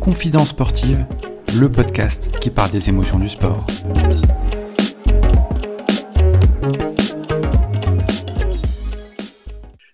Confidence 0.00 0.48
sportive, 0.50 1.06
le 1.58 1.72
podcast 1.72 2.30
qui 2.40 2.50
parle 2.50 2.70
des 2.70 2.90
émotions 2.90 3.18
du 3.18 3.28
sport. 3.28 3.66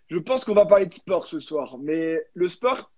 Je 0.09 0.19
pense 0.19 0.45
qu'on 0.45 0.55
va 0.55 0.67
parler 0.67 0.87
de 0.87 0.95
sport 0.95 1.29
ce 1.29 1.39
soir, 1.39 1.77
mais 1.79 2.21
le 2.35 2.49
sport, 2.49 2.91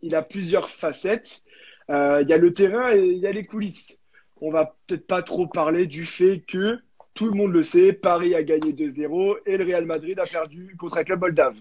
il 0.00 0.14
a 0.14 0.22
plusieurs 0.22 0.70
facettes. 0.70 1.42
Euh, 1.90 2.22
il 2.22 2.28
y 2.28 2.32
a 2.32 2.38
le 2.38 2.54
terrain 2.54 2.92
et 2.94 3.04
il 3.04 3.18
y 3.18 3.26
a 3.26 3.32
les 3.32 3.44
coulisses. 3.44 3.98
On 4.40 4.50
va 4.50 4.74
peut-être 4.86 5.06
pas 5.06 5.22
trop 5.22 5.46
parler 5.46 5.86
du 5.86 6.06
fait 6.06 6.40
que 6.40 6.80
tout 7.14 7.26
le 7.26 7.32
monde 7.32 7.52
le 7.52 7.62
sait, 7.62 7.92
Paris 7.92 8.34
a 8.34 8.42
gagné 8.42 8.72
2-0 8.72 9.38
et 9.46 9.56
le 9.56 9.64
Real 9.64 9.84
Madrid 9.84 10.18
a 10.18 10.26
perdu 10.26 10.76
contre 10.78 10.98
un 10.98 11.04
club 11.04 11.20
Moldave. 11.20 11.56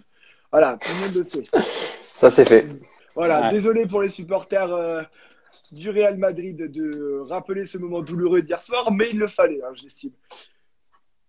Voilà, 0.51 0.77
tout 0.81 0.89
le 0.93 1.07
monde 1.07 1.15
le 1.15 1.23
sait. 1.23 1.43
Ça 2.13 2.29
c'est 2.29 2.47
fait. 2.47 2.65
Voilà, 3.15 3.49
désolé 3.49 3.87
pour 3.87 4.01
les 4.01 4.09
supporters 4.09 4.71
euh, 4.73 5.01
du 5.71 5.89
Real 5.89 6.17
Madrid 6.17 6.57
de 6.57 7.19
rappeler 7.27 7.65
ce 7.65 7.77
moment 7.77 8.01
douloureux 8.01 8.41
d'hier 8.41 8.61
soir, 8.61 8.91
mais 8.91 9.09
il 9.11 9.19
le 9.19 9.27
fallait, 9.27 9.61
hein, 9.63 9.73
j'estime. 9.73 10.11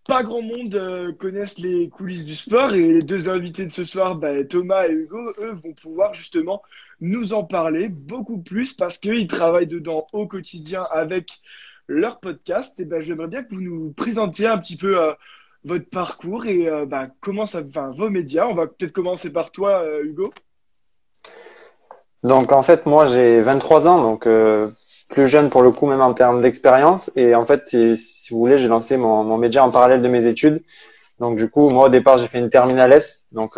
Pas 0.06 0.23
grand 0.23 0.42
monde 0.42 0.74
euh, 0.74 1.12
connaissent 1.12 1.59
les 1.59 1.88
coulisses 1.88 2.24
du 2.24 2.34
sport 2.34 2.74
et 2.74 2.92
les 2.95 3.02
deux 3.02 3.28
invités 3.28 3.64
de 3.64 3.70
ce 3.70 3.84
soir, 3.84 4.16
bah, 4.16 4.42
Thomas 4.45 4.88
et 4.88 4.92
Hugo, 4.92 5.32
eux, 5.38 5.52
vont 5.62 5.73
pouvoir 5.73 6.14
justement 6.14 6.62
nous 7.00 7.32
en 7.32 7.45
parler 7.45 7.88
beaucoup 7.88 8.38
plus 8.38 8.73
parce 8.73 8.98
qu'ils 8.98 9.26
travaillent 9.26 9.66
dedans 9.66 10.06
au 10.12 10.26
quotidien 10.26 10.87
avec 10.90 11.40
leur 11.90 12.20
podcast. 12.20 12.78
Et 12.80 12.84
ben, 12.84 13.00
j'aimerais 13.00 13.26
bien 13.26 13.42
que 13.42 13.54
vous 13.54 13.60
nous 13.60 13.92
présentiez 13.92 14.46
un 14.46 14.58
petit 14.58 14.76
peu 14.76 15.02
euh, 15.02 15.12
votre 15.64 15.90
parcours 15.90 16.46
et 16.46 16.68
euh, 16.68 16.86
bah, 16.86 17.08
comment 17.20 17.46
ça, 17.46 17.60
enfin, 17.66 17.92
vos 17.96 18.08
médias. 18.08 18.46
On 18.46 18.54
va 18.54 18.66
peut-être 18.66 18.92
commencer 18.92 19.32
par 19.32 19.50
toi, 19.50 19.82
euh, 19.82 20.04
Hugo. 20.04 20.32
Donc 22.23 22.52
en 22.52 22.62
fait, 22.62 22.84
moi 22.84 23.06
j'ai 23.06 23.40
23 23.40 23.88
ans, 23.88 24.02
donc 24.02 24.28
plus 25.09 25.26
jeune 25.26 25.48
pour 25.48 25.62
le 25.62 25.70
coup 25.70 25.87
même 25.87 26.02
en 26.02 26.12
termes 26.12 26.42
d'expérience. 26.42 27.10
Et 27.16 27.34
en 27.34 27.46
fait, 27.46 27.66
si, 27.66 28.28
vous 28.30 28.38
voulez, 28.38 28.59
j'ai 28.59 28.68
lancé 28.68 28.98
mon, 28.98 29.38
média 29.38 29.65
en 29.65 29.70
parallèle 29.70 30.02
de 30.02 30.09
mes 30.09 30.26
études. 30.26 30.62
Donc 31.18 31.37
du 31.37 31.48
coup, 31.48 31.70
moi 31.70 31.87
au 31.87 31.88
départ, 31.88 32.18
j'ai 32.18 32.26
fait 32.26 32.38
une 32.38 32.50
terminale 32.50 32.93
S. 32.93 33.24
Donc 33.32 33.56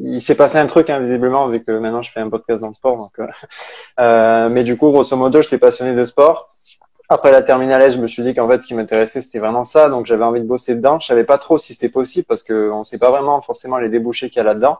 il 0.00 0.22
s'est 0.22 0.36
passé 0.36 0.58
un 0.58 0.66
truc 0.66 0.88
hein, 0.90 1.00
visiblement 1.00 1.48
vu 1.48 1.64
que 1.64 1.72
maintenant 1.72 2.02
je 2.02 2.12
fais 2.12 2.20
un 2.20 2.30
podcast 2.30 2.60
dans 2.60 2.68
le 2.68 2.74
sport. 2.74 2.96
Donc, 2.96 3.18
euh, 3.98 4.48
mais 4.50 4.62
du 4.62 4.76
coup, 4.76 4.90
grosso 4.90 5.16
modo, 5.16 5.42
j'étais 5.42 5.58
passionné 5.58 5.94
de 5.94 6.04
sport. 6.04 6.48
Après 7.12 7.30
la 7.30 7.42
terminale, 7.42 7.92
je 7.92 7.98
me 7.98 8.06
suis 8.06 8.22
dit 8.22 8.32
qu'en 8.32 8.48
fait, 8.48 8.62
ce 8.62 8.66
qui 8.66 8.74
m'intéressait, 8.74 9.20
c'était 9.20 9.38
vraiment 9.38 9.64
ça. 9.64 9.90
Donc, 9.90 10.06
j'avais 10.06 10.24
envie 10.24 10.40
de 10.40 10.46
bosser 10.46 10.74
dedans. 10.74 10.98
Je 10.98 11.06
savais 11.06 11.24
pas 11.24 11.36
trop 11.36 11.58
si 11.58 11.74
c'était 11.74 11.90
possible 11.90 12.24
parce 12.26 12.42
qu'on 12.42 12.78
ne 12.78 12.84
sait 12.84 12.96
pas 12.96 13.10
vraiment 13.10 13.42
forcément 13.42 13.76
les 13.76 13.90
débouchés 13.90 14.30
qu'il 14.30 14.38
y 14.38 14.40
a 14.40 14.44
là-dedans. 14.44 14.78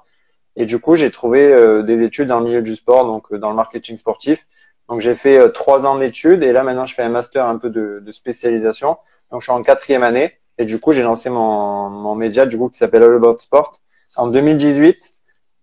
Et 0.57 0.65
du 0.65 0.81
coup, 0.81 0.97
j'ai 0.97 1.11
trouvé 1.11 1.53
euh, 1.53 1.83
des 1.83 2.01
études 2.03 2.29
dans 2.29 2.39
le 2.41 2.47
milieu 2.47 2.63
du 2.63 2.75
sport, 2.75 3.05
donc 3.05 3.31
euh, 3.33 3.39
dans 3.39 3.51
le 3.51 3.55
marketing 3.55 3.99
sportif. 3.99 4.47
Donc, 4.89 5.03
j'ai 5.03 5.15
fait 5.15 5.39
euh, 5.39 5.49
trois 5.51 5.85
ans 5.85 5.99
d'études 5.99 6.43
et 6.43 6.53
là, 6.53 6.63
maintenant, 6.63 6.87
je 6.87 6.95
fais 6.95 7.03
un 7.03 7.11
master 7.11 7.45
un 7.45 7.59
peu 7.59 7.69
de, 7.69 8.03
spécialisation. 8.13 8.97
Donc, 9.31 9.43
je 9.43 9.45
suis 9.45 9.53
en 9.53 9.61
quatrième 9.61 10.03
année 10.03 10.33
et 10.57 10.65
du 10.65 10.81
coup, 10.81 10.93
j'ai 10.93 11.03
lancé 11.03 11.29
mon, 11.29 11.91
mon 11.91 12.15
média 12.15 12.47
du 12.47 12.57
coup 12.57 12.71
qui 12.71 12.79
s'appelle 12.79 13.03
All 13.03 13.15
About 13.15 13.41
Sport 13.41 13.73
en 14.17 14.29
2018. 14.29 14.97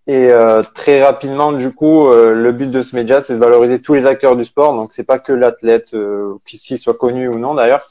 Et 0.09 0.31
euh, 0.31 0.63
très 0.73 1.03
rapidement, 1.03 1.52
du 1.52 1.71
coup, 1.71 2.07
euh, 2.07 2.33
le 2.33 2.52
but 2.52 2.71
de 2.71 2.81
ce 2.81 2.95
média, 2.95 3.21
c'est 3.21 3.35
de 3.35 3.38
valoriser 3.38 3.79
tous 3.79 3.93
les 3.93 4.07
acteurs 4.07 4.35
du 4.35 4.43
sport. 4.43 4.73
Donc, 4.73 4.91
c'est 4.91 5.03
pas 5.03 5.19
que 5.19 5.31
l'athlète, 5.31 5.93
euh, 5.93 6.33
qu'il 6.47 6.79
soit 6.79 6.95
connu 6.95 7.27
ou 7.27 7.38
non 7.38 7.53
d'ailleurs. 7.53 7.88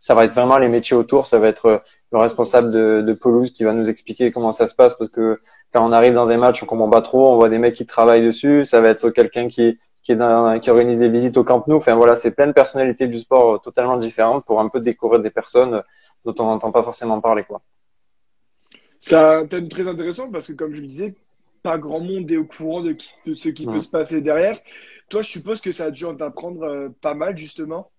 Ça 0.00 0.16
va 0.16 0.24
être 0.24 0.32
vraiment 0.34 0.58
les 0.58 0.66
métiers 0.66 0.96
autour. 0.96 1.28
Ça 1.28 1.38
va 1.38 1.46
être 1.46 1.84
le 2.10 2.18
responsable 2.18 2.72
de, 2.72 3.02
de 3.02 3.12
pelouse 3.12 3.52
qui 3.52 3.62
va 3.62 3.74
nous 3.74 3.88
expliquer 3.88 4.32
comment 4.32 4.50
ça 4.50 4.66
se 4.66 4.74
passe 4.74 4.96
parce 4.98 5.08
que 5.08 5.38
quand 5.72 5.88
on 5.88 5.92
arrive 5.92 6.14
dans 6.14 6.28
un 6.32 6.36
match, 6.36 6.60
on 6.64 6.66
comprend 6.66 6.90
pas 6.90 7.00
trop. 7.00 7.32
On 7.32 7.36
voit 7.36 7.48
des 7.48 7.58
mecs 7.58 7.76
qui 7.76 7.86
travaillent 7.86 8.26
dessus. 8.26 8.64
Ça 8.64 8.80
va 8.80 8.88
être 8.88 9.10
quelqu'un 9.10 9.46
qui 9.48 9.78
qui 10.02 10.14
organise 10.68 10.98
des 10.98 11.08
visites 11.08 11.36
au 11.36 11.44
Camp 11.44 11.62
Nou. 11.68 11.76
Enfin 11.76 11.94
voilà, 11.94 12.16
c'est 12.16 12.32
plein 12.32 12.48
de 12.48 12.52
personnalités 12.52 13.06
du 13.06 13.20
sport 13.20 13.62
totalement 13.62 13.98
différentes 13.98 14.44
pour 14.46 14.58
un 14.58 14.68
peu 14.68 14.80
découvrir 14.80 15.20
des 15.20 15.30
personnes 15.30 15.80
dont 16.24 16.34
on 16.40 16.46
n'entend 16.46 16.72
pas 16.72 16.82
forcément 16.82 17.20
parler 17.20 17.44
quoi. 17.44 17.60
C'est 18.98 19.14
un 19.14 19.46
thème 19.46 19.68
très 19.68 19.86
intéressant 19.86 20.28
parce 20.28 20.48
que 20.48 20.54
comme 20.54 20.74
je 20.74 20.80
le 20.80 20.88
disais, 20.88 21.14
pas 21.62 21.78
grand 21.78 22.00
monde 22.00 22.30
est 22.30 22.36
au 22.36 22.44
courant 22.44 22.80
de, 22.80 22.96
ce 22.98 23.48
qui 23.48 23.66
peut 23.66 23.80
se 23.80 23.88
passer 23.88 24.20
derrière. 24.20 24.58
Toi, 25.08 25.22
je 25.22 25.28
suppose 25.28 25.60
que 25.60 25.72
ça 25.72 25.86
a 25.86 25.90
dû 25.90 26.04
en 26.04 26.16
apprendre 26.18 26.62
euh, 26.62 26.88
pas 27.00 27.14
mal, 27.14 27.36
justement. 27.36 27.90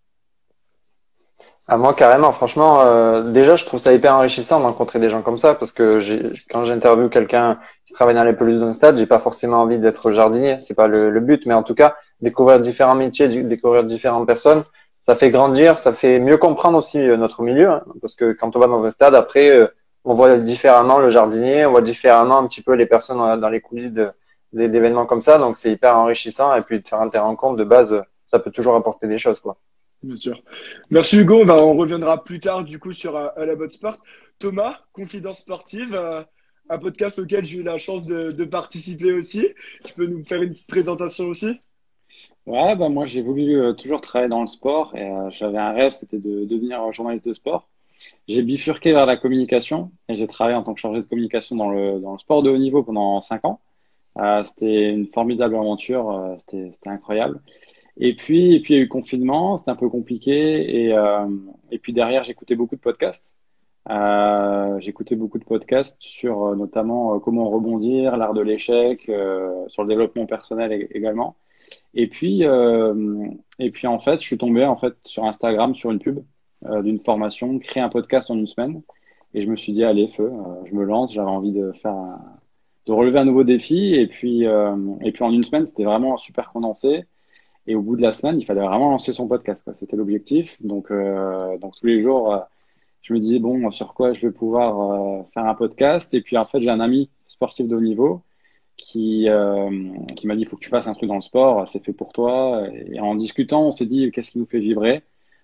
À 1.68 1.75
ah, 1.75 1.78
moi, 1.78 1.94
carrément. 1.94 2.31
Franchement, 2.31 2.81
euh, 2.81 3.31
déjà, 3.31 3.56
je 3.56 3.66
trouve 3.66 3.79
ça 3.79 3.94
hyper 3.94 4.13
enrichissant 4.13 4.59
de 4.59 4.66
rencontrer 4.66 5.00
des 5.00 5.09
gens 5.09 5.22
comme 5.22 5.38
ça 5.38 5.56
parce 5.56 5.72
que 5.72 6.01
quand 6.50 6.66
j'interviewe 6.66 7.09
quelqu'un 7.09 7.59
qui 7.85 7.94
travaille 7.94 8.16
dans 8.16 8.24
les 8.24 8.34
pelouses 8.34 8.59
d'un 8.59 8.74
stade, 8.74 8.97
j'ai 8.97 9.06
pas 9.06 9.19
forcément 9.19 9.62
envie 9.62 9.80
d'être 9.80 10.12
jardinier. 10.12 10.57
C'est 10.59 10.75
pas 10.75 10.88
le, 10.88 11.19
but, 11.22 11.45
mais 11.45 11.53
en 11.53 11.63
tout 11.63 11.75
cas, 11.75 11.95
découvrir 12.22 12.59
différents 12.59 12.95
métiers, 12.95 13.28
découvrir 13.44 13.85
différentes 13.85 14.28
personnes, 14.28 14.63
ça 15.01 15.16
fait 15.16 15.30
grandir, 15.30 15.78
ça 15.78 15.94
fait 15.94 16.19
mieux 16.19 16.38
comprendre 16.38 16.78
aussi 16.78 17.00
euh, 17.00 17.16
notre 17.16 17.44
milieu. 17.44 17.69
Hein, 17.69 17.84
parce 18.01 18.16
que 18.16 18.34
quand 18.34 18.56
on 18.56 18.59
va 18.59 18.68
dans 18.68 18.85
un 18.85 18.90
stade, 18.90 19.16
après, 19.16 19.57
on 20.05 20.13
voit 20.13 20.37
différemment 20.37 20.99
le 20.99 21.09
jardinier, 21.09 21.65
on 21.65 21.71
voit 21.71 21.81
différemment 21.81 22.39
un 22.39 22.47
petit 22.47 22.61
peu 22.61 22.73
les 22.73 22.85
personnes 22.85 23.39
dans 23.39 23.49
les 23.49 23.61
coulisses 23.61 23.93
d'événements 24.51 25.05
comme 25.05 25.21
ça. 25.21 25.37
Donc 25.37 25.57
c'est 25.57 25.71
hyper 25.71 25.97
enrichissant 25.97 26.55
et 26.55 26.61
puis 26.61 26.79
de 26.79 26.87
faire 26.87 27.01
un 27.01 27.09
terrain 27.09 27.35
compte 27.35 27.57
de 27.57 27.63
base, 27.63 28.03
ça 28.25 28.39
peut 28.39 28.51
toujours 28.51 28.75
apporter 28.75 29.07
des 29.07 29.17
choses 29.17 29.39
quoi. 29.39 29.57
Bien 30.03 30.17
sûr. 30.17 30.43
Merci 30.89 31.19
Hugo. 31.19 31.41
On, 31.41 31.45
va, 31.45 31.63
on 31.63 31.77
reviendra 31.77 32.23
plus 32.23 32.41
tard 32.41 32.65
du 32.65 32.77
coup 32.77 32.91
sur 32.91 33.15
euh, 33.15 33.29
la 33.37 33.55
botte 33.55 33.71
sport. 33.71 33.97
Thomas, 34.37 34.79
Confidence 34.91 35.39
sportive, 35.39 35.95
euh, 35.95 36.21
un 36.69 36.77
podcast 36.77 37.19
auquel 37.19 37.45
j'ai 37.45 37.59
eu 37.59 37.63
la 37.63 37.77
chance 37.77 38.05
de, 38.05 38.43
participer 38.43 39.13
aussi. 39.13 39.47
Tu 39.85 39.93
peux 39.93 40.05
nous 40.05 40.25
faire 40.25 40.41
une 40.41 40.51
petite 40.51 40.67
présentation 40.67 41.27
aussi? 41.27 41.57
Ouais, 42.45 42.75
bah 42.75 42.89
moi 42.89 43.07
j'ai 43.07 43.21
voulu 43.21 43.55
euh, 43.55 43.73
toujours 43.73 44.01
travailler 44.01 44.29
dans 44.29 44.41
le 44.41 44.47
sport 44.47 44.93
et 44.95 45.09
j'avais 45.29 45.57
un 45.57 45.71
rêve, 45.71 45.93
c'était 45.93 46.19
de 46.19 46.43
devenir 46.43 46.91
journaliste 46.91 47.25
de 47.25 47.33
sport. 47.33 47.69
J'ai 48.27 48.41
bifurqué 48.41 48.93
vers 48.93 49.05
la 49.05 49.17
communication 49.17 49.91
et 50.09 50.15
j'ai 50.15 50.27
travaillé 50.27 50.55
en 50.55 50.63
tant 50.63 50.73
que 50.73 50.79
chargé 50.79 51.01
de 51.01 51.05
communication 51.05 51.55
dans 51.55 51.69
le, 51.69 51.99
dans 51.99 52.13
le 52.13 52.19
sport 52.19 52.43
de 52.43 52.49
haut 52.49 52.57
niveau 52.57 52.83
pendant 52.83 53.19
cinq 53.21 53.43
ans. 53.45 53.59
Euh, 54.17 54.43
c'était 54.45 54.91
une 54.91 55.07
formidable 55.07 55.55
aventure, 55.55 56.11
euh, 56.11 56.35
c'était 56.39 56.89
incroyable. 56.89 57.41
Et 57.97 58.15
puis, 58.15 58.55
et 58.55 58.59
puis 58.61 58.73
il 58.73 58.77
y 58.77 58.79
a 58.79 58.83
eu 58.83 58.87
confinement, 58.87 59.57
c'était 59.57 59.71
un 59.71 59.75
peu 59.75 59.89
compliqué. 59.89 60.85
Et, 60.85 60.93
euh, 60.93 61.27
et 61.71 61.79
puis 61.79 61.93
derrière, 61.93 62.23
j'écoutais 62.23 62.55
beaucoup 62.55 62.75
de 62.75 62.81
podcasts. 62.81 63.33
Euh, 63.89 64.79
j'écoutais 64.79 65.15
beaucoup 65.15 65.39
de 65.39 65.43
podcasts 65.43 65.97
sur 65.99 66.45
euh, 66.45 66.55
notamment 66.55 67.15
euh, 67.15 67.19
comment 67.19 67.49
rebondir, 67.49 68.15
l'art 68.15 68.33
de 68.33 68.41
l'échec, 68.41 69.01
sur 69.67 69.83
le 69.83 69.87
développement 69.87 70.25
personnel 70.25 70.87
également. 70.91 71.35
Et 71.95 72.07
puis, 72.07 72.43
et 72.43 73.71
puis 73.71 73.87
en 73.87 73.99
fait, 73.99 74.19
je 74.19 74.25
suis 74.25 74.37
tombé 74.37 74.65
en 74.65 74.75
fait 74.75 74.95
sur 75.05 75.25
Instagram 75.25 75.75
sur 75.75 75.91
une 75.91 75.99
pub 75.99 76.23
d'une 76.84 77.00
formation, 77.00 77.59
créer 77.59 77.84
un 77.84 77.90
podcast 77.90 78.31
en 78.31 78.38
une 78.38 78.47
semaine. 78.47 78.81
Et 79.34 79.41
je 79.41 79.50
me 79.50 79.56
suis 79.56 79.74
dit, 79.74 79.84
allez, 79.84 80.07
feu, 80.07 80.31
euh, 80.31 80.66
je 80.66 80.75
me 80.75 80.84
lance, 80.84 81.13
j'avais 81.13 81.29
envie 81.29 81.51
de 81.51 81.72
faire 81.74 81.96
de 82.85 82.91
relever 82.91 83.19
un 83.19 83.25
nouveau 83.25 83.44
défi. 83.44 83.96
Et 83.96 84.07
puis, 84.07 84.46
euh, 84.46 84.75
et 85.01 85.12
puis 85.12 85.24
en 85.24 85.31
une 85.31 85.44
semaine, 85.44 85.66
c'était 85.66 85.85
vraiment 85.85 86.18
super 86.18 86.51
condensé. 86.51 87.06
Et 87.66 87.75
au 87.75 87.81
bout 87.81 87.96
de 87.96 88.01
la 88.01 88.12
semaine, 88.12 88.40
il 88.40 88.46
fallait 88.46 88.62
vraiment 88.62 88.91
lancer 88.91 89.13
son 89.13 89.28
podcast. 89.28 89.68
C'était 89.74 89.96
l'objectif. 89.96 90.62
Donc, 90.62 90.91
donc 91.62 91.75
tous 91.79 91.85
les 91.88 92.01
jours, 92.01 92.38
je 93.01 93.13
me 93.13 93.19
disais, 93.19 93.40
bon, 93.40 93.72
sur 93.72 93.94
quoi 93.94 94.13
je 94.13 94.22
vais 94.28 94.34
pouvoir 94.34 95.25
faire 95.34 95.45
un 95.45 95.56
podcast. 95.56 96.13
Et 96.13 96.22
puis 96.22 96.38
en 96.38 96.45
fait, 96.45 96.62
j'ai 96.62 96.69
un 96.69 96.81
ami 96.81 97.09
sportif 97.25 97.68
de 97.68 97.75
haut 97.75 97.81
niveau 97.81 98.22
qui, 98.75 99.28
qui 100.18 100.28
m'a 100.28 100.35
dit, 100.35 100.41
il 100.41 100.45
faut 100.45 100.57
que 100.57 100.63
tu 100.63 100.69
fasses 100.69 100.88
un 100.88 100.94
truc 100.94 101.07
dans 101.07 101.16
le 101.16 101.22
sport, 101.22 101.66
c'est 101.68 101.84
fait 101.84 101.94
pour 101.94 102.12
toi. 102.12 102.68
Et 102.91 103.00
en 103.00 103.16
discutant, 103.16 103.68
on 103.68 103.72
s'est 103.72 103.85
dit, 103.85 104.12
qu'est-ce 104.12 104.31
qui 104.31 104.40
nous 104.40 104.45
fait 104.45 104.59
vibrer? 104.59 105.01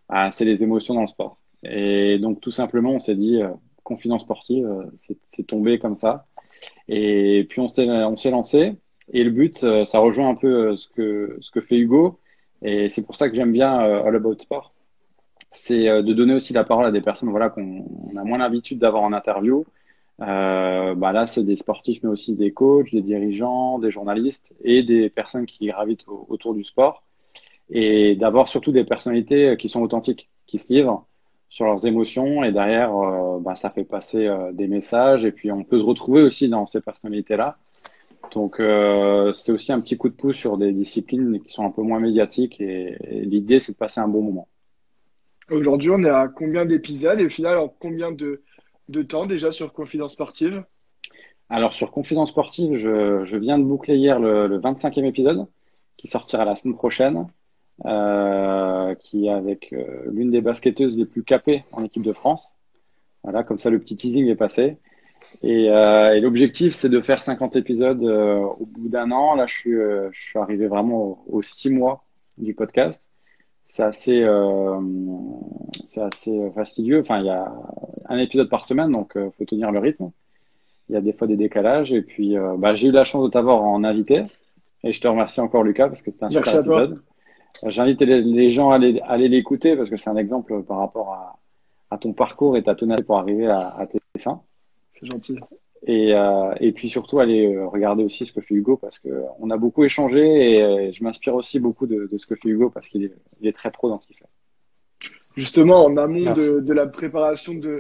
Ah, 0.10 0.32
c'est 0.32 0.46
les 0.46 0.64
émotions 0.64 0.94
dans 0.94 1.02
le 1.02 1.08
sport. 1.08 1.40
Et 1.64 2.20
donc, 2.20 2.42
tout 2.42 2.52
simplement, 2.52 2.94
on 2.94 3.00
s'est 3.00 3.16
dit, 3.16 3.42
euh, 3.42 3.50
confidence 3.84 4.22
sportive, 4.22 4.66
euh, 4.66 4.86
c'est 5.28 5.48
tombé 5.48 5.80
comme 5.80 5.96
ça. 5.96 6.26
Et 6.88 7.46
puis, 7.50 7.62
on 7.62 7.68
s'est 7.68 8.32
lancé. 8.32 8.78
Et 9.12 9.24
le 9.24 9.32
but, 9.32 9.64
euh, 9.64 9.86
ça 9.86 10.00
rejoint 10.00 10.30
un 10.30 10.36
peu 10.36 10.78
ce 10.78 10.88
que, 10.88 11.38
ce 11.42 11.52
que 11.52 11.62
fait 11.62 11.78
Hugo. 11.78 12.18
Et 12.62 12.90
c'est 12.90 13.04
pour 13.04 13.16
ça 13.16 13.30
que 13.30 13.36
j'aime 13.36 13.52
bien 13.52 13.80
All 13.80 14.16
About 14.16 14.40
Sport. 14.40 14.72
C'est 15.52 15.86
de 15.86 16.14
donner 16.14 16.34
aussi 16.34 16.54
la 16.54 16.64
parole 16.64 16.86
à 16.86 16.92
des 16.92 17.02
personnes 17.02 17.30
voilà, 17.30 17.50
qu'on 17.50 17.86
a 18.18 18.24
moins 18.24 18.38
l'habitude 18.38 18.80
d'avoir 18.80 19.04
en 19.04 19.14
interview. 19.14 19.66
Euh, 20.22 20.96
bah 20.96 21.12
là, 21.14 21.26
c'est 21.26 21.44
des 21.44 21.56
sportifs, 21.56 22.04
mais 22.04 22.10
aussi 22.10 22.36
des 22.36 22.52
coachs, 22.52 22.92
des 22.92 23.02
dirigeants, 23.02 23.80
des 23.80 23.92
journalistes 23.92 24.54
et 24.64 24.84
des 24.84 25.10
personnes 25.10 25.46
qui 25.46 25.68
gravitent 25.68 26.06
autour 26.08 26.54
du 26.54 26.64
sport 26.64 27.04
et 27.70 28.16
d'avoir 28.16 28.50
surtout 28.50 28.72
des 28.72 28.84
personnalités 28.84 29.56
qui 29.58 29.70
sont 29.70 29.82
authentiques, 29.82 30.30
qui 30.48 30.58
se 30.58 30.74
livrent 30.74 31.06
sur 31.50 31.66
leurs 31.66 31.86
émotions. 31.86 32.44
Et 32.44 32.52
derrière, 32.52 32.96
euh, 32.96 33.40
bah, 33.40 33.56
ça 33.56 33.70
fait 33.70 33.84
passer 33.84 34.28
euh, 34.28 34.52
des 34.52 34.68
messages. 34.68 35.26
Et 35.26 35.32
puis 35.32 35.52
on 35.52 35.64
peut 35.64 35.80
se 35.80 35.84
retrouver 35.84 36.22
aussi 36.22 36.50
dans 36.50 36.68
ces 36.68 36.82
personnalités-là. 36.82 37.56
Donc 38.34 38.60
euh, 38.60 39.34
c'est 39.34 39.52
aussi 39.52 39.72
un 39.72 39.80
petit 39.80 39.98
coup 39.98 40.10
de 40.10 40.16
pouce 40.16 40.36
sur 40.36 40.58
des 40.58 40.72
disciplines 40.72 41.42
qui 41.42 41.54
sont 41.54 41.66
un 41.66 41.72
peu 41.72 41.82
moins 41.82 42.00
médiatiques. 42.00 42.60
Et, 42.62 42.98
l'idée 43.10 43.60
c'est 43.60 43.74
de 43.74 43.78
passer 43.78 44.00
un 44.00 44.08
bon 44.08 44.22
moment. 44.22 44.48
Aujourd'hui 45.50 45.90
on 45.90 46.04
est 46.04 46.10
à 46.10 46.28
combien 46.28 46.66
d'épisodes? 46.66 47.20
Et 47.20 47.26
au 47.26 47.30
final 47.30 47.58
en 47.58 47.68
combien 47.68 48.12
de, 48.12 48.44
de 48.90 49.02
temps 49.02 49.26
déjà 49.26 49.52
sur 49.52 49.74
Confidence 49.74 50.14
Sportive? 50.14 50.64
Alors 51.50 51.74
sur 51.74 51.90
Confidence 51.90 52.30
Sportive, 52.30 52.76
je, 52.76 53.26
je 53.26 53.38
viens 53.38 53.58
de 53.58 53.64
boucler 53.64 53.96
hier 53.96 54.20
le, 54.20 54.46
le 54.46 54.60
25e 54.60 55.06
épisode 55.06 55.48
qui 55.98 56.08
sortira 56.08 56.46
la 56.46 56.56
semaine 56.56 56.76
prochaine, 56.76 57.26
euh, 57.86 58.96
qui 58.96 59.28
est 59.28 59.32
avec 59.32 59.74
euh, 59.74 59.86
l'une 60.12 60.32
des 60.32 60.42
basketteuses 60.42 60.98
les 60.98 61.06
plus 61.06 61.24
capées 61.24 61.64
en 61.72 61.84
équipe 61.84 62.04
de 62.04 62.14
France. 62.14 62.56
Voilà, 63.24 63.44
comme 63.44 63.58
ça 63.58 63.70
le 63.70 63.80
petit 63.80 63.96
teasing 63.96 64.28
est 64.28 64.36
passé. 64.36 64.76
Et, 65.44 65.70
euh, 65.70 66.16
et 66.16 66.22
l'objectif, 66.22 66.76
c'est 66.76 66.90
de 66.90 67.02
faire 67.02 67.22
50 67.22 67.56
épisodes 67.56 68.04
euh, 68.04 68.40
au 68.40 68.66
bout 68.66 68.90
d'un 68.90 69.12
an. 69.12 69.36
Là, 69.36 69.46
je 69.46 69.54
suis, 69.54 69.74
euh, 69.76 70.10
je 70.12 70.22
suis 70.22 70.40
arrivé 70.40 70.68
vraiment 70.68 71.04
aux, 71.04 71.20
aux 71.28 71.42
six 71.42 71.70
mois 71.70 72.00
du 72.38 72.54
podcast. 72.54 73.04
C'est 73.66 73.84
assez, 73.84 74.24
euh, 74.24 74.82
c'est 75.86 76.02
assez 76.02 76.50
fastidieux. 76.56 77.02
Enfin, 77.02 77.20
il 77.20 77.26
y 77.26 77.30
a 77.30 77.52
un 78.08 78.18
épisode 78.18 78.50
par 78.50 78.66
semaine, 78.66 78.92
donc 78.92 79.16
euh, 79.16 79.30
faut 79.38 79.46
tenir 79.46 79.72
le 79.72 79.80
rythme. 79.80 80.12
Il 80.90 80.94
y 80.94 80.98
a 80.98 81.02
des 81.02 81.14
fois 81.14 81.28
des 81.28 81.38
décalages. 81.38 81.94
Et 81.94 82.02
puis, 82.02 82.36
euh, 82.36 82.56
bah, 82.58 82.74
j'ai 82.74 82.88
eu 82.88 82.92
la 82.92 83.04
chance 83.04 83.24
de 83.24 83.30
t'avoir 83.30 83.62
en 83.62 83.84
invité. 83.84 84.24
Et 84.84 84.92
je 84.92 85.00
te 85.00 85.08
remercie 85.08 85.40
encore, 85.42 85.64
Lucas, 85.64 85.90
parce 85.90 86.02
que 86.02 86.10
c'était 86.10 86.26
un 86.26 86.30
super 86.30 86.60
épisode. 86.60 87.02
J'invite 87.66 88.02
les, 88.02 88.22
les 88.22 88.52
gens 88.52 88.72
à 88.72 88.76
aller, 88.76 89.00
à 89.02 89.12
aller 89.12 89.28
l'écouter 89.28 89.76
parce 89.76 89.90
que 89.90 89.98
c'est 89.98 90.10
un 90.10 90.18
exemple 90.18 90.64
par 90.64 90.78
rapport 90.78 91.14
à, 91.14 91.40
à 91.92 91.98
ton 91.98 92.14
parcours 92.14 92.56
et 92.58 92.64
ta 92.64 92.76
tonalité 92.76 93.04
pour 93.04 93.18
arriver 93.18 93.48
à, 93.48 93.70
à 93.70 93.86
tes 93.88 94.00
fins. 94.18 94.42
C'est 94.94 95.08
gentil. 95.08 95.38
Et, 95.88 96.14
euh, 96.14 96.54
et 96.60 96.74
puis 96.74 96.90
surtout, 96.90 97.20
aller 97.20 97.56
euh, 97.56 97.66
regarder 97.68 98.04
aussi 98.04 98.26
ce 98.26 98.34
que 98.34 98.42
fait 98.42 98.54
Hugo 98.54 98.76
parce 98.76 99.00
que 99.00 99.10
on 99.40 99.50
a 99.50 99.58
beaucoup 99.58 99.86
échangé 99.86 100.56
et 100.56 100.62
euh, 100.62 100.92
je 100.92 101.04
m'inspire 101.04 101.36
aussi 101.36 101.60
beaucoup 101.60 101.88
de, 101.88 102.06
de 102.06 102.18
ce 102.18 102.28
que 102.28 102.36
fait 102.36 102.50
Hugo 102.50 102.70
parce 102.70 102.90
qu'il 102.90 103.06
est, 103.06 103.14
il 103.40 103.48
est 103.48 103.58
très 103.58 103.72
pro 103.72 103.90
dans 103.90 104.00
ce 104.00 104.08
qu'il 104.08 104.18
fait. 104.18 104.26
Justement, 105.38 105.86
en 105.86 105.96
amont 105.96 106.34
de, 106.34 106.60
de 106.60 106.74
la 106.74 106.86
préparation 106.88 107.54
de, 107.54 107.74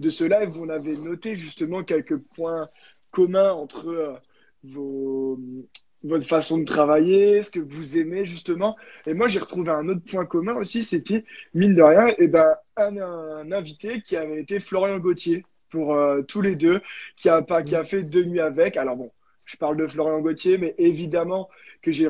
de 0.00 0.10
ce 0.10 0.24
live, 0.24 0.50
on 0.60 0.68
avait 0.68 0.96
noté 0.96 1.36
justement 1.36 1.84
quelques 1.84 2.18
points 2.34 2.66
communs 3.12 3.52
entre 3.52 3.86
euh, 3.88 4.14
vos, 4.64 5.38
votre 6.04 6.26
façon 6.26 6.58
de 6.58 6.64
travailler, 6.64 7.42
ce 7.42 7.50
que 7.50 7.60
vous 7.60 7.98
aimez 7.98 8.24
justement. 8.24 8.76
Et 9.06 9.14
moi, 9.14 9.26
j'ai 9.26 9.38
retrouvé 9.38 9.70
un 9.70 9.88
autre 9.88 10.02
point 10.08 10.26
commun 10.26 10.54
aussi, 10.56 10.84
c'était, 10.84 11.24
mine 11.54 11.74
de 11.74 11.82
rien, 11.82 12.14
et 12.18 12.28
ben, 12.28 12.54
un, 12.76 12.96
un 12.98 13.52
invité 13.52 14.00
qui 14.02 14.16
avait 14.16 14.40
été 14.40 14.60
Florian 14.60 14.98
Gauthier 14.98 15.44
pour 15.70 15.94
euh, 15.94 16.22
tous 16.22 16.40
les 16.40 16.56
deux, 16.56 16.80
qui 17.16 17.28
a, 17.28 17.42
pas, 17.42 17.62
qui 17.62 17.74
a 17.74 17.84
fait 17.84 18.04
deux 18.04 18.24
nuits 18.24 18.40
avec. 18.40 18.76
Alors 18.76 18.96
bon, 18.96 19.10
je 19.46 19.56
parle 19.56 19.76
de 19.76 19.86
Florian 19.86 20.20
Gauthier, 20.20 20.58
mais 20.58 20.74
évidemment 20.78 21.48
que 21.82 21.92
j'ai 21.92 22.08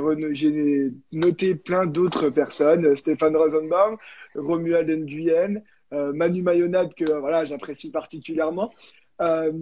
noté 1.13 1.55
plein 1.65 1.87
d'autres 1.87 2.31
personnes, 2.31 2.95
Stéphane 2.97 3.37
Rosenbaum, 3.37 3.97
Romuald 4.35 4.89
Nguyen, 4.91 5.63
euh, 5.93 6.13
Manu 6.13 6.43
Mayonade 6.43 6.95
que 6.95 7.11
voilà 7.19 7.45
j'apprécie 7.45 7.91
particulièrement. 7.91 8.73
Euh, 9.21 9.53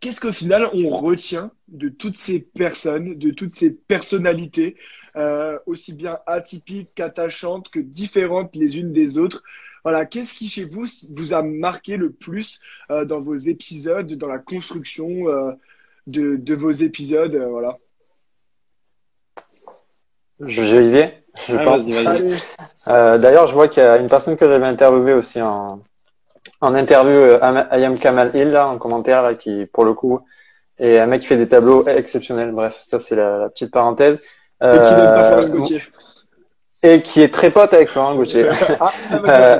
Qu'est-ce 0.00 0.20
qu'au 0.20 0.32
final 0.32 0.68
on 0.72 0.88
retient 0.88 1.50
de 1.68 1.88
toutes 1.88 2.16
ces 2.16 2.40
personnes, 2.40 3.14
de 3.14 3.30
toutes 3.30 3.54
ces 3.54 3.72
personnalités, 3.74 4.74
euh, 5.16 5.58
aussi 5.66 5.92
bien 5.92 6.18
atypiques 6.26 6.90
qu'attachantes, 6.94 7.68
que 7.70 7.80
différentes 7.80 8.54
les 8.56 8.78
unes 8.78 8.90
des 8.90 9.18
autres? 9.18 9.42
Voilà, 9.84 10.06
qu'est-ce 10.06 10.34
qui 10.34 10.48
chez 10.48 10.64
vous 10.64 10.86
vous 11.16 11.32
a 11.32 11.42
marqué 11.42 11.96
le 11.96 12.12
plus 12.12 12.60
euh, 12.90 13.04
dans 13.04 13.20
vos 13.20 13.36
épisodes, 13.36 14.12
dans 14.14 14.28
la 14.28 14.38
construction 14.38 15.08
euh, 15.28 15.52
de, 16.06 16.36
de 16.36 16.54
vos 16.54 16.70
épisodes 16.70 17.34
euh, 17.34 17.46
Voilà? 17.48 17.76
Je, 21.46 21.56
Ah, 21.56 21.64
pense. 21.64 21.82
Euh, 22.88 23.18
D'ailleurs, 23.18 23.46
je 23.46 23.54
vois 23.54 23.68
qu'il 23.68 23.82
y 23.82 23.86
a 23.86 23.96
une 23.96 24.08
personne 24.08 24.36
que 24.36 24.46
j'avais 24.46 24.66
interviewée 24.66 25.14
aussi 25.14 25.40
en, 25.40 25.66
en 26.60 26.74
interview, 26.74 27.12
euh, 27.12 27.38
Am- 27.42 27.66
Ayam 27.70 27.98
Kamal 27.98 28.30
Hill, 28.34 28.50
là, 28.50 28.68
en 28.68 28.78
commentaire, 28.78 29.22
là, 29.22 29.34
qui, 29.34 29.66
pour 29.72 29.84
le 29.84 29.94
coup, 29.94 30.20
est 30.78 30.98
un 30.98 31.06
mec 31.06 31.20
qui 31.22 31.26
fait 31.26 31.36
des 31.36 31.48
tableaux 31.48 31.86
exceptionnels. 31.86 32.52
Bref, 32.52 32.78
ça, 32.82 32.98
c'est 33.00 33.16
la, 33.16 33.38
la 33.38 33.48
petite 33.48 33.70
parenthèse. 33.70 34.24
et 34.62 34.64
qui 34.64 34.94
n'aime 34.94 35.14
pas 35.14 35.22
Euh, 35.22 35.28
Florian 35.32 35.48
Gauthier. 35.50 35.82
et 36.84 37.00
qui 37.02 37.20
est 37.22 37.32
très 37.32 37.50
pote 37.50 37.72
avec 37.72 37.88
Florent 37.90 38.14
Gauthier. 38.16 38.46
ah, 38.80 38.92
Euh, 39.28 39.58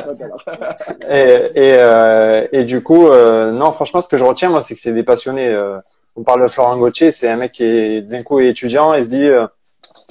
et, 1.08 1.50
et, 1.54 1.74
euh, 1.78 2.46
et 2.52 2.64
du 2.64 2.82
coup, 2.82 3.08
euh, 3.08 3.52
non, 3.52 3.72
franchement, 3.72 4.00
ce 4.02 4.08
que 4.08 4.16
je 4.16 4.24
retiens, 4.24 4.50
moi, 4.50 4.62
c'est 4.62 4.74
que 4.74 4.80
c'est 4.80 4.92
des 4.92 5.02
passionnés. 5.02 5.48
Euh, 5.52 5.78
on 6.16 6.22
parle 6.24 6.42
de 6.42 6.48
Florent 6.48 6.76
Gauthier, 6.76 7.10
c'est 7.10 7.28
un 7.28 7.36
mec 7.36 7.52
qui 7.52 7.64
est 7.64 8.00
d'un 8.02 8.22
coup 8.22 8.40
est 8.40 8.48
étudiant 8.48 8.92
et 8.94 9.04
se 9.04 9.08
dit, 9.08 9.26
euh, 9.26 9.46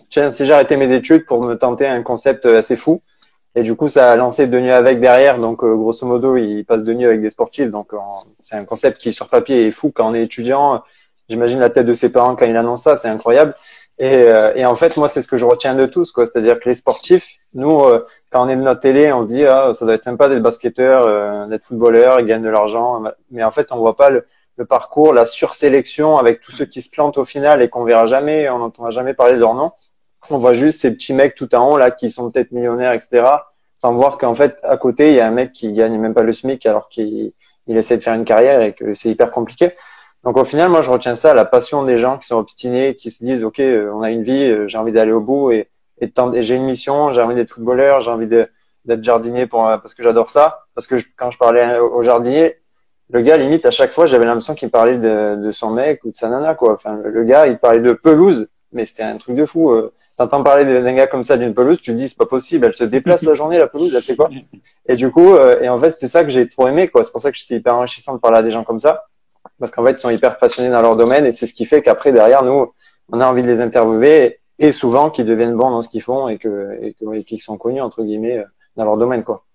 tiens, 0.09 0.31
si 0.31 0.49
arrêté 0.51 0.75
mes 0.77 0.93
études 0.93 1.25
pour 1.25 1.41
me 1.43 1.55
tenter 1.55 1.87
un 1.87 2.01
concept 2.03 2.45
assez 2.45 2.75
fou. 2.75 3.01
Et 3.55 3.63
du 3.63 3.75
coup, 3.75 3.89
ça 3.89 4.11
a 4.11 4.15
lancé 4.15 4.47
deux 4.47 4.61
nuits 4.61 4.71
avec 4.71 4.99
derrière. 4.99 5.37
Donc, 5.37 5.63
euh, 5.63 5.75
grosso 5.75 6.05
modo, 6.07 6.37
il 6.37 6.63
passe 6.63 6.83
deux 6.83 6.93
nuits 6.93 7.05
avec 7.05 7.21
des 7.21 7.29
sportifs. 7.29 7.69
Donc, 7.69 7.89
c'est 8.39 8.55
un 8.55 8.65
concept 8.65 8.99
qui, 8.99 9.11
sur 9.11 9.27
papier, 9.27 9.67
est 9.67 9.71
fou 9.71 9.91
quand 9.93 10.09
on 10.09 10.13
est 10.13 10.23
étudiant. 10.23 10.83
J'imagine 11.29 11.59
la 11.59 11.69
tête 11.69 11.85
de 11.85 11.93
ses 11.93 12.11
parents 12.11 12.35
quand 12.35 12.45
il 12.45 12.57
annonce 12.57 12.83
ça, 12.83 12.97
c'est 12.97 13.07
incroyable. 13.07 13.55
Et, 13.99 14.23
euh, 14.23 14.53
et 14.55 14.65
en 14.65 14.75
fait, 14.75 14.97
moi, 14.97 15.07
c'est 15.07 15.21
ce 15.21 15.27
que 15.27 15.37
je 15.37 15.45
retiens 15.45 15.75
de 15.75 15.85
tous, 15.85 16.11
quoi. 16.11 16.25
C'est-à-dire 16.25 16.59
que 16.59 16.67
les 16.67 16.75
sportifs, 16.75 17.27
nous, 17.53 17.83
euh, 17.83 18.05
quand 18.31 18.45
on 18.45 18.49
est 18.49 18.55
de 18.55 18.61
notre 18.61 18.81
télé, 18.81 19.13
on 19.13 19.23
se 19.23 19.27
dit, 19.27 19.45
ah, 19.45 19.73
ça 19.73 19.85
doit 19.85 19.93
être 19.93 20.03
sympa 20.03 20.27
d'être 20.27 20.41
basketteur, 20.41 21.05
euh, 21.05 21.45
d'être 21.47 21.63
footballeur, 21.63 22.19
il 22.19 22.25
gagne 22.25 22.41
de 22.41 22.49
l'argent. 22.49 23.01
Mais 23.31 23.43
en 23.43 23.51
fait, 23.51 23.71
on 23.71 23.77
voit 23.77 23.95
pas 23.95 24.09
le, 24.09 24.25
le 24.57 24.65
parcours, 24.65 25.13
la 25.13 25.25
sursélection 25.25 26.17
avec 26.17 26.41
tous 26.41 26.51
ceux 26.51 26.65
qui 26.65 26.81
se 26.81 26.89
plantent 26.89 27.17
au 27.17 27.25
final 27.25 27.61
et 27.61 27.69
qu'on 27.69 27.83
verra 27.83 28.07
jamais, 28.07 28.49
on 28.49 28.59
n'entendra 28.59 28.91
jamais 28.91 29.13
parler 29.13 29.33
de 29.33 29.39
leur 29.39 29.53
nom. 29.53 29.71
On 30.31 30.37
voit 30.37 30.53
juste 30.53 30.79
ces 30.81 30.93
petits 30.93 31.13
mecs 31.13 31.35
tout 31.35 31.53
en 31.55 31.71
haut, 31.71 31.77
là, 31.77 31.91
qui 31.91 32.09
sont 32.09 32.31
peut-être 32.31 32.51
millionnaires, 32.51 32.93
etc. 32.93 33.23
Sans 33.75 33.93
voir 33.93 34.17
qu'en 34.17 34.35
fait, 34.35 34.57
à 34.63 34.77
côté, 34.77 35.09
il 35.09 35.15
y 35.15 35.19
a 35.19 35.27
un 35.27 35.31
mec 35.31 35.53
qui 35.53 35.73
gagne 35.73 35.97
même 35.97 36.13
pas 36.13 36.23
le 36.23 36.33
SMIC 36.33 36.65
alors 36.65 36.87
qu'il 36.89 37.33
il 37.67 37.77
essaie 37.77 37.97
de 37.97 38.03
faire 38.03 38.13
une 38.13 38.25
carrière 38.25 38.61
et 38.61 38.73
que 38.73 38.93
c'est 38.95 39.09
hyper 39.09 39.31
compliqué. 39.31 39.71
Donc 40.23 40.37
au 40.37 40.43
final, 40.43 40.69
moi, 40.69 40.81
je 40.81 40.91
retiens 40.91 41.15
ça, 41.15 41.33
la 41.33 41.45
passion 41.45 41.83
des 41.83 41.97
gens 41.97 42.17
qui 42.17 42.27
sont 42.27 42.35
obstinés, 42.35 42.95
qui 42.95 43.09
se 43.09 43.23
disent, 43.23 43.43
OK, 43.43 43.59
euh, 43.59 43.91
on 43.93 44.01
a 44.01 44.11
une 44.11 44.23
vie, 44.23 44.43
euh, 44.43 44.67
j'ai 44.67 44.77
envie 44.77 44.91
d'aller 44.91 45.11
au 45.11 45.21
bout 45.21 45.51
et, 45.51 45.69
et, 45.99 46.11
et 46.33 46.43
j'ai 46.43 46.55
une 46.55 46.65
mission, 46.65 47.09
j'ai 47.11 47.21
envie 47.21 47.35
d'être 47.35 47.51
footballeur, 47.51 48.01
j'ai 48.01 48.11
envie 48.11 48.27
d'être 48.27 49.03
jardinier 49.03 49.47
pour, 49.47 49.67
euh, 49.67 49.77
parce 49.77 49.95
que 49.95 50.03
j'adore 50.03 50.29
ça. 50.29 50.59
Parce 50.75 50.85
que 50.85 50.95
quand 51.17 51.31
je 51.31 51.37
parlais 51.39 51.79
au 51.79 52.03
jardinier, 52.03 52.57
le 53.09 53.21
gars, 53.21 53.37
limite, 53.37 53.65
à 53.65 53.71
chaque 53.71 53.93
fois, 53.93 54.05
j'avais 54.05 54.25
l'impression 54.25 54.53
qu'il 54.53 54.69
parlait 54.69 54.97
de, 54.97 55.51
son 55.51 55.71
mec 55.71 56.03
ou 56.05 56.11
de 56.11 56.15
sa 56.15 56.29
nana, 56.29 56.55
quoi. 56.55 56.73
Enfin, 56.73 56.99
le, 57.03 57.23
gars, 57.23 57.47
il 57.47 57.57
parlait 57.57 57.81
de 57.81 57.93
pelouse, 57.93 58.47
mais 58.71 58.85
c'était 58.85 59.03
un 59.03 59.17
truc 59.17 59.35
de 59.35 59.45
fou. 59.45 59.75
T'entends 60.17 60.43
parler 60.43 60.65
d'un 60.65 60.93
gars 60.93 61.07
comme 61.07 61.23
ça 61.23 61.37
d'une 61.37 61.53
pelouse, 61.53 61.81
tu 61.81 61.91
te 61.91 61.97
dis, 61.97 62.09
c'est 62.09 62.17
pas 62.17 62.25
possible, 62.25 62.65
elle 62.65 62.73
se 62.75 62.83
déplace 62.83 63.23
la 63.23 63.33
journée, 63.33 63.57
la 63.57 63.67
pelouse, 63.67 63.93
elle 63.95 64.03
fait 64.03 64.15
quoi? 64.15 64.29
Et 64.87 64.95
du 64.95 65.11
coup, 65.11 65.33
euh, 65.35 65.61
et 65.61 65.69
en 65.69 65.79
fait, 65.79 65.91
c'est 65.91 66.07
ça 66.07 66.23
que 66.23 66.29
j'ai 66.31 66.47
trop 66.47 66.67
aimé, 66.67 66.87
quoi. 66.89 67.03
C'est 67.05 67.11
pour 67.11 67.21
ça 67.21 67.31
que 67.31 67.37
c'est 67.37 67.55
hyper 67.55 67.75
enrichissant 67.75 68.15
de 68.15 68.19
parler 68.19 68.39
à 68.39 68.43
des 68.43 68.51
gens 68.51 68.63
comme 68.63 68.79
ça. 68.79 69.05
Parce 69.59 69.71
qu'en 69.71 69.85
fait, 69.85 69.93
ils 69.93 69.99
sont 69.99 70.09
hyper 70.09 70.37
passionnés 70.39 70.69
dans 70.69 70.81
leur 70.81 70.97
domaine 70.97 71.25
et 71.25 71.31
c'est 71.31 71.47
ce 71.47 71.53
qui 71.53 71.65
fait 71.65 71.81
qu'après, 71.81 72.11
derrière, 72.11 72.43
nous, 72.43 72.73
on 73.11 73.19
a 73.19 73.27
envie 73.27 73.41
de 73.41 73.47
les 73.47 73.61
interviewer 73.61 74.39
et 74.59 74.71
souvent 74.71 75.09
qu'ils 75.09 75.25
deviennent 75.25 75.55
bons 75.55 75.71
dans 75.71 75.81
ce 75.81 75.89
qu'ils 75.89 76.01
font 76.01 76.27
et 76.27 76.37
que, 76.37 76.79
et 76.81 77.23
qu'ils 77.23 77.41
sont 77.41 77.57
connus, 77.57 77.81
entre 77.81 78.03
guillemets, 78.03 78.39
euh, 78.39 78.45
dans 78.75 78.85
leur 78.85 78.97
domaine, 78.97 79.23
quoi. 79.23 79.45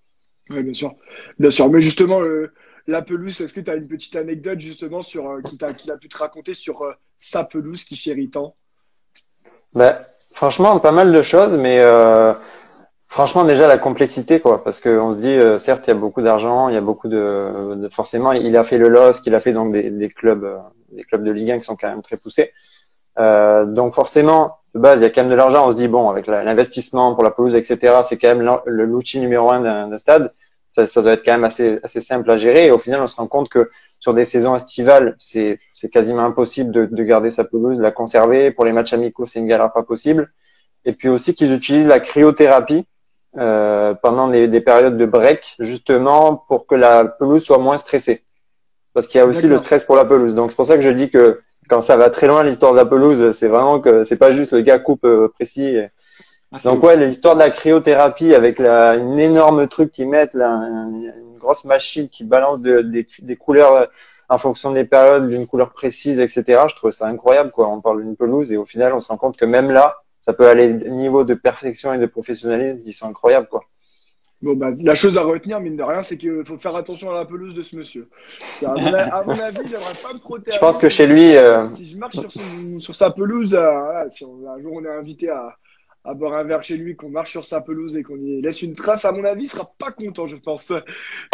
Oui, 0.51 0.63
bien 0.63 0.75
sûr. 0.75 0.93
Bien 1.39 1.51
sûr. 1.51 1.69
Mais 1.69 1.83
justement, 1.83 2.21
euh, 2.23 2.53
la 2.87 3.03
pelouse, 3.03 3.41
est-ce 3.41 3.53
que 3.55 3.61
tu 3.61 3.71
as 3.71 3.75
une 3.77 3.89
petite 3.89 4.17
anecdote 4.17 4.61
justement 4.61 5.03
sur 5.03 5.29
euh, 5.29 5.43
qui 5.43 5.59
t'a- 5.59 5.75
qu'il 5.75 5.91
a 5.91 5.97
pu 5.97 6.09
te 6.09 6.17
raconter 6.17 6.55
sur 6.55 6.83
euh, 6.83 6.93
sa 7.19 7.45
pelouse 7.45 7.85
qui 7.85 7.97
chérit 7.97 8.31
tant? 8.31 8.57
Ben, 9.75 9.97
franchement, 10.35 10.79
pas 10.81 10.93
mal 10.93 11.13
de 11.13 11.23
choses, 11.23 11.55
mais 11.57 11.81
euh, 11.81 12.33
franchement, 13.09 13.45
déjà 13.45 13.67
la 13.67 13.79
complexité, 13.79 14.41
quoi, 14.41 14.63
parce 14.63 14.81
qu'on 14.81 15.13
se 15.13 15.19
dit, 15.19 15.29
euh, 15.29 15.59
certes, 15.59 15.87
il 15.87 15.91
y 15.91 15.93
a 15.93 15.97
beaucoup 15.97 16.23
d'argent, 16.23 16.69
il 16.69 16.75
y 16.75 16.79
a 16.79 16.81
beaucoup 16.81 17.09
de, 17.09 17.89
forcément, 17.91 18.33
il 18.33 18.57
a 18.57 18.65
fait 18.65 18.79
le 18.79 18.89
LOSC, 18.89 19.27
il 19.27 19.35
a 19.35 19.41
fait 19.41 19.53
donc 19.53 19.73
des, 19.73 20.09
clubs, 20.09 20.45
euh, 20.45 20.59
des 20.93 21.05
clubs 21.05 21.25
de 21.25 21.31
Ligue 21.31 21.51
1 21.53 21.59
qui 21.59 21.65
sont 21.65 21.77
quand 21.77 21.89
même 21.89 22.03
très 22.03 22.17
poussés. 22.17 22.53
Donc 23.19 23.95
forcément, 23.95 24.51
de 24.75 24.81
base, 24.81 25.01
il 25.01 25.05
y 25.05 25.07
a 25.07 25.11
quand 25.11 25.23
même 25.23 25.31
de 25.31 25.37
l'argent. 25.37 25.67
On 25.67 25.71
se 25.71 25.77
dit 25.77 25.89
bon, 25.89 26.11
avec 26.11 26.27
l'investissement 26.27 27.15
pour 27.15 27.25
la 27.25 27.31
pelouse, 27.31 27.57
etc., 27.57 28.01
c'est 28.05 28.19
quand 28.19 28.29
même 28.35 28.59
l'outil 28.67 29.21
numéro 29.21 29.51
un 29.51 29.89
d'un 29.89 29.99
stade. 29.99 30.35
Ça, 30.69 30.87
ça 30.87 31.01
doit 31.01 31.13
être 31.13 31.25
quand 31.25 31.33
même 31.33 31.45
assez, 31.45 31.79
assez 31.83 32.03
simple 32.03 32.31
à 32.31 32.37
gérer. 32.37 32.67
Et 32.67 32.71
au 32.71 32.77
final, 32.77 33.01
on 33.01 33.07
se 33.07 33.17
rend 33.17 33.27
compte 33.27 33.49
que 33.49 33.67
sur 34.01 34.15
des 34.15 34.25
saisons 34.25 34.55
estivales, 34.55 35.17
c'est 35.19 35.59
c'est 35.75 35.91
quasiment 35.91 36.25
impossible 36.25 36.71
de, 36.73 36.87
de 36.87 37.03
garder 37.05 37.31
sa 37.31 37.45
pelouse, 37.45 37.79
de 37.79 37.83
la 37.83 37.91
conserver. 37.93 38.51
Pour 38.51 38.65
les 38.65 38.73
matchs 38.73 38.93
amicaux, 38.93 39.27
c'est 39.27 39.41
une 39.41 39.47
galère 39.49 39.73
pas 39.73 39.83
possible. 39.83 40.31
Et 40.85 40.93
puis 40.93 41.09
aussi 41.09 41.35
qu'ils 41.35 41.53
utilisent 41.53 41.89
la 41.89 42.01
cryothérapie 42.01 42.85
euh, 43.39 43.95
pendant 43.95 44.29
des, 44.29 44.49
des 44.49 44.61
périodes 44.61 44.97
de 44.97 45.07
break, 45.07 45.57
justement 45.59 46.37
pour 46.49 46.67
que 46.67 46.75
la 46.75 47.05
pelouse 47.19 47.43
soit 47.45 47.59
moins 47.59 47.79
stressée. 47.79 48.23
Parce 48.95 49.09
qu'il 49.09 49.19
y 49.19 49.21
a 49.23 49.27
aussi 49.27 49.47
le 49.49 49.57
stress 49.59 49.85
pour 49.85 49.97
la 49.97 50.05
pelouse. 50.07 50.35
Donc 50.35 50.51
c'est 50.53 50.57
pour 50.57 50.67
ça 50.67 50.77
que 50.77 50.83
je 50.83 50.89
dis 50.91 51.11
que 51.11 51.41
quand 51.69 51.83
ça 51.83 51.97
va 51.97 52.09
très 52.09 52.29
loin 52.29 52.43
l'histoire 52.45 52.73
de 52.73 52.79
la 52.79 52.87
pelouse, 52.87 53.33
c'est 53.33 53.49
vraiment 53.49 53.79
que 53.81 54.05
c'est 54.05 54.17
pas 54.17 54.33
juste 54.33 54.53
le 54.53 54.61
gars 54.63 54.79
coupe 54.79 55.05
euh, 55.05 55.29
précis. 55.29 55.67
et- 55.67 55.89
Ah, 56.53 56.59
donc 56.63 56.83
ouais, 56.85 56.97
l'histoire 56.97 57.35
de 57.35 57.41
la 57.41 57.51
cryothérapie 57.51 58.35
avec 58.35 58.59
la, 58.59 58.95
une 58.95 59.19
énorme 59.19 59.69
truc 59.69 59.91
qu'ils 59.93 60.09
mettent, 60.09 60.35
là, 60.35 60.47
une 60.49 61.11
grosse 61.39 61.65
machine 61.65 62.09
qui 62.09 62.25
balance 62.25 62.63
de- 62.63 62.83
des, 62.83 63.07
des 63.21 63.37
couleurs 63.37 63.73
euh, 63.73 63.85
en 64.29 64.39
fonction 64.39 64.73
des 64.73 64.85
périodes, 64.85 65.29
d'une 65.29 65.47
couleur 65.47 65.71
précise, 65.71 66.21
etc. 66.21 66.63
Je 66.69 66.77
trouve 66.77 66.93
ça 66.93 67.07
incroyable, 67.09 67.51
quoi. 67.51 67.69
On 67.69 67.81
parle 67.81 68.03
d'une 68.03 68.17
pelouse 68.17 68.53
et 68.53 68.57
au 68.57 68.65
final, 68.65 68.93
on 68.95 69.01
se 69.01 69.09
rend 69.09 69.17
compte 69.17 69.37
que 69.37 69.45
même 69.45 69.71
là, 69.71 69.97
ça 70.21 70.33
peut 70.33 70.47
aller 70.49 70.73
au 70.73 70.91
niveau 70.95 71.25
de 71.25 71.35
perfection 71.35 71.93
et 71.93 71.99
de 71.99 72.07
professionnalisme 72.07 72.81
qui 72.81 72.93
sont 72.93 73.09
incroyables, 73.09 73.49
quoi. 73.49 73.63
Bon, 74.43 74.55
bah, 74.55 74.71
la 74.83 74.95
chose 74.95 75.17
à 75.17 75.23
retenir, 75.23 75.61
mine 75.61 75.77
de 75.77 75.83
rien, 75.83 76.03
c'est 76.03 76.19
qu'il 76.19 76.45
faut 76.45 76.59
faire 76.59 76.77
attention 76.77 77.11
à 77.11 77.15
la 77.15 77.25
pelouse 77.25 77.55
de 77.55 77.63
ce 77.63 77.75
monsieur. 77.75 78.09
À 78.65 78.75
mon, 78.75 78.93
à 78.95 79.25
mon 79.25 79.33
avis, 79.33 79.67
j'aimerais 79.69 79.95
pas 80.03 80.13
me 80.13 80.19
frotter. 80.19 80.51
Je 80.55 80.59
pense 80.59 80.77
lui. 80.77 80.83
que 80.83 80.89
chez 80.91 81.07
lui, 81.07 81.37
euh, 81.37 81.67
Si 81.69 81.91
je 81.91 81.97
marche 81.99 82.17
sur, 82.19 82.31
son- 82.31 82.81
sur 82.81 82.95
sa 82.95 83.11
pelouse, 83.11 83.55
euh, 83.55 83.71
voilà, 83.81 84.11
si 84.11 84.25
on- 84.25 84.47
un 84.49 84.61
jour 84.61 84.73
on 84.75 84.85
est 84.85 84.91
invité 84.91 85.31
à, 85.31 85.55
à 86.07 86.15
boire 86.15 86.35
un 86.35 86.45
verre 86.45 86.63
chez 86.63 86.77
lui, 86.77 86.95
qu'on 86.95 87.11
marche 87.11 87.33
sur 87.33 87.45
sa 87.45 87.61
pelouse 87.61 87.97
et 87.97 88.03
qu'on 88.03 88.17
y 88.17 88.41
laisse 88.41 88.63
une 88.63 88.75
trace, 88.75 89.05
à 89.05 89.13
mon 89.13 89.25
avis, 89.25 89.45
il 89.45 89.49
sera 89.49 89.75
pas 89.79 89.91
content, 89.91 90.27
je 90.27 90.37
pense. 90.37 90.73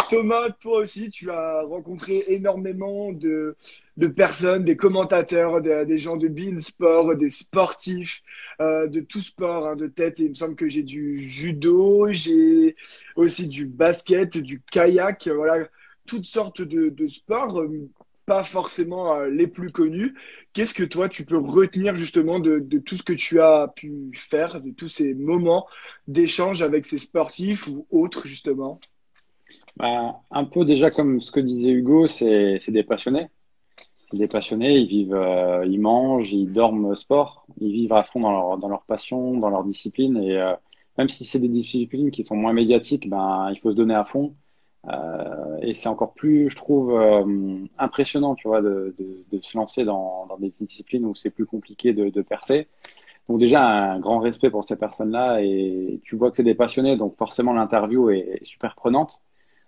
Thomas, 0.09 0.49
toi 0.59 0.79
aussi, 0.79 1.09
tu 1.09 1.29
as 1.29 1.61
rencontré 1.61 2.23
énormément 2.27 3.11
de, 3.11 3.55
de 3.97 4.07
personnes, 4.07 4.63
des 4.63 4.75
commentateurs, 4.75 5.61
des, 5.61 5.99
gens 5.99 6.17
de 6.17 6.27
Bean 6.27 6.57
Sport, 6.57 7.15
des 7.15 7.29
sportifs, 7.29 8.23
euh, 8.61 8.87
de 8.87 8.99
tout 8.99 9.21
sport, 9.21 9.67
hein, 9.67 9.75
de 9.75 9.87
tête. 9.87 10.19
Il 10.19 10.29
me 10.29 10.33
semble 10.33 10.55
que 10.55 10.67
j'ai 10.67 10.83
du 10.83 11.19
judo, 11.19 12.07
j'ai 12.11 12.75
aussi 13.15 13.47
du 13.47 13.65
basket, 13.65 14.37
du 14.37 14.59
kayak, 14.59 15.27
voilà, 15.27 15.67
toutes 16.07 16.25
sortes 16.25 16.61
de, 16.61 16.89
de 16.89 17.07
sports, 17.07 17.63
pas 18.25 18.43
forcément 18.43 19.15
euh, 19.15 19.29
les 19.29 19.47
plus 19.47 19.71
connus. 19.71 20.15
Qu'est-ce 20.53 20.73
que 20.73 20.83
toi, 20.83 21.09
tu 21.09 21.25
peux 21.25 21.37
retenir 21.37 21.95
justement 21.95 22.39
de, 22.39 22.59
tout 22.79 22.97
ce 22.97 23.03
que 23.03 23.13
tu 23.13 23.41
as 23.41 23.67
pu 23.75 24.11
faire, 24.15 24.61
de 24.61 24.71
tous 24.71 24.89
ces 24.89 25.13
moments 25.13 25.67
d'échange 26.07 26.61
avec 26.61 26.85
ces 26.85 26.99
sportifs 26.99 27.67
ou 27.67 27.85
autres, 27.91 28.27
justement? 28.27 28.79
Bah, 29.77 30.21
un 30.31 30.45
peu 30.45 30.65
déjà 30.65 30.91
comme 30.91 31.19
ce 31.19 31.31
que 31.31 31.39
disait 31.39 31.71
Hugo, 31.71 32.07
c'est 32.07 32.57
c'est 32.59 32.71
des 32.71 32.83
passionnés. 32.83 33.27
C'est 34.11 34.17
des 34.17 34.27
passionnés, 34.27 34.77
ils 34.77 34.87
vivent, 34.87 35.15
euh, 35.15 35.65
ils 35.65 35.81
mangent, 35.81 36.31
ils 36.31 36.51
dorment 36.51 36.95
sport, 36.95 37.47
ils 37.59 37.71
vivent 37.71 37.93
à 37.93 38.03
fond 38.03 38.19
dans 38.19 38.31
leur, 38.31 38.57
dans 38.59 38.69
leur 38.69 38.83
passion, 38.83 39.37
dans 39.37 39.49
leur 39.49 39.63
discipline. 39.63 40.17
Et 40.17 40.37
euh, 40.37 40.53
même 40.97 41.09
si 41.09 41.25
c'est 41.25 41.39
des 41.39 41.47
disciplines 41.49 42.11
qui 42.11 42.23
sont 42.23 42.35
moins 42.35 42.53
médiatiques, 42.53 43.09
ben, 43.09 43.49
il 43.51 43.59
faut 43.59 43.71
se 43.71 43.75
donner 43.75 43.95
à 43.95 44.05
fond. 44.05 44.35
Euh, 44.91 45.57
et 45.61 45.73
c'est 45.73 45.87
encore 45.87 46.13
plus, 46.13 46.49
je 46.49 46.55
trouve, 46.57 46.93
euh, 46.99 47.65
impressionnant, 47.77 48.35
tu 48.35 48.47
vois, 48.47 48.61
de, 48.61 48.93
de, 48.99 49.23
de 49.31 49.41
se 49.41 49.57
lancer 49.57 49.85
dans, 49.85 50.25
dans 50.27 50.37
des 50.37 50.49
disciplines 50.49 51.05
où 51.05 51.15
c'est 51.15 51.29
plus 51.29 51.45
compliqué 51.45 51.93
de, 51.93 52.09
de 52.09 52.21
percer. 52.21 52.67
Donc 53.29 53.39
déjà, 53.39 53.65
un 53.65 53.99
grand 53.99 54.19
respect 54.19 54.49
pour 54.49 54.65
ces 54.65 54.75
personnes-là. 54.75 55.41
Et 55.41 56.01
tu 56.03 56.17
vois 56.17 56.31
que 56.31 56.37
c'est 56.37 56.43
des 56.43 56.55
passionnés, 56.55 56.97
donc 56.97 57.17
forcément 57.17 57.53
l'interview 57.53 58.09
est 58.09 58.39
super 58.43 58.75
prenante. 58.75 59.21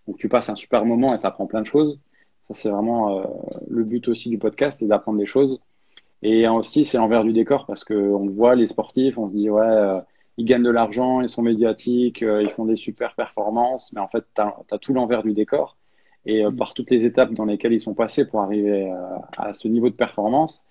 Donc 0.08 0.18
tu 0.18 0.30
passes 0.30 0.50
un 0.50 0.56
super 0.56 0.86
moment 0.86 1.16
et 1.16 1.20
tu 1.20 1.26
apprends 1.26 1.48
plein 1.48 1.62
de 1.62 1.68
choses. 1.68 2.00
Ça, 2.48 2.54
c'est 2.54 2.70
vraiment 2.70 3.20
euh, 3.20 3.24
le 3.70 3.84
but 3.84 4.08
aussi 4.08 4.30
du 4.30 4.38
podcast, 4.38 4.80
c'est 4.80 4.88
d'apprendre 4.88 5.18
des 5.18 5.26
choses. 5.26 5.60
Et 6.22 6.48
aussi, 6.48 6.86
c'est 6.86 6.98
l'envers 6.98 7.24
du 7.24 7.34
décor 7.34 7.66
parce 7.66 7.84
qu'on 7.84 8.28
voit 8.30 8.56
les 8.56 8.68
sportifs, 8.68 9.18
on 9.18 9.28
se 9.30 9.34
dit, 9.34 9.50
ouais, 9.50 10.02
ils 10.38 10.46
gagnent 10.46 10.64
de 10.64 10.70
l'argent, 10.70 11.22
ils 11.22 11.30
sont 11.30 11.42
médiatiques, 11.42 12.22
euh, 12.22 12.44
ils 12.44 12.50
font 12.50 12.66
des 12.66 12.76
super 12.76 13.16
performances, 13.16 13.94
mais 13.94 14.02
en 14.02 14.08
fait, 14.08 14.26
tu 14.36 14.42
as, 14.42 14.78
tout 14.80 14.94
l'envers 14.94 15.24
du 15.24 15.34
décor. 15.34 15.78
Et 16.26 16.44
euh, 16.44 16.52
par 16.52 16.74
toutes 16.74 16.90
les 16.92 17.06
étapes 17.06 17.34
dans 17.34 17.46
lesquelles 17.46 17.74
ils 17.74 17.80
sont 17.80 17.94
passés 17.94 18.26
pour 18.26 18.42
arriver 18.42 18.92
euh, 18.92 19.18
à 19.38 19.54
ce 19.54 19.68
niveau 19.68 19.90
de 19.90 19.96
performance. 19.96 20.64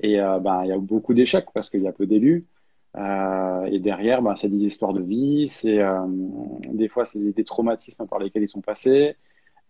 Et 0.00 0.18
ben, 0.18 0.60
il 0.62 0.68
y 0.68 0.72
a 0.72 0.78
beaucoup 0.78 1.12
d'échecs 1.12 1.48
parce 1.52 1.70
qu'il 1.70 1.82
y 1.82 1.88
a 1.88 1.92
peu 1.92 2.06
d'élus. 2.06 2.46
Et 2.96 3.80
derrière, 3.80 4.22
ben, 4.22 4.36
c'est 4.36 4.48
des 4.48 4.64
histoires 4.64 4.92
de 4.92 5.02
vie, 5.02 5.48
c'est 5.48 5.80
des 6.72 6.86
fois 6.86 7.04
c'est 7.04 7.18
des, 7.18 7.32
des 7.32 7.42
traumatismes 7.42 8.06
par 8.06 8.20
lesquels 8.20 8.44
ils 8.44 8.48
sont 8.48 8.60
passés, 8.60 9.16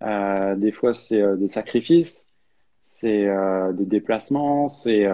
des 0.02 0.72
fois 0.72 0.92
c'est 0.92 1.38
des 1.38 1.48
sacrifices, 1.48 2.28
c'est 2.82 3.26
des 3.72 3.86
déplacements, 3.86 4.68
c'est 4.68 5.08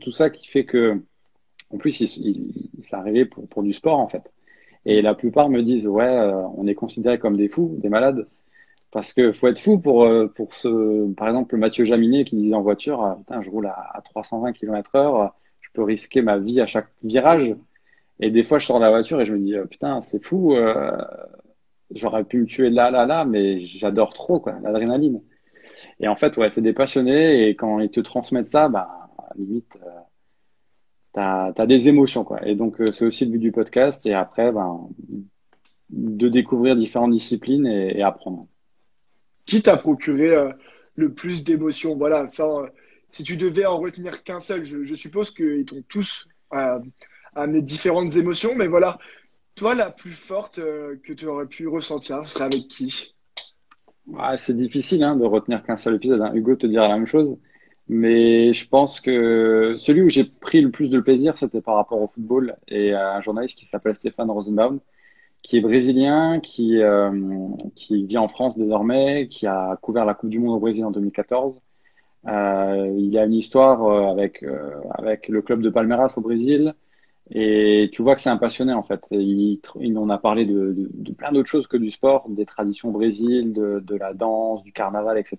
tout 0.00 0.12
ça 0.12 0.30
qui 0.30 0.46
fait 0.46 0.64
que, 0.64 1.02
en 1.70 1.78
plus, 1.78 2.00
il, 2.00 2.26
il, 2.26 2.70
il 2.78 2.84
s'est 2.84 2.96
arrivé 2.96 3.24
pour, 3.24 3.62
du 3.62 3.72
sport 3.72 3.98
en 3.98 4.08
fait. 4.08 4.30
Et 4.84 5.02
la 5.02 5.14
plupart 5.14 5.48
me 5.48 5.62
disent 5.62 5.86
ouais, 5.86 6.04
euh, 6.04 6.42
on 6.56 6.66
est 6.66 6.74
considérés 6.74 7.18
comme 7.18 7.36
des 7.36 7.48
fous, 7.48 7.76
des 7.78 7.88
malades, 7.88 8.26
parce 8.92 9.12
que 9.12 9.32
faut 9.32 9.48
être 9.48 9.60
fou 9.60 9.78
pour 9.78 10.04
euh, 10.04 10.28
pour 10.28 10.54
ce, 10.54 11.12
par 11.14 11.28
exemple 11.28 11.56
Mathieu 11.56 11.84
Jaminet 11.84 12.24
qui 12.24 12.36
disait 12.36 12.54
en 12.54 12.62
voiture, 12.62 13.02
ah, 13.02 13.16
putain, 13.18 13.42
je 13.42 13.50
roule 13.50 13.66
à, 13.66 13.90
à 13.94 14.00
320 14.02 14.52
km/h 14.52 15.32
je 15.60 15.70
peux 15.72 15.82
risquer 15.82 16.22
ma 16.22 16.38
vie 16.38 16.60
à 16.60 16.66
chaque 16.66 16.88
virage. 17.02 17.54
Et 18.20 18.30
des 18.30 18.44
fois, 18.44 18.58
je 18.58 18.66
sors 18.66 18.78
de 18.78 18.84
la 18.84 18.90
voiture 18.90 19.20
et 19.20 19.26
je 19.26 19.32
me 19.34 19.38
dis, 19.38 19.54
putain, 19.70 20.00
c'est 20.00 20.24
fou, 20.24 20.54
euh, 20.54 20.96
j'aurais 21.94 22.24
pu 22.24 22.38
me 22.38 22.46
tuer 22.46 22.70
là, 22.70 22.90
là, 22.90 23.06
là, 23.06 23.24
mais 23.24 23.64
j'adore 23.64 24.14
trop, 24.14 24.40
quoi, 24.40 24.54
l'adrénaline. 24.62 25.22
Et 26.00 26.08
en 26.08 26.16
fait, 26.16 26.36
ouais, 26.36 26.50
c'est 26.50 26.62
des 26.62 26.72
passionnés 26.72 27.48
et 27.48 27.56
quand 27.56 27.78
ils 27.80 27.90
te 27.90 28.00
transmettent 28.00 28.46
ça, 28.46 28.68
bah, 28.68 28.88
limite, 29.36 29.78
euh, 29.84 29.88
t'as, 31.16 31.52
t'as 31.54 31.66
des 31.66 31.88
émotions, 31.88 32.24
quoi. 32.24 32.46
Et 32.46 32.54
donc, 32.54 32.78
euh, 32.80 32.92
c'est 32.92 33.06
aussi 33.06 33.24
le 33.24 33.32
but 33.32 33.38
du 33.38 33.50
podcast. 33.50 34.04
Et 34.04 34.12
après, 34.12 34.52
ben, 34.52 34.88
de 35.88 36.28
découvrir 36.28 36.76
différentes 36.76 37.12
disciplines 37.12 37.66
et, 37.66 37.98
et 37.98 38.02
apprendre. 38.02 38.46
Qui 39.46 39.62
t'a 39.62 39.78
procuré 39.78 40.34
euh, 40.34 40.52
le 40.96 41.14
plus 41.14 41.42
d'émotions? 41.42 41.96
Voilà, 41.96 42.26
ça, 42.26 42.44
euh, 42.44 42.68
si 43.08 43.22
tu 43.22 43.36
devais 43.38 43.64
en 43.64 43.78
retenir 43.78 44.24
qu'un 44.24 44.40
seul, 44.40 44.66
je, 44.66 44.84
je 44.84 44.94
suppose 44.94 45.30
qu'ils 45.30 45.64
t'ont 45.64 45.82
tous 45.88 46.28
euh, 46.52 46.80
amené 47.34 47.62
différentes 47.62 48.14
émotions, 48.16 48.54
mais 48.54 48.66
voilà, 48.66 48.98
toi, 49.56 49.74
la 49.74 49.90
plus 49.90 50.12
forte 50.12 50.56
que 50.56 51.12
tu 51.14 51.26
aurais 51.26 51.46
pu 51.46 51.66
ressentir, 51.66 52.26
serait 52.26 52.44
avec 52.44 52.68
qui? 52.68 53.14
Ouais, 54.06 54.36
C'est 54.36 54.56
difficile 54.56 55.02
hein, 55.02 55.16
de 55.16 55.24
retenir 55.24 55.62
qu'un 55.62 55.76
seul 55.76 55.94
épisode. 55.94 56.20
Hein. 56.20 56.32
Hugo 56.34 56.56
te 56.56 56.66
dira 56.66 56.88
la 56.88 56.96
même 56.96 57.06
chose. 57.06 57.38
Mais 57.88 58.52
je 58.52 58.66
pense 58.68 59.00
que 59.00 59.76
celui 59.78 60.02
où 60.02 60.10
j'ai 60.10 60.24
pris 60.24 60.60
le 60.60 60.70
plus 60.70 60.88
de 60.88 61.00
plaisir, 61.00 61.38
c'était 61.38 61.60
par 61.60 61.76
rapport 61.76 62.00
au 62.02 62.08
football 62.08 62.56
et 62.68 62.92
à 62.92 63.14
un 63.14 63.20
journaliste 63.20 63.58
qui 63.58 63.64
s'appelle 63.64 63.94
Stéphane 63.94 64.30
Rosenbaum, 64.30 64.80
qui 65.42 65.58
est 65.58 65.60
brésilien, 65.60 66.40
qui, 66.40 66.82
euh, 66.82 67.10
qui 67.76 68.06
vit 68.06 68.18
en 68.18 68.28
France 68.28 68.58
désormais, 68.58 69.28
qui 69.28 69.46
a 69.46 69.76
couvert 69.82 70.04
la 70.04 70.14
Coupe 70.14 70.30
du 70.30 70.40
Monde 70.40 70.56
au 70.56 70.60
Brésil 70.60 70.84
en 70.84 70.90
2014. 70.90 71.54
Euh, 72.28 72.88
il 72.98 73.16
a 73.18 73.24
une 73.24 73.34
histoire 73.34 73.84
euh, 73.84 74.10
avec, 74.10 74.42
euh, 74.42 74.80
avec 74.90 75.28
le 75.28 75.42
club 75.42 75.60
de 75.62 75.70
Palmeiras 75.70 76.14
au 76.16 76.20
Brésil. 76.20 76.74
Et 77.30 77.90
tu 77.92 78.02
vois 78.02 78.14
que 78.14 78.20
c'est 78.20 78.30
un 78.30 78.36
passionné 78.38 78.72
en 78.72 78.82
fait. 78.82 79.06
Il, 79.10 79.60
il 79.80 79.98
en 79.98 80.08
a 80.10 80.18
parlé 80.18 80.46
de 80.46 81.12
plein 81.12 81.32
d'autres 81.32 81.48
choses 81.48 81.66
que 81.66 81.76
du 81.76 81.90
sport, 81.90 82.28
des 82.28 82.46
traditions 82.46 82.90
au 82.90 82.92
Brésil, 82.92 83.52
de, 83.52 83.80
de 83.80 83.96
la 83.96 84.14
danse, 84.14 84.62
du 84.62 84.72
carnaval, 84.72 85.18
etc. 85.18 85.38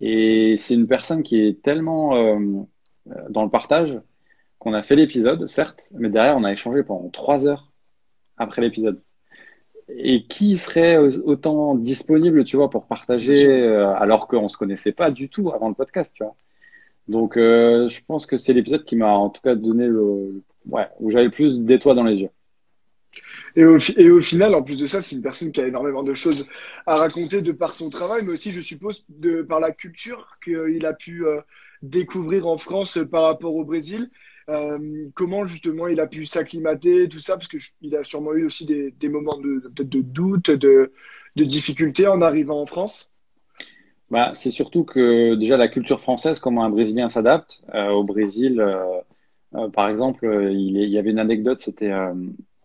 Et 0.00 0.56
c'est 0.58 0.74
une 0.74 0.86
personne 0.86 1.22
qui 1.22 1.40
est 1.40 1.62
tellement 1.62 2.16
euh, 2.16 2.38
dans 3.28 3.44
le 3.44 3.50
partage 3.50 3.98
qu'on 4.58 4.74
a 4.74 4.82
fait 4.82 4.96
l'épisode, 4.96 5.46
certes, 5.46 5.90
mais 5.94 6.10
derrière 6.10 6.36
on 6.36 6.44
a 6.44 6.52
échangé 6.52 6.82
pendant 6.82 7.08
trois 7.10 7.46
heures 7.46 7.66
après 8.36 8.62
l'épisode. 8.62 8.96
Et 9.88 10.26
qui 10.26 10.56
serait 10.56 10.98
autant 10.98 11.74
disponible, 11.74 12.44
tu 12.44 12.56
vois, 12.56 12.70
pour 12.70 12.86
partager 12.86 13.46
euh, 13.46 13.92
alors 13.94 14.28
qu'on 14.28 14.48
se 14.48 14.56
connaissait 14.56 14.92
pas 14.92 15.10
du 15.10 15.28
tout 15.28 15.50
avant 15.50 15.68
le 15.68 15.74
podcast, 15.74 16.12
tu 16.14 16.22
vois. 16.22 16.36
Donc, 17.08 17.36
euh, 17.36 17.88
je 17.88 18.00
pense 18.06 18.24
que 18.24 18.38
c'est 18.38 18.52
l'épisode 18.52 18.84
qui 18.84 18.94
m'a 18.94 19.12
en 19.12 19.30
tout 19.30 19.42
cas 19.42 19.56
donné 19.56 19.88
le, 19.88 20.22
ouais, 20.70 20.86
où 21.00 21.10
j'avais 21.10 21.30
plus 21.30 21.60
d'étoiles 21.60 21.96
dans 21.96 22.04
les 22.04 22.18
yeux. 22.18 22.30
Et 23.56 23.64
au, 23.64 24.22
final, 24.22 24.54
en 24.54 24.62
plus 24.62 24.78
de 24.78 24.86
ça, 24.86 25.00
c'est 25.00 25.16
une 25.16 25.22
personne 25.22 25.50
qui 25.50 25.60
a 25.60 25.66
énormément 25.66 26.02
de 26.02 26.14
choses 26.14 26.46
à 26.86 26.96
raconter 26.96 27.42
de 27.42 27.52
par 27.52 27.74
son 27.74 27.90
travail, 27.90 28.22
mais 28.24 28.32
aussi, 28.32 28.52
je 28.52 28.60
suppose, 28.60 29.04
par 29.48 29.60
la 29.60 29.72
culture 29.72 30.38
qu'il 30.42 30.86
a 30.86 30.92
pu 30.92 31.26
euh, 31.26 31.40
découvrir 31.82 32.46
en 32.46 32.58
France 32.58 32.98
par 33.10 33.24
rapport 33.24 33.54
au 33.54 33.64
Brésil. 33.64 34.08
Euh, 34.48 35.08
comment 35.14 35.46
justement 35.46 35.86
il 35.86 36.00
a 36.00 36.06
pu 36.06 36.26
s'acclimater, 36.26 37.08
tout 37.08 37.20
ça, 37.20 37.36
parce 37.36 37.48
qu'il 37.48 37.96
a 37.96 38.04
sûrement 38.04 38.34
eu 38.34 38.46
aussi 38.46 38.66
des, 38.66 39.08
moments 39.08 39.38
de 39.38 39.62
de 39.76 40.00
doute, 40.00 40.50
de, 40.50 40.92
difficulté 41.36 42.06
en 42.06 42.20
arrivant 42.22 42.60
en 42.60 42.66
France. 42.66 43.10
Bah, 44.10 44.32
c'est 44.34 44.50
surtout 44.50 44.84
que 44.84 45.34
déjà 45.36 45.56
la 45.56 45.68
culture 45.68 46.00
française, 46.00 46.40
comment 46.40 46.64
un 46.64 46.70
Brésilien 46.70 47.08
s'adapte 47.08 47.62
euh, 47.74 47.90
au 47.90 48.04
Brésil. 48.04 48.64
par 49.72 49.88
exemple, 49.88 50.48
il, 50.52 50.76
y 50.88 50.98
avait 50.98 51.10
une 51.10 51.18
anecdote, 51.18 51.60
c'était 51.60 51.92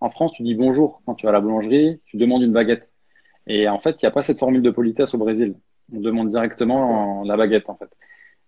en 0.02 0.10
France, 0.10 0.34
tu 0.34 0.44
dis 0.44 0.56
bonjour 0.56 1.02
quand 1.06 1.16
tu 1.16 1.26
vas 1.26 1.30
à 1.32 1.34
la 1.34 1.42
boulangerie, 1.42 2.02
tu 2.06 2.18
demandes 2.18 2.44
une 2.44 2.54
baguette. 2.54 2.90
Et 3.48 3.68
en 3.70 3.80
fait, 3.80 4.02
il 4.02 4.06
n'y 4.06 4.10
a 4.10 4.12
pas 4.12 4.22
cette 4.22 4.40
formule 4.40 4.62
de 4.62 4.72
politesse 4.72 5.14
au 5.14 5.18
Brésil. 5.18 5.56
On 5.94 6.00
demande 6.00 6.30
directement 6.32 7.24
la 7.24 7.38
baguette, 7.38 7.70
en 7.70 7.76
fait. 7.76 7.96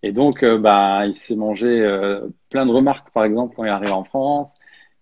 Et 0.04 0.12
donc, 0.12 0.44
euh, 0.44 0.58
bah, 0.60 1.06
il 1.06 1.16
s'est 1.16 1.36
mangé 1.36 1.68
euh, 1.68 2.28
plein 2.50 2.66
de 2.66 2.72
remarques, 2.72 3.12
par 3.12 3.26
exemple, 3.26 3.56
quand 3.56 3.64
il 3.64 3.70
arrive 3.70 3.94
en 3.94 4.04
France. 4.04 4.54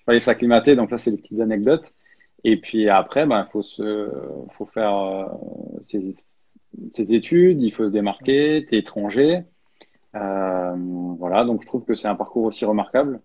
Il 0.02 0.04
fallait 0.06 0.20
s'acclimater, 0.20 0.76
donc 0.76 0.90
ça, 0.90 0.98
c'est 0.98 1.12
les 1.12 1.18
petites 1.18 1.40
anecdotes. 1.40 1.94
Et 2.44 2.58
puis 2.62 2.90
après, 2.90 3.26
bah, 3.26 3.46
il 3.48 3.52
faut, 3.52 3.64
se, 3.64 4.10
faut 4.52 4.66
faire 4.66 4.96
euh, 4.96 5.26
ses, 5.82 6.12
ses, 6.94 7.14
études, 7.14 7.62
il 7.62 7.72
faut 7.72 7.88
se 7.88 7.92
démarquer, 7.92 8.66
t'es 8.68 8.78
étranger. 8.78 9.44
voilà, 10.14 11.46
donc 11.46 11.62
je 11.62 11.68
trouve 11.68 11.86
que 11.86 11.96
c'est 11.96 12.08
un 12.08 12.16
parcours 12.16 12.46
aussi 12.46 12.66
remarquable 12.66 13.22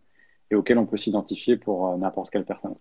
et 0.50 0.54
auquel 0.54 0.78
on 0.78 0.86
peut 0.86 0.96
s'identifier 0.96 1.56
pour 1.56 1.96
n'importe 1.98 2.30
quelle 2.30 2.44
personne. 2.44 2.74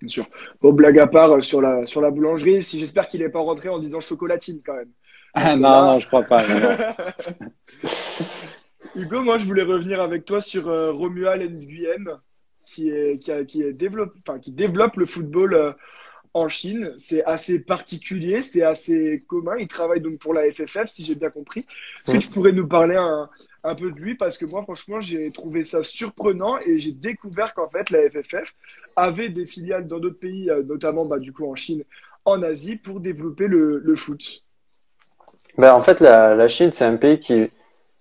Bien 0.00 0.08
sûr. 0.08 0.26
Bon, 0.60 0.72
blague 0.72 0.98
à 0.98 1.06
part 1.06 1.42
sur 1.42 1.60
la, 1.60 1.84
sur 1.86 2.00
la 2.00 2.10
boulangerie, 2.10 2.62
si 2.62 2.78
j'espère 2.78 3.08
qu'il 3.08 3.20
n'est 3.20 3.28
pas 3.28 3.40
rentré 3.40 3.68
en 3.68 3.78
disant 3.78 4.00
chocolatine 4.00 4.60
quand 4.64 4.76
même. 4.76 4.90
Ah, 5.34 5.56
non, 5.56 5.62
là... 5.62 5.92
non, 5.92 6.00
je 6.00 6.06
crois 6.06 6.22
pas. 6.22 6.46
Non. 6.46 6.60
Hugo, 8.94 9.22
moi, 9.22 9.38
je 9.38 9.44
voulais 9.44 9.62
revenir 9.62 10.00
avec 10.00 10.24
toi 10.24 10.40
sur 10.40 10.68
euh, 10.68 10.92
Romuald 10.92 11.52
Nguyen, 11.52 12.20
qui, 12.54 12.90
est, 12.90 13.18
qui, 13.18 13.32
a, 13.32 13.44
qui, 13.44 13.62
est 13.62 13.78
développe, 13.78 14.10
qui 14.40 14.52
développe 14.52 14.96
le 14.96 15.06
football 15.06 15.54
euh, 15.54 15.72
en 16.38 16.48
Chine. 16.48 16.92
C'est 16.98 17.24
assez 17.24 17.58
particulier, 17.58 18.42
c'est 18.42 18.62
assez 18.62 19.20
commun. 19.28 19.56
Il 19.58 19.68
travaille 19.68 20.00
donc 20.00 20.18
pour 20.18 20.34
la 20.34 20.42
FFF, 20.50 20.86
si 20.88 21.04
j'ai 21.04 21.14
bien 21.14 21.30
compris. 21.30 21.60
Est-ce 21.60 22.12
que 22.12 22.16
tu 22.18 22.28
pourrais 22.28 22.52
nous 22.52 22.66
parler 22.68 22.96
un, 22.96 23.24
un 23.64 23.74
peu 23.74 23.90
de 23.92 24.00
lui? 24.00 24.14
Parce 24.14 24.38
que 24.38 24.46
moi, 24.46 24.62
franchement, 24.62 25.00
j'ai 25.00 25.30
trouvé 25.32 25.64
ça 25.64 25.82
surprenant 25.82 26.58
et 26.60 26.80
j'ai 26.80 26.92
découvert 26.92 27.54
qu'en 27.54 27.68
fait, 27.68 27.90
la 27.90 28.08
FFF 28.10 28.54
avait 28.96 29.28
des 29.28 29.46
filiales 29.46 29.86
dans 29.86 29.98
d'autres 29.98 30.20
pays, 30.20 30.50
euh, 30.50 30.62
notamment 30.64 31.06
bah, 31.06 31.18
du 31.18 31.32
coup 31.32 31.50
en 31.50 31.54
Chine, 31.54 31.84
en 32.24 32.42
Asie, 32.42 32.78
pour 32.78 33.00
développer 33.00 33.46
le, 33.46 33.78
le 33.78 33.96
foot. 33.96 34.42
Ben, 35.56 35.74
en 35.74 35.80
fait, 35.80 36.00
la, 36.00 36.34
la 36.34 36.48
Chine, 36.48 36.70
c'est 36.72 36.84
un 36.84 36.96
pays 36.96 37.20
qui 37.20 37.50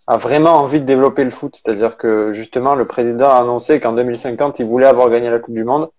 a 0.08 0.18
vraiment 0.18 0.56
envie 0.56 0.80
de 0.80 0.86
développer 0.86 1.24
le 1.24 1.32
foot. 1.32 1.60
C'est-à-dire 1.62 1.98
que 1.98 2.34
justement, 2.34 2.76
le 2.76 2.86
président 2.86 3.30
a 3.30 3.42
annoncé 3.42 3.80
qu'en 3.80 3.94
2050, 3.94 4.60
il 4.60 4.66
voulait 4.66 4.86
avoir 4.86 5.10
gagné 5.10 5.30
la 5.30 5.40
Coupe 5.40 5.54
du 5.56 5.64
Monde. 5.66 5.90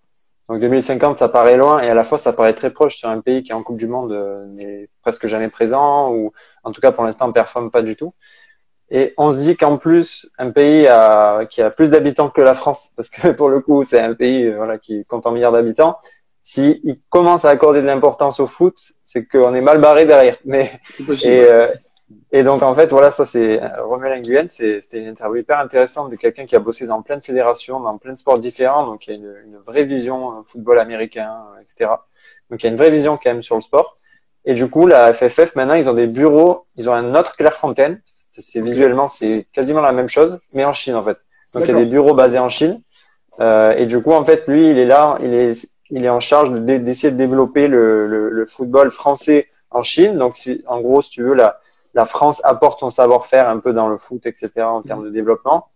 Donc 0.48 0.60
2050, 0.60 1.18
ça 1.18 1.28
paraît 1.28 1.58
loin 1.58 1.80
et 1.80 1.90
à 1.90 1.94
la 1.94 2.04
fois, 2.04 2.16
ça 2.16 2.32
paraît 2.32 2.54
très 2.54 2.70
proche 2.70 2.96
sur 2.96 3.08
un 3.10 3.20
pays 3.20 3.42
qui 3.42 3.52
est 3.52 3.54
en 3.54 3.62
Coupe 3.62 3.78
du 3.78 3.86
Monde 3.86 4.12
euh, 4.12 4.46
n'est 4.56 4.88
presque 5.02 5.26
jamais 5.26 5.48
présent 5.48 6.12
ou 6.14 6.32
en 6.64 6.72
tout 6.72 6.80
cas 6.80 6.90
pour 6.90 7.04
l'instant 7.04 7.30
performe 7.32 7.70
pas 7.70 7.82
du 7.82 7.96
tout. 7.96 8.14
Et 8.90 9.12
on 9.18 9.34
se 9.34 9.40
dit 9.40 9.56
qu'en 9.56 9.76
plus, 9.76 10.30
un 10.38 10.50
pays 10.50 10.86
a, 10.86 11.44
qui 11.44 11.60
a 11.60 11.70
plus 11.70 11.90
d'habitants 11.90 12.30
que 12.30 12.40
la 12.40 12.54
France, 12.54 12.90
parce 12.96 13.10
que 13.10 13.28
pour 13.28 13.50
le 13.50 13.60
coup, 13.60 13.84
c'est 13.84 14.00
un 14.00 14.14
pays 14.14 14.46
euh, 14.46 14.56
voilà, 14.56 14.78
qui 14.78 15.04
compte 15.06 15.26
en 15.26 15.32
milliards 15.32 15.52
d'habitants, 15.52 15.98
s'il 16.42 16.80
il 16.82 16.96
commence 17.10 17.44
à 17.44 17.50
accorder 17.50 17.82
de 17.82 17.86
l'importance 17.86 18.40
au 18.40 18.46
foot, 18.46 18.74
c'est 19.04 19.26
qu'on 19.26 19.54
est 19.54 19.60
mal 19.60 19.82
barré 19.82 20.06
derrière. 20.06 20.38
Mais, 20.46 20.80
et, 20.98 21.26
euh, 21.26 21.68
et 22.30 22.42
donc, 22.42 22.62
en 22.62 22.74
fait, 22.74 22.86
voilà, 22.86 23.10
ça, 23.10 23.26
c'est 23.26 23.60
Romuald 23.78 24.22
Nguyen, 24.22 24.48
c'était 24.48 25.00
une 25.00 25.08
interview 25.08 25.40
hyper 25.40 25.58
intéressante 25.58 26.10
de 26.10 26.16
quelqu'un 26.16 26.46
qui 26.46 26.56
a 26.56 26.58
bossé 26.58 26.86
dans 26.86 27.02
plein 27.02 27.16
de 27.16 27.24
fédérations, 27.24 27.80
dans 27.80 27.96
plein 27.98 28.12
de 28.12 28.18
sports 28.18 28.38
différents, 28.38 28.86
donc 28.86 29.06
il 29.06 29.10
y 29.10 29.12
a 29.14 29.16
une, 29.16 29.34
une 29.46 29.56
vraie 29.58 29.84
vision 29.84 30.30
euh, 30.30 30.42
football 30.44 30.78
américain, 30.78 31.36
etc. 31.62 31.90
Donc, 32.50 32.62
il 32.62 32.64
y 32.64 32.66
a 32.68 32.70
une 32.70 32.76
vraie 32.76 32.90
vision 32.90 33.18
quand 33.22 33.30
même 33.30 33.42
sur 33.42 33.56
le 33.56 33.62
sport. 33.62 33.94
Et 34.44 34.54
du 34.54 34.68
coup, 34.68 34.86
la 34.86 35.12
FFF, 35.12 35.56
maintenant, 35.56 35.74
ils 35.74 35.88
ont 35.88 35.94
des 35.94 36.06
bureaux, 36.06 36.64
ils 36.76 36.88
ont 36.88 36.94
un 36.94 37.14
autre 37.14 37.36
Clairefontaine. 37.36 38.00
C'est 38.04 38.62
visuellement, 38.62 39.08
c'est 39.08 39.46
quasiment 39.52 39.80
la 39.80 39.92
même 39.92 40.08
chose, 40.08 40.40
mais 40.54 40.64
en 40.64 40.72
Chine, 40.72 40.94
en 40.94 41.04
fait. 41.04 41.18
Donc, 41.54 41.64
il 41.64 41.68
y 41.68 41.76
a 41.76 41.84
des 41.84 41.90
bureaux 41.90 42.14
basés 42.14 42.38
en 42.38 42.48
Chine. 42.48 42.80
Euh, 43.40 43.72
et 43.72 43.86
du 43.86 44.00
coup, 44.02 44.12
en 44.12 44.24
fait, 44.24 44.46
lui, 44.48 44.70
il 44.70 44.78
est 44.78 44.84
là, 44.84 45.18
il 45.20 45.34
est, 45.34 45.68
il 45.90 46.04
est 46.04 46.08
en 46.08 46.20
charge 46.20 46.50
d'essayer 46.52 47.10
de, 47.10 47.16
de, 47.16 47.18
développer 47.18 47.68
le, 47.68 48.06
le, 48.06 48.30
le, 48.30 48.46
football 48.46 48.90
français 48.90 49.46
en 49.70 49.82
Chine. 49.82 50.16
Donc, 50.16 50.36
si, 50.36 50.62
en 50.66 50.80
gros, 50.80 51.02
si 51.02 51.10
tu 51.10 51.22
veux, 51.22 51.34
la, 51.34 51.58
la 51.94 52.04
France 52.04 52.44
apporte 52.44 52.80
son 52.80 52.90
savoir-faire 52.90 53.48
un 53.48 53.58
peu 53.58 53.72
dans 53.72 53.88
le 53.88 53.98
foot, 53.98 54.26
etc., 54.26 54.50
en 54.62 54.82
termes 54.82 55.04
de 55.04 55.10
développement. 55.10 55.68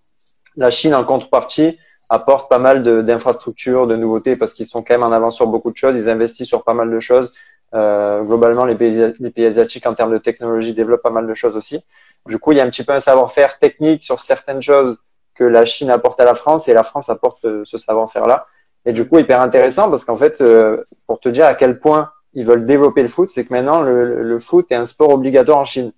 La 0.57 0.71
Chine, 0.71 0.95
en 0.95 1.05
contrepartie, 1.05 1.79
apporte 2.11 2.51
pas 2.51 2.59
mal 2.59 2.83
d'infrastructures, 3.05 3.87
de, 3.87 3.97
nouveautés, 3.97 4.37
parce 4.37 4.55
qu'ils 4.55 4.67
sont 4.67 4.83
quand 4.83 4.95
même 4.95 5.03
en 5.03 5.13
avance 5.13 5.37
sur 5.37 5.47
beaucoup 5.47 5.71
de 5.71 5.77
choses. 5.77 5.97
Ils 5.97 6.11
investissent 6.11 6.49
sur 6.49 6.65
pas 6.65 6.75
mal 6.75 6.91
de 6.91 7.01
choses. 7.01 7.33
Euh, 7.75 8.23
globalement, 8.25 8.67
les 8.67 8.75
pays, 8.75 9.47
asiatiques, 9.47 9.87
en 9.87 9.95
termes 9.95 10.13
de 10.13 10.19
technologie, 10.19 10.75
développent 10.75 11.03
pas 11.03 11.11
mal 11.11 11.27
de 11.27 11.35
choses 11.35 11.57
aussi. 11.57 11.83
Du 12.27 12.39
coup, 12.39 12.53
il 12.53 12.59
y 12.59 12.61
a 12.61 12.65
un 12.65 12.71
petit 12.71 12.85
peu 12.85 12.93
un 12.93 13.01
savoir-faire 13.01 13.59
technique 13.59 14.05
sur 14.05 14.21
certaines 14.21 14.61
choses 14.61 14.99
que 15.35 15.45
la 15.45 15.65
Chine 15.65 15.91
apporte 15.91 16.21
à 16.21 16.25
la 16.25 16.35
France 16.35 16.69
et 16.69 16.75
la 16.75 16.83
France 16.83 17.09
apporte 17.09 17.45
euh, 17.47 17.63
ce 17.65 17.79
savoir-faire-là. 17.79 18.47
Et 18.85 18.93
du 18.93 19.09
coup, 19.09 19.19
hyper 19.19 19.41
intéressant 19.41 19.89
parce 19.91 20.05
qu'en 20.05 20.17
fait, 20.17 20.41
euh, 20.41 20.85
pour 21.07 21.21
te 21.21 21.29
dire 21.29 21.47
à 21.47 21.55
quel 21.55 21.79
point 21.79 22.11
ils 22.35 22.45
veulent 22.45 22.65
développer 22.65 23.03
le 23.03 23.09
foot, 23.09 23.31
c'est 23.31 23.45
que 23.45 23.53
maintenant, 23.53 23.81
le, 23.81 24.39
foot 24.39 24.71
est 24.73 24.75
un 24.75 24.87
sport 24.87 25.11
obligatoire 25.11 25.59
en 25.59 25.65
Chine. 25.65 25.93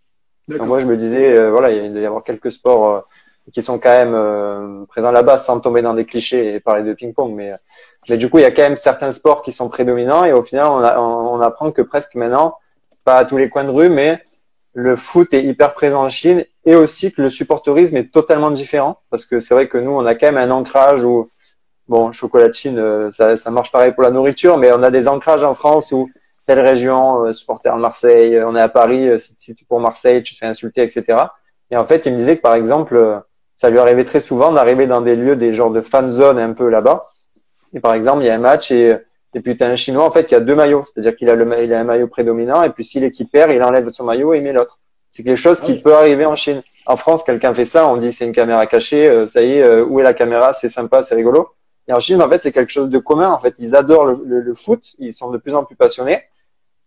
Moi, 0.48 0.80
je 0.80 0.86
me 0.86 0.96
disais, 0.96 1.36
euh, 1.36 1.50
voilà, 1.50 1.70
il 1.70 1.92
doit 1.92 2.02
y 2.02 2.06
avoir 2.06 2.22
quelques 2.22 2.52
sports 2.52 2.88
euh, 2.88 3.00
qui 3.52 3.62
sont 3.62 3.78
quand 3.78 3.90
même 3.90 4.14
euh, 4.14 4.84
présents 4.86 5.10
là-bas 5.10 5.38
sans 5.38 5.60
tomber 5.60 5.80
dans 5.80 5.94
des 5.94 6.04
clichés 6.04 6.54
et 6.54 6.60
parler 6.60 6.82
de 6.82 6.92
ping-pong. 6.92 7.34
Mais, 7.34 7.52
mais 8.08 8.18
du 8.18 8.28
coup, 8.28 8.38
il 8.38 8.42
y 8.42 8.46
a 8.46 8.50
quand 8.50 8.62
même 8.62 8.76
certains 8.76 9.12
sports 9.12 9.42
qui 9.42 9.52
sont 9.52 9.68
prédominants 9.68 10.24
et 10.24 10.32
au 10.32 10.42
final, 10.42 10.66
on, 10.66 11.40
apprend 11.40 11.72
que 11.72 11.82
presque 11.82 12.14
maintenant, 12.14 12.56
pas 13.04 13.16
à 13.16 13.24
tous 13.24 13.38
les 13.38 13.48
coins 13.48 13.64
de 13.64 13.70
rue, 13.70 13.88
mais 13.88 14.22
le 14.74 14.96
foot 14.96 15.32
est 15.32 15.44
hyper 15.44 15.72
présent 15.72 16.04
en 16.04 16.08
Chine 16.10 16.44
et 16.66 16.74
aussi 16.74 17.12
que 17.12 17.22
le 17.22 17.30
supporterisme 17.30 17.96
est 17.96 18.12
totalement 18.12 18.50
différent 18.50 18.96
parce 19.10 19.24
que 19.24 19.40
c'est 19.40 19.54
vrai 19.54 19.68
que 19.68 19.78
nous, 19.78 19.92
on 19.92 20.04
a 20.04 20.14
quand 20.14 20.26
même 20.30 20.36
un 20.36 20.50
ancrage 20.50 21.04
où 21.04 21.30
Bon, 21.87 22.12
chocolat 22.12 22.48
de 22.48 22.54
Chine, 22.54 23.11
ça, 23.11 23.50
marche 23.50 23.70
pareil 23.70 23.92
pour 23.92 24.02
la 24.02 24.11
nourriture, 24.11 24.57
mais 24.57 24.72
on 24.72 24.83
a 24.83 24.90
des 24.90 25.07
ancrages 25.07 25.44
en 25.44 25.52
France 25.52 25.92
où 25.92 26.09
telle 26.46 26.61
région, 26.61 27.24
euh, 27.24 27.33
supporter 27.33 27.74
de 27.74 27.80
Marseille, 27.80 28.37
euh, 28.37 28.46
on 28.46 28.57
est 28.57 28.61
à 28.61 28.68
Paris, 28.68 29.09
euh, 29.09 29.18
si, 29.18 29.35
si 29.38 29.54
tu 29.54 29.64
es 29.64 29.66
pour 29.66 29.80
Marseille, 29.80 30.22
tu 30.22 30.35
te 30.35 30.38
fais 30.38 30.46
insulter, 30.46 30.83
etc. 30.83 31.18
Et 31.70 31.76
en 31.76 31.87
fait, 31.87 32.07
il 32.07 32.12
me 32.12 32.18
disait 32.18 32.37
que 32.37 32.42
par 32.42 32.54
exemple, 32.54 33.22
ça 33.57 33.70
lui 33.70 33.78
arrivait 33.78 34.04
très 34.04 34.20
souvent 34.20 34.52
d'arriver 34.52 34.87
dans 34.87 35.00
des 35.00 35.16
lieux, 35.16 35.37
des 35.37 35.54
genres 35.54 35.70
de 35.70 35.80
fan 35.80 36.12
zone 36.12 36.38
un 36.38 36.52
peu 36.52 36.68
là-bas. 36.68 37.00
Et 37.72 37.80
par 37.80 37.94
exemple, 37.94 38.22
il 38.22 38.26
y 38.26 38.30
a 38.30 38.35
un 38.35 38.38
match 38.38 38.70
et, 38.70 38.96
et 39.35 39.40
puis 39.40 39.57
tu 39.57 39.64
as 39.64 39.68
un 39.68 39.76
Chinois 39.76 40.04
en 40.04 40.11
fait 40.11 40.26
qui 40.26 40.35
a 40.35 40.40
deux 40.40 40.54
maillots, 40.54 40.85
c'est-à-dire 40.85 41.16
qu'il 41.16 41.28
a, 41.30 41.35
le, 41.35 41.46
il 41.62 41.72
a 41.72 41.80
un 41.80 41.85
maillot 41.85 42.07
prédominant 42.07 42.62
et 42.62 42.70
puis 42.70 42.85
si 42.85 43.00
l'équipe 43.00 43.30
perd, 43.30 43.50
il 43.50 43.62
enlève 43.62 43.88
son 43.88 44.04
maillot 44.04 44.35
et 44.35 44.38
il 44.38 44.44
met 44.44 44.52
l'autre. 44.52 44.78
C'est 45.11 45.24
quelque 45.24 45.38
chose 45.38 45.61
qui 45.61 45.80
peut 45.80 45.94
arriver 45.94 46.26
en 46.26 46.37
Chine. 46.37 46.62
En 46.87 46.96
France, 46.96 47.24
quelqu'un 47.24 47.54
fait 47.54 47.64
ça, 47.64 47.88
on 47.88 47.96
dit 47.96 48.12
c'est 48.12 48.26
une 48.26 48.33
caméra 48.33 48.66
cachée, 48.66 49.26
ça 49.26 49.42
y 49.42 49.59
est, 49.59 49.80
où 49.80 49.98
est 49.98 50.02
la 50.02 50.14
caméra, 50.14 50.52
c'est 50.52 50.68
sympa, 50.68 51.02
c'est 51.02 51.14
rigolo. 51.14 51.48
Et 51.88 51.92
en 51.92 52.00
Chine, 52.00 52.22
en 52.22 52.28
fait, 52.28 52.42
c'est 52.42 52.52
quelque 52.52 52.72
chose 52.72 52.88
de 52.88 52.98
commun. 52.98 53.30
En 53.30 53.38
fait, 53.38 53.54
ils 53.59 53.76
adorent 53.76 54.07
le, 54.07 54.18
le, 54.24 54.40
le, 54.40 54.54
foot, 54.54 54.94
ils 54.98 55.12
sont 55.12 55.30
de 55.30 55.38
plus 55.38 55.54
en 55.54 55.64
plus 55.64 55.76
passionnés. 55.76 56.22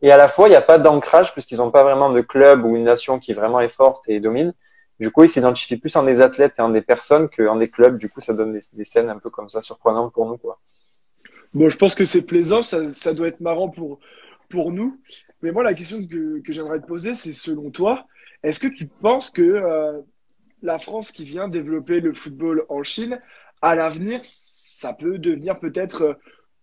Et 0.02 0.12
à 0.12 0.18
la 0.18 0.28
fois, 0.28 0.48
il 0.48 0.52
n'y 0.52 0.58
a 0.58 0.62
pas 0.62 0.78
d'ancrage 0.78 1.34
puisqu'ils 1.34 1.58
n'ont 1.58 1.72
pas 1.72 1.84
vraiment 1.84 2.12
de 2.12 2.22
club 2.22 2.64
ou 2.66 2.76
une 2.76 2.84
nation 2.84 3.20
qui 3.20 3.34
vraiment 3.34 3.60
est 3.60 3.70
forte 3.70 4.08
et 4.08 4.20
domine. 4.20 4.54
Du 5.00 5.12
coup, 5.12 5.24
ils 5.24 5.30
s'identifient 5.30 5.78
plus 5.78 5.96
en 5.96 6.04
des 6.04 6.22
athlètes 6.22 6.56
et 6.58 6.62
en 6.62 6.70
des 6.70 6.82
personnes 6.82 7.30
qu'en 7.30 7.56
des 7.56 7.70
clubs. 7.70 7.98
Du 7.98 8.10
coup, 8.10 8.22
ça 8.22 8.34
donne 8.34 8.54
des, 8.54 8.84
scènes 8.84 9.10
un 9.10 9.20
peu 9.20 9.30
comme 9.30 9.50
ça 9.50 9.62
surprenantes 9.62 10.14
pour 10.14 10.28
nous, 10.28 10.38
quoi. 10.38 10.60
Bon, 11.54 11.70
je 11.70 11.78
pense 11.78 11.96
que 11.96 12.06
c'est 12.06 12.26
plaisant, 12.26 12.62
ça, 12.62 13.14
doit 13.14 13.28
être 13.28 13.40
marrant 13.40 13.70
pour 13.70 14.00
pour 14.50 14.72
nous. 14.72 15.00
Mais 15.42 15.52
moi, 15.52 15.64
la 15.64 15.74
question 15.74 16.06
que, 16.06 16.42
que 16.42 16.54
j'aimerais 16.54 16.80
te 16.80 16.88
poser, 16.88 17.16
c'est 17.16 17.34
selon 17.34 17.70
toi, 17.70 18.06
est-ce 18.44 18.60
que 18.60 18.68
tu 18.68 18.88
penses 18.88 19.30
que 19.30 19.42
euh, 19.42 20.02
la 20.62 20.80
France 20.80 21.12
qui 21.12 21.26
vient 21.26 21.48
développer 21.48 22.00
le 22.00 22.14
football 22.14 22.66
en 22.70 22.84
Chine, 22.84 23.18
à 23.62 23.76
l'avenir, 23.76 24.22
ça 24.24 24.94
peut 24.94 25.18
devenir 25.18 25.60
peut-être 25.60 26.02
euh, 26.02 26.14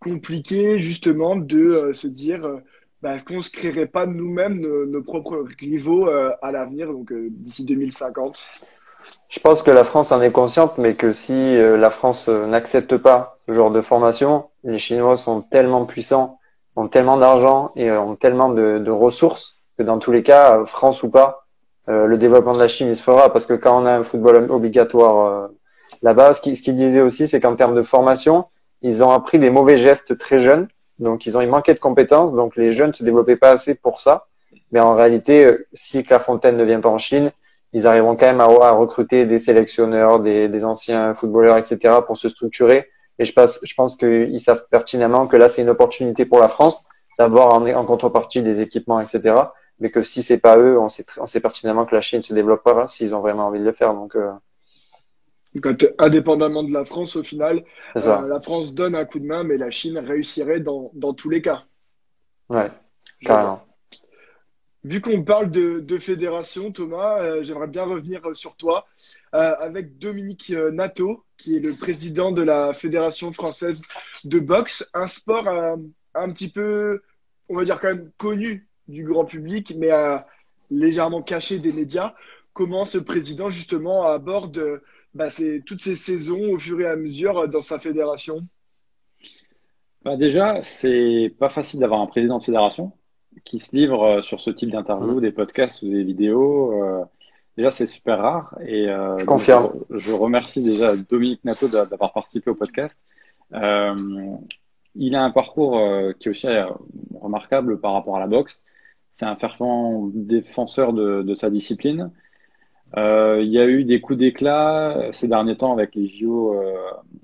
compliqué 0.01 0.81
justement 0.81 1.37
de 1.37 1.59
euh, 1.59 1.93
se 1.93 2.07
dire 2.07 2.61
bah, 3.05 3.15
est-ce 3.15 3.25
qu'on 3.25 3.43
se 3.43 3.51
créerait 3.51 3.87
pas 3.87 4.07
nous-mêmes 4.07 4.61
nos, 4.61 5.03
propres 5.03 5.45
rivaux 5.61 6.09
à 6.09 6.51
l'avenir, 6.51 6.89
donc 6.89 7.13
d'ici 7.13 7.65
2050 7.65 8.49
Je 9.29 9.41
pense 9.41 9.63
que 9.63 9.71
la 9.71 9.85
France 9.85 10.11
en 10.11 10.21
est 10.23 10.33
consciente, 10.33 10.79
mais 10.79 10.95
que 10.95 11.13
si 11.13 11.55
la 11.57 11.91
France 11.91 12.29
n'accepte 12.29 12.97
pas 12.97 13.39
ce 13.43 13.55
genre 13.55 13.71
de 13.71 13.83
formation, 13.83 14.47
les 14.65 14.79
Chinois 14.79 15.17
sont 15.17 15.43
tellement 15.43 15.87
puissants, 15.87 16.39
ont 16.77 16.89
tellement 16.89 17.17
d'argent 17.17 17.71
et 17.77 17.93
ont 17.93 18.17
tellement 18.17 18.49
de, 18.49 18.91
ressources 18.91 19.61
que 19.79 19.83
dans 19.83 19.99
tous 19.99 20.11
les 20.11 20.23
cas, 20.23 20.65
France 20.67 21.03
ou 21.03 21.11
pas, 21.11 21.47
le 21.87 22.17
développement 22.17 22.55
de 22.55 22.59
la 22.59 22.69
Chine 22.69 22.89
il 22.89 22.97
se 22.97 23.03
fera 23.03 23.33
parce 23.33 23.47
que 23.47 23.55
quand 23.55 23.83
on 23.83 23.87
a 23.87 23.93
un 23.93 24.03
football 24.03 24.51
obligatoire 24.51 25.51
Là-bas, 26.05 26.35
ce 26.35 26.43
qu'il 26.43 26.55
ce 26.55 26.71
disait 26.71 27.01
aussi, 27.01 27.27
c'est 27.29 27.41
qu'en 27.41 27.57
termes 27.57 27.75
de 27.75 27.83
formation, 27.83 28.45
ils 28.83 29.03
ont 29.03 29.11
appris 29.11 29.39
des 29.39 29.49
mauvais 29.49 29.79
gestes 29.79 30.19
très 30.19 30.39
jeunes. 30.39 30.69
Donc, 30.99 31.27
ils 31.27 31.37
ont, 31.37 31.41
ils 31.41 31.49
manquaient 31.49 31.75
de 31.75 31.81
compétences. 31.81 32.33
Donc, 32.35 32.57
les 32.57 32.73
jeunes 32.73 32.91
ne 32.91 32.95
se 32.95 33.05
développaient 33.05 33.37
pas 33.37 33.51
assez 33.51 33.75
pour 33.75 34.01
ça. 34.01 34.27
Mais 34.73 34.81
en 34.81 34.95
réalité, 34.95 35.45
euh, 35.45 35.67
si 35.73 36.03
Clairefontaine 36.05 36.57
ne 36.57 36.65
vient 36.65 36.81
pas 36.81 36.89
en 36.89 36.99
Chine, 36.99 37.33
ils 37.73 37.87
arriveront 37.87 38.17
quand 38.17 38.27
même 38.27 38.41
à, 38.41 38.47
recruter 38.47 39.27
des 39.27 39.41
sélectionneurs, 39.41 40.21
des, 40.21 40.49
des, 40.49 40.65
anciens 40.65 41.15
footballeurs, 41.15 41.59
etc. 41.59 41.97
pour 42.07 42.17
se 42.17 42.29
structurer. 42.29 42.87
Et 43.19 43.25
je 43.25 43.33
pense, 43.33 43.59
je 43.63 43.75
pense 43.75 43.97
qu'ils 43.97 44.41
savent 44.41 44.65
pertinemment 44.71 45.27
que 45.27 45.37
là, 45.37 45.49
c'est 45.49 45.63
une 45.63 45.69
opportunité 45.69 46.25
pour 46.25 46.39
la 46.39 46.49
France 46.49 46.85
d'avoir 47.19 47.53
en, 47.55 47.67
en, 47.67 47.85
contrepartie 47.85 48.43
des 48.43 48.61
équipements, 48.61 49.01
etc. 49.01 49.35
Mais 49.81 49.91
que 49.91 50.03
si 50.03 50.23
c'est 50.23 50.39
pas 50.39 50.57
eux, 50.57 50.79
on 50.79 50.89
sait, 50.89 51.05
on 51.19 51.27
sait 51.27 51.41
pertinemment 51.41 51.85
que 51.85 51.95
la 51.95 52.01
Chine 52.01 52.23
se 52.23 52.33
développera 52.33 52.87
s'ils 52.87 53.15
ont 53.15 53.21
vraiment 53.21 53.47
envie 53.47 53.61
de 53.61 53.65
le 53.65 53.73
faire. 53.73 53.93
Donc, 53.93 54.15
euh, 54.15 54.31
donc, 55.55 55.89
indépendamment 55.99 56.63
de 56.63 56.73
la 56.73 56.85
France, 56.85 57.17
au 57.17 57.23
final, 57.23 57.63
euh, 57.97 58.29
la 58.29 58.41
France 58.41 58.75
donne 58.75 58.95
un 58.95 59.05
coup 59.05 59.19
de 59.19 59.27
main, 59.27 59.45
mais 59.45 59.57
la 59.57 59.71
Chine 59.71 59.99
réussirait 59.99 60.61
dans, 60.61 60.91
dans 60.95 61.15
tous 61.15 61.31
les 61.31 61.43
cas. 61.43 61.63
Ouais, 62.49 62.69
carrément. 63.23 63.65
Vu 64.85 65.01
qu'on 65.01 65.25
parle 65.25 65.51
de, 65.51 65.81
de, 65.81 65.99
fédération, 65.99 66.71
Thomas, 66.71 67.23
euh, 67.23 67.43
j'aimerais 67.43 67.69
bien 67.69 67.85
revenir 67.85 68.21
sur 68.35 68.55
toi 68.55 68.87
euh, 69.35 69.55
avec 69.59 69.99
Dominique 69.99 70.51
euh, 70.51 70.73
Nato, 70.73 71.25
qui 71.39 71.57
est 71.57 71.61
le 71.61 71.73
président 71.73 72.33
de 72.33 72.43
la 72.43 72.75
Fédération 72.75 73.33
française 73.33 73.81
de 74.25 74.39
boxe, 74.41 74.87
un 74.93 75.07
sport 75.07 75.49
euh, 75.49 75.77
un 76.15 76.31
petit 76.31 76.51
peu, 76.51 77.03
on 77.49 77.57
va 77.57 77.65
dire 77.65 77.81
quand 77.81 77.89
même 77.89 78.11
connu 78.19 78.69
du 78.87 79.05
grand 79.05 79.25
public, 79.25 79.75
mais 79.79 79.89
légèrement 80.71 81.23
caché 81.23 81.59
des 81.59 81.73
médias. 81.73 82.13
Comment 82.53 82.85
ce 82.85 82.99
président 82.99 83.49
justement 83.49 84.07
aborde 84.07 84.83
bah, 85.15 85.31
c'est 85.31 85.63
toutes 85.65 85.81
ces 85.81 85.97
saisons 85.97 86.53
au 86.53 86.59
fur 86.59 86.81
et 86.81 86.87
à 86.87 86.97
mesure 86.97 87.49
dans 87.49 87.61
sa 87.61 87.79
fédération 87.79 88.47
bah 90.05 90.17
Déjà, 90.17 90.61
c'est 90.63 91.35
pas 91.39 91.49
facile 91.49 91.81
d'avoir 91.81 92.01
un 92.01 92.07
président 92.07 92.39
de 92.39 92.45
fédération 92.45 92.93
qui 93.45 93.59
se 93.59 93.75
livre 93.75 94.03
euh, 94.03 94.23
sur 94.23 94.41
ce 94.41 94.51
type 94.51 94.71
d'interview, 94.71 95.21
des 95.21 95.33
podcasts 95.33 95.83
ou 95.83 95.89
des 95.89 96.05
vidéos. 96.05 96.73
Euh, 96.83 97.05
déjà, 97.57 97.71
c'est 97.71 97.87
super 97.87 98.19
rare. 98.19 98.57
Et, 98.67 98.89
euh, 98.89 99.19
je 99.19 99.25
confirme. 99.25 99.73
Je, 99.91 99.99
je, 99.99 100.13
remercie 100.13 100.63
déjà 100.63 100.97
Dominique 100.97 101.45
Nato 101.45 101.69
d'avoir 101.69 102.13
participé 102.13 102.51
au 102.51 102.55
podcast. 102.55 103.01
Euh, 103.55 103.95
il 104.95 105.15
a 105.17 105.23
un 105.23 105.31
parcours 105.31 105.81
qui 106.21 106.29
est 106.29 106.31
aussi 106.31 106.47
remarquable 107.21 107.81
par 107.81 107.95
rapport 107.95 108.17
à 108.17 108.21
la 108.21 108.29
boxe. 108.29 108.63
C'est 109.11 109.27
un 109.27 109.37
fervent 109.37 110.09
défenseur 110.15 110.93
de, 110.93 111.23
de 111.23 111.35
sa 111.35 111.51
discipline. 111.51 112.13
Euh, 112.97 113.41
il 113.43 113.51
y 113.51 113.59
a 113.59 113.67
eu 113.67 113.85
des 113.85 114.01
coups 114.01 114.19
d'éclat 114.19 115.09
ces 115.11 115.27
derniers 115.27 115.57
temps 115.57 115.73
avec 115.73 115.95
les 115.95 116.07
JO 116.07 116.55
euh, 116.55 116.75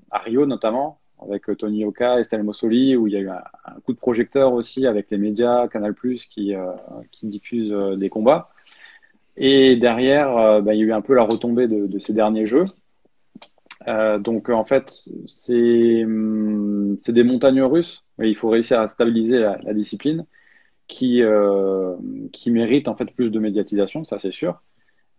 à 0.09 0.19
Rio 0.19 0.45
notamment, 0.45 0.99
avec 1.21 1.45
Tony 1.57 1.85
Oka, 1.85 2.19
Estelle 2.19 2.43
Mossoli, 2.43 2.95
où 2.95 3.07
il 3.07 3.13
y 3.13 3.17
a 3.17 3.19
eu 3.19 3.29
un, 3.29 3.41
coup 3.85 3.93
de 3.93 3.99
projecteur 3.99 4.53
aussi 4.53 4.85
avec 4.87 5.09
les 5.11 5.17
médias, 5.17 5.67
Canal+, 5.67 5.95
qui, 6.29 6.55
euh, 6.55 6.71
qui 7.11 7.27
diffusent 7.27 7.73
des 7.97 8.09
combats. 8.09 8.49
Et 9.37 9.77
derrière, 9.77 10.61
bah, 10.61 10.73
il 10.73 10.79
y 10.79 10.83
a 10.83 10.85
eu 10.85 10.91
un 10.93 11.01
peu 11.01 11.13
la 11.13 11.23
retombée 11.23 11.67
de, 11.67 11.99
ces 11.99 12.13
derniers 12.13 12.45
jeux. 12.45 12.65
Euh, 13.87 14.19
donc 14.19 14.49
en 14.49 14.63
fait, 14.63 14.93
c'est 15.25 16.03
hum, 16.03 16.97
des 17.07 17.23
montagnes 17.23 17.63
russes. 17.63 18.03
Il 18.19 18.35
faut 18.35 18.49
réussir 18.49 18.79
à 18.79 18.87
stabiliser 18.87 19.39
la, 19.39 19.73
discipline 19.73 20.25
qui, 20.87 21.23
euh, 21.23 21.95
qui 22.33 22.51
mérite 22.51 22.87
en 22.87 22.95
fait 22.95 23.05
plus 23.05 23.31
de 23.31 23.39
médiatisation, 23.39 24.03
ça 24.05 24.19
c'est 24.19 24.33
sûr. 24.33 24.61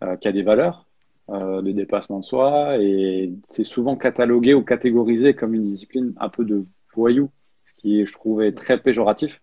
Euh, 0.03 0.17
qui 0.17 0.27
a 0.27 0.31
des 0.31 0.41
valeurs 0.41 0.85
euh, 1.29 1.61
de 1.61 1.71
dépassement 1.71 2.19
de 2.19 2.25
soi 2.25 2.77
et 2.79 3.31
c'est 3.47 3.63
souvent 3.63 3.95
catalogué 3.95 4.53
ou 4.53 4.61
catégorisé 4.63 5.33
comme 5.33 5.53
une 5.53 5.63
discipline 5.63 6.13
un 6.17 6.29
peu 6.29 6.43
de 6.43 6.65
voyou, 6.93 7.29
ce 7.63 7.73
qui 7.75 8.05
je 8.05 8.11
trouvais 8.11 8.51
très 8.51 8.79
péjoratif. 8.79 9.41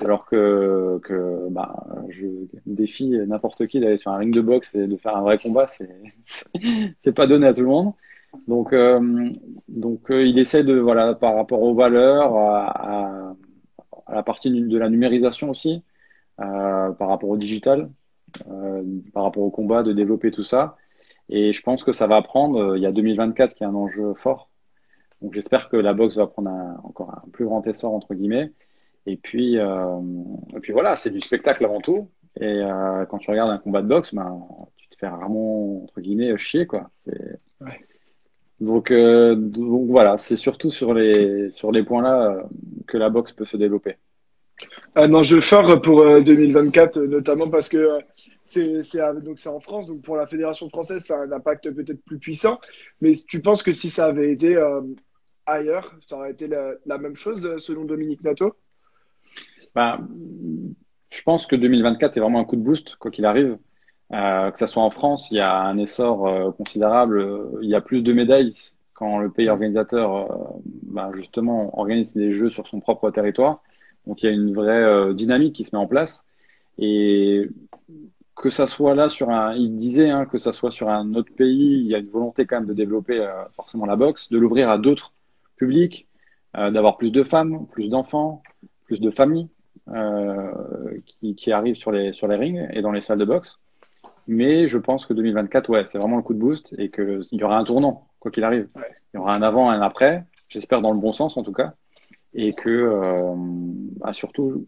Alors 0.00 0.26
que, 0.26 1.00
bah, 1.50 1.86
je 2.08 2.26
défie 2.66 3.08
n'importe 3.26 3.66
qui 3.66 3.80
d'aller 3.80 3.96
sur 3.96 4.10
un 4.10 4.18
ring 4.18 4.34
de 4.34 4.40
boxe 4.40 4.74
et 4.74 4.86
de 4.86 4.96
faire 4.96 5.16
un 5.16 5.22
vrai 5.22 5.38
combat, 5.38 5.66
c'est 5.66 5.88
pas 7.14 7.26
donné 7.26 7.46
à 7.46 7.54
tout 7.54 7.62
le 7.62 7.66
monde. 7.66 7.92
Donc, 8.46 8.72
euh, 8.72 9.30
il 10.10 10.38
essaie 10.38 10.62
de 10.62 10.78
voilà 10.78 11.14
par 11.14 11.34
rapport 11.34 11.62
aux 11.62 11.74
valeurs, 11.74 12.36
à, 12.36 13.34
la 14.12 14.22
partie 14.22 14.50
de 14.50 14.78
la 14.78 14.88
numérisation 14.90 15.50
aussi, 15.50 15.82
par 16.36 17.08
rapport 17.08 17.30
au 17.30 17.36
digital, 17.36 17.88
par 19.12 19.24
rapport 19.24 19.42
au 19.42 19.50
combat, 19.50 19.82
de 19.82 19.92
développer 19.92 20.30
tout 20.30 20.44
ça. 20.44 20.74
Et 21.28 21.52
je 21.52 21.62
pense 21.62 21.84
que 21.84 21.92
ça 21.92 22.06
va 22.06 22.20
prendre. 22.22 22.76
Il 22.76 22.82
y 22.82 22.86
a 22.86 22.92
2024 22.92 23.54
qui 23.54 23.62
est 23.62 23.66
un 23.66 23.74
enjeu 23.74 24.14
fort. 24.14 24.50
Donc 25.22 25.34
j'espère 25.34 25.68
que 25.68 25.76
la 25.76 25.92
boxe 25.92 26.16
va 26.16 26.26
prendre 26.26 26.50
encore 26.82 27.14
un 27.14 27.28
plus 27.30 27.44
grand 27.44 27.66
essor 27.66 27.92
entre 27.92 28.14
guillemets. 28.14 28.52
Et 29.06 29.16
puis, 29.16 29.58
euh, 29.58 30.00
et 30.54 30.60
puis 30.60 30.72
voilà, 30.72 30.96
c'est 30.96 31.10
du 31.10 31.20
spectacle 31.20 31.64
avant 31.64 31.80
tout. 31.80 31.98
Et 32.40 32.62
euh, 32.62 33.04
quand 33.06 33.18
tu 33.18 33.30
regardes 33.30 33.50
un 33.50 33.58
combat 33.58 33.82
de 33.82 33.88
boxe, 33.88 34.14
ben, 34.14 34.40
tu 34.76 34.88
te 34.88 34.96
fais 34.96 35.08
rarement 35.08 35.74
entre 35.76 36.00
guillemets 36.00 36.36
chier 36.36 36.66
quoi. 36.66 36.90
Ouais. 37.60 37.80
Donc, 38.60 38.90
euh, 38.90 39.34
donc 39.34 39.88
voilà, 39.88 40.16
c'est 40.18 40.36
surtout 40.36 40.70
sur 40.70 40.92
les 40.92 41.50
sur 41.50 41.72
les 41.72 41.82
points 41.82 42.02
là 42.02 42.42
que 42.86 42.98
la 42.98 43.08
boxe 43.08 43.32
peut 43.32 43.46
se 43.46 43.56
développer 43.56 43.96
un 44.96 45.12
enjeu 45.14 45.40
fort 45.40 45.80
pour 45.80 46.04
2024, 46.04 46.96
euh, 46.96 47.06
notamment 47.06 47.48
parce 47.48 47.68
que 47.68 47.76
euh, 47.76 48.00
c'est 48.82 49.46
en 49.46 49.60
France, 49.60 49.86
donc 49.86 50.02
pour 50.02 50.16
la 50.16 50.26
fédération 50.26 50.68
française, 50.68 51.04
ça 51.04 51.16
a 51.16 51.24
un 51.24 51.32
impact 51.32 51.70
peut-être 51.70 52.04
plus 52.04 52.18
puissant. 52.18 52.58
Mais 53.00 53.12
tu 53.28 53.40
penses 53.40 53.62
que 53.62 53.72
si 53.72 53.90
ça 53.90 54.06
avait 54.06 54.32
été 54.32 54.56
euh, 54.56 54.82
ailleurs, 55.46 55.94
ça 56.08 56.16
aurait 56.16 56.32
été 56.32 56.48
la, 56.48 56.98
même 56.98 57.16
chose 57.16 57.58
selon 57.58 57.84
Dominique 57.84 58.22
Nato 58.24 58.54
ben, 59.74 60.08
Je 61.10 61.22
pense 61.22 61.46
que 61.46 61.56
2024 61.56 62.16
est 62.16 62.20
vraiment 62.20 62.40
un 62.40 62.44
coup 62.44 62.56
de 62.56 62.62
boost, 62.62 62.96
quoi 62.96 63.10
qu'il 63.10 63.24
arrive. 63.24 63.56
que 64.10 64.58
ce 64.58 64.66
soit 64.66 64.82
en 64.82 64.90
France, 64.90 65.28
il 65.30 65.36
y 65.36 65.40
a 65.40 65.56
un 65.56 65.78
essor 65.78 66.54
considérable. 66.56 67.48
Il 67.62 67.68
y 67.68 67.76
a 67.76 67.80
plus 67.80 68.02
de 68.02 68.12
médailles 68.12 68.52
quand 68.94 69.18
le 69.18 69.30
pays 69.30 69.48
organisateur, 69.48 70.52
ben, 70.64 71.12
justement, 71.14 71.78
organise 71.78 72.14
des 72.14 72.32
jeux 72.32 72.50
sur 72.50 72.66
son 72.66 72.80
propre 72.80 73.10
territoire. 73.10 73.62
Donc 74.06 74.22
il 74.22 74.26
y 74.26 74.28
a 74.28 74.32
une 74.32 74.54
vraie 74.54 74.82
euh, 74.82 75.12
dynamique 75.12 75.54
qui 75.54 75.64
se 75.64 75.74
met 75.74 75.82
en 75.82 75.86
place. 75.86 76.24
Et 76.78 77.48
que 78.36 78.50
ça 78.50 78.66
soit 78.66 78.94
là 78.94 79.08
sur 79.08 79.30
un, 79.30 79.54
il 79.54 79.76
disait 79.76 80.08
hein, 80.08 80.24
que 80.24 80.38
ça 80.38 80.52
soit 80.52 80.70
sur 80.70 80.88
un 80.88 81.14
autre 81.14 81.32
pays, 81.34 81.80
il 81.80 81.86
y 81.86 81.94
a 81.94 81.98
une 81.98 82.08
volonté 82.08 82.46
quand 82.46 82.56
même 82.56 82.68
de 82.68 82.72
développer 82.74 83.20
euh, 83.20 83.44
forcément 83.54 83.84
la 83.84 83.96
boxe, 83.96 84.30
de 84.30 84.38
l'ouvrir 84.38 84.70
à 84.70 84.78
d'autres 84.78 85.12
publics, 85.56 86.08
euh, 86.56 86.70
d'avoir 86.70 86.96
plus 86.96 87.10
de 87.10 87.22
femmes, 87.22 87.66
plus 87.66 87.88
d'enfants, 87.88 88.42
plus 88.86 89.00
de 89.00 89.10
familles 89.10 89.48
qui, 91.04 91.34
qui, 91.34 91.52
arrivent 91.52 91.74
sur 91.74 91.90
les 91.90 92.12
sur 92.12 92.28
les 92.28 92.36
rings 92.36 92.68
et 92.72 92.80
dans 92.80 92.92
les 92.92 93.00
salles 93.00 93.18
de 93.18 93.24
boxe. 93.24 93.58
Mais 94.28 94.68
je 94.68 94.78
pense 94.78 95.04
que 95.04 95.12
2024, 95.12 95.68
ouais, 95.68 95.84
c'est 95.86 95.98
vraiment 95.98 96.16
le 96.16 96.22
coup 96.22 96.34
de 96.34 96.38
boost 96.38 96.72
et 96.78 96.90
qu'il 96.90 97.24
y 97.32 97.42
aura 97.42 97.58
un 97.58 97.64
tournant 97.64 98.06
quoi 98.20 98.30
qu'il 98.30 98.44
arrive. 98.44 98.68
Il 98.76 99.16
y 99.16 99.18
aura 99.18 99.36
un 99.36 99.42
avant, 99.42 99.70
un 99.70 99.80
après. 99.82 100.24
J'espère 100.48 100.80
dans 100.80 100.92
le 100.92 101.00
bon 101.00 101.12
sens 101.12 101.36
en 101.36 101.42
tout 101.42 101.52
cas 101.52 101.74
et 102.34 102.52
que 102.52 102.68
euh, 102.68 103.34
bah, 103.36 104.12
surtout 104.12 104.66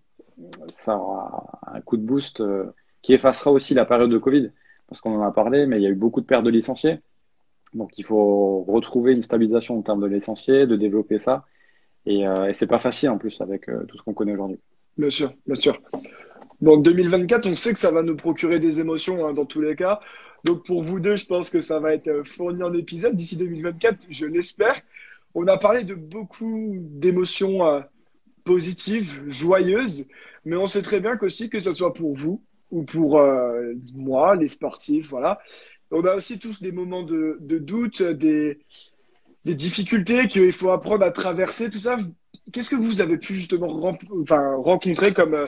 ça 0.73 0.97
aura 0.97 1.61
un 1.67 1.81
coup 1.81 1.97
de 1.97 2.03
boost 2.03 2.41
euh, 2.41 2.65
qui 3.03 3.13
effacera 3.13 3.51
aussi 3.53 3.75
la 3.75 3.85
période 3.85 4.11
de 4.11 4.19
Covid 4.19 4.51
parce 4.89 5.01
qu'on 5.01 5.17
en 5.17 5.23
a 5.23 5.31
parlé, 5.31 5.67
mais 5.67 5.77
il 5.77 5.83
y 5.83 5.87
a 5.87 5.91
eu 5.91 5.95
beaucoup 5.95 6.21
de 6.21 6.27
pertes 6.27 6.45
de 6.45 6.51
licenciés. 6.51 6.99
Donc 7.73 7.93
il 7.97 8.05
faut 8.05 8.65
retrouver 8.65 9.15
une 9.15 9.23
stabilisation 9.23 9.79
en 9.79 9.83
termes 9.83 10.03
de 10.03 10.07
licenciés, 10.07 10.67
de 10.67 10.77
développer 10.77 11.19
ça. 11.19 11.47
Et, 12.05 12.27
euh, 12.27 12.53
c'est 12.53 12.67
pas 12.67 12.79
facile 12.79 13.11
en 13.11 13.19
plus 13.19 13.41
avec 13.41 13.67
tout 13.89 13.97
ce 13.97 14.03
qu'on 14.03 14.13
connaît 14.13 14.35
aujourd'hui. 14.35 14.59
Bien 14.99 15.11
sûr, 15.11 15.33
bien 15.47 15.55
sûr. 15.55 15.81
Donc 16.61 16.85
2024, 16.85 17.47
on 17.47 17.55
sait 17.55 17.73
que 17.73 17.79
ça 17.79 17.91
va 17.91 18.03
nous 18.03 18.17
procurer 18.17 18.61
des 18.61 18.81
émotions 18.81 19.27
hein, 19.27 19.33
dans 19.33 19.47
tous 19.47 19.63
les 19.63 19.75
cas. 19.75 20.01
Donc 20.45 20.65
pour 20.67 20.83
vous 20.83 21.01
deux, 21.01 21.17
je 21.17 21.27
pense 21.27 21.49
que 21.49 21.61
ça 21.61 21.79
va 21.81 21.95
être 21.95 22.23
fourni 22.25 22.63
en 22.63 22.75
épisode 22.75 23.17
d'ici 23.17 23.37
2024, 23.37 24.07
je 24.11 24.27
l'espère. 24.27 24.81
On 25.35 25.47
a 25.47 25.57
parlé 25.59 25.85
de 25.85 25.95
beaucoup 25.95 26.77
d'émotions 26.79 27.67
euh, 27.67 27.81
positives, 28.45 29.23
joyeuses, 29.29 30.07
mais 30.45 30.57
on 30.57 30.67
sait 30.67 30.83
très 30.83 31.01
bien 31.01 31.17
qu'aussi 31.17 31.49
que 31.49 31.61
ce 31.61 31.73
soit 31.73 31.95
pour 31.95 32.15
vous 32.17 32.41
ou 32.71 32.85
pour 32.85 33.19
euh, 33.19 33.73
moi, 33.95 34.35
les 34.37 34.49
sportifs, 34.49 35.09
voilà. 35.11 35.39
On 35.91 36.05
a 36.05 36.15
aussi 36.15 36.39
tous 36.39 36.63
des 36.63 36.73
moments 36.73 37.03
de, 37.03 37.39
doute, 37.59 38.03
des, 38.03 38.61
des 39.45 39.55
difficultés 39.55 40.27
qu'il 40.27 40.53
faut 40.53 40.71
apprendre 40.71 41.05
à 41.05 41.11
traverser, 41.11 41.69
tout 41.69 41.79
ça. 41.79 41.99
Qu'est-ce 42.53 42.71
que 42.71 42.77
vous 42.77 43.01
avez 43.01 43.19
pu 43.19 43.35
justement 43.35 43.69
rencontrer 43.69 45.13
comme, 45.15 45.35
euh, 45.35 45.47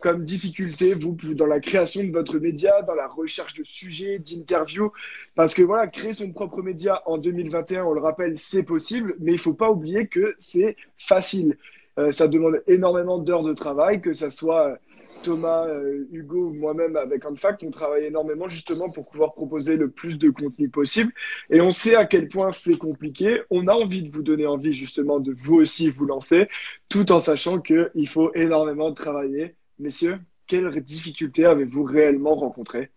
comme 0.00 0.24
difficulté, 0.24 0.94
vous, 0.94 1.16
dans 1.34 1.46
la 1.46 1.60
création 1.60 2.02
de 2.02 2.10
votre 2.10 2.38
média, 2.38 2.82
dans 2.82 2.94
la 2.94 3.08
recherche 3.08 3.54
de 3.54 3.64
sujets, 3.64 4.18
d'interviews? 4.18 4.92
Parce 5.34 5.54
que 5.54 5.62
voilà, 5.62 5.86
créer 5.86 6.12
son 6.12 6.32
propre 6.32 6.62
média 6.62 7.02
en 7.06 7.18
2021, 7.18 7.84
on 7.84 7.92
le 7.92 8.00
rappelle, 8.00 8.38
c'est 8.38 8.64
possible, 8.64 9.16
mais 9.20 9.32
il 9.32 9.38
faut 9.38 9.54
pas 9.54 9.70
oublier 9.70 10.06
que 10.06 10.34
c'est 10.38 10.76
facile. 10.98 11.56
Euh, 11.98 12.10
ça 12.10 12.26
demande 12.26 12.62
énormément 12.66 13.18
d'heures 13.18 13.44
de 13.44 13.54
travail, 13.54 14.00
que 14.00 14.12
ça 14.12 14.30
soit 14.30 14.72
euh, 14.72 14.76
Thomas, 15.22 15.66
euh, 15.68 16.06
Hugo 16.12 16.52
moi-même 16.52 16.96
avec 16.96 17.24
Unfact, 17.24 17.62
on 17.62 17.70
travaille 17.70 18.04
énormément 18.04 18.48
justement 18.48 18.90
pour 18.90 19.08
pouvoir 19.08 19.32
proposer 19.34 19.76
le 19.76 19.90
plus 19.90 20.18
de 20.18 20.30
contenu 20.30 20.68
possible. 20.68 21.12
Et 21.50 21.60
on 21.60 21.70
sait 21.70 21.94
à 21.94 22.04
quel 22.04 22.28
point 22.28 22.52
c'est 22.52 22.76
compliqué. 22.76 23.40
On 23.50 23.68
a 23.68 23.72
envie 23.72 24.02
de 24.02 24.10
vous 24.10 24.22
donner 24.22 24.46
envie 24.46 24.72
justement 24.72 25.20
de 25.20 25.32
vous 25.32 25.54
aussi 25.54 25.90
vous 25.90 26.06
lancer, 26.06 26.48
tout 26.90 27.10
en 27.12 27.20
sachant 27.20 27.60
qu'il 27.60 28.08
faut 28.08 28.32
énormément 28.34 28.92
travailler 28.92 29.56
Messieurs, 29.78 30.20
quelles 30.46 30.80
difficultés 30.84 31.44
avez-vous 31.46 31.82
réellement 31.82 32.36
rencontrées? 32.36 32.92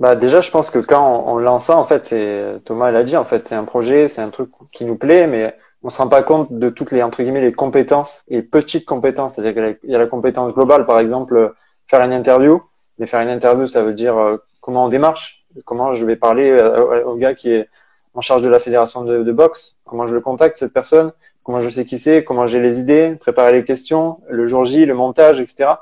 Bah 0.00 0.16
déjà, 0.16 0.40
je 0.40 0.50
pense 0.50 0.70
que 0.70 0.80
quand 0.80 1.24
on, 1.26 1.38
lance 1.38 1.66
ça, 1.66 1.76
en 1.76 1.84
fait, 1.84 2.04
c'est 2.04 2.60
Thomas 2.64 2.90
l'a 2.90 3.04
dit, 3.04 3.16
en 3.16 3.24
fait, 3.24 3.46
c'est 3.46 3.54
un 3.54 3.64
projet, 3.64 4.08
c'est 4.08 4.22
un 4.22 4.30
truc 4.30 4.50
qui 4.74 4.84
nous 4.84 4.98
plaît, 4.98 5.26
mais 5.26 5.56
on 5.84 5.88
se 5.88 5.98
rend 5.98 6.08
pas 6.08 6.22
compte 6.22 6.52
de 6.52 6.68
toutes 6.68 6.90
les 6.90 7.02
entre 7.02 7.22
guillemets 7.22 7.40
les 7.40 7.52
compétences 7.52 8.22
et 8.28 8.42
petites 8.42 8.86
compétences. 8.86 9.34
C'est-à-dire 9.34 9.76
qu'il 9.80 9.90
y 9.90 9.94
a 9.94 9.98
la 9.98 10.06
compétence 10.06 10.52
globale, 10.52 10.84
par 10.84 10.98
exemple, 10.98 11.54
faire 11.88 12.00
une 12.00 12.12
interview. 12.12 12.60
Mais 12.98 13.06
faire 13.06 13.20
une 13.20 13.28
interview, 13.28 13.66
ça 13.66 13.82
veut 13.82 13.92
dire 13.92 14.16
euh, 14.18 14.36
comment 14.60 14.84
on 14.84 14.88
démarche, 14.88 15.44
comment 15.64 15.94
je 15.94 16.06
vais 16.06 16.16
parler 16.16 16.50
euh, 16.50 17.04
au 17.04 17.16
gars 17.16 17.34
qui 17.34 17.50
est 17.50 17.68
en 18.14 18.20
charge 18.20 18.42
de 18.42 18.48
la 18.48 18.60
fédération 18.60 19.02
de, 19.02 19.32
boxe, 19.32 19.74
comment 19.84 20.06
je 20.06 20.14
le 20.14 20.20
contacte 20.20 20.58
cette 20.58 20.72
personne, 20.72 21.10
comment 21.42 21.60
je 21.60 21.68
sais 21.68 21.84
qui 21.84 21.98
c'est, 21.98 22.22
comment 22.22 22.46
j'ai 22.46 22.60
les 22.60 22.78
idées, 22.78 23.16
préparer 23.18 23.52
les 23.52 23.64
questions, 23.64 24.20
le 24.30 24.46
jour 24.46 24.64
J, 24.64 24.86
le 24.86 24.94
montage, 24.94 25.40
etc. 25.40 25.72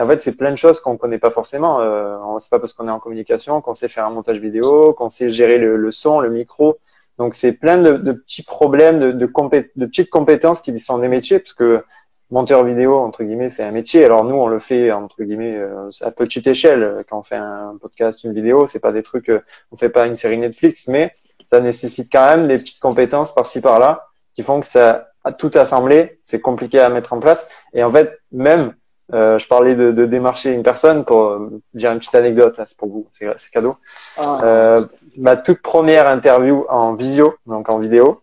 en 0.00 0.06
fait, 0.06 0.22
c'est 0.22 0.36
plein 0.36 0.50
de 0.52 0.56
choses 0.56 0.80
qu'on 0.80 0.96
connaît 0.96 1.18
pas 1.18 1.30
forcément. 1.30 1.80
Euh, 1.80 2.18
c'est 2.38 2.50
pas 2.50 2.58
parce 2.58 2.72
qu'on 2.72 2.88
est 2.88 2.92
en 2.92 3.00
communication 3.00 3.60
qu'on 3.60 3.74
sait 3.74 3.88
faire 3.88 4.06
un 4.06 4.10
montage 4.10 4.38
vidéo, 4.38 4.94
qu'on 4.94 5.08
sait 5.08 5.30
gérer 5.30 5.58
le, 5.58 5.90
son, 5.90 6.20
le 6.20 6.30
micro. 6.30 6.78
Donc 7.18 7.34
c'est 7.34 7.52
plein 7.52 7.76
de, 7.76 7.92
de, 7.92 8.12
petits 8.12 8.42
problèmes, 8.42 8.98
de, 8.98 9.12
de, 9.12 9.26
de, 9.26 9.86
petites 9.86 10.08
compétences 10.08 10.62
qui 10.62 10.78
sont 10.78 10.98
des 10.98 11.08
métiers, 11.08 11.38
parce 11.38 11.52
que 11.52 11.82
monteur 12.30 12.64
vidéo 12.64 12.96
entre 12.96 13.24
guillemets 13.24 13.50
c'est 13.50 13.64
un 13.64 13.72
métier. 13.72 14.04
Alors 14.04 14.24
nous 14.24 14.36
on 14.36 14.46
le 14.46 14.58
fait 14.58 14.90
entre 14.90 15.22
guillemets 15.22 15.58
euh, 15.58 15.90
à 16.00 16.10
petite 16.12 16.46
échelle. 16.46 17.04
Quand 17.10 17.18
on 17.18 17.22
fait 17.22 17.36
un 17.36 17.76
podcast, 17.78 18.24
une 18.24 18.32
vidéo, 18.32 18.66
c'est 18.66 18.80
pas 18.80 18.92
des 18.92 19.02
trucs, 19.02 19.28
euh, 19.28 19.40
on 19.70 19.76
fait 19.76 19.90
pas 19.90 20.06
une 20.06 20.16
série 20.16 20.38
Netflix, 20.38 20.88
mais 20.88 21.14
ça 21.44 21.60
nécessite 21.60 22.10
quand 22.10 22.26
même 22.26 22.48
des 22.48 22.56
petites 22.56 22.80
compétences 22.80 23.34
par-ci 23.34 23.60
par-là 23.60 24.06
qui 24.34 24.42
font 24.42 24.60
que 24.60 24.66
ça 24.66 25.10
tout 25.38 25.50
assemblé, 25.54 26.18
c'est 26.22 26.40
compliqué 26.40 26.80
à 26.80 26.88
mettre 26.88 27.12
en 27.12 27.20
place. 27.20 27.48
Et 27.74 27.84
en 27.84 27.90
fait, 27.90 28.18
même, 28.32 28.72
euh, 29.12 29.38
je 29.38 29.46
parlais 29.48 29.74
de, 29.74 29.92
de, 29.92 30.06
démarcher 30.06 30.52
une 30.52 30.62
personne 30.62 31.04
pour 31.04 31.24
euh, 31.24 31.62
dire 31.74 31.92
une 31.92 31.98
petite 31.98 32.14
anecdote, 32.14 32.54
c'est 32.56 32.76
pour 32.76 32.88
vous, 32.88 33.06
c'est 33.10 33.34
cadeau. 33.52 33.76
Ah. 34.18 34.40
Euh, 34.44 34.82
ma 35.16 35.36
toute 35.36 35.62
première 35.62 36.08
interview 36.08 36.64
en 36.68 36.94
visio, 36.94 37.34
donc 37.46 37.68
en 37.68 37.78
vidéo, 37.78 38.22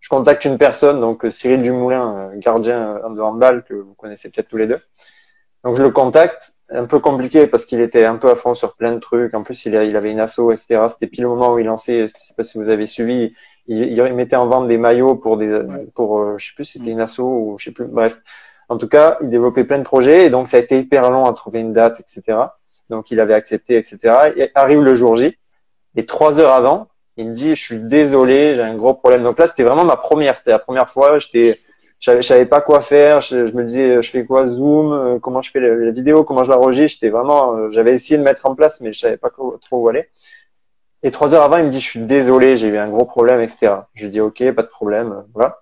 je 0.00 0.08
contacte 0.08 0.44
une 0.44 0.58
personne, 0.58 1.00
donc 1.00 1.26
Cyril 1.30 1.62
Dumoulin, 1.62 2.32
gardien 2.36 3.00
de 3.08 3.20
handball 3.20 3.64
que 3.64 3.74
vous 3.74 3.94
connaissez 3.94 4.30
peut-être 4.30 4.48
tous 4.48 4.56
les 4.56 4.66
deux. 4.66 4.80
Donc 5.64 5.76
je 5.76 5.82
le 5.82 5.90
contacte, 5.90 6.52
un 6.70 6.86
peu 6.86 7.00
compliqué 7.00 7.46
parce 7.46 7.64
qu'il 7.64 7.80
était 7.80 8.04
un 8.04 8.16
peu 8.16 8.30
à 8.30 8.36
fond 8.36 8.54
sur 8.54 8.76
plein 8.76 8.92
de 8.92 8.98
trucs. 8.98 9.34
En 9.34 9.42
plus, 9.42 9.66
il, 9.66 9.74
il 9.74 9.96
avait 9.96 10.10
une 10.10 10.20
asso, 10.20 10.52
etc. 10.52 10.86
C'était 10.88 11.06
pile 11.06 11.24
le 11.24 11.30
moment 11.30 11.52
où 11.52 11.58
il 11.58 11.66
lançait, 11.66 12.06
je 12.06 12.12
sais 12.12 12.34
pas 12.36 12.42
si 12.42 12.58
vous 12.58 12.70
avez 12.70 12.86
suivi, 12.86 13.34
il, 13.66 13.92
il 13.92 14.14
mettait 14.14 14.36
en 14.36 14.46
vente 14.46 14.68
des 14.68 14.78
maillots 14.78 15.16
pour 15.16 15.36
des, 15.36 15.62
pour, 15.94 16.20
euh, 16.20 16.38
je 16.38 16.48
sais 16.48 16.54
plus 16.54 16.64
si 16.64 16.78
c'était 16.78 16.90
une 16.90 17.00
asso 17.00 17.20
ou 17.20 17.56
je 17.58 17.66
sais 17.66 17.72
plus. 17.72 17.86
Bref, 17.86 18.20
en 18.70 18.78
tout 18.78 18.88
cas, 18.88 19.18
il 19.20 19.28
développait 19.28 19.64
plein 19.64 19.78
de 19.78 19.84
projets 19.84 20.26
et 20.26 20.30
donc 20.30 20.48
ça 20.48 20.56
a 20.56 20.60
été 20.60 20.78
hyper 20.78 21.10
long 21.10 21.26
à 21.26 21.34
trouver 21.34 21.60
une 21.60 21.72
date, 21.72 22.00
etc. 22.00 22.38
Donc 22.88 23.10
il 23.10 23.20
avait 23.20 23.34
accepté, 23.34 23.76
etc. 23.76 24.32
Et 24.36 24.50
arrive 24.54 24.80
le 24.80 24.94
jour 24.94 25.16
J 25.16 25.36
et 25.96 26.06
trois 26.06 26.38
heures 26.38 26.54
avant, 26.54 26.86
il 27.16 27.26
me 27.26 27.34
dit, 27.34 27.56
je 27.56 27.62
suis 27.62 27.82
désolé, 27.82 28.54
j'ai 28.54 28.62
un 28.62 28.76
gros 28.76 28.94
problème. 28.94 29.24
Donc 29.24 29.38
là, 29.38 29.48
c'était 29.48 29.64
vraiment 29.64 29.84
ma 29.84 29.96
première, 29.96 30.38
c'était 30.38 30.52
la 30.52 30.60
première 30.60 30.88
fois, 30.88 31.18
j'étais 31.18 31.58
je 31.98 32.22
savais 32.22 32.46
pas 32.46 32.60
quoi 32.62 32.80
faire. 32.80 33.20
Je, 33.20 33.36
me 33.36 33.64
disais, 33.64 34.00
je 34.00 34.10
fais 34.10 34.24
quoi 34.24 34.46
Zoom 34.46 34.92
euh, 34.92 35.18
Comment 35.18 35.42
je 35.42 35.50
fais 35.50 35.60
la, 35.60 35.90
vidéo 35.90 36.24
Comment 36.24 36.44
je 36.44 36.50
l'enregistre 36.50 36.98
J'étais 37.00 37.10
vraiment, 37.10 37.56
euh, 37.56 37.70
j'avais 37.72 37.92
essayé 37.92 38.16
de 38.16 38.22
mettre 38.22 38.46
en 38.46 38.54
place, 38.54 38.80
mais 38.80 38.92
je 38.92 39.00
savais 39.00 39.18
pas 39.18 39.28
trop 39.30 39.58
où 39.72 39.88
aller. 39.88 40.08
Et 41.02 41.10
trois 41.10 41.34
heures 41.34 41.42
avant, 41.42 41.56
il 41.58 41.64
me 41.64 41.70
dit, 41.70 41.80
je 41.80 41.88
suis 41.88 42.00
désolé, 42.00 42.56
j'ai 42.56 42.68
eu 42.68 42.78
un 42.78 42.88
gros 42.88 43.04
problème, 43.04 43.40
etc. 43.40 43.74
Je 43.94 44.04
lui 44.04 44.12
dis, 44.12 44.20
ok, 44.20 44.52
pas 44.52 44.62
de 44.62 44.68
problème, 44.68 45.24
voilà. 45.34 45.58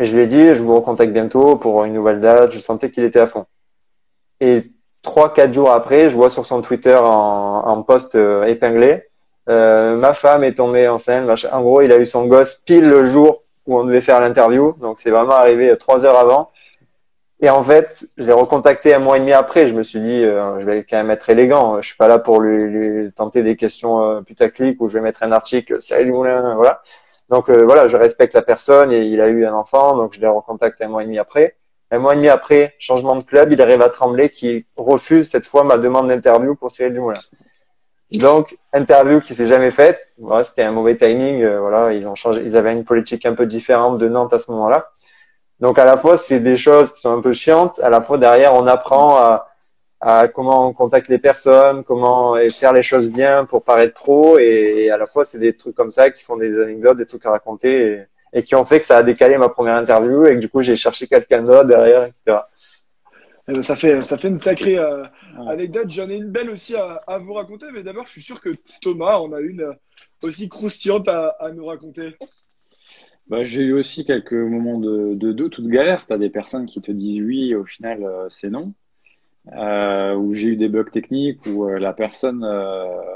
Et 0.00 0.06
je 0.06 0.16
lui 0.16 0.22
ai 0.22 0.26
dit, 0.26 0.54
je 0.54 0.62
vous 0.62 0.74
recontacte 0.74 1.12
bientôt 1.12 1.56
pour 1.56 1.84
une 1.84 1.92
nouvelle 1.92 2.22
date. 2.22 2.52
Je 2.52 2.58
sentais 2.58 2.90
qu'il 2.90 3.04
était 3.04 3.20
à 3.20 3.26
fond. 3.26 3.44
Et 4.40 4.60
trois, 5.02 5.34
quatre 5.34 5.52
jours 5.52 5.70
après, 5.70 6.08
je 6.08 6.16
vois 6.16 6.30
sur 6.30 6.46
son 6.46 6.62
Twitter 6.62 6.96
en, 6.96 7.62
en 7.66 7.82
post 7.82 8.14
euh, 8.14 8.44
épinglé, 8.44 9.04
euh, 9.50 9.96
ma 9.96 10.14
femme 10.14 10.42
est 10.42 10.54
tombée 10.54 10.88
enceinte. 10.88 11.28
En 11.52 11.60
gros, 11.60 11.82
il 11.82 11.92
a 11.92 11.98
eu 11.98 12.06
son 12.06 12.24
gosse 12.24 12.54
pile 12.54 12.88
le 12.88 13.04
jour 13.04 13.42
où 13.66 13.78
on 13.78 13.84
devait 13.84 14.00
faire 14.00 14.20
l'interview. 14.20 14.74
Donc 14.80 14.98
c'est 14.98 15.10
vraiment 15.10 15.34
arrivé 15.34 15.76
trois 15.76 16.06
heures 16.06 16.18
avant. 16.18 16.50
Et 17.42 17.50
en 17.50 17.62
fait, 17.62 18.06
je 18.16 18.24
l'ai 18.24 18.32
recontacté 18.32 18.94
un 18.94 19.00
mois 19.00 19.18
et 19.18 19.20
demi 19.20 19.34
après. 19.34 19.68
Je 19.68 19.74
me 19.74 19.82
suis 19.82 20.00
dit, 20.00 20.24
euh, 20.24 20.60
je 20.60 20.64
vais 20.64 20.82
quand 20.88 20.96
même 20.96 21.10
être 21.10 21.28
élégant. 21.28 21.82
Je 21.82 21.88
suis 21.88 21.96
pas 21.98 22.08
là 22.08 22.18
pour 22.18 22.40
lui, 22.40 22.64
lui 22.64 23.12
tenter 23.12 23.42
des 23.42 23.56
questions 23.56 24.00
euh, 24.00 24.22
putaclic 24.22 24.80
où 24.80 24.88
je 24.88 24.94
vais 24.94 25.02
mettre 25.02 25.22
un 25.24 25.32
article. 25.32 25.82
Salut 25.82 26.12
Moulin, 26.12 26.54
voilà. 26.54 26.80
Donc 27.30 27.48
euh, 27.48 27.64
voilà, 27.64 27.86
je 27.86 27.96
respecte 27.96 28.34
la 28.34 28.42
personne 28.42 28.92
et 28.92 29.04
il 29.06 29.20
a 29.20 29.28
eu 29.28 29.46
un 29.46 29.54
enfant, 29.54 29.96
donc 29.96 30.12
je 30.12 30.20
l'ai 30.20 30.26
recontacté 30.26 30.84
un 30.84 30.88
mois 30.88 31.02
et 31.02 31.06
demi 31.06 31.18
après. 31.18 31.56
Un 31.92 31.98
mois 31.98 32.14
et 32.14 32.16
demi 32.16 32.28
après, 32.28 32.74
changement 32.78 33.16
de 33.16 33.22
club, 33.22 33.52
il 33.52 33.62
arrive 33.62 33.82
à 33.82 33.88
Tremblay 33.88 34.28
qui 34.28 34.66
refuse 34.76 35.30
cette 35.30 35.46
fois 35.46 35.64
ma 35.64 35.78
demande 35.78 36.08
d'interview 36.08 36.54
pour 36.56 36.70
Cyril 36.70 36.92
Dumoulin. 36.92 37.20
Donc, 38.12 38.58
interview 38.72 39.20
qui 39.20 39.34
s'est 39.34 39.46
jamais 39.46 39.70
faite. 39.70 39.98
Voilà, 40.20 40.42
c'était 40.42 40.62
un 40.62 40.72
mauvais 40.72 40.96
timing. 40.96 41.42
Euh, 41.42 41.60
voilà, 41.60 41.92
ils 41.92 42.08
ont 42.08 42.16
changé. 42.16 42.42
Ils 42.44 42.56
avaient 42.56 42.72
une 42.72 42.84
politique 42.84 43.24
un 43.24 43.34
peu 43.34 43.46
différente 43.46 43.98
de 43.98 44.08
Nantes 44.08 44.32
à 44.32 44.40
ce 44.40 44.50
moment-là. 44.50 44.88
Donc, 45.60 45.78
à 45.78 45.84
la 45.84 45.96
fois, 45.96 46.16
c'est 46.16 46.40
des 46.40 46.56
choses 46.56 46.92
qui 46.92 47.00
sont 47.00 47.16
un 47.16 47.20
peu 47.20 47.32
chiantes. 47.32 47.78
À 47.80 47.90
la 47.90 48.00
fois, 48.00 48.18
derrière, 48.18 48.54
on 48.54 48.66
apprend 48.66 49.16
à, 49.16 49.46
à 50.00 50.28
comment 50.28 50.66
on 50.68 50.72
contacte 50.72 51.08
les 51.08 51.18
personnes, 51.18 51.84
comment 51.84 52.34
faire 52.50 52.72
les 52.72 52.82
choses 52.82 53.10
bien 53.10 53.44
pour 53.44 53.62
paraître 53.64 53.94
trop. 53.94 54.38
Et, 54.38 54.90
à 54.90 54.96
la 54.96 55.06
fois, 55.06 55.24
c'est 55.24 55.38
des 55.38 55.56
trucs 55.56 55.74
comme 55.74 55.90
ça 55.90 56.10
qui 56.10 56.22
font 56.22 56.36
des 56.36 56.58
anecdotes, 56.60 56.98
des 56.98 57.06
trucs 57.06 57.26
à 57.26 57.30
raconter 57.30 58.06
et, 58.32 58.38
et 58.38 58.42
qui 58.42 58.54
ont 58.54 58.64
fait 58.64 58.80
que 58.80 58.86
ça 58.86 58.98
a 58.98 59.02
décalé 59.02 59.36
ma 59.38 59.48
première 59.48 59.76
interview 59.76 60.26
et 60.26 60.34
que 60.34 60.40
du 60.40 60.48
coup, 60.48 60.62
j'ai 60.62 60.76
cherché 60.76 61.06
quelqu'un 61.06 61.42
d'autre 61.42 61.64
derrière, 61.64 62.04
etc. 62.04 62.38
Eh 63.48 63.52
ben, 63.52 63.62
ça 63.62 63.74
fait, 63.74 64.02
ça 64.02 64.16
fait 64.16 64.28
une 64.28 64.38
sacrée 64.38 64.78
euh, 64.78 65.02
anecdote. 65.48 65.90
J'en 65.90 66.08
ai 66.08 66.16
une 66.16 66.30
belle 66.30 66.50
aussi 66.50 66.76
à, 66.76 67.02
à 67.06 67.18
vous 67.18 67.32
raconter, 67.32 67.66
mais 67.72 67.82
d'abord, 67.82 68.06
je 68.06 68.12
suis 68.12 68.22
sûr 68.22 68.40
que 68.40 68.50
Thomas 68.80 69.18
en 69.18 69.32
a 69.32 69.40
une 69.40 69.62
euh, 69.62 69.72
aussi 70.22 70.48
croustillante 70.48 71.08
à, 71.08 71.30
à 71.40 71.50
nous 71.50 71.66
raconter. 71.66 72.16
Bah, 73.26 73.44
j'ai 73.44 73.62
eu 73.62 73.72
aussi 73.72 74.04
quelques 74.04 74.32
moments 74.32 74.78
de, 74.78 75.14
de 75.14 75.32
doute 75.32 75.58
ou 75.58 75.62
de 75.62 75.68
galère. 75.68 76.06
Tu 76.06 76.12
as 76.12 76.18
des 76.18 76.30
personnes 76.30 76.66
qui 76.66 76.80
te 76.80 76.92
disent 76.92 77.22
oui, 77.22 77.54
au 77.54 77.64
final, 77.64 78.04
euh, 78.04 78.28
c'est 78.30 78.50
non. 78.50 78.72
Euh, 79.52 80.14
où 80.14 80.32
j'ai 80.34 80.48
eu 80.48 80.56
des 80.56 80.68
bugs 80.68 80.84
techniques, 80.84 81.44
où 81.46 81.66
la 81.66 81.92
personne, 81.92 82.40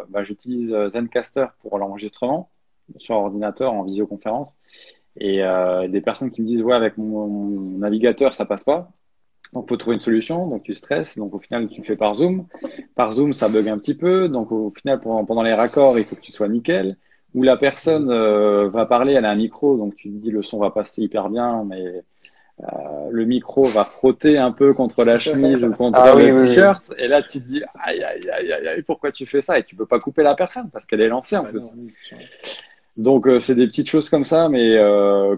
bah, 0.09 0.25
j'utilise 0.25 0.75
Zencaster 0.92 1.47
pour 1.61 1.79
l'enregistrement 1.79 2.51
sur 2.99 3.16
ordinateur 3.16 3.73
en 3.73 3.85
visioconférence. 3.85 4.53
Et 5.20 5.42
des 5.88 6.01
personnes 6.01 6.33
qui 6.33 6.42
me 6.42 6.47
disent 6.47 6.62
ouais, 6.62 6.75
avec 6.75 6.99
mon, 6.99 7.79
navigateur, 7.79 8.35
ça 8.35 8.44
passe 8.44 8.64
pas. 8.64 8.90
Donc, 9.53 9.68
faut 9.68 9.77
trouver 9.77 9.94
une 9.94 10.01
solution. 10.01 10.49
Donc, 10.49 10.64
tu 10.64 10.75
stresses. 10.75 11.16
Donc, 11.16 11.33
au 11.35 11.38
final, 11.38 11.68
tu 11.68 11.83
fais 11.83 11.97
par 11.97 12.14
Zoom. 12.14 12.47
Par 12.97 13.12
Zoom, 13.12 13.33
ça 13.33 13.49
bug 13.49 13.68
un 13.68 13.79
petit 13.79 13.94
peu. 13.94 14.29
Donc, 14.29 14.51
au 14.51 14.73
final, 14.77 15.01
pendant 15.01 15.42
les 15.42 15.55
raccords, 15.55 15.99
il 15.99 16.05
faut 16.05 16.16
que 16.16 16.20
tu 16.20 16.33
sois 16.33 16.49
nickel. 16.49 16.97
Ou 17.35 17.42
la 17.42 17.57
personne 17.57 18.11
euh, 18.11 18.68
va 18.68 18.87
parler, 18.87 19.12
elle 19.14 19.25
a 19.25 19.31
un 19.31 19.37
micro. 19.37 19.77
Donc, 19.77 19.97
tu 19.97 20.09
dis, 20.09 20.31
le 20.31 20.42
son 20.42 20.59
va 20.59 20.70
passer 20.70 21.03
hyper 21.03 21.31
bien, 21.31 21.64
mais 21.64 22.03
euh, 22.62 22.67
le 23.11 23.25
micro 23.25 23.64
va 23.64 23.85
frotter 23.85 24.38
un 24.38 24.53
peu 24.53 24.75
contre 24.75 25.05
la 25.05 25.19
chemise 25.19 25.64
ou 25.64 25.73
contre 25.73 25.99
ah 25.99 26.14
le 26.14 26.47
t-shirt. 26.47 26.85
Et 26.99 27.09
là, 27.09 27.23
tu 27.23 27.40
te 27.40 27.49
dis, 27.49 27.62
aïe, 27.83 28.03
aïe, 28.03 28.31
aïe, 28.31 28.53
aïe, 28.53 28.83
pourquoi 28.83 29.11
tu 29.11 29.27
fais 29.27 29.43
ça? 29.43 29.59
Et 29.59 29.64
tu 29.64 29.75
peux 29.75 29.87
pas 29.87 29.99
couper 29.99 30.23
la 30.23 30.35
personne 30.35 30.71
parce 30.71 30.87
qu'elle 30.87 31.01
est 31.01 31.09
lancée 31.09 31.37
en 31.37 31.45
plus. 31.45 31.67
Donc, 32.97 33.27
euh, 33.27 33.40
c'est 33.40 33.57
des 33.57 33.67
petites 33.67 33.88
choses 33.88 34.09
comme 34.09 34.25
ça, 34.25 34.49
mais 34.49 34.75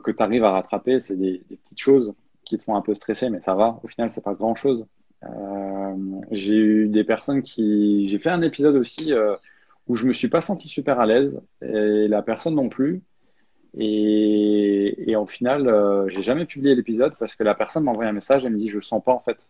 que 0.04 0.10
tu 0.10 0.22
arrives 0.22 0.44
à 0.44 0.50
rattraper. 0.50 1.00
C'est 1.00 1.16
des, 1.16 1.42
des 1.48 1.56
petites 1.56 1.80
choses 1.80 2.14
qui 2.44 2.58
te 2.58 2.62
font 2.62 2.76
un 2.76 2.82
peu 2.82 2.94
stresser, 2.94 3.30
mais 3.30 3.40
ça 3.40 3.54
va. 3.54 3.80
Au 3.82 3.88
final, 3.88 4.10
c'est 4.10 4.24
pas 4.24 4.34
grand 4.34 4.54
chose. 4.54 4.86
Euh, 5.24 5.94
j'ai 6.30 6.56
eu 6.56 6.88
des 6.88 7.04
personnes 7.04 7.42
qui. 7.42 8.08
J'ai 8.08 8.18
fait 8.18 8.30
un 8.30 8.42
épisode 8.42 8.76
aussi 8.76 9.12
euh, 9.12 9.34
où 9.88 9.96
je 9.96 10.06
me 10.06 10.12
suis 10.12 10.28
pas 10.28 10.40
senti 10.40 10.68
super 10.68 11.00
à 11.00 11.06
l'aise 11.06 11.40
et 11.62 12.08
la 12.08 12.22
personne 12.22 12.54
non 12.54 12.68
plus. 12.68 13.02
Et, 13.76 15.10
et 15.10 15.16
au 15.16 15.26
final, 15.26 15.68
euh, 15.68 16.08
j'ai 16.08 16.22
jamais 16.22 16.46
publié 16.46 16.74
l'épisode 16.74 17.12
parce 17.18 17.34
que 17.34 17.44
la 17.44 17.54
personne 17.54 17.84
m'a 17.84 17.90
envoyé 17.90 18.08
un 18.08 18.14
message. 18.14 18.44
Elle 18.44 18.52
me 18.52 18.58
dit 18.58 18.68
Je 18.68 18.80
sens 18.80 19.02
pas 19.02 19.12
en 19.12 19.20
fait 19.20 19.46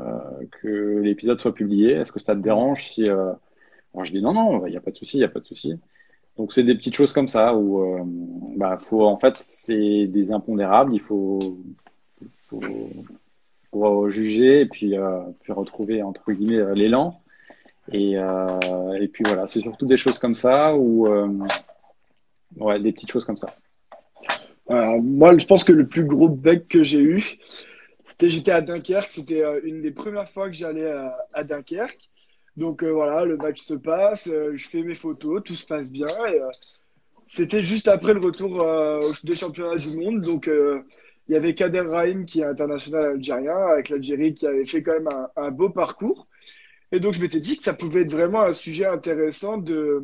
euh, 0.00 0.18
que 0.62 0.98
l'épisode 1.00 1.40
soit 1.40 1.54
publié. 1.54 1.92
Est-ce 1.92 2.12
que 2.12 2.20
ça 2.20 2.34
te 2.34 2.40
dérange 2.40 2.92
si. 2.92 3.04
Euh, 3.08 3.32
je 4.02 4.12
dis 4.12 4.22
Non, 4.22 4.34
non, 4.34 4.66
il 4.66 4.70
n'y 4.70 4.76
a 4.76 4.80
pas 4.80 4.90
de 4.90 4.96
souci, 4.96 5.16
il 5.16 5.20
n'y 5.20 5.26
a 5.26 5.28
pas 5.28 5.40
de 5.40 5.46
souci. 5.46 5.74
Donc 6.36 6.52
c'est 6.52 6.62
des 6.62 6.74
petites 6.74 6.94
choses 6.94 7.12
comme 7.12 7.28
ça 7.28 7.54
où 7.54 8.56
bah, 8.56 8.78
faut 8.78 9.04
en 9.04 9.18
fait 9.18 9.36
c'est 9.36 10.06
des 10.06 10.32
impondérables. 10.32 10.94
Il 10.94 11.00
faut 11.00 11.38
juger 14.08 14.62
et 14.62 14.66
puis, 14.66 14.96
euh, 14.96 15.20
puis 15.42 15.52
retrouver 15.52 16.02
entre 16.02 16.32
guillemets 16.32 16.58
euh, 16.58 16.74
l'élan. 16.74 17.20
Et, 17.90 18.16
euh, 18.16 18.92
et 19.00 19.08
puis 19.08 19.24
voilà, 19.26 19.46
c'est 19.46 19.60
surtout 19.60 19.86
des 19.86 19.96
choses 19.96 20.18
comme 20.18 20.36
ça 20.36 20.76
ou 20.76 21.08
ouais, 22.56 22.80
des 22.80 22.92
petites 22.92 23.10
choses 23.10 23.24
comme 23.24 23.36
ça. 23.36 23.54
Moi, 24.68 25.36
je 25.36 25.46
pense 25.46 25.64
que 25.64 25.72
le 25.72 25.86
plus 25.86 26.04
gros 26.04 26.28
bug 26.28 26.66
que 26.68 26.84
j'ai 26.84 27.00
eu, 27.00 27.38
c'était 28.06 28.30
j'étais 28.30 28.52
à 28.52 28.60
Dunkerque. 28.60 29.12
C'était 29.12 29.42
une 29.64 29.82
des 29.82 29.90
premières 29.90 30.28
fois 30.28 30.48
que 30.48 30.54
j'allais 30.54 30.90
à, 31.32 31.44
Dunkerque. 31.44 32.10
Donc 32.56 32.84
voilà, 32.84 33.24
le 33.24 33.36
match 33.36 33.60
se 33.60 33.74
passe, 33.74 34.28
je 34.28 34.68
fais 34.68 34.82
mes 34.82 34.94
photos, 34.94 35.42
tout 35.44 35.54
se 35.54 35.66
passe 35.66 35.90
bien. 35.90 36.08
C'était 37.26 37.62
juste 37.62 37.88
après 37.88 38.14
le 38.14 38.20
retour 38.20 38.64
des 39.24 39.36
championnats 39.36 39.78
du 39.78 39.96
monde. 39.96 40.20
Donc 40.20 40.48
il 41.28 41.34
y 41.34 41.36
avait 41.36 41.54
Kader 41.54 41.80
Rahim 41.80 42.24
qui 42.24 42.40
est 42.40 42.44
international 42.44 43.06
algérien, 43.12 43.56
avec 43.56 43.88
l'Algérie 43.88 44.34
qui 44.34 44.46
avait 44.46 44.66
fait 44.66 44.82
quand 44.82 44.92
même 44.92 45.08
un, 45.36 45.50
beau 45.50 45.70
parcours. 45.70 46.26
Et 46.90 47.00
donc, 47.00 47.14
je 47.14 47.20
m'étais 47.20 47.40
dit 47.40 47.56
que 47.56 47.62
ça 47.62 47.72
pouvait 47.72 48.02
être 48.02 48.10
vraiment 48.10 48.42
un 48.42 48.52
sujet 48.52 48.84
intéressant 48.84 49.56
de, 49.56 50.02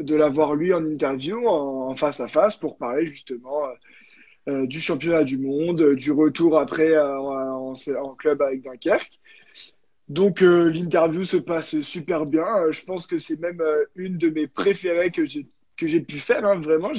de 0.00 0.14
l'avoir 0.14 0.54
lui 0.54 0.72
en 0.72 0.84
interview, 0.84 1.46
en, 1.46 1.94
face 1.94 2.20
à 2.20 2.28
face, 2.28 2.56
pour 2.56 2.76
parler 2.76 3.06
justement 3.06 3.66
euh, 3.66 3.72
euh, 4.48 4.66
du 4.66 4.80
championnat 4.80 5.24
du 5.24 5.38
monde, 5.38 5.94
du 5.94 6.12
retour 6.12 6.58
après 6.58 6.92
euh, 6.92 7.18
en, 7.18 7.74
club 8.16 8.42
avec 8.42 8.62
Dunkerque. 8.62 9.20
Donc, 10.08 10.40
l'interview 10.40 11.24
se 11.24 11.36
passe 11.36 11.82
super 11.82 12.24
bien. 12.24 12.46
je 12.70 12.82
pense 12.82 13.06
que 13.06 13.18
c'est 13.18 13.38
même 13.40 13.62
une 13.94 14.16
de 14.16 14.30
mes 14.30 14.46
préférées 14.46 15.10
que 15.10 15.26
j'ai, 15.26 15.46
que 15.76 15.86
j'ai 15.86 16.00
pu 16.00 16.18
faire. 16.18 16.46
Hein, 16.46 16.60
vraiment, 16.60 16.92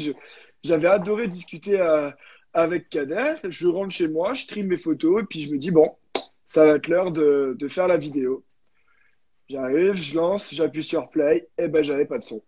j'avais 0.63 0.87
adoré 0.87 1.27
discuter 1.27 1.79
avec 2.53 2.89
Kader, 2.89 3.35
je 3.49 3.67
rentre 3.67 3.95
chez 3.95 4.07
moi, 4.07 4.35
je 4.35 4.45
trie 4.45 4.63
mes 4.63 4.77
photos 4.77 5.23
et 5.23 5.25
puis 5.25 5.41
je 5.41 5.51
me 5.51 5.57
dis, 5.57 5.71
bon, 5.71 5.95
ça 6.45 6.65
va 6.65 6.75
être 6.75 6.87
l'heure 6.87 7.11
de, 7.11 7.55
de, 7.57 7.67
faire 7.67 7.87
la 7.87 7.97
vidéo. 7.97 8.43
J'arrive, 9.49 9.95
je 9.95 10.15
lance, 10.15 10.53
j'appuie 10.53 10.83
sur 10.83 11.09
play, 11.09 11.49
et 11.57 11.67
ben 11.67 11.83
j'avais 11.83 12.05
pas 12.05 12.19
de 12.19 12.23
son. 12.23 12.43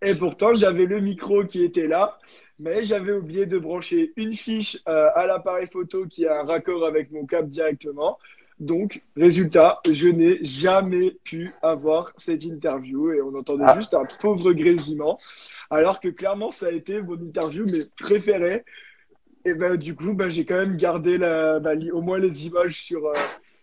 Et 0.00 0.14
pourtant, 0.14 0.54
j'avais 0.54 0.86
le 0.86 1.00
micro 1.00 1.44
qui 1.44 1.64
était 1.64 1.88
là, 1.88 2.18
mais 2.58 2.84
j'avais 2.84 3.12
oublié 3.12 3.46
de 3.46 3.58
brancher 3.58 4.12
une 4.16 4.34
fiche 4.34 4.78
euh, 4.88 5.08
à 5.14 5.26
l'appareil 5.26 5.66
photo 5.66 6.06
qui 6.06 6.26
a 6.26 6.40
un 6.40 6.44
raccord 6.44 6.86
avec 6.86 7.10
mon 7.10 7.26
câble 7.26 7.48
directement. 7.48 8.18
Donc, 8.60 9.00
résultat, 9.16 9.80
je 9.88 10.08
n'ai 10.08 10.44
jamais 10.44 11.16
pu 11.22 11.52
avoir 11.62 12.12
cette 12.16 12.44
interview 12.44 13.12
et 13.12 13.22
on 13.22 13.34
entendait 13.34 13.64
ah. 13.66 13.76
juste 13.76 13.94
un 13.94 14.04
pauvre 14.20 14.52
grésillement, 14.52 15.18
alors 15.70 16.00
que 16.00 16.08
clairement, 16.08 16.50
ça 16.50 16.66
a 16.66 16.70
été 16.70 17.00
mon 17.02 17.20
interview 17.20 17.64
mais 17.70 17.80
préférée. 18.00 18.64
Et 19.44 19.54
ben, 19.54 19.76
du 19.76 19.94
coup, 19.94 20.14
ben, 20.14 20.28
j'ai 20.28 20.44
quand 20.44 20.56
même 20.56 20.76
gardé 20.76 21.18
la, 21.18 21.60
bah, 21.60 21.72
au 21.92 22.02
moins 22.02 22.18
les 22.18 22.46
images 22.46 22.82
sur, 22.82 23.06
euh, 23.06 23.14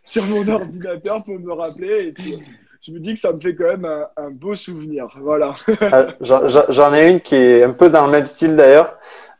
sur 0.05 0.23
mon 0.25 0.47
ordinateur 0.47 1.23
pour 1.23 1.39
me 1.39 1.51
rappeler. 1.51 2.07
Et 2.07 2.11
puis, 2.13 2.39
je 2.85 2.91
me 2.91 2.99
dis 2.99 3.15
que 3.15 3.19
ça 3.19 3.33
me 3.33 3.39
fait 3.39 3.55
quand 3.55 3.65
même 3.65 3.85
un, 3.85 4.29
beau 4.29 4.53
souvenir. 4.55 5.07
Voilà. 5.21 5.55
Ah, 5.81 6.07
j'en 6.21 6.93
ai 6.93 7.09
une 7.09 7.21
qui 7.21 7.35
est 7.35 7.63
un 7.63 7.73
peu 7.73 7.89
dans 7.89 8.05
le 8.05 8.11
même 8.11 8.27
style 8.27 8.55
d'ailleurs. 8.55 8.93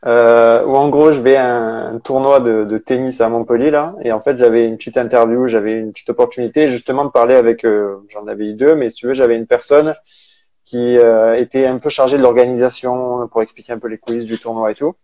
euh, 0.04 0.64
où 0.64 0.76
en 0.76 0.88
gros 0.88 1.12
je 1.12 1.20
vais 1.20 1.36
à 1.36 1.46
un, 1.46 1.98
tournoi 1.98 2.40
de, 2.40 2.78
tennis 2.78 3.20
à 3.20 3.28
Montpellier 3.28 3.70
là, 3.70 3.94
et 4.02 4.12
en 4.12 4.20
fait 4.20 4.36
j'avais 4.38 4.66
une 4.66 4.76
petite 4.76 4.96
interview, 4.98 5.48
j'avais 5.48 5.72
une 5.72 5.92
petite 5.92 6.10
opportunité 6.10 6.68
justement 6.68 7.04
de 7.04 7.10
parler 7.10 7.34
avec, 7.34 7.64
euh, 7.64 7.98
j'en 8.10 8.26
avais 8.26 8.46
eu 8.46 8.54
deux, 8.54 8.74
mais 8.74 8.90
si 8.90 8.96
tu 8.96 9.06
veux 9.06 9.14
j'avais 9.14 9.36
une 9.36 9.46
personne 9.46 9.94
qui 10.64 10.98
euh, 10.98 11.34
était 11.34 11.66
un 11.66 11.78
peu 11.78 11.88
chargée 11.88 12.18
de 12.18 12.22
l'organisation 12.22 13.28
pour 13.28 13.42
expliquer 13.42 13.72
un 13.72 13.78
peu 13.78 13.88
les 13.88 13.98
coulisses 13.98 14.26
du 14.26 14.38
tournoi 14.38 14.70
et 14.72 14.74
tout. 14.74 14.94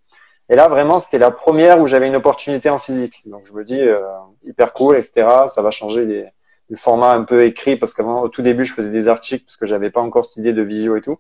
Et 0.51 0.57
là 0.57 0.69
vraiment 0.69 1.01
c'était 1.01 1.19
la 1.19 1.31
première 1.31 1.81
où 1.81 1.87
j'avais 1.87 2.09
une 2.09 2.17
opportunité 2.17 2.71
en 2.71 2.79
physique, 2.79 3.23
donc 3.27 3.43
je 3.47 3.53
me 3.55 3.65
dis 3.65 3.81
euh, 3.81 4.01
hyper 4.45 4.73
cool, 4.73 4.97
etc. 4.97 5.27
Ça 5.49 5.63
va 5.63 5.71
changer 5.71 6.07
des, 6.07 6.27
du 6.73 6.79
format 6.79 7.13
un 7.13 7.25
peu 7.25 7.45
écrit 7.45 7.77
parce 7.77 7.93
qu'avant 7.93 8.23
au 8.23 8.31
tout 8.31 8.41
début 8.41 8.65
je 8.65 8.73
faisais 8.73 8.89
des 8.89 9.07
articles 9.07 9.45
parce 9.45 9.57
que 9.57 9.67
j'avais 9.67 9.91
pas 9.91 10.01
encore 10.01 10.25
cette 10.25 10.39
idée 10.39 10.55
de 10.55 10.63
visio 10.63 10.97
et 10.97 11.03
tout. 11.03 11.19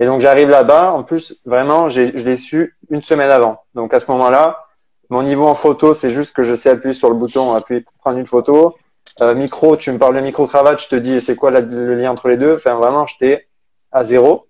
Et 0.00 0.06
donc 0.06 0.20
j'arrive 0.20 0.50
là-bas. 0.50 0.92
En 0.92 1.04
plus, 1.04 1.36
vraiment, 1.46 1.88
je 1.88 2.02
l'ai 2.02 2.36
su 2.36 2.76
une 2.90 3.02
semaine 3.02 3.30
avant. 3.30 3.62
Donc 3.74 3.94
à 3.94 4.00
ce 4.00 4.10
moment-là, 4.10 4.58
mon 5.08 5.22
niveau 5.22 5.46
en 5.46 5.54
photo, 5.54 5.94
c'est 5.94 6.10
juste 6.10 6.34
que 6.34 6.42
je 6.42 6.56
sais 6.56 6.68
appuyer 6.68 6.94
sur 6.94 7.08
le 7.08 7.14
bouton, 7.14 7.54
appuyer 7.54 7.80
pour 7.80 7.94
prendre 7.94 8.18
une 8.18 8.26
photo. 8.26 8.76
Euh, 9.20 9.34
micro, 9.36 9.76
tu 9.76 9.92
me 9.92 9.98
parles 9.98 10.16
de 10.16 10.20
micro-cravate, 10.20 10.82
je 10.82 10.88
te 10.88 10.96
dis 10.96 11.20
c'est 11.20 11.36
quoi 11.36 11.52
le 11.52 11.94
lien 11.94 12.10
entre 12.10 12.28
les 12.28 12.36
deux? 12.36 12.56
Enfin 12.56 12.74
vraiment, 12.74 13.06
j'étais 13.06 13.46
à 13.92 14.02
zéro. 14.02 14.48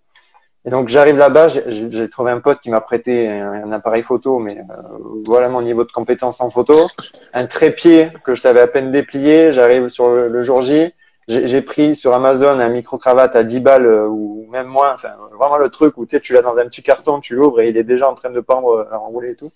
Et 0.67 0.71
donc 0.71 0.89
j'arrive 0.89 1.17
là-bas, 1.17 1.49
j'ai 1.49 2.11
trouvé 2.11 2.33
un 2.33 2.41
pote 2.41 2.59
qui 2.61 2.71
m'a 2.71 2.81
prêté 2.81 3.29
un, 3.29 3.71
appareil 3.71 4.03
photo, 4.03 4.41
mais 4.41 4.59
euh, 4.59 5.23
voilà 5.25 5.49
mon 5.49 5.63
niveau 5.63 5.85
de 5.85 5.93
compétence 5.93 6.41
en 6.41 6.51
photo. 6.51 6.89
Un 7.33 7.47
trépied 7.47 8.09
que 8.25 8.35
je 8.35 8.41
savais 8.41 8.61
à 8.61 8.67
peine 8.67 8.91
déplier. 8.91 9.53
J'arrive 9.53 9.89
sur 9.89 10.11
le 10.11 10.43
jour 10.43 10.63
J 10.63 10.93
j'ai 11.29 11.61
pris 11.61 11.97
sur 11.97 12.15
Amazon 12.15 12.61
un 12.61 12.69
micro-cravate 12.69 13.35
à 13.35 13.43
10 13.43 13.61
balles 13.61 13.87
euh, 13.87 14.07
ou 14.07 14.47
même 14.49 14.69
moins, 14.69 14.95
enfin 14.95 15.11
vraiment 15.37 15.59
le 15.59 15.69
truc 15.71 15.99
où 15.99 16.07
tu 16.07 16.17
sais, 16.17 16.21
tu 16.21 16.33
l'as 16.33 16.43
dans 16.43 16.57
un 16.57 16.65
petit 16.67 16.83
carton, 16.83 17.21
tu 17.21 17.35
l'ouvres 17.35 17.61
et 17.61 17.69
il 17.69 17.77
est 17.77 17.85
déjà 17.85 18.09
en 18.09 18.15
train 18.15 18.31
de 18.31 18.41
pendre, 18.41 18.87
à 18.91 18.95
euh, 18.95 18.99
enrouler 18.99 19.31
et 19.31 19.35
tout. 19.35 19.51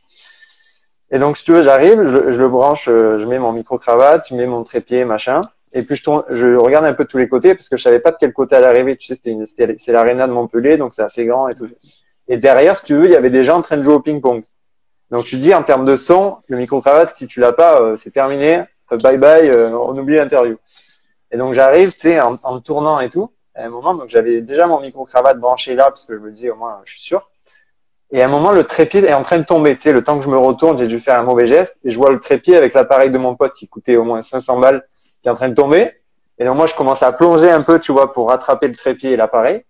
Et 1.12 1.18
donc 1.18 1.37
si 1.37 1.44
tu 1.44 1.53
veux, 1.53 1.62
j'arrive, 1.62 2.05
je, 2.05 2.38
le 2.38 2.49
branche, 2.49 2.87
je 2.87 3.25
mets 3.25 3.38
mon 3.38 3.53
micro-cravate, 3.53 4.27
je 4.29 4.35
mets 4.35 4.46
mon 4.46 4.62
trépied, 4.62 5.05
machin, 5.05 5.42
et 5.72 5.83
puis 5.83 5.96
je 5.96 6.02
tourne, 6.02 6.22
je 6.30 6.56
regarde 6.56 6.85
un 6.85 6.94
peu 6.94 7.04
de 7.04 7.09
tous 7.09 7.18
les 7.18 7.28
côtés 7.28 7.54
parce 7.54 7.68
que 7.68 7.76
je 7.76 7.83
savais 7.83 8.00
pas 8.00 8.11
de 8.11 8.16
quel 8.18 8.33
côté 8.33 8.56
à 8.56 8.61
l'arrivée. 8.61 8.96
Tu 8.96 9.14
sais, 9.14 9.20
c'est 9.78 9.92
l'aréna 9.92 10.26
de 10.26 10.33
Montpellier, 10.33 10.76
donc 10.76 10.94
c'est 10.94 11.02
assez 11.02 11.24
grand 11.24 11.48
et 11.48 11.54
tout. 11.54 11.68
Et 12.28 12.37
derrière, 12.37 12.76
si 12.76 12.85
tu 12.85 12.96
veux, 12.96 13.04
il 13.06 13.12
y 13.12 13.16
avait 13.16 13.30
des 13.30 13.44
gens 13.44 13.59
en 13.59 13.62
train 13.62 13.76
de 13.76 13.83
jouer 13.83 13.94
au 13.94 14.00
ping-pong. 14.00 14.42
Donc 15.11 15.24
tu 15.24 15.37
dis 15.38 15.54
en 15.54 15.62
termes 15.62 15.85
de 15.85 15.96
son, 15.96 16.38
le 16.48 16.56
micro-cravate, 16.56 17.14
si 17.14 17.26
tu 17.26 17.40
l'as 17.40 17.52
pas, 17.52 17.96
c'est 17.96 18.11
terminé, 18.11 18.62
bye 18.90 19.18
bye, 19.18 19.50
on 19.50 19.96
oublie 19.96 20.16
l'interview. 20.16 20.56
Et 21.33 21.37
donc 21.37 21.54
j'arrive, 21.54 21.92
tu 21.92 22.00
sais, 22.00 22.20
en, 22.20 22.35
en 22.44 22.61
tournant 22.61 23.00
et 23.00 23.09
tout. 23.09 23.28
À 23.54 23.64
un 23.64 23.68
moment, 23.68 23.94
donc 23.94 24.09
j'avais 24.09 24.40
déjà 24.40 24.66
mon 24.66 24.80
micro-cravate 24.80 25.38
branché 25.38 25.74
là, 25.74 25.85
parce 25.85 26.06
que 26.06 26.14
je 26.14 26.20
me 26.20 26.30
disais 26.30 26.50
au 26.50 26.56
moins, 26.56 26.80
je 26.85 26.92
suis 26.92 27.00
sûr. 27.00 27.22
Et 28.12 28.22
à 28.22 28.26
un 28.26 28.28
moment, 28.28 28.50
le 28.50 28.64
trépied 28.64 29.04
est 29.04 29.12
en 29.12 29.22
train 29.22 29.38
de 29.38 29.44
tomber. 29.44 29.76
Tu 29.76 29.83
sais, 29.83 29.92
le 29.92 30.02
temps 30.02 30.18
que 30.18 30.24
je 30.24 30.28
me 30.28 30.37
retourne, 30.37 30.76
j'ai 30.78 30.88
dû 30.88 30.98
faire 31.00 31.18
un 31.18 31.22
mauvais 31.22 31.46
geste. 31.46 31.78
Et 31.85 31.92
je 31.92 31.96
vois 31.96 32.11
le 32.11 32.18
trépied 32.18 32.56
avec 32.56 32.74
l'appareil 32.74 33.11
de 33.11 33.18
mon 33.18 33.37
pote 33.37 33.54
qui 33.54 33.68
coûtait 33.68 33.96
au 33.96 34.04
moins 34.04 34.22
500 34.22 34.59
balles, 34.59 34.85
qui 35.22 35.28
est 35.28 35.30
en 35.30 35.35
train 35.35 35.48
de 35.48 35.54
tomber. 35.54 35.90
Et 36.38 36.44
donc 36.44 36.56
moi, 36.56 36.66
je 36.66 36.74
commence 36.74 37.02
à 37.02 37.12
plonger 37.12 37.50
un 37.50 37.62
peu, 37.62 37.78
tu 37.80 37.92
vois, 37.92 38.12
pour 38.12 38.28
rattraper 38.28 38.68
le 38.68 38.74
trépied 38.74 39.12
et 39.12 39.16
l'appareil. 39.16 39.64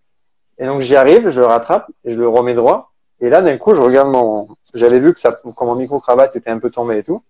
Et 0.59 0.67
donc 0.67 0.83
j'y 0.83 0.95
arrive, 0.95 1.31
je 1.31 1.41
le 1.41 1.47
rattrape 1.47 1.91
je 2.05 2.15
le 2.15 2.29
remets 2.29 2.55
droit. 2.55 2.93
Et 3.21 3.29
là, 3.29 3.43
d'un 3.43 3.57
coup, 3.59 3.75
je 3.75 3.81
regarde 3.81 4.09
mon. 4.09 4.49
J'avais 4.75 4.99
vu 4.99 5.13
que 5.13 5.21
ça, 5.21 5.35
quand 5.57 5.67
mon 5.67 5.75
micro-cravate 5.75 6.37
était 6.37 6.51
un 6.51 6.59
peu 6.59 6.71
tombé 6.71 6.99
et 6.99 7.03
tout. 7.03 7.21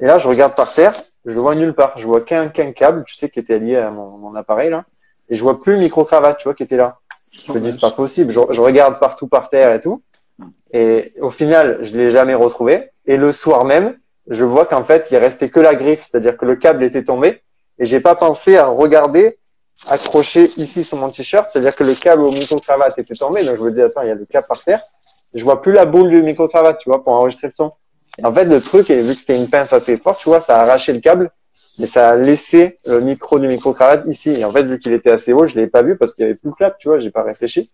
Et 0.00 0.06
là, 0.06 0.18
je 0.18 0.28
regarde 0.28 0.54
par 0.54 0.72
terre, 0.72 0.94
je 1.24 1.34
le 1.34 1.40
vois 1.40 1.54
nulle 1.54 1.74
part. 1.74 1.98
Je 1.98 2.06
vois 2.06 2.20
qu'un 2.20 2.48
qu'un 2.48 2.72
câble, 2.72 3.04
tu 3.04 3.16
sais, 3.16 3.28
qui 3.28 3.40
était 3.40 3.58
lié 3.58 3.76
à 3.76 3.90
mon, 3.90 4.18
mon, 4.18 4.34
appareil 4.36 4.70
là. 4.70 4.84
Et 5.28 5.36
je 5.36 5.42
vois 5.42 5.58
plus 5.58 5.72
le 5.72 5.80
micro-cravate, 5.80 6.38
tu 6.38 6.44
vois, 6.44 6.54
qui 6.54 6.62
était 6.62 6.76
là. 6.76 6.98
Je 7.46 7.52
me 7.52 7.60
dis, 7.60 7.72
c'est 7.72 7.80
pas 7.80 7.90
possible. 7.90 8.32
Je, 8.32 8.40
je, 8.50 8.60
regarde 8.60 9.00
partout 9.00 9.26
par 9.26 9.48
terre 9.48 9.72
et 9.74 9.80
tout. 9.80 10.02
Et 10.72 11.12
au 11.20 11.30
final, 11.30 11.78
je 11.82 11.96
l'ai 11.96 12.10
jamais 12.10 12.34
retrouvé. 12.34 12.90
Et 13.06 13.16
le 13.16 13.32
soir 13.32 13.64
même, 13.64 13.96
je 14.28 14.44
vois 14.44 14.66
qu'en 14.66 14.84
fait, 14.84 15.08
il 15.10 15.16
restait 15.16 15.48
que 15.48 15.60
la 15.60 15.74
griffe, 15.74 16.04
c'est-à-dire 16.04 16.36
que 16.36 16.44
le 16.44 16.56
câble 16.56 16.84
était 16.84 17.04
tombé. 17.04 17.42
Et 17.82 17.86
j'ai 17.86 17.98
pas 17.98 18.14
pensé 18.14 18.56
à 18.56 18.66
regarder 18.66 19.38
accroché 19.88 20.52
ici 20.56 20.84
sur 20.84 20.98
mon 20.98 21.10
t-shirt, 21.10 21.50
c'est-à-dire 21.52 21.74
que 21.74 21.82
le 21.82 21.96
câble 21.96 22.22
au 22.22 22.30
micro-cravate 22.30 22.96
était 22.96 23.14
tombé. 23.14 23.44
Donc 23.44 23.56
je 23.56 23.62
me 23.64 23.72
dis, 23.72 23.82
attends, 23.82 24.02
il 24.02 24.08
y 24.08 24.12
a 24.12 24.14
le 24.14 24.24
câble 24.24 24.46
par 24.46 24.62
terre. 24.62 24.82
Je 25.34 25.42
vois 25.42 25.60
plus 25.60 25.72
la 25.72 25.84
boule 25.84 26.08
du 26.08 26.22
micro-cravate, 26.22 26.78
tu 26.78 26.90
vois, 26.90 27.02
pour 27.02 27.12
enregistrer 27.12 27.48
le 27.48 27.52
son. 27.52 27.72
Et 28.18 28.24
en 28.24 28.32
fait, 28.32 28.44
le 28.44 28.60
truc, 28.60 28.88
et 28.88 29.02
vu 29.02 29.14
que 29.14 29.20
c'était 29.20 29.36
une 29.36 29.50
pince 29.50 29.72
assez 29.72 29.96
forte, 29.96 30.20
tu 30.20 30.28
vois, 30.28 30.40
ça 30.40 30.60
a 30.60 30.62
arraché 30.62 30.92
le 30.92 31.00
câble, 31.00 31.28
mais 31.80 31.86
ça 31.86 32.10
a 32.10 32.14
laissé 32.14 32.76
le 32.86 33.00
micro 33.00 33.40
du 33.40 33.48
micro-cravate 33.48 34.04
ici. 34.06 34.30
Et 34.30 34.44
en 34.44 34.52
fait, 34.52 34.62
vu 34.62 34.78
qu'il 34.78 34.92
était 34.92 35.10
assez 35.10 35.32
haut, 35.32 35.48
je 35.48 35.56
l'ai 35.56 35.66
pas 35.66 35.82
vu 35.82 35.96
parce 35.98 36.14
qu'il 36.14 36.22
y 36.22 36.28
avait 36.28 36.38
plus 36.38 36.50
de 36.50 36.54
clap, 36.54 36.78
tu 36.78 36.86
vois, 36.86 37.00
j'ai 37.00 37.10
pas 37.10 37.24
réfléchi. 37.24 37.68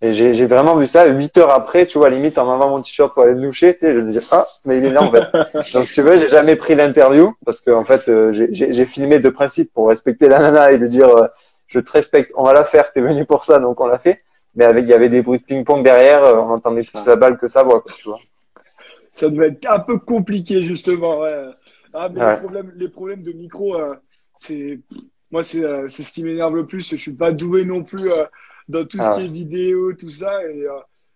Et 0.00 0.14
j'ai 0.14 0.46
vraiment 0.46 0.76
vu 0.76 0.86
ça 0.86 1.06
huit 1.06 1.36
heures 1.38 1.50
après, 1.50 1.84
tu 1.84 1.98
vois, 1.98 2.08
limite 2.08 2.38
en 2.38 2.46
enlevant 2.46 2.70
mon 2.70 2.82
t-shirt 2.82 3.12
pour 3.12 3.24
aller 3.24 3.34
me 3.34 3.40
doucher, 3.40 3.74
tu 3.74 3.80
sais, 3.80 3.92
je 3.92 3.98
me 3.98 4.04
disais, 4.04 4.20
ah, 4.30 4.44
mais 4.64 4.78
il 4.78 4.84
est 4.84 4.90
là 4.90 5.02
en 5.02 5.10
fait. 5.10 5.72
Donc, 5.72 5.86
tu 5.86 6.02
veux, 6.02 6.16
j'ai 6.16 6.28
jamais 6.28 6.54
pris 6.54 6.76
l'interview 6.76 7.34
parce 7.44 7.60
que 7.60 7.72
en 7.72 7.84
fait, 7.84 8.08
euh, 8.08 8.46
j'ai 8.50 8.86
filmé 8.86 9.18
de 9.18 9.28
principe 9.28 9.72
pour 9.72 9.88
respecter 9.88 10.28
la 10.28 10.38
nana 10.38 10.70
et 10.70 10.78
de 10.78 10.86
dire, 10.86 11.08
euh, 11.08 11.26
je 11.66 11.80
te 11.80 11.90
respecte, 11.90 12.30
on 12.36 12.44
va 12.44 12.52
la 12.52 12.64
faire, 12.64 12.92
t'es 12.92 13.00
venu 13.00 13.24
pour 13.26 13.44
ça, 13.44 13.58
donc 13.58 13.80
on 13.80 13.88
l'a 13.88 13.98
fait. 13.98 14.22
Mais 14.54 14.64
avec, 14.64 14.84
il 14.84 14.88
y 14.88 14.92
avait 14.92 15.08
des 15.08 15.20
bruits 15.20 15.40
de 15.40 15.44
ping-pong 15.44 15.82
derrière, 15.82 16.22
euh, 16.22 16.36
on 16.36 16.50
entendait 16.50 16.84
plus 16.84 17.04
la 17.04 17.16
balle 17.16 17.36
que 17.36 17.48
sa 17.48 17.64
voix, 17.64 17.80
quoi, 17.80 17.92
tu 17.98 18.08
vois 18.08 18.20
ça 19.10 19.30
devait 19.30 19.48
être 19.48 19.68
un 19.68 19.80
peu 19.80 19.98
compliqué 19.98 20.64
justement. 20.64 21.22
Ouais. 21.22 21.46
Ah, 21.92 22.08
mais 22.08 22.20
les, 22.20 22.36
problèmes, 22.36 22.72
les 22.76 22.88
problèmes 22.88 23.22
de 23.22 23.32
micro, 23.32 23.74
euh, 23.74 23.96
c'est 24.36 24.78
moi 25.32 25.42
c'est 25.42 25.64
c'est 25.88 26.04
ce 26.04 26.12
qui 26.12 26.22
m'énerve 26.22 26.54
le 26.54 26.66
plus. 26.66 26.88
Je 26.88 26.94
suis 26.94 27.14
pas 27.14 27.32
doué 27.32 27.64
non 27.64 27.82
plus 27.82 28.12
dans 28.68 28.84
tout 28.84 28.98
ce 28.98 29.02
ah 29.02 29.16
qui 29.16 29.24
est 29.24 29.32
vidéo, 29.32 29.92
tout 29.94 30.10
ça. 30.10 30.44
Et, 30.50 30.66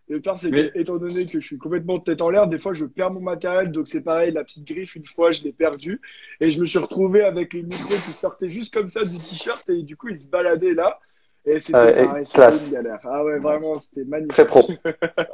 le 0.08 0.20
pire 0.20 0.36
c'est 0.36 0.50
que 0.50 0.78
étant 0.78 0.96
donné 0.96 1.26
que 1.26 1.40
je 1.40 1.46
suis 1.46 1.58
complètement 1.58 1.98
tête 1.98 2.20
en 2.20 2.28
l'air, 2.28 2.46
des 2.46 2.58
fois 2.58 2.74
je 2.74 2.84
perds 2.84 3.12
mon 3.12 3.20
matériel. 3.20 3.70
Donc 3.70 3.88
c'est 3.88 4.02
pareil, 4.02 4.32
la 4.32 4.44
petite 4.44 4.66
griffe 4.66 4.94
une 4.94 5.06
fois 5.06 5.30
je 5.30 5.42
l'ai 5.42 5.52
perdu 5.52 6.00
et 6.40 6.50
je 6.50 6.60
me 6.60 6.66
suis 6.66 6.78
retrouvé 6.78 7.22
avec 7.22 7.54
le 7.54 7.62
micro 7.62 7.94
qui 7.94 8.12
sortait 8.12 8.50
juste 8.50 8.74
comme 8.74 8.90
ça 8.90 9.04
du 9.04 9.16
t-shirt 9.18 9.68
et 9.70 9.82
du 9.82 9.96
coup 9.96 10.08
il 10.08 10.18
se 10.18 10.28
baladait 10.28 10.74
là. 10.74 10.98
Et 11.44 11.58
c'était 11.58 12.04
une 12.04 12.72
galère. 12.72 13.00
Ah 13.02 13.24
ouais, 13.24 13.38
vraiment, 13.38 13.76
c'était 13.78 14.04
magnifique. 14.04 14.32
Très 14.32 14.46
pro. 14.46 14.62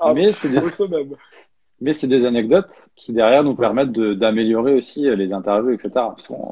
ah, 0.00 0.14
mais 0.14 0.33
c'est 0.33 0.48
au 0.57 0.88
même. 0.88 1.14
Mais 1.80 1.94
c'est 1.94 2.08
des 2.08 2.24
anecdotes 2.24 2.88
qui 2.96 3.12
derrière 3.12 3.44
nous 3.44 3.54
permettent 3.54 3.92
d'améliorer 3.92 4.74
aussi 4.74 5.08
euh, 5.08 5.14
les 5.14 5.32
interviews, 5.32 5.70
etc. 5.70 5.90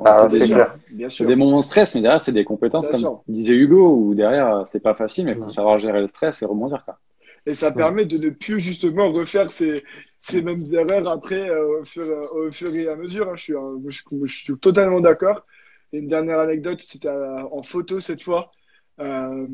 Ah, 0.05 0.29
c'est 0.31 0.47
clair. 0.47 0.77
Bien 0.93 1.09
sûr. 1.09 1.27
des 1.27 1.35
moments 1.35 1.61
de 1.61 1.65
stress, 1.65 1.95
mais 1.95 2.03
derrière 2.03 2.21
c'est 2.21 2.33
des 2.33 2.45
compétences 2.45 2.89
comme 2.89 3.19
disait 3.27 3.55
Hugo, 3.55 3.97
où 3.97 4.15
derrière 4.15 4.65
c'est 4.67 4.81
pas 4.81 4.95
facile, 4.95 5.27
mais 5.27 5.33
il 5.33 5.43
faut 5.43 5.51
savoir 5.51 5.79
gérer 5.79 6.01
le 6.01 6.07
stress 6.07 6.43
et 6.43 6.47
rebondir. 6.47 6.85
Quoi. 6.85 6.99
Et 7.45 7.55
ça 7.55 7.73
permet 7.73 8.05
de 8.05 8.19
ne 8.19 8.31
plus 8.31 8.61
justement 8.61 9.11
refaire 9.11 9.51
ces, 9.51 9.85
ces 10.21 10.43
mêmes 10.43 10.65
erreurs 10.73 11.09
après 11.09 11.49
euh, 11.49 11.81
au, 11.81 11.85
fur, 11.85 12.05
au, 12.33 12.53
fur, 12.53 12.75
et 12.75 12.89
à 12.89 12.97
mesure. 12.97 13.29
Hein. 13.29 13.37
Je, 13.37 13.43
suis, 13.43 13.55
je, 13.55 14.27
je, 14.27 14.37
suis 14.37 14.59
totalement 14.59 15.01
d'accord. 15.01 15.45
Une 15.93 16.09
dernière 16.09 16.41
anecdote, 16.41 16.81
c'était 16.83 17.09
en 17.09 17.63
photo 17.63 18.01
cette 18.01 18.23
fois. 18.23 18.51
Euh, 18.99 19.47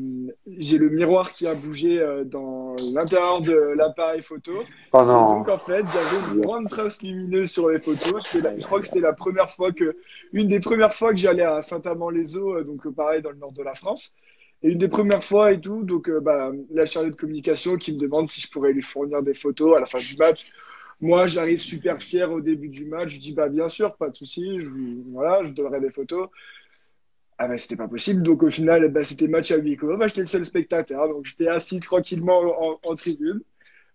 j'ai 0.57 0.77
le 0.77 0.89
miroir 0.89 1.33
qui 1.33 1.47
a 1.47 1.53
bougé 1.53 1.99
euh, 1.99 2.23
dans 2.23 2.75
l'intérieur 2.93 3.41
de 3.41 3.73
l'appareil 3.75 4.21
photo. 4.21 4.63
Oh 4.93 5.03
non. 5.03 5.39
donc 5.39 5.49
en 5.49 5.57
fait, 5.57 5.83
j'avais 5.83 6.35
une 6.35 6.41
grande 6.41 6.69
trace 6.69 7.01
lumineuse 7.01 7.51
sur 7.51 7.69
les 7.69 7.79
photos. 7.79 8.25
je 8.33 8.63
crois 8.63 8.79
que 8.79 8.87
c'est 8.87 9.01
la 9.01 9.13
première 9.13 9.51
fois 9.51 9.73
que, 9.73 9.97
une 10.31 10.47
des 10.47 10.61
premières 10.61 10.93
fois 10.93 11.11
que 11.11 11.17
j'allais 11.17 11.43
à 11.43 11.61
Saint-Amand-les-Eaux, 11.61 12.55
euh, 12.55 12.63
donc 12.63 12.87
pareil 12.95 13.21
dans 13.21 13.31
le 13.31 13.37
nord 13.37 13.51
de 13.51 13.63
la 13.63 13.73
France. 13.73 14.15
Et 14.61 14.69
une 14.69 14.77
des 14.77 14.87
premières 14.87 15.23
fois 15.23 15.51
et 15.51 15.59
tout, 15.59 15.83
donc 15.83 16.09
bah, 16.21 16.51
la 16.71 16.85
chargée 16.85 17.09
de 17.09 17.15
communication 17.15 17.75
qui 17.75 17.91
me 17.91 17.99
demande 17.99 18.29
si 18.29 18.39
je 18.39 18.49
pourrais 18.49 18.71
lui 18.71 18.81
fournir 18.81 19.21
des 19.21 19.33
photos 19.33 19.75
à 19.75 19.81
la 19.81 19.85
fin 19.85 19.97
du 19.97 20.15
match. 20.15 20.45
Moi, 21.01 21.27
j'arrive 21.27 21.59
super 21.59 22.01
fier 22.01 22.31
au 22.31 22.39
début 22.39 22.69
du 22.69 22.85
match. 22.85 23.09
Je 23.09 23.19
dis 23.19 23.33
bah 23.33 23.49
bien 23.49 23.67
sûr, 23.67 23.93
pas 23.97 24.07
de 24.07 24.15
souci. 24.15 24.61
Je, 24.61 24.69
voilà, 25.11 25.43
je 25.43 25.49
donnerai 25.49 25.81
des 25.81 25.89
photos. 25.89 26.29
Ah 27.37 27.47
ben 27.47 27.57
c'était 27.57 27.75
pas 27.75 27.87
possible. 27.87 28.21
Donc 28.23 28.43
au 28.43 28.49
final, 28.51 28.87
bah, 28.89 29.03
c'était 29.03 29.27
match 29.27 29.51
à 29.51 29.57
huis 29.57 29.75
clos. 29.77 29.97
Bah, 29.97 30.07
j'étais 30.07 30.21
le 30.21 30.27
seul 30.27 30.45
spectateur. 30.45 31.07
Donc 31.09 31.25
j'étais 31.25 31.47
assis 31.47 31.79
tranquillement 31.79 32.79
en, 32.83 32.95
tribune. 32.95 33.41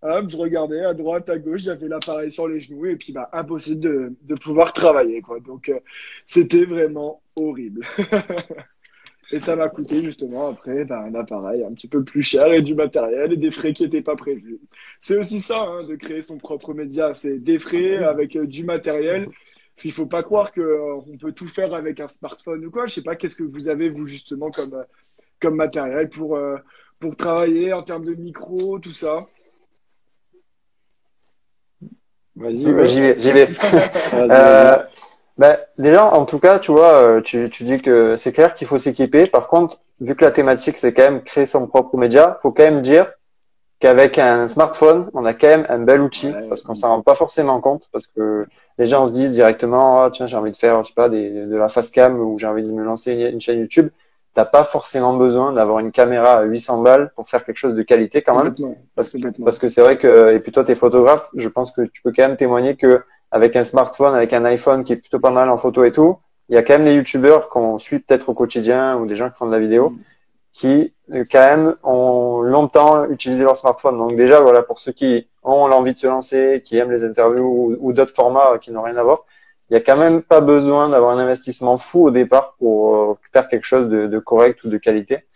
je 0.03 0.37
regardais 0.37 0.85
à 0.85 0.95
droite, 0.95 1.29
à 1.29 1.39
gauche, 1.39 1.63
j'avais 1.63 1.89
l'appareil 1.89 2.33
sur 2.33 2.49
les 2.49 2.61
genoux 2.61 2.87
et 2.87 2.97
puis 2.97 3.13
bah, 3.13 3.29
impossible 3.33 3.81
de, 3.81 4.13
de 4.23 4.35
pouvoir 4.35 4.73
travailler. 4.73 5.23
Quoi. 5.23 5.41
Donc 5.41 5.69
euh, 5.69 5.79
c'était 6.27 6.65
vraiment 6.65 7.23
horrible. 7.37 7.87
et 9.31 9.41
ça 9.41 9.57
m'a 9.57 9.69
coûté 9.69 10.03
justement 10.03 10.49
après 10.49 10.85
bah, 10.85 11.05
un 11.05 11.15
appareil 11.15 11.63
un 11.63 11.73
petit 11.75 11.89
peu 11.89 12.03
plus 12.03 12.23
cher 12.23 12.53
et 12.53 12.63
du 12.63 12.75
matériel 12.75 13.33
et 13.33 13.37
des 13.37 13.51
frais 13.51 13.73
qui 13.73 13.85
n'étaient 13.85 14.03
pas 14.03 14.17
prévus. 14.17 14.59
C'est 15.01 15.17
aussi 15.17 15.41
ça, 15.41 15.61
hein, 15.61 15.85
de 15.85 15.95
créer 15.97 16.23
son 16.23 16.39
propre 16.39 16.75
média. 16.75 17.15
C'est 17.15 17.39
des 17.39 17.59
frais 17.59 17.99
avec 17.99 18.37
euh, 18.37 18.47
du 18.47 18.65
matériel 18.65 19.29
il 19.85 19.93
faut 19.93 20.07
pas 20.07 20.23
croire 20.23 20.53
qu'on 20.53 20.61
euh, 20.61 21.17
peut 21.21 21.33
tout 21.33 21.49
faire 21.49 21.75
avec 21.75 22.01
un 22.01 22.09
smartphone 22.09 22.65
ou 22.65 22.71
quoi. 22.71 22.87
Je 22.87 22.95
sais 22.95 23.03
pas, 23.03 23.17
qu'est-ce 23.17 23.37
que 23.37 23.45
vous 23.45 23.69
avez, 23.69 23.89
vous, 23.89 24.07
justement, 24.07 24.51
comme, 24.51 24.75
euh, 24.75 24.85
comme 25.41 25.57
matériel 25.57 26.09
pour, 26.09 26.37
euh, 26.37 26.57
pour 27.01 27.17
travailler 27.17 27.73
en 27.73 27.83
termes 27.83 28.05
de 28.05 28.15
micro, 28.15 28.79
tout 28.79 28.93
ça? 28.93 29.21
Vas-y, 32.37 32.89
j'y 32.89 33.01
vais. 33.01 33.21
J'y 33.21 33.33
vais. 33.33 33.49
Ben, 35.39 35.57
déjà, 35.79 36.05
en 36.05 36.25
tout 36.25 36.41
cas, 36.41 36.59
tu 36.59 36.73
vois, 36.73 37.23
tu, 37.23 37.49
tu 37.49 37.63
dis 37.63 37.81
que 37.81 38.17
c'est 38.17 38.33
clair 38.33 38.57
qu'il 38.57 38.67
faut 38.67 38.77
s'équiper. 38.77 39.23
Par 39.25 39.47
contre, 39.47 39.79
vu 40.01 40.17
que 40.17 40.25
la 40.25 40.33
thématique, 40.33 40.79
c'est 40.79 40.93
quand 40.93 41.05
même 41.05 41.23
créer 41.23 41.47
son 41.47 41.69
propre 41.69 41.97
média, 41.97 42.41
faut 42.43 42.51
quand 42.51 42.65
même 42.65 42.83
dire 42.83 43.09
qu'avec 43.81 44.19
un 44.19 44.49
smartphone, 44.49 45.11
on 45.15 45.25
a 45.25 45.35
quand 45.35 45.47
même 45.47 45.67
un 45.69 45.79
bel 45.79 46.01
outil 46.01 46.33
Ouais. 46.33 46.49
parce 46.49 46.63
qu'on 46.63 46.75
s'en 46.75 46.89
rend 46.89 47.03
pas 47.03 47.15
forcément 47.15 47.61
compte 47.61 47.89
parce 47.93 48.07
que 48.09 48.47
les 48.79 48.87
gens 48.87 49.07
se 49.07 49.13
disent 49.13 49.33
directement, 49.33 50.03
ah, 50.03 50.11
tiens, 50.13 50.27
j'ai 50.27 50.37
envie 50.37 50.53
de 50.53 50.57
faire, 50.57 50.83
je 50.85 50.89
sais 50.89 50.95
pas, 50.95 51.09
des, 51.09 51.47
de 51.47 51.57
la 51.57 51.69
face 51.69 51.91
cam 51.91 52.19
ou 52.19 52.39
j'ai 52.39 52.47
envie 52.47 52.63
de 52.63 52.71
me 52.71 52.85
lancer 52.85 53.13
une, 53.13 53.21
une 53.21 53.41
chaîne 53.41 53.59
YouTube. 53.61 53.89
T'as 54.35 54.45
pas 54.45 54.63
forcément 54.63 55.17
besoin 55.17 55.53
d'avoir 55.53 55.81
une 55.81 55.91
caméra 55.91 56.35
à 56.35 56.45
800 56.45 56.83
balles 56.83 57.11
pour 57.17 57.29
faire 57.29 57.45
quelque 57.45 57.57
chose 57.57 57.75
de 57.75 57.83
qualité 57.83 58.23
quand 58.23 58.41
même. 58.41 58.55
Parce, 58.95 59.17
parce 59.45 59.59
que 59.59 59.69
c'est 59.69 59.81
vrai 59.81 59.97
que, 59.97 60.33
et 60.33 60.39
puis 60.39 60.53
toi, 60.53 60.65
t'es 60.65 60.77
photographe, 60.77 61.29
je 61.35 61.49
pense 61.49 61.75
que 61.75 61.83
tu 61.83 62.03
peux 62.03 62.13
quand 62.15 62.23
même 62.23 62.37
témoigner 62.37 62.77
que 62.77 63.03
avec 63.33 63.57
un 63.57 63.65
smartphone, 63.65 64.15
avec 64.15 64.33
un 64.33 64.45
iPhone 64.45 64.85
qui 64.85 64.93
est 64.93 64.97
plutôt 64.97 65.19
pas 65.19 65.31
mal 65.31 65.51
en 65.51 65.59
photo 65.59 65.83
et 65.83 65.93
tout, 65.93 66.19
il 66.49 66.55
y 66.55 66.59
a 66.59 66.63
quand 66.63 66.75
même 66.75 66.85
des 66.85 66.95
youtubeurs 66.95 67.49
qu'on 67.49 67.79
suit 67.79 67.99
peut-être 67.99 68.29
au 68.29 68.35
quotidien 68.35 68.97
ou 68.97 69.07
des 69.07 69.17
gens 69.17 69.29
qui 69.29 69.37
font 69.37 69.47
de 69.47 69.53
la 69.53 69.59
vidéo 69.59 69.93
Mm. 69.93 69.97
qui, 70.53 70.93
quand 71.31 71.47
même, 71.47 71.75
ont 71.85 72.41
longtemps 72.41 73.09
utilisé 73.09 73.45
leur 73.45 73.57
smartphone. 73.57 73.99
Donc 73.99 74.17
déjà, 74.17 74.41
voilà, 74.41 74.63
pour 74.63 74.79
ceux 74.79 74.93
qui 74.93 75.29
ont 75.49 75.67
l'envie 75.67 75.95
de 75.95 75.99
se 75.99 76.07
lancer, 76.07 76.63
qui 76.65 76.77
aiment 76.77 76.91
les 76.91 77.05
interviews 77.05 77.77
ou, 77.81 77.93
d'autres 77.93 78.15
formats 78.15 78.59
qui 78.61 78.71
n'ont 78.71 78.83
rien 78.83 78.97
à 78.97 79.03
voir, 79.03 79.25
il 79.71 79.75
y 79.75 79.77
a 79.77 79.81
quand 79.81 79.97
même 79.97 80.23
pas 80.23 80.41
besoin 80.41 80.89
d'avoir 80.89 81.13
un 81.13 81.19
investissement 81.19 81.77
fou 81.77 82.07
au 82.07 82.11
départ 82.11 82.55
pour 82.59 82.97
euh, 82.97 83.15
faire 83.33 83.49
quelque 83.49 83.67
chose 83.67 83.89
de, 83.89 84.19
correct 84.19 84.65
ou 84.65 84.69
de 84.69 84.79
qualité. 84.79 85.27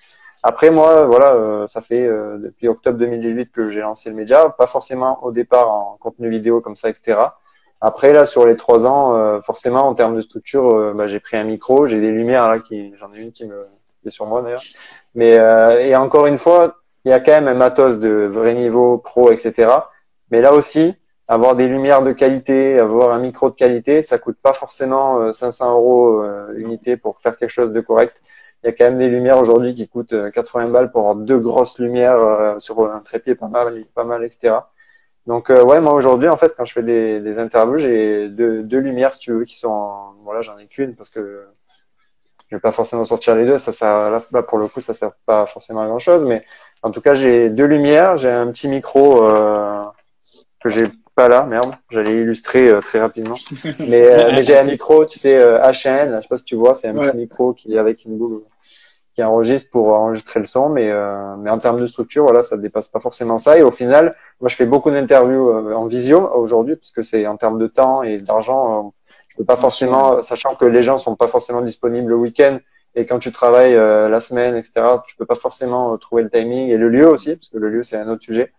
Après, 0.43 0.71
moi, 0.71 1.07
voilà, 1.07 1.35
euh, 1.35 1.67
ça 1.67 1.81
fait 1.81 2.07
euh, 2.07 2.39
depuis 2.39 2.67
octobre 2.67 2.99
2018 2.99 3.53
que 3.53 3.71
j'ai 3.71 3.81
lancé 3.81 4.11
le 4.11 4.17
média, 4.17 4.49
pas 4.49 4.67
forcément 4.67 5.23
au 5.23 5.33
départ 5.33 5.71
en 5.71 5.97
contenu 6.01 6.31
vidéo 6.31 6.61
comme 6.61 6.77
ça, 6.77 6.89
etc. 6.89 7.19
Après, 7.81 8.13
là, 8.13 8.27
sur 8.27 8.47
les 8.47 8.57
trois 8.57 8.87
ans, 8.87 9.41
forcément, 9.43 9.89
en 9.89 9.95
termes 9.95 10.15
de 10.15 10.21
structure, 10.21 10.95
bah, 10.95 11.09
j'ai 11.09 11.19
pris 11.19 11.37
un 11.37 11.43
micro, 11.43 11.87
j'ai 11.87 12.01
des 12.01 12.13
lumières 12.13 12.49
là, 12.49 12.59
j'en 12.95 13.13
ai 13.13 13.21
une 13.21 13.33
qui 13.33 13.45
me, 13.45 13.61
est 14.07 14.11
sur 14.11 14.27
moi 14.27 14.41
d'ailleurs. 14.41 14.63
Mais 15.17 15.33
et 15.85 15.97
encore 15.97 16.27
une 16.27 16.39
fois, 16.39 16.75
il 17.05 17.11
y 17.11 17.13
a 17.13 17.19
quand 17.19 17.33
même 17.33 17.49
un 17.49 17.55
matos 17.55 17.99
de 17.99 18.31
vrai 18.33 18.55
niveau, 18.55 18.99
pro, 18.99 19.33
etc. 19.33 19.69
Mais 20.33 20.41
là 20.41 20.55
aussi, 20.55 20.95
avoir 21.29 21.55
des 21.57 21.69
lumières 21.69 22.03
de 22.03 22.11
qualité, 22.13 22.79
avoir 22.79 23.13
un 23.13 23.19
micro 23.21 23.51
de 23.51 23.55
qualité, 23.55 24.01
ça 24.01 24.19
coûte 24.19 24.39
pas 24.43 24.55
forcément 24.55 25.19
euh, 25.21 25.33
500 25.33 25.75
euros 25.75 26.23
euh, 26.23 26.55
unité 26.57 26.97
pour 26.97 27.21
faire 27.21 27.37
quelque 27.37 27.51
chose 27.51 27.73
de 27.73 27.81
correct. 27.83 28.23
Il 28.65 28.69
y 28.69 28.71
a 28.71 28.73
quand 28.73 28.85
même 28.87 28.99
des 28.99 29.11
lumières 29.11 29.39
aujourd'hui 29.39 29.75
qui 29.75 29.89
coûtent 29.91 30.15
euh, 30.15 30.31
80 30.31 30.73
balles 30.73 30.91
pour 30.91 31.03
avoir 31.03 31.17
deux 31.17 31.39
grosses 31.39 31.79
lumières 31.79 32.17
euh, 32.17 32.59
sur 32.61 32.81
un 32.81 33.01
trépied 33.01 33.35
pas 33.35 33.49
mal, 33.49 33.85
pas 33.95 34.05
mal, 34.05 34.25
etc. 34.25 34.57
Donc 35.27 35.51
euh, 35.51 35.63
ouais, 35.63 35.83
moi 35.83 35.93
aujourd'hui, 35.93 36.31
en 36.31 36.39
fait, 36.39 36.55
quand 36.57 36.65
je 36.65 36.73
fais 36.73 36.83
des, 36.83 37.39
interviews, 37.39 37.79
j'ai 37.79 38.29
deux, 38.31 38.79
lumières, 38.79 39.15
si 39.15 39.21
tu 39.21 39.33
veux, 39.33 39.45
qui 39.45 39.59
sont, 39.59 39.69
en- 39.69 40.15
voilà, 40.25 40.41
j'en 40.41 40.57
ai 40.59 40.67
qu'une 40.67 40.95
parce 40.95 41.11
que 41.11 41.47
je 42.47 42.57
vais 42.57 42.61
pas 42.61 42.73
forcément 42.73 43.05
sortir 43.05 43.35
les 43.37 43.45
deux. 43.47 43.59
Ça, 43.59 43.73
ça, 43.73 44.23
là, 44.33 44.43
pour 44.43 44.59
le 44.59 44.69
coup, 44.69 44.81
ça 44.81 44.95
sert 44.95 45.13
pas 45.27 45.47
forcément 45.47 45.83
à 45.83 45.87
grand 45.87 45.99
chose, 45.99 46.25
mais 46.25 46.43
en 46.83 46.91
tout 46.91 47.01
cas, 47.03 47.15
j'ai 47.15 47.51
deux 47.51 47.67
lumières, 47.67 48.17
j'ai 48.17 48.31
un 48.31 48.51
petit 48.53 48.69
micro 48.69 49.27
euh, 49.27 49.85
que 50.63 50.71
j'ai 50.71 50.85
pas 51.15 51.29
là, 51.29 51.45
merde, 51.45 51.75
j'allais 51.91 52.15
illustrer 52.15 52.69
euh, 52.69 52.81
très 52.81 53.01
rapidement. 53.01 53.37
Mais, 53.87 54.07
euh, 54.11 54.31
mais 54.35 54.43
j'ai 54.43 54.57
un 54.57 54.65
micro, 54.65 55.05
tu 55.05 55.19
sais, 55.19 55.37
euh, 55.37 55.59
HN, 55.59 56.17
je 56.17 56.21
sais 56.23 56.29
pas 56.29 56.39
si 56.39 56.45
tu 56.45 56.55
vois, 56.57 56.75
c'est 56.75 56.89
un 56.89 56.97
Ouais. 56.97 57.09
petit 57.11 57.17
micro 57.19 57.53
qui 57.53 57.75
est 57.75 57.79
avec 57.79 58.05
une 58.07 58.17
boule 58.19 58.41
qui 59.15 59.23
enregistre 59.23 59.69
pour 59.73 59.93
enregistrer 59.93 60.41
le 60.41 60.47
son, 60.47 60.71
mais 60.71 60.91
euh, 60.91 61.37
mais 61.37 61.51
en 61.51 61.59
termes 61.59 61.79
de 61.79 61.87
structure, 61.87 62.25
voilà, 62.25 62.43
ça 62.43 62.57
dépasse 62.57 62.89
pas 62.89 62.99
forcément 63.01 63.39
ça. 63.39 63.59
Et 63.59 63.63
au 63.63 63.71
final, 63.71 64.15
moi, 64.41 64.49
je 64.49 64.57
fais 64.57 64.65
beaucoup 64.65 64.91
d'interviews 64.91 65.51
euh, 65.51 65.75
en 65.75 65.87
visio 65.87 66.31
aujourd'hui, 66.35 66.77
parce 66.77 66.93
que 66.93 67.03
c'est 67.03 67.27
en 67.27 67.37
termes 67.37 67.59
de 67.59 67.67
temps 67.67 68.03
et 68.03 68.19
d'argent, 68.23 68.87
euh, 68.87 68.91
je 69.29 69.37
peux 69.37 69.45
pas 69.45 69.57
forcément, 69.57 70.23
sachant 70.23 70.55
que 70.55 70.65
les 70.65 70.83
gens 70.83 70.97
sont 70.97 71.15
pas 71.15 71.29
forcément 71.29 71.61
disponibles 71.61 72.09
le 72.09 72.17
week-end. 72.17 72.59
Et 72.95 73.05
quand 73.07 73.19
tu 73.19 73.33
travailles 73.33 73.75
euh, 73.75 74.09
la 74.09 74.21
semaine, 74.21 74.57
etc., 74.57 74.81
tu 75.07 75.15
peux 75.17 75.27
pas 75.27 75.35
forcément 75.35 75.97
trouver 75.99 76.23
le 76.23 76.31
timing 76.31 76.69
et 76.69 76.79
le 76.79 76.89
lieu 76.89 77.07
aussi, 77.09 77.31
parce 77.35 77.49
que 77.51 77.59
le 77.59 77.69
lieu 77.69 77.83
c'est 77.83 77.97
un 77.99 78.09
autre 78.09 78.23
sujet. 78.23 78.51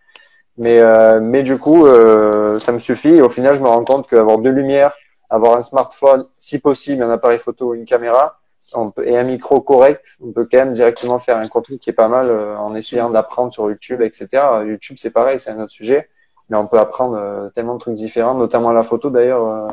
Mais 0.57 0.79
euh, 0.79 1.19
mais 1.19 1.41
du 1.43 1.57
coup, 1.57 1.87
euh, 1.87 2.59
ça 2.59 2.71
me 2.71 2.79
suffit. 2.79 3.15
Et 3.15 3.21
au 3.21 3.29
final, 3.29 3.55
je 3.55 3.61
me 3.61 3.67
rends 3.67 3.83
compte 3.83 4.07
qu'avoir 4.07 4.37
deux 4.37 4.51
lumières, 4.51 4.93
avoir 5.29 5.57
un 5.57 5.63
smartphone, 5.63 6.25
si 6.31 6.59
possible, 6.59 7.01
un 7.03 7.09
appareil 7.09 7.39
photo, 7.39 7.73
une 7.73 7.85
caméra, 7.85 8.39
on 8.75 8.91
peut, 8.91 9.07
et 9.07 9.17
un 9.17 9.23
micro 9.23 9.61
correct, 9.61 10.05
on 10.23 10.31
peut 10.31 10.47
quand 10.49 10.57
même 10.59 10.73
directement 10.73 11.19
faire 11.19 11.37
un 11.37 11.47
contenu 11.47 11.79
qui 11.79 11.89
est 11.89 11.93
pas 11.93 12.07
mal 12.07 12.27
euh, 12.29 12.55
en 12.57 12.75
essayant 12.75 13.09
d'apprendre 13.09 13.51
sur 13.51 13.69
YouTube, 13.69 14.01
etc. 14.01 14.27
YouTube, 14.65 14.97
c'est 14.99 15.11
pareil, 15.11 15.39
c'est 15.39 15.49
un 15.51 15.59
autre 15.59 15.71
sujet, 15.71 16.09
mais 16.49 16.57
on 16.57 16.67
peut 16.67 16.77
apprendre 16.79 17.15
euh, 17.17 17.49
tellement 17.49 17.75
de 17.75 17.79
trucs 17.79 17.95
différents, 17.95 18.35
notamment 18.35 18.71
la 18.71 18.83
photo 18.83 19.09
d'ailleurs, 19.09 19.45
euh, 19.47 19.67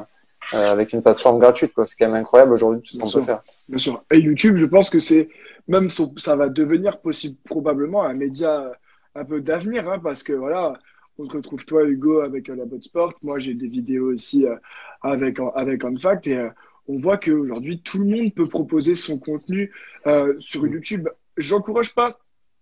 euh, 0.54 0.72
avec 0.72 0.92
une 0.94 1.02
plateforme 1.02 1.38
gratuite. 1.38 1.72
quoi. 1.74 1.84
C'est 1.86 1.96
quand 1.98 2.10
même 2.10 2.20
incroyable 2.20 2.52
aujourd'hui 2.52 2.80
tout 2.80 2.94
ce 2.94 2.98
qu'on 2.98 3.10
peut 3.20 3.26
faire. 3.26 3.42
Bien 3.68 3.78
sûr. 3.78 4.02
Et 4.10 4.18
YouTube, 4.18 4.56
je 4.56 4.66
pense 4.66 4.88
que 4.90 4.98
c'est 5.00 5.28
même 5.68 5.90
son- 5.90 6.14
ça 6.16 6.36
va 6.36 6.48
devenir 6.48 6.98
possible 7.00 7.36
probablement 7.44 8.02
un 8.02 8.14
média 8.14 8.72
un 9.14 9.24
peu 9.24 9.40
d'avenir, 9.40 9.88
hein, 9.88 9.98
parce 9.98 10.22
que 10.22 10.32
voilà, 10.32 10.74
on 11.18 11.26
te 11.26 11.36
retrouve 11.36 11.64
toi 11.64 11.84
Hugo 11.84 12.20
avec 12.20 12.48
euh, 12.48 12.56
la 12.56 12.64
Bot 12.64 12.80
Sport, 12.80 13.14
moi 13.22 13.38
j'ai 13.38 13.54
des 13.54 13.68
vidéos 13.68 14.12
aussi 14.12 14.46
euh, 14.46 14.56
avec 15.02 15.38
avec 15.54 15.84
Unfact 15.84 16.26
et 16.26 16.38
euh, 16.38 16.50
on 16.88 16.98
voit 16.98 17.18
qu'aujourd'hui 17.18 17.82
tout 17.82 17.98
le 17.98 18.06
monde 18.06 18.34
peut 18.34 18.48
proposer 18.48 18.94
son 18.94 19.18
contenu 19.18 19.72
sur 20.38 20.66
YouTube. 20.66 21.08
J'encourage 21.36 21.94
pas 21.94 22.18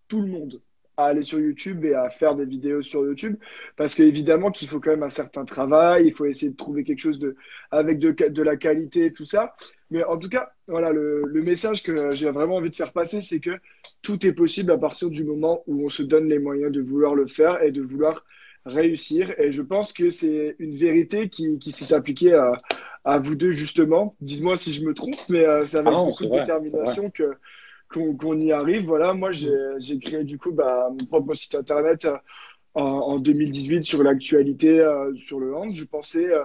tout 0.08 0.20
le 0.20 0.28
monde 0.28 0.60
à 0.98 1.06
aller 1.06 1.22
sur 1.22 1.40
YouTube 1.40 1.84
et 1.84 1.94
à 1.94 2.10
faire 2.10 2.34
des 2.34 2.44
vidéos 2.44 2.82
sur 2.82 3.06
YouTube 3.06 3.36
parce 3.76 3.94
qu'évidemment 3.94 4.50
qu'il 4.50 4.68
faut 4.68 4.80
quand 4.80 4.90
même 4.90 5.04
un 5.04 5.08
certain 5.10 5.44
travail, 5.44 6.08
il 6.08 6.12
faut 6.14 6.26
essayer 6.26 6.50
de 6.50 6.56
trouver 6.56 6.84
quelque 6.84 6.98
chose 7.00 7.18
de 7.18 7.36
avec 7.70 7.98
de, 7.98 8.10
de 8.10 8.42
la 8.42 8.56
qualité 8.56 9.06
et 9.06 9.12
tout 9.12 9.24
ça. 9.24 9.54
Mais 9.90 10.04
en 10.04 10.18
tout 10.18 10.28
cas, 10.28 10.50
voilà, 10.66 10.90
le, 10.92 11.22
le 11.24 11.42
message 11.42 11.82
que 11.82 12.10
j'ai 12.10 12.30
vraiment 12.30 12.56
envie 12.56 12.70
de 12.70 12.76
faire 12.76 12.92
passer, 12.92 13.22
c'est 13.22 13.40
que 13.40 13.52
tout 14.02 14.26
est 14.26 14.32
possible 14.32 14.70
à 14.72 14.78
partir 14.78 15.08
du 15.08 15.24
moment 15.24 15.62
où 15.66 15.86
on 15.86 15.88
se 15.88 16.02
donne 16.02 16.28
les 16.28 16.38
moyens 16.38 16.72
de 16.72 16.82
vouloir 16.82 17.14
le 17.14 17.26
faire 17.26 17.62
et 17.62 17.70
de 17.72 17.80
vouloir 17.80 18.24
réussir. 18.66 19.32
Et 19.38 19.52
je 19.52 19.62
pense 19.62 19.92
que 19.92 20.10
c'est 20.10 20.56
une 20.58 20.74
vérité 20.76 21.28
qui, 21.28 21.58
qui 21.58 21.72
s'est 21.72 21.94
appliquée 21.94 22.34
à, 22.34 22.52
à 23.04 23.18
vous 23.18 23.36
deux, 23.36 23.52
justement. 23.52 24.16
Dites-moi 24.20 24.56
si 24.56 24.72
je 24.72 24.82
me 24.82 24.94
trompe, 24.94 25.16
mais 25.28 25.46
euh, 25.46 25.64
c'est 25.64 25.78
avec 25.78 25.88
Ah 25.88 25.92
non, 25.92 26.06
beaucoup 26.08 26.26
de 26.26 26.30
détermination 26.30 27.08
que 27.10 27.30
qu'on 27.88 28.36
y 28.38 28.52
arrive. 28.52 28.86
Voilà, 28.86 29.14
moi, 29.14 29.30
j'ai 29.32 29.98
créé 29.98 30.24
du 30.24 30.38
coup 30.38 30.52
bah, 30.52 30.88
mon 30.90 31.06
propre 31.06 31.34
site 31.34 31.54
internet 31.54 32.04
euh, 32.04 32.16
en, 32.74 32.82
en 32.82 33.18
2018 33.18 33.82
sur 33.82 34.02
l'actualité 34.02 34.80
euh, 34.80 35.14
sur 35.16 35.40
le 35.40 35.54
hand. 35.54 35.72
Je 35.74 35.84
pensais 35.84 36.32
euh, 36.32 36.44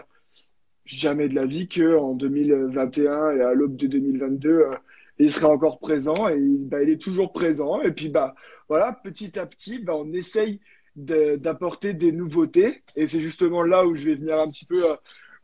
jamais 0.85 1.29
de 1.29 1.35
la 1.35 1.45
vie 1.45 1.67
que 1.67 1.97
en 1.97 2.13
2021 2.13 3.31
et 3.37 3.41
à 3.41 3.53
l'aube 3.53 3.75
de 3.75 3.87
2022, 3.87 4.49
euh, 4.49 4.71
il 5.19 5.31
serait 5.31 5.45
encore 5.45 5.79
présent 5.79 6.27
et 6.27 6.39
bah, 6.39 6.81
il 6.83 6.89
est 6.89 7.01
toujours 7.01 7.31
présent. 7.33 7.81
Et 7.81 7.91
puis 7.91 8.09
bah 8.09 8.35
voilà, 8.69 8.93
petit 8.93 9.37
à 9.37 9.45
petit, 9.45 9.79
bah, 9.79 9.93
on 9.95 10.11
essaye 10.13 10.59
d'apporter 10.95 11.93
des 11.93 12.11
nouveautés. 12.11 12.83
Et 12.95 13.07
c'est 13.07 13.21
justement 13.21 13.63
là 13.63 13.85
où 13.85 13.95
je 13.95 14.05
vais 14.05 14.15
venir 14.15 14.39
un 14.39 14.47
petit 14.47 14.65
peu 14.65 14.83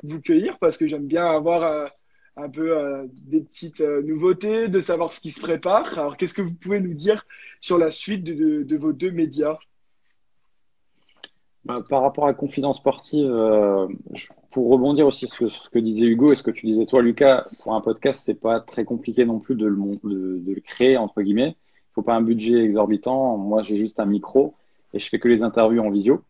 vous 0.03 0.21
cueillir 0.21 0.57
parce 0.59 0.77
que 0.77 0.87
j'aime 0.87 1.07
bien 1.07 1.25
avoir 1.25 1.91
un 2.41 2.49
peu 2.49 2.77
euh, 2.77 3.05
des 3.27 3.41
petites 3.41 3.81
euh, 3.81 4.01
nouveautés, 4.01 4.69
de 4.69 4.79
savoir 4.79 5.11
ce 5.11 5.19
qui 5.19 5.31
se 5.31 5.41
prépare. 5.41 5.97
Alors 5.97 6.17
qu'est-ce 6.17 6.33
que 6.33 6.41
vous 6.41 6.53
pouvez 6.53 6.79
nous 6.79 6.93
dire 6.93 7.25
sur 7.61 7.77
la 7.77 7.91
suite 7.91 8.23
de, 8.23 8.77
vos 8.77 8.93
deux 8.93 9.11
médias? 9.11 9.57
Bah, 11.65 11.83
par 11.87 12.01
rapport 12.01 12.25
à 12.25 12.33
confidence 12.33 12.77
sportive, 12.77 13.29
euh, 13.29 13.87
pour 14.51 14.69
rebondir 14.69 15.05
aussi 15.05 15.27
sur 15.27 15.51
ce, 15.51 15.69
que 15.69 15.79
disait 15.79 16.05
Hugo 16.05 16.31
et 16.31 16.35
ce 16.35 16.43
que 16.43 16.51
tu 16.51 16.65
disais 16.65 16.85
toi, 16.85 17.01
Lucas, 17.01 17.45
pour 17.63 17.75
un 17.75 17.81
podcast, 17.81 18.23
c'est 18.25 18.39
pas 18.39 18.59
très 18.61 18.85
compliqué 18.85 19.25
non 19.25 19.39
plus 19.39 19.55
de 19.55 19.67
le, 19.67 19.75
de, 20.03 20.53
le 20.53 20.61
créer, 20.61 20.97
entre 20.97 21.21
guillemets. 21.21 21.57
Il 21.57 21.93
faut 21.95 22.01
pas 22.01 22.15
un 22.15 22.21
budget 22.21 22.63
exorbitant. 22.63 23.37
Moi, 23.37 23.63
j'ai 23.63 23.77
juste 23.77 23.99
un 23.99 24.05
micro 24.05 24.53
et 24.93 24.99
je 24.99 25.09
fais 25.09 25.19
que 25.19 25.27
les 25.27 25.43
interviews 25.43 25.81
en 25.81 25.89
visio. 25.89 26.23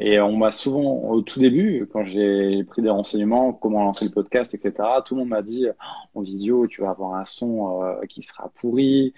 Et 0.00 0.18
on 0.20 0.36
m'a 0.36 0.50
souvent, 0.50 0.82
au 1.10 1.20
tout 1.22 1.40
début, 1.40 1.86
quand 1.92 2.04
j'ai 2.06 2.64
pris 2.64 2.82
des 2.82 2.88
renseignements, 2.88 3.52
comment 3.52 3.84
lancer 3.84 4.06
le 4.06 4.10
podcast, 4.10 4.54
etc., 4.54 4.72
tout 5.04 5.14
le 5.14 5.20
monde 5.20 5.28
m'a 5.28 5.42
dit, 5.42 5.66
en 6.14 6.22
visio, 6.22 6.66
tu 6.66 6.80
vas 6.80 6.90
avoir 6.90 7.14
un 7.16 7.26
son 7.26 7.82
euh, 7.82 8.00
qui 8.08 8.22
sera 8.22 8.50
pourri, 8.56 9.12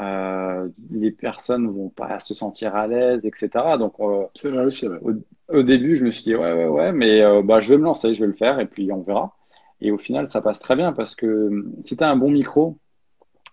euh, 0.00 0.68
les 0.90 1.12
personnes 1.12 1.68
vont 1.68 1.88
pas 1.88 2.18
se 2.18 2.34
sentir 2.34 2.74
à 2.74 2.88
l'aise, 2.88 3.24
etc. 3.24 3.76
Donc, 3.78 3.94
euh, 4.00 4.26
C'est 4.34 4.50
vrai 4.50 4.64
ouais. 4.66 5.14
au 5.48 5.62
début, 5.62 5.96
je 5.96 6.04
me 6.04 6.10
suis 6.10 6.24
dit, 6.24 6.34
ouais, 6.34 6.52
ouais, 6.52 6.66
ouais, 6.66 6.92
mais 6.92 7.20
euh, 7.22 7.42
bah, 7.42 7.60
je 7.60 7.68
vais 7.68 7.78
me 7.78 7.84
lancer, 7.84 8.14
je 8.14 8.20
vais 8.20 8.26
le 8.26 8.32
faire, 8.32 8.58
et 8.58 8.66
puis 8.66 8.90
on 8.90 9.02
verra. 9.02 9.36
Et 9.80 9.92
au 9.92 9.98
final, 9.98 10.28
ça 10.28 10.40
passe 10.42 10.58
très 10.58 10.74
bien 10.76 10.92
parce 10.92 11.14
que 11.14 11.64
si 11.84 11.96
tu 11.96 12.02
as 12.02 12.08
un 12.08 12.16
bon 12.16 12.30
micro, 12.30 12.78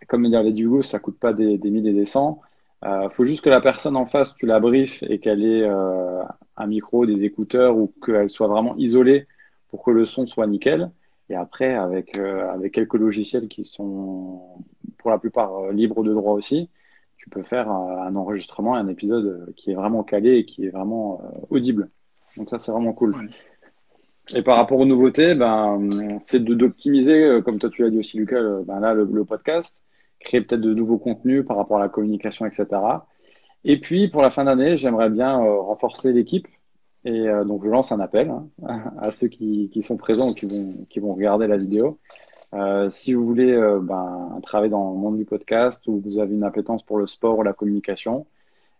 comme 0.08 0.24
le 0.24 0.52
dit 0.52 0.62
Hugo, 0.64 0.82
ça 0.84 1.00
coûte 1.00 1.20
pas 1.20 1.34
des, 1.34 1.58
des 1.58 1.70
mille 1.70 1.88
et 1.88 1.94
des 1.94 2.06
cents. 2.06 2.42
Euh, 2.84 3.10
faut 3.10 3.26
juste 3.26 3.44
que 3.44 3.50
la 3.50 3.62
personne 3.62 3.96
en 3.96 4.06
face, 4.06 4.34
tu 4.36 4.46
la 4.46 4.60
briefes 4.60 5.04
et 5.04 5.20
qu'elle 5.20 5.44
ait 5.44 5.64
euh, 5.64 6.24
un 6.58 6.68
micro, 6.68 7.06
des 7.06 7.24
écouteurs 7.24 7.78
ou 7.78 7.94
qu'elle 8.04 8.30
soit 8.30 8.48
vraiment 8.48 8.76
isolée 8.78 9.24
pour 9.70 9.84
que 9.84 9.92
le 9.92 10.06
son 10.06 10.26
soit 10.26 10.48
nickel. 10.48 10.90
Et 11.30 11.36
après, 11.36 11.76
avec, 11.76 12.18
euh, 12.18 12.48
avec 12.50 12.74
quelques 12.74 12.96
logiciels 12.96 13.48
qui 13.48 13.66
sont 13.66 14.42
pour 14.98 15.12
la 15.12 15.20
plupart 15.20 15.56
euh, 15.56 15.72
libres 15.72 16.04
de 16.04 16.14
droit 16.14 16.34
aussi, 16.34 16.70
tu 17.18 17.30
peux 17.30 17.44
faire 17.44 17.70
un 17.70 18.16
enregistrement, 18.16 18.74
un 18.74 18.88
épisode 18.88 19.54
qui 19.56 19.72
est 19.72 19.76
vraiment 19.76 20.04
calé 20.04 20.38
et 20.38 20.46
qui 20.46 20.66
est 20.66 20.70
vraiment 20.70 21.22
audible. 21.52 21.88
Donc 22.36 22.50
ça, 22.50 22.58
c'est 22.58 22.72
vraiment 22.72 22.94
cool. 22.94 23.16
Ouais. 23.16 23.28
Et 24.34 24.42
par 24.42 24.58
rapport 24.58 24.80
aux 24.80 24.88
nouveautés, 24.88 25.36
ben, 25.36 25.88
c'est 26.18 26.44
d'optimiser, 26.44 27.42
comme 27.46 27.60
toi 27.60 27.70
tu 27.70 27.84
l'as 27.84 27.92
dit 27.92 28.00
aussi, 28.00 28.18
Lucas, 28.18 28.64
ben 28.66 28.80
là, 28.80 28.96
le, 28.96 29.04
le 29.04 29.24
podcast, 29.24 29.84
créer 30.24 30.42
peut-être 30.42 30.62
de 30.62 30.74
nouveaux 30.74 30.98
contenus 30.98 31.46
par 31.46 31.58
rapport 31.58 31.78
à 31.78 31.82
la 31.82 31.90
communication, 31.90 32.46
etc. 32.46 32.66
Et 33.64 33.80
puis, 33.80 34.08
pour 34.10 34.22
la 34.22 34.30
fin 34.30 34.46
d'année, 34.46 34.78
j'aimerais 34.78 35.10
bien 35.10 35.38
renforcer 35.38 36.14
l'équipe. 36.14 36.48
Et 37.06 37.28
donc, 37.46 37.64
je 37.64 37.70
lance 37.70 37.92
un 37.92 38.00
appel 38.00 38.30
hein, 38.30 38.48
à 39.00 39.12
ceux 39.12 39.28
qui, 39.28 39.70
qui, 39.74 39.84
sont 39.84 39.98
présents 39.98 40.30
ou 40.30 40.34
qui 40.34 40.48
vont, 40.48 40.86
qui 40.90 41.00
vont 41.00 41.14
regarder 41.14 41.48
la 41.48 41.58
vidéo. 41.58 42.00
si 42.92 43.14
vous 43.14 43.26
voulez 43.26 43.56
ben, 43.82 44.40
travailler 44.44 44.72
dans 44.72 44.92
le 44.92 44.98
monde 44.98 45.18
du 45.18 45.26
podcast 45.26 45.88
ou 45.88 46.02
vous 46.02 46.20
avez 46.20 46.34
une 46.36 46.44
appétence 46.44 46.84
pour 46.84 46.98
le 46.98 47.08
sport 47.08 47.40
ou 47.40 47.44
la 47.44 47.54
communication, 47.54 48.26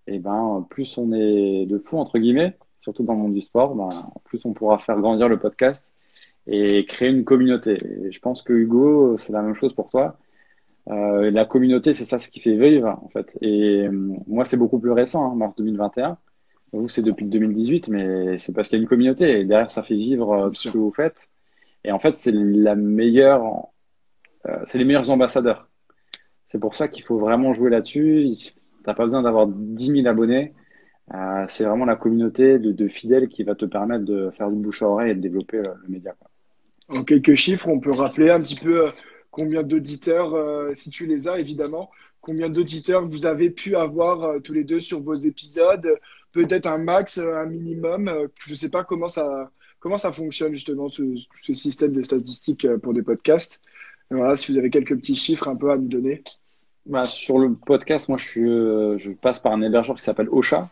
et 0.08 0.20
ben 0.20 0.66
plus 0.70 0.98
on 0.98 1.12
est 1.14 1.66
de 1.66 1.78
fous 1.78 1.98
entre 1.98 2.20
guillemets, 2.20 2.58
surtout 2.80 3.04
dans 3.04 3.14
le 3.14 3.20
monde 3.20 3.34
du 3.34 3.42
sport, 3.42 3.76
ben, 3.76 3.90
plus 4.26 4.44
on 4.46 4.54
pourra 4.54 4.80
faire 4.80 5.00
grandir 5.00 5.30
le 5.30 5.40
podcast 5.40 5.94
et 6.48 6.86
créer 6.86 7.10
une 7.10 7.24
communauté. 7.24 7.78
Et 8.04 8.12
je 8.12 8.20
pense 8.20 8.42
que 8.42 8.54
Hugo, 8.54 9.18
c'est 9.18 9.34
la 9.34 9.42
même 9.42 9.54
chose 9.54 9.74
pour 9.74 9.90
toi. 9.90 10.18
Euh, 10.90 11.30
la 11.32 11.46
communauté, 11.46 11.94
c'est 11.94 12.06
ça 12.06 12.20
ce 12.20 12.30
qui 12.30 12.40
fait 12.40 12.56
vivre 12.56 13.00
en 13.04 13.10
fait. 13.10 13.38
Et 13.42 13.84
euh, 13.84 13.92
moi, 14.28 14.46
c'est 14.46 14.58
beaucoup 14.58 14.80
plus 14.80 14.92
récent, 14.92 15.32
hein, 15.32 15.36
mars 15.36 15.56
2021. 15.56 16.18
Vous, 16.74 16.88
c'est 16.90 17.02
depuis 17.02 17.26
2018, 17.26 17.90
mais 17.90 18.38
c'est 18.38 18.54
parce 18.54 18.70
qu'il 18.70 18.78
y 18.78 18.82
a 18.82 18.84
une 18.84 18.88
communauté 18.88 19.42
et 19.42 19.46
derrière, 19.46 19.72
ça 19.72 19.84
fait 19.84 19.96
vivre 19.96 20.32
euh, 20.32 20.50
ce 20.54 20.70
que 20.70 20.78
vous 20.78 20.92
faites. 20.92 21.30
Et 21.84 21.92
en 21.92 22.00
fait, 22.00 22.16
c'est 22.16 22.32
la 22.32 22.76
meilleure, 22.76 23.44
c'est 24.66 24.78
les 24.78 24.86
meilleurs 24.86 25.10
ambassadeurs. 25.10 25.68
C'est 26.46 26.60
pour 26.60 26.76
ça 26.76 26.88
qu'il 26.88 27.04
faut 27.04 27.18
vraiment 27.18 27.54
jouer 27.54 27.72
là-dessus. 27.72 28.30
T'as 28.86 28.94
pas 28.94 29.06
besoin 29.06 29.24
d'avoir 29.24 29.48
10 29.48 29.88
000 30.04 30.08
abonnés. 30.08 30.52
C'est 31.48 31.64
vraiment 31.64 31.86
la 31.86 31.96
communauté 31.96 32.60
de, 32.60 32.88
fidèles 32.88 33.30
qui 33.30 33.44
va 33.44 33.56
te 33.56 33.66
permettre 33.66 34.06
de 34.06 34.30
faire 34.30 34.52
du 34.52 34.62
bouche 34.62 34.84
à 34.84 34.90
oreille 34.90 35.12
et 35.12 35.16
de 35.16 35.22
développer 35.22 35.58
le, 35.58 35.74
média. 35.90 36.14
En 36.88 37.04
quelques 37.04 37.34
chiffres, 37.34 37.68
on 37.68 37.80
peut 37.80 37.92
rappeler 37.92 38.30
un 38.30 38.42
petit 38.42 38.56
peu 38.56 38.92
combien 39.32 39.64
d'auditeurs, 39.64 40.36
euh, 40.36 40.74
si 40.76 40.90
tu 40.90 41.08
les 41.08 41.28
as 41.28 41.40
évidemment, 41.40 41.90
combien 42.20 42.50
d'auditeurs 42.50 43.08
vous 43.08 43.26
avez 43.26 43.50
pu 43.50 43.76
avoir 43.76 44.42
tous 44.42 44.54
les 44.54 44.64
deux 44.64 44.80
sur 44.80 45.02
vos 45.02 45.16
épisodes, 45.16 45.98
peut-être 46.34 46.68
un 46.68 46.78
max, 46.78 47.18
un 47.18 47.46
minimum. 47.46 48.30
je 48.46 48.52
ne 48.52 48.56
sais 48.56 48.70
pas 48.70 48.84
comment 48.84 49.08
ça, 49.08 49.52
comment 49.80 49.98
ça 49.98 50.12
fonctionne 50.12 50.54
justement 50.54 50.90
ce, 50.90 51.04
système 51.54 51.94
de 51.94 52.04
statistiques 52.04 52.68
pour 52.78 52.94
des 52.94 53.02
podcasts. 53.02 53.62
Voilà, 54.12 54.36
si 54.36 54.52
vous 54.52 54.58
avez 54.58 54.70
quelques 54.70 54.96
petits 54.98 55.16
chiffres 55.16 55.48
un 55.48 55.56
peu 55.56 55.72
à 55.72 55.78
nous 55.78 55.88
donner. 55.88 56.24
Bah, 56.86 57.06
sur 57.06 57.40
le 57.40 57.54
podcast, 57.54 58.10
moi, 58.10 58.18
je, 58.18 59.22
passe 59.22 59.40
par 59.40 59.54
un 59.54 59.62
hébergeur 59.62 59.96
qui 59.96 60.04
s'appelle 60.04 60.30
Ocha, 60.32 60.70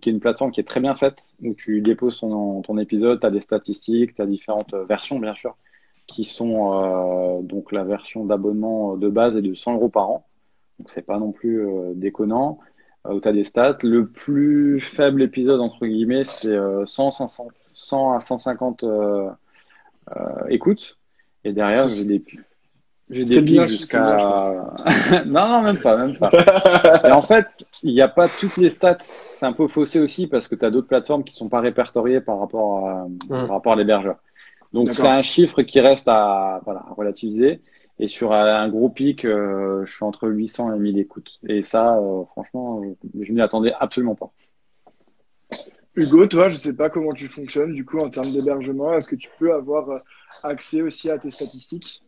qui 0.00 0.08
est 0.08 0.12
une 0.12 0.20
plateforme 0.20 0.52
qui 0.52 0.60
est 0.60 0.64
très 0.64 0.80
bien 0.80 0.94
faite, 0.94 1.34
où 1.42 1.54
tu 1.54 1.80
déposes 1.80 2.20
ton 2.20 2.78
épisode, 2.78 3.20
tu 3.20 3.26
as 3.26 3.30
des 3.30 3.40
statistiques, 3.40 4.14
tu 4.14 4.22
as 4.22 4.26
différentes 4.26 4.74
versions, 4.88 5.18
bien 5.18 5.34
sûr, 5.34 5.56
qui 6.08 6.24
sont 6.24 6.72
euh, 6.72 7.42
donc 7.42 7.70
la 7.70 7.84
version 7.84 8.24
d'abonnement 8.24 8.96
de 8.96 9.08
base 9.08 9.36
est 9.36 9.42
de 9.42 9.54
100 9.54 9.74
euros 9.74 9.88
par 9.88 10.10
an. 10.10 10.24
Donc, 10.80 10.90
c'est 10.90 11.02
pas 11.02 11.18
non 11.18 11.30
plus 11.30 11.60
euh, 11.60 11.92
déconnant. 11.94 12.58
Euh, 13.06 13.14
où 13.14 13.20
tu 13.20 13.28
as 13.28 13.32
des 13.32 13.44
stats. 13.44 13.78
Le 13.84 14.08
plus 14.08 14.80
faible 14.80 15.22
épisode, 15.22 15.60
entre 15.60 15.86
guillemets, 15.86 16.24
c'est 16.24 16.56
100, 16.84 17.12
500, 17.12 17.48
100 17.74 18.12
à 18.12 18.20
150 18.20 18.84
écoutes. 20.48 20.98
Et 21.44 21.52
derrière, 21.52 21.88
j'ai 21.88 22.04
des, 22.04 22.24
j'ai 23.10 23.24
des 23.24 23.42
pics 23.42 23.62
jusqu'à. 23.64 24.02
non, 25.26 25.48
non, 25.48 25.62
même 25.62 25.78
pas, 25.78 25.96
même 25.96 26.18
pas. 26.18 26.30
Et 27.08 27.12
en 27.12 27.22
fait, 27.22 27.46
il 27.82 27.94
n'y 27.94 28.02
a 28.02 28.08
pas 28.08 28.28
toutes 28.28 28.56
les 28.56 28.70
stats. 28.70 28.98
C'est 29.00 29.46
un 29.46 29.52
peu 29.52 29.68
faussé 29.68 30.00
aussi 30.00 30.26
parce 30.26 30.48
que 30.48 30.54
tu 30.54 30.64
as 30.64 30.70
d'autres 30.70 30.88
plateformes 30.88 31.22
qui 31.22 31.34
sont 31.34 31.48
pas 31.48 31.60
répertoriées 31.60 32.20
par 32.20 32.38
rapport 32.38 32.88
à, 32.88 33.06
par 33.28 33.48
rapport 33.48 33.72
à 33.72 33.76
l'hébergeur. 33.76 34.16
Donc 34.72 34.92
c'est 34.92 35.06
un 35.06 35.22
chiffre 35.22 35.62
qui 35.62 35.80
reste 35.80 36.08
à, 36.08 36.60
voilà, 36.64 36.84
relativiser. 36.96 37.62
Et 38.00 38.06
sur 38.06 38.32
un 38.32 38.68
gros 38.68 38.90
pic, 38.90 39.24
euh, 39.24 39.84
je 39.84 39.92
suis 39.92 40.04
entre 40.04 40.28
800 40.28 40.74
et 40.74 40.78
1000 40.78 40.98
écoutes. 40.98 41.40
Et 41.48 41.62
ça, 41.62 41.96
euh, 41.96 42.24
franchement, 42.26 42.80
je 43.20 43.32
m'y 43.32 43.40
attendais 43.40 43.72
absolument 43.80 44.14
pas. 44.14 44.30
Hugo, 45.98 46.26
toi, 46.26 46.48
je 46.48 46.54
sais 46.54 46.74
pas 46.74 46.90
comment 46.90 47.12
tu 47.12 47.26
fonctionnes 47.26 47.72
du 47.72 47.84
coup 47.84 47.98
en 47.98 48.08
termes 48.08 48.30
d'hébergement. 48.30 48.94
Est-ce 48.94 49.08
que 49.08 49.16
tu 49.16 49.28
peux 49.38 49.52
avoir 49.52 49.90
euh, 49.90 49.98
accès 50.44 50.80
aussi 50.80 51.10
à 51.10 51.18
tes 51.18 51.30
statistiques? 51.30 52.02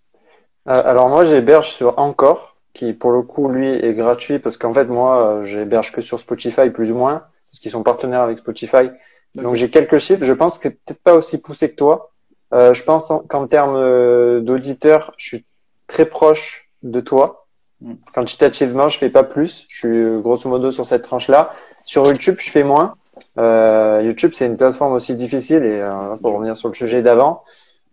Euh, 0.69 0.83
alors 0.85 1.09
moi 1.09 1.25
j'héberge 1.25 1.71
sur 1.71 1.99
Encore, 1.99 2.57
qui 2.73 2.93
pour 2.93 3.11
le 3.11 3.23
coup 3.23 3.49
lui 3.49 3.69
est 3.69 3.95
gratuit 3.95 4.39
parce 4.39 4.57
qu'en 4.57 4.73
fait 4.73 4.85
moi 4.85 5.41
euh, 5.41 5.45
j'héberge 5.45 5.91
que 5.91 6.03
sur 6.03 6.21
Spotify 6.21 6.71
plus 6.71 6.93
ou 6.93 6.95
moins, 6.95 7.25
parce 7.31 7.59
qu'ils 7.61 7.73
sont 7.73 7.83
partenaires 7.83 8.21
avec 8.23 8.39
Spotify. 8.39 8.91
Donc 9.35 9.57
j'ai 9.57 9.71
quelques 9.71 9.99
chiffres, 9.99 10.25
je 10.25 10.35
pense 10.35 10.61
que 10.61 10.69
peut-être 10.69 11.03
pas 11.03 11.15
aussi 11.15 11.41
poussé 11.41 11.71
que 11.71 11.77
toi. 11.77 12.07
Euh, 12.53 12.75
je 12.75 12.83
pense 12.83 13.13
qu'en 13.29 13.47
termes 13.47 14.41
d'auditeurs, 14.41 15.13
je 15.17 15.27
suis 15.27 15.45
très 15.87 16.05
proche 16.05 16.71
de 16.83 17.01
toi. 17.01 17.47
Mm. 17.81 17.95
Quantitativement, 18.15 18.89
je 18.89 18.99
fais 18.99 19.11
pas 19.11 19.23
plus. 19.23 19.67
Je 19.69 19.79
suis 19.79 20.23
grosso 20.23 20.49
modo 20.49 20.71
sur 20.71 20.87
cette 20.87 21.03
tranche-là. 21.03 21.53
Sur 21.85 22.07
YouTube, 22.07 22.37
je 22.39 22.51
fais 22.51 22.65
moins. 22.65 22.95
Euh, 23.39 24.03
YouTube, 24.05 24.33
c'est 24.35 24.47
une 24.47 24.57
plateforme 24.57 24.93
aussi 24.93 25.15
difficile 25.15 25.63
et 25.63 25.85
pour 26.23 26.35
revenir 26.35 26.57
sur 26.57 26.69
le 26.69 26.75
sujet 26.75 27.03
d'avant, 27.03 27.43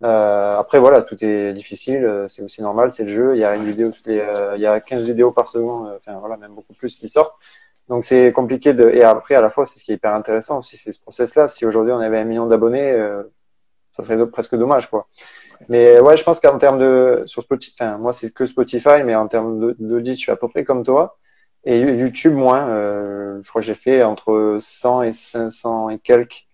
euh, 0.03 0.57
après 0.57 0.79
voilà, 0.79 1.01
tout 1.01 1.23
est 1.23 1.53
difficile, 1.53 2.03
euh, 2.03 2.27
c'est 2.27 2.43
aussi 2.43 2.61
normal, 2.61 2.93
c'est 2.93 3.03
le 3.03 3.09
jeu. 3.09 3.35
Il 3.35 3.39
y 3.39 3.43
a 3.43 3.55
une 3.55 3.65
vidéo 3.65 3.91
toutes 3.91 4.05
les, 4.07 4.19
euh, 4.19 4.55
il 4.55 4.61
y 4.61 4.67
a 4.67 4.79
15 4.79 5.03
vidéos 5.03 5.31
par 5.31 5.49
seconde, 5.49 5.87
euh, 5.87 5.97
enfin 5.97 6.19
voilà, 6.19 6.37
même 6.37 6.53
beaucoup 6.53 6.73
plus 6.73 6.95
qui 6.95 7.07
sortent. 7.07 7.35
Donc 7.89 8.05
c'est 8.05 8.31
compliqué 8.31 8.73
de. 8.73 8.89
Et 8.89 9.03
après 9.03 9.35
à 9.35 9.41
la 9.41 9.49
fois, 9.49 9.65
c'est 9.65 9.79
ce 9.79 9.83
qui 9.85 9.91
est 9.91 9.95
hyper 9.95 10.13
intéressant 10.13 10.59
aussi, 10.59 10.77
c'est 10.77 10.91
ce 10.91 11.01
process-là. 11.01 11.49
Si 11.49 11.65
aujourd'hui 11.65 11.93
on 11.93 11.99
avait 11.99 12.19
un 12.19 12.25
million 12.25 12.45
d'abonnés, 12.45 12.91
ça 13.97 14.03
serait 14.03 14.29
presque 14.29 14.55
dommage 14.55 14.89
quoi. 14.89 15.07
Mais 15.69 15.99
ouais, 15.99 16.15
je 16.15 16.23
pense 16.23 16.39
qu'en 16.39 16.57
termes 16.59 16.79
de 16.79 17.23
sur 17.25 17.41
Spotify, 17.41 17.73
enfin 17.79 17.97
moi 17.97 18.13
c'est 18.13 18.33
que 18.33 18.45
Spotify, 18.45 19.03
mais 19.03 19.15
en 19.15 19.27
termes 19.27 19.73
d'audit, 19.79 20.15
je 20.15 20.19
suis 20.19 20.31
à 20.31 20.35
peu 20.35 20.47
près 20.47 20.63
comme 20.63 20.83
toi. 20.83 21.17
Et 21.65 21.79
YouTube 21.81 22.33
moins, 22.33 22.67
je 23.41 23.49
crois 23.49 23.61
que 23.61 23.67
j'ai 23.67 23.73
fait 23.73 24.03
entre 24.03 24.57
100 24.61 25.01
et 25.01 25.11
500 25.11 25.89
et 25.89 25.99
quelques 25.99 26.47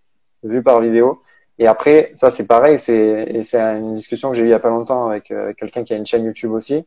vues 0.44 0.64
par 0.64 0.82
vidéo. 0.82 1.20
Et 1.60 1.68
après, 1.68 2.10
ça 2.14 2.32
c'est 2.32 2.48
pareil, 2.48 2.80
c'est 2.80 3.26
et 3.28 3.44
c'est 3.44 3.60
une 3.60 3.96
discussion 3.96 4.32
que 4.32 4.36
j'ai 4.36 4.44
eu 4.44 4.48
il 4.48 4.50
y 4.50 4.54
a 4.54 4.60
pas 4.60 4.70
longtemps 4.70 5.08
avec 5.10 5.32
euh, 5.32 5.54
quelqu'un 5.54 5.84
qui 5.84 5.94
a 5.94 5.98
une 5.98 6.06
chaîne 6.06 6.24
YouTube 6.24 6.52
aussi. 6.52 6.86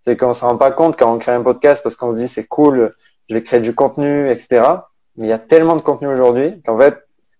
C'est 0.00 0.16
qu'on 0.16 0.32
se 0.34 0.44
rend 0.44 0.56
pas 0.56 0.72
compte 0.72 0.98
quand 0.98 1.12
on 1.12 1.18
crée 1.18 1.32
un 1.32 1.42
podcast 1.42 1.82
parce 1.82 1.96
qu'on 1.96 2.12
se 2.12 2.16
dit 2.16 2.28
c'est 2.28 2.46
cool, 2.46 2.90
je 3.28 3.34
vais 3.34 3.42
créer 3.42 3.60
du 3.60 3.74
contenu, 3.74 4.30
etc. 4.30 4.62
Mais 5.16 5.26
il 5.26 5.30
y 5.30 5.32
a 5.32 5.38
tellement 5.38 5.76
de 5.76 5.82
contenu 5.82 6.08
aujourd'hui 6.08 6.62
qu'en 6.62 6.78
fait, 6.78 6.96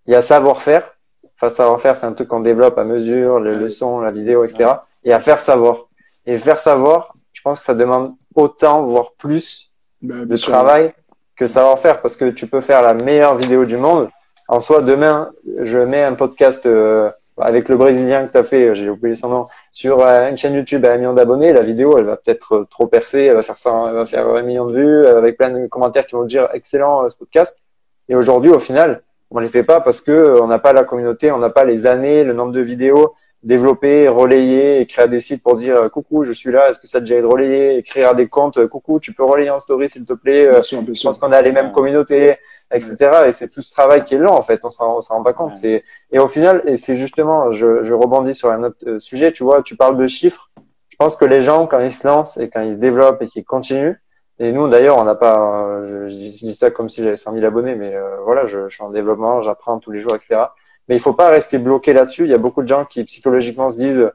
il 0.06 0.12
y 0.12 0.16
a 0.16 0.22
savoir-faire. 0.22 0.97
Enfin, 1.40 1.50
savoir-faire, 1.50 1.96
c'est 1.96 2.06
un 2.06 2.12
truc 2.12 2.28
qu'on 2.28 2.40
développe 2.40 2.78
à 2.78 2.84
mesure, 2.84 3.40
les 3.40 3.54
leçons, 3.54 4.00
la 4.00 4.10
vidéo, 4.10 4.44
etc. 4.44 4.70
Et 5.04 5.12
à 5.12 5.20
faire 5.20 5.40
savoir. 5.40 5.86
Et 6.26 6.36
faire 6.38 6.58
savoir, 6.58 7.14
je 7.32 7.40
pense 7.42 7.60
que 7.60 7.64
ça 7.64 7.74
demande 7.74 8.14
autant, 8.34 8.84
voire 8.84 9.12
plus 9.12 9.70
ben, 10.02 10.26
de 10.26 10.36
travail 10.36 10.92
que 11.36 11.46
savoir-faire 11.46 12.02
parce 12.02 12.16
que 12.16 12.30
tu 12.30 12.46
peux 12.48 12.60
faire 12.60 12.82
la 12.82 12.94
meilleure 12.94 13.36
vidéo 13.36 13.64
du 13.64 13.76
monde 13.76 14.08
en 14.50 14.60
soi, 14.60 14.80
demain, 14.80 15.30
je 15.60 15.76
mets 15.76 16.02
un 16.02 16.14
podcast 16.14 16.64
euh, 16.64 17.10
avec 17.36 17.68
le 17.68 17.76
Brésilien 17.76 18.26
que 18.26 18.32
tu 18.32 18.38
as 18.38 18.44
fait, 18.44 18.74
j'ai 18.74 18.88
oublié 18.88 19.14
son 19.14 19.28
nom, 19.28 19.44
sur 19.70 20.00
euh, 20.00 20.30
une 20.30 20.38
chaîne 20.38 20.54
YouTube 20.54 20.86
à 20.86 20.92
un 20.92 20.96
million 20.96 21.12
d'abonnés. 21.12 21.52
La 21.52 21.60
vidéo, 21.60 21.98
elle 21.98 22.06
va 22.06 22.16
peut-être 22.16 22.66
trop 22.70 22.86
percer, 22.86 23.24
elle 23.24 23.34
va 23.34 23.42
faire 23.42 23.58
ça, 23.58 23.84
elle 23.88 23.94
va 23.94 24.06
faire 24.06 24.26
un 24.26 24.40
million 24.40 24.64
de 24.64 24.72
vues, 24.72 25.04
euh, 25.04 25.18
avec 25.18 25.36
plein 25.36 25.50
de 25.50 25.66
commentaires 25.66 26.06
qui 26.06 26.14
vont 26.14 26.24
dire 26.24 26.48
excellent 26.54 27.06
ce 27.10 27.18
podcast. 27.18 27.62
Et 28.08 28.16
aujourd'hui, 28.16 28.50
au 28.50 28.58
final, 28.58 29.02
on 29.30 29.38
les 29.38 29.48
fait 29.48 29.64
pas 29.64 29.80
parce 29.80 30.00
que 30.00 30.40
on 30.40 30.46
n'a 30.46 30.58
pas 30.58 30.72
la 30.72 30.84
communauté, 30.84 31.30
on 31.32 31.38
n'a 31.38 31.50
pas 31.50 31.64
les 31.64 31.86
années, 31.86 32.24
le 32.24 32.32
nombre 32.32 32.52
de 32.52 32.60
vidéos 32.60 33.14
développer, 33.44 34.08
relayer, 34.08 34.80
écrire 34.80 35.08
des 35.08 35.20
sites 35.20 35.44
pour 35.44 35.56
dire 35.56 35.88
coucou, 35.92 36.24
je 36.24 36.32
suis 36.32 36.50
là, 36.50 36.70
est-ce 36.70 36.80
que 36.80 36.88
ça 36.88 36.98
te 36.98 37.04
déjà 37.04 37.20
de 37.20 37.26
relayer, 37.26 37.76
écrire 37.76 38.08
à 38.08 38.14
des 38.14 38.26
comptes, 38.26 38.66
coucou, 38.66 38.98
tu 38.98 39.14
peux 39.14 39.22
relayer 39.22 39.50
en 39.50 39.60
story 39.60 39.88
s'il 39.88 40.04
te 40.04 40.12
plaît, 40.12 40.50
je 40.60 41.02
pense 41.02 41.18
qu'on 41.18 41.30
a 41.30 41.40
les 41.40 41.52
mêmes 41.52 41.70
communautés 41.70 42.34
etc. 42.70 43.24
Et 43.26 43.32
c'est 43.32 43.48
tout 43.48 43.62
ce 43.62 43.72
travail 43.72 44.04
qui 44.04 44.14
est 44.14 44.18
lent 44.18 44.34
en 44.34 44.42
fait, 44.42 44.60
on 44.64 44.70
s'en 44.70 45.00
rend 45.00 45.22
pas 45.22 45.32
compte. 45.32 45.56
C'est 45.56 45.82
et 46.12 46.18
au 46.18 46.28
final, 46.28 46.62
et 46.66 46.76
c'est 46.76 46.96
justement, 46.96 47.52
je, 47.52 47.84
je 47.84 47.94
rebondis 47.94 48.34
sur 48.34 48.50
un 48.50 48.64
autre 48.64 48.76
euh, 48.86 49.00
sujet. 49.00 49.32
Tu 49.32 49.42
vois, 49.42 49.62
tu 49.62 49.76
parles 49.76 49.96
de 49.96 50.06
chiffres. 50.06 50.50
Je 50.88 50.96
pense 50.96 51.16
que 51.16 51.24
les 51.24 51.42
gens, 51.42 51.66
quand 51.66 51.80
ils 51.80 51.92
se 51.92 52.06
lancent 52.06 52.38
et 52.38 52.48
quand 52.48 52.60
ils 52.60 52.74
se 52.74 52.78
développent 52.78 53.22
et 53.22 53.28
qu'ils 53.28 53.44
continuent, 53.44 53.94
et 54.38 54.52
nous 54.52 54.68
d'ailleurs, 54.68 54.98
on 54.98 55.04
n'a 55.04 55.14
pas, 55.14 55.66
euh, 55.66 56.08
je, 56.08 56.14
dis 56.14 56.54
ça 56.54 56.70
comme 56.70 56.88
si 56.88 57.02
j'avais 57.02 57.16
100 57.16 57.34
000 57.34 57.44
abonnés, 57.44 57.74
mais 57.74 57.94
euh, 57.94 58.18
voilà, 58.24 58.46
je, 58.46 58.68
je, 58.68 58.74
suis 58.74 58.84
en 58.84 58.90
développement, 58.90 59.42
j'apprends 59.42 59.78
tous 59.78 59.90
les 59.90 60.00
jours, 60.00 60.14
etc. 60.14 60.42
Mais 60.88 60.96
il 60.96 61.00
faut 61.00 61.12
pas 61.12 61.28
rester 61.28 61.58
bloqué 61.58 61.92
là-dessus. 61.92 62.24
Il 62.24 62.30
y 62.30 62.34
a 62.34 62.38
beaucoup 62.38 62.62
de 62.62 62.68
gens 62.68 62.84
qui 62.84 63.02
psychologiquement 63.04 63.70
se 63.70 63.76
disent 63.76 64.10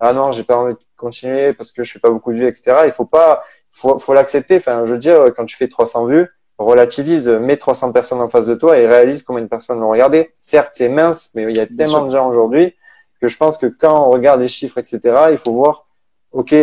ah 0.00 0.12
non, 0.12 0.32
j'ai 0.32 0.44
pas 0.44 0.56
envie 0.56 0.74
de 0.74 0.80
continuer 0.96 1.52
parce 1.52 1.72
que 1.72 1.84
je 1.84 1.92
fais 1.92 1.98
pas 1.98 2.10
beaucoup 2.10 2.32
de 2.32 2.38
vues, 2.38 2.46
etc. 2.46 2.82
Il 2.84 2.92
faut 2.92 3.06
pas, 3.06 3.42
faut, 3.72 3.98
faut 3.98 4.14
l'accepter. 4.14 4.56
Enfin, 4.56 4.84
je 4.86 4.92
veux 4.92 4.98
dire, 4.98 5.32
quand 5.36 5.46
tu 5.46 5.56
fais 5.56 5.68
300 5.68 6.06
vues, 6.06 6.28
relativise, 6.58 7.28
mets 7.28 7.56
300 7.56 7.92
personnes 7.92 8.20
en 8.20 8.28
face 8.28 8.46
de 8.46 8.54
toi 8.54 8.78
et 8.78 8.86
réalise 8.86 9.22
combien 9.22 9.42
de 9.42 9.48
personnes 9.48 9.80
l'ont 9.80 9.90
regardé. 9.90 10.30
Certes, 10.34 10.72
c'est 10.74 10.88
mince, 10.88 11.32
mais 11.34 11.44
il 11.44 11.56
y 11.56 11.60
a 11.60 11.66
tellement 11.66 12.04
de 12.04 12.10
gens 12.10 12.28
aujourd'hui 12.28 12.74
que 13.20 13.28
je 13.28 13.36
pense 13.36 13.58
que 13.58 13.66
quand 13.66 14.06
on 14.06 14.10
regarde 14.10 14.40
les 14.40 14.48
chiffres, 14.48 14.78
etc., 14.78 15.00
il 15.30 15.38
faut 15.38 15.52
voir, 15.52 15.86
OK, 16.32 16.54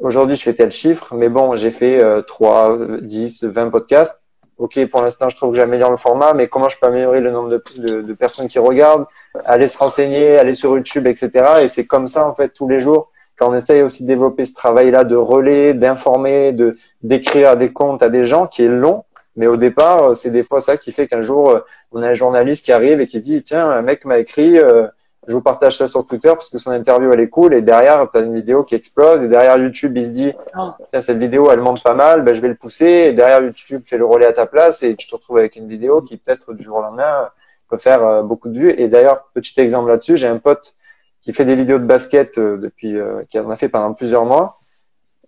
aujourd'hui, 0.00 0.36
je 0.36 0.42
fais 0.42 0.54
tel 0.54 0.72
chiffre, 0.72 1.14
mais 1.14 1.28
bon, 1.28 1.56
j'ai 1.56 1.70
fait 1.70 2.02
euh, 2.02 2.22
3, 2.22 2.78
10, 3.02 3.44
20 3.44 3.70
podcasts. 3.70 4.24
OK, 4.58 4.78
pour 4.90 5.02
l'instant, 5.02 5.30
je 5.30 5.36
trouve 5.36 5.52
que 5.52 5.56
j'améliore 5.56 5.90
le 5.90 5.96
format, 5.96 6.34
mais 6.34 6.48
comment 6.48 6.68
je 6.68 6.78
peux 6.78 6.86
améliorer 6.86 7.20
le 7.20 7.30
nombre 7.30 7.48
de, 7.48 7.62
de, 7.78 8.02
de 8.02 8.12
personnes 8.12 8.48
qui 8.48 8.58
regardent, 8.58 9.06
aller 9.46 9.68
se 9.68 9.78
renseigner, 9.78 10.36
aller 10.36 10.52
sur 10.52 10.76
YouTube, 10.76 11.06
etc. 11.06 11.30
Et 11.62 11.68
c'est 11.68 11.86
comme 11.86 12.08
ça, 12.08 12.28
en 12.28 12.34
fait, 12.34 12.50
tous 12.50 12.68
les 12.68 12.78
jours, 12.78 13.10
quand 13.38 13.50
on 13.50 13.54
essaye 13.54 13.80
aussi 13.80 14.02
de 14.02 14.08
développer 14.08 14.44
ce 14.44 14.52
travail-là 14.52 15.04
de 15.04 15.16
relais, 15.16 15.72
d'informer, 15.72 16.52
de 16.52 16.74
d'écrire 17.02 17.56
des 17.56 17.72
comptes 17.72 18.02
à 18.02 18.10
des 18.10 18.26
gens 18.26 18.46
qui 18.46 18.62
est 18.64 18.68
long, 18.68 19.04
Mais 19.36 19.46
au 19.46 19.56
départ, 19.56 20.14
c'est 20.14 20.30
des 20.30 20.42
fois 20.42 20.60
ça 20.60 20.76
qui 20.76 20.92
fait 20.92 21.06
qu'un 21.08 21.22
jour, 21.22 21.60
on 21.92 22.02
a 22.02 22.08
un 22.10 22.14
journaliste 22.14 22.66
qui 22.66 22.72
arrive 22.72 23.00
et 23.00 23.06
qui 23.06 23.20
dit, 23.20 23.42
tiens, 23.42 23.66
un 23.70 23.80
mec 23.80 24.04
m'a 24.04 24.18
écrit, 24.18 24.58
je 25.30 25.34
vous 25.36 25.42
partage 25.42 25.76
ça 25.76 25.86
sur 25.86 26.04
Twitter 26.04 26.30
parce 26.30 26.50
que 26.50 26.58
son 26.58 26.72
interview 26.72 27.12
elle 27.12 27.20
est 27.20 27.28
cool. 27.28 27.54
Et 27.54 27.62
derrière 27.62 28.08
tu 28.10 28.18
as 28.18 28.22
une 28.22 28.34
vidéo 28.34 28.64
qui 28.64 28.74
explose. 28.74 29.22
Et 29.22 29.28
derrière 29.28 29.56
YouTube 29.56 29.96
il 29.96 30.04
se 30.04 30.10
dit 30.10 30.32
tiens 30.90 31.00
cette 31.00 31.18
vidéo 31.18 31.52
elle 31.52 31.60
monte 31.60 31.84
pas 31.84 31.94
mal. 31.94 32.22
Ben 32.22 32.34
je 32.34 32.40
vais 32.40 32.48
le 32.48 32.56
pousser. 32.56 32.84
Et 32.84 33.12
derrière 33.12 33.40
YouTube 33.40 33.82
fait 33.84 33.96
le 33.96 34.04
relais 34.04 34.26
à 34.26 34.32
ta 34.32 34.46
place. 34.46 34.82
Et 34.82 34.96
tu 34.96 35.06
te 35.06 35.14
retrouves 35.14 35.38
avec 35.38 35.54
une 35.54 35.68
vidéo 35.68 36.02
qui 36.02 36.16
peut-être 36.16 36.52
du 36.52 36.64
jour 36.64 36.78
au 36.78 36.82
lendemain 36.82 37.28
peut 37.68 37.78
faire 37.78 38.04
euh, 38.04 38.22
beaucoup 38.22 38.48
de 38.48 38.58
vues. 38.58 38.74
Et 38.76 38.88
d'ailleurs 38.88 39.24
petit 39.32 39.58
exemple 39.60 39.88
là-dessus 39.88 40.16
j'ai 40.16 40.26
un 40.26 40.38
pote 40.38 40.74
qui 41.22 41.32
fait 41.32 41.44
des 41.44 41.54
vidéos 41.54 41.78
de 41.78 41.86
basket 41.86 42.36
euh, 42.38 42.56
depuis 42.56 42.98
euh, 42.98 43.22
qui 43.30 43.38
en 43.38 43.50
a 43.50 43.56
fait 43.56 43.68
pendant 43.68 43.94
plusieurs 43.94 44.24
mois. 44.24 44.58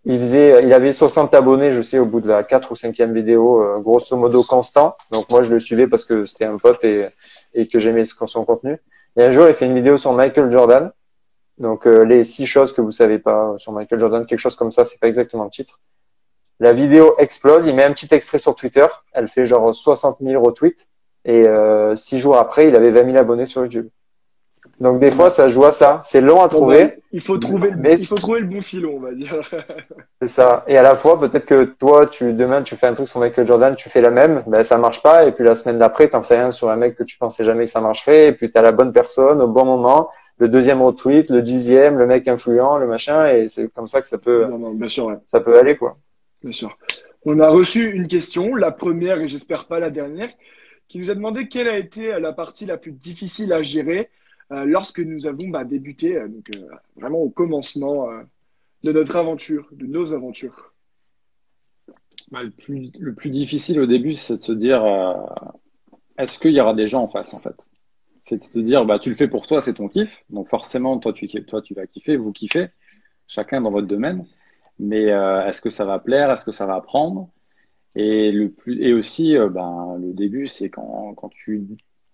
Il 0.05 0.19
faisait 0.19 0.65
il 0.65 0.73
avait 0.73 0.93
60 0.93 1.33
abonnés 1.33 1.73
je 1.73 1.81
sais 1.81 2.01
au 2.01 2.07
bout 2.07 2.21
de 2.21 2.27
la 2.27 2.43
4 2.43 2.73
ou 2.73 2.75
5e 2.75 3.13
vidéo 3.13 3.81
grosso 3.83 4.17
modo 4.17 4.43
constant. 4.43 4.97
Donc 5.13 5.31
moi 5.31 5.45
je 5.45 5.53
le 5.53 5.61
suivais 5.61 5.87
parce 5.87 6.05
que 6.05 6.27
c'était 6.27 6.47
un 6.47 6.59
pote 6.59 6.83
et 6.83 7.07
et 7.55 7.69
que 7.69 7.79
j'aimais 7.79 8.05
son 8.05 8.45
contenu 8.45 8.79
et 9.17 9.25
un 9.25 9.31
jour, 9.31 9.49
il 9.49 9.55
fait 9.55 9.67
une 9.67 9.75
vidéo 9.75 9.97
sur 9.97 10.13
Michael 10.13 10.51
Jordan. 10.51 10.91
Donc, 11.59 11.87
euh, 11.87 12.05
les 12.05 12.25
six 12.25 12.47
choses 12.47 12.73
que 12.73 12.81
vous 12.81 12.91
savez 12.91 13.19
pas 13.19 13.55
sur 13.59 13.73
Michael 13.73 14.01
Jordan, 14.01 14.27
quelque 14.27 14.39
chose 14.39 14.57
comme 14.57 14.71
ça, 14.71 14.85
c'est 14.85 14.99
pas 14.99 15.09
exactement 15.09 15.45
le 15.45 15.51
titre. 15.51 15.81
La 16.61 16.73
vidéo 16.73 17.15
explose, 17.19 17.67
il 17.67 17.75
met 17.75 17.85
un 17.85 17.93
petit 17.93 18.13
extrait 18.15 18.39
sur 18.39 18.55
Twitter. 18.55 18.87
Elle 19.13 19.29
fait 19.29 19.47
genre 19.47 19.75
60 19.75 20.19
000 20.21 20.43
retweets. 20.43 20.89
Et 21.25 21.47
euh, 21.47 21.95
six 21.95 22.19
jours 22.21 22.37
après, 22.37 22.69
il 22.69 22.77
avait 22.77 22.91
20 22.91 23.05
000 23.05 23.17
abonnés 23.19 23.47
sur 23.47 23.63
YouTube. 23.63 23.89
Donc 24.83 24.99
des 24.99 25.12
fois, 25.12 25.30
ça 25.30 25.47
joue 25.47 25.64
à 25.64 25.70
ça. 25.70 26.03
C'est 26.05 26.20
long 26.20 26.43
à 26.43 26.49
trouver. 26.49 26.99
il 27.12 27.20
faut 27.20 27.39
trouver, 27.39 27.70
le, 27.70 27.93
il 27.93 28.05
faut 28.05 28.16
trouver 28.16 28.41
le 28.41 28.47
bon 28.47 28.61
filon, 28.61 28.95
on 28.97 29.01
va 29.01 29.14
dire. 29.14 29.41
c'est 30.20 30.26
ça. 30.26 30.64
Et 30.66 30.76
à 30.76 30.83
la 30.83 30.97
fois, 30.97 31.20
peut-être 31.20 31.47
que 31.47 31.62
toi, 31.62 32.09
tu 32.09 32.33
demain, 32.33 32.62
tu 32.62 32.74
fais 32.74 32.89
un 32.89 32.95
truc 32.95 33.07
sur 33.07 33.20
Michael 33.20 33.47
Jordan, 33.47 33.76
tu 33.76 33.89
fais 33.89 34.01
la 34.01 34.11
même, 34.11 34.43
ben 34.49 34.64
ça 34.64 34.78
marche 34.78 35.01
pas. 35.01 35.24
Et 35.24 35.30
puis 35.30 35.45
la 35.45 35.55
semaine 35.55 35.78
d'après, 35.78 36.11
tu 36.11 36.16
en 36.16 36.22
fais 36.22 36.37
un 36.37 36.51
sur 36.51 36.68
un 36.68 36.74
mec 36.74 36.97
que 36.97 37.05
tu 37.05 37.16
pensais 37.16 37.45
jamais 37.45 37.66
que 37.66 37.70
ça 37.70 37.80
marcherait. 37.80 38.26
Et 38.26 38.33
puis 38.33 38.51
tu 38.51 38.59
as 38.59 38.62
la 38.62 38.72
bonne 38.72 38.93
personne 38.93 39.41
au 39.41 39.47
bon 39.47 39.64
moment. 39.64 40.11
Le 40.39 40.49
deuxième 40.49 40.83
retweet, 40.83 41.30
le 41.30 41.43
dixième, 41.43 41.97
le 41.97 42.09
mec 42.09 42.26
influent, 42.26 42.76
le 42.78 42.89
machin. 42.89 43.28
Et 43.28 43.49
c'est 43.49 43.72
comme 43.72 43.87
ça 43.87 44.03
que 44.03 44.09
ça 44.09 44.18
peut, 44.18 44.49
bien 44.74 44.89
sûr, 44.89 45.16
ça 45.26 45.39
peut 45.39 45.57
aller 45.57 45.76
quoi. 45.76 45.97
Bien 46.43 46.51
sûr. 46.51 46.76
On 47.24 47.39
a 47.39 47.49
reçu 47.49 47.93
une 47.93 48.09
question, 48.09 48.57
la 48.57 48.72
première 48.72 49.20
et 49.20 49.28
j'espère 49.28 49.66
pas 49.68 49.78
la 49.78 49.91
dernière, 49.91 50.30
qui 50.89 50.99
nous 50.99 51.09
a 51.09 51.14
demandé 51.14 51.47
quelle 51.47 51.68
a 51.68 51.78
été 51.78 52.18
la 52.18 52.33
partie 52.33 52.66
la 52.66 52.78
plus 52.78 52.91
difficile 52.91 53.53
à 53.53 53.62
gérer 53.62 54.11
lorsque 54.67 55.01
nous 55.01 55.27
avons 55.27 55.49
bah, 55.49 55.65
débuté, 55.65 56.17
euh, 56.17 56.29
donc, 56.29 56.51
euh, 56.57 56.69
vraiment 56.97 57.19
au 57.19 57.31
commencement 57.31 58.09
de 58.83 58.93
notre 58.93 59.17
aventure, 59.17 59.69
de 59.73 59.87
nos 59.87 60.13
aventures. 60.13 60.73
Bah, 62.31 62.43
le, 62.43 62.51
plus, 63.15 63.31
difficile 63.31 63.81
au 63.81 63.87
début, 63.87 64.15
c'est 64.15 64.37
de 64.37 64.41
se 64.41 64.53
dire 64.53 64.85
est-ce 66.19 66.39
qu'il 66.39 66.53
y 66.53 66.61
aura 66.61 66.75
des 66.75 66.89
gens 66.89 67.03
en 67.03 67.07
face 67.07 67.35
en 67.35 67.41
fait? 67.41 67.57
C'est 68.21 68.39
de 68.39 68.45
se 68.45 68.59
dire 68.59 68.85
bah, 68.85 68.99
tu 68.99 69.11
le 69.11 69.17
fais 69.17 69.29
pour 69.29 69.47
toi, 69.47 69.61
c'est 69.63 69.75
ton 69.75 69.89
kiff. 69.89 70.25
Donc 70.31 70.49
forcément, 70.49 70.99
toi 70.99 71.13
tu, 71.13 71.29
toi, 71.29 71.61
tu 71.63 71.75
vas 71.75 71.87
kiffer, 71.87 72.17
vous 72.17 72.33
kiffez, 72.33 72.69
chacun 73.27 73.61
dans 73.61 73.71
votre 73.71 73.87
domaine. 73.87 74.27
Mais 74.79 75.05
est-ce 75.05 75.61
que 75.61 75.71
ça 75.71 75.85
va 75.85 75.99
plaire? 75.99 76.31
Est-ce 76.31 76.45
que 76.45 76.53
ça 76.53 76.67
va 76.67 76.81
prendre? 76.81 77.31
Et, 77.95 78.33
le 78.33 78.51
plus, 78.51 78.83
et 78.83 78.95
aussi, 78.95 79.37
ben, 79.51 79.99
le 80.01 80.15
début, 80.15 80.49
c'est 80.49 80.71
quand, 80.71 81.15
quand 81.15 81.29
tu 81.29 81.67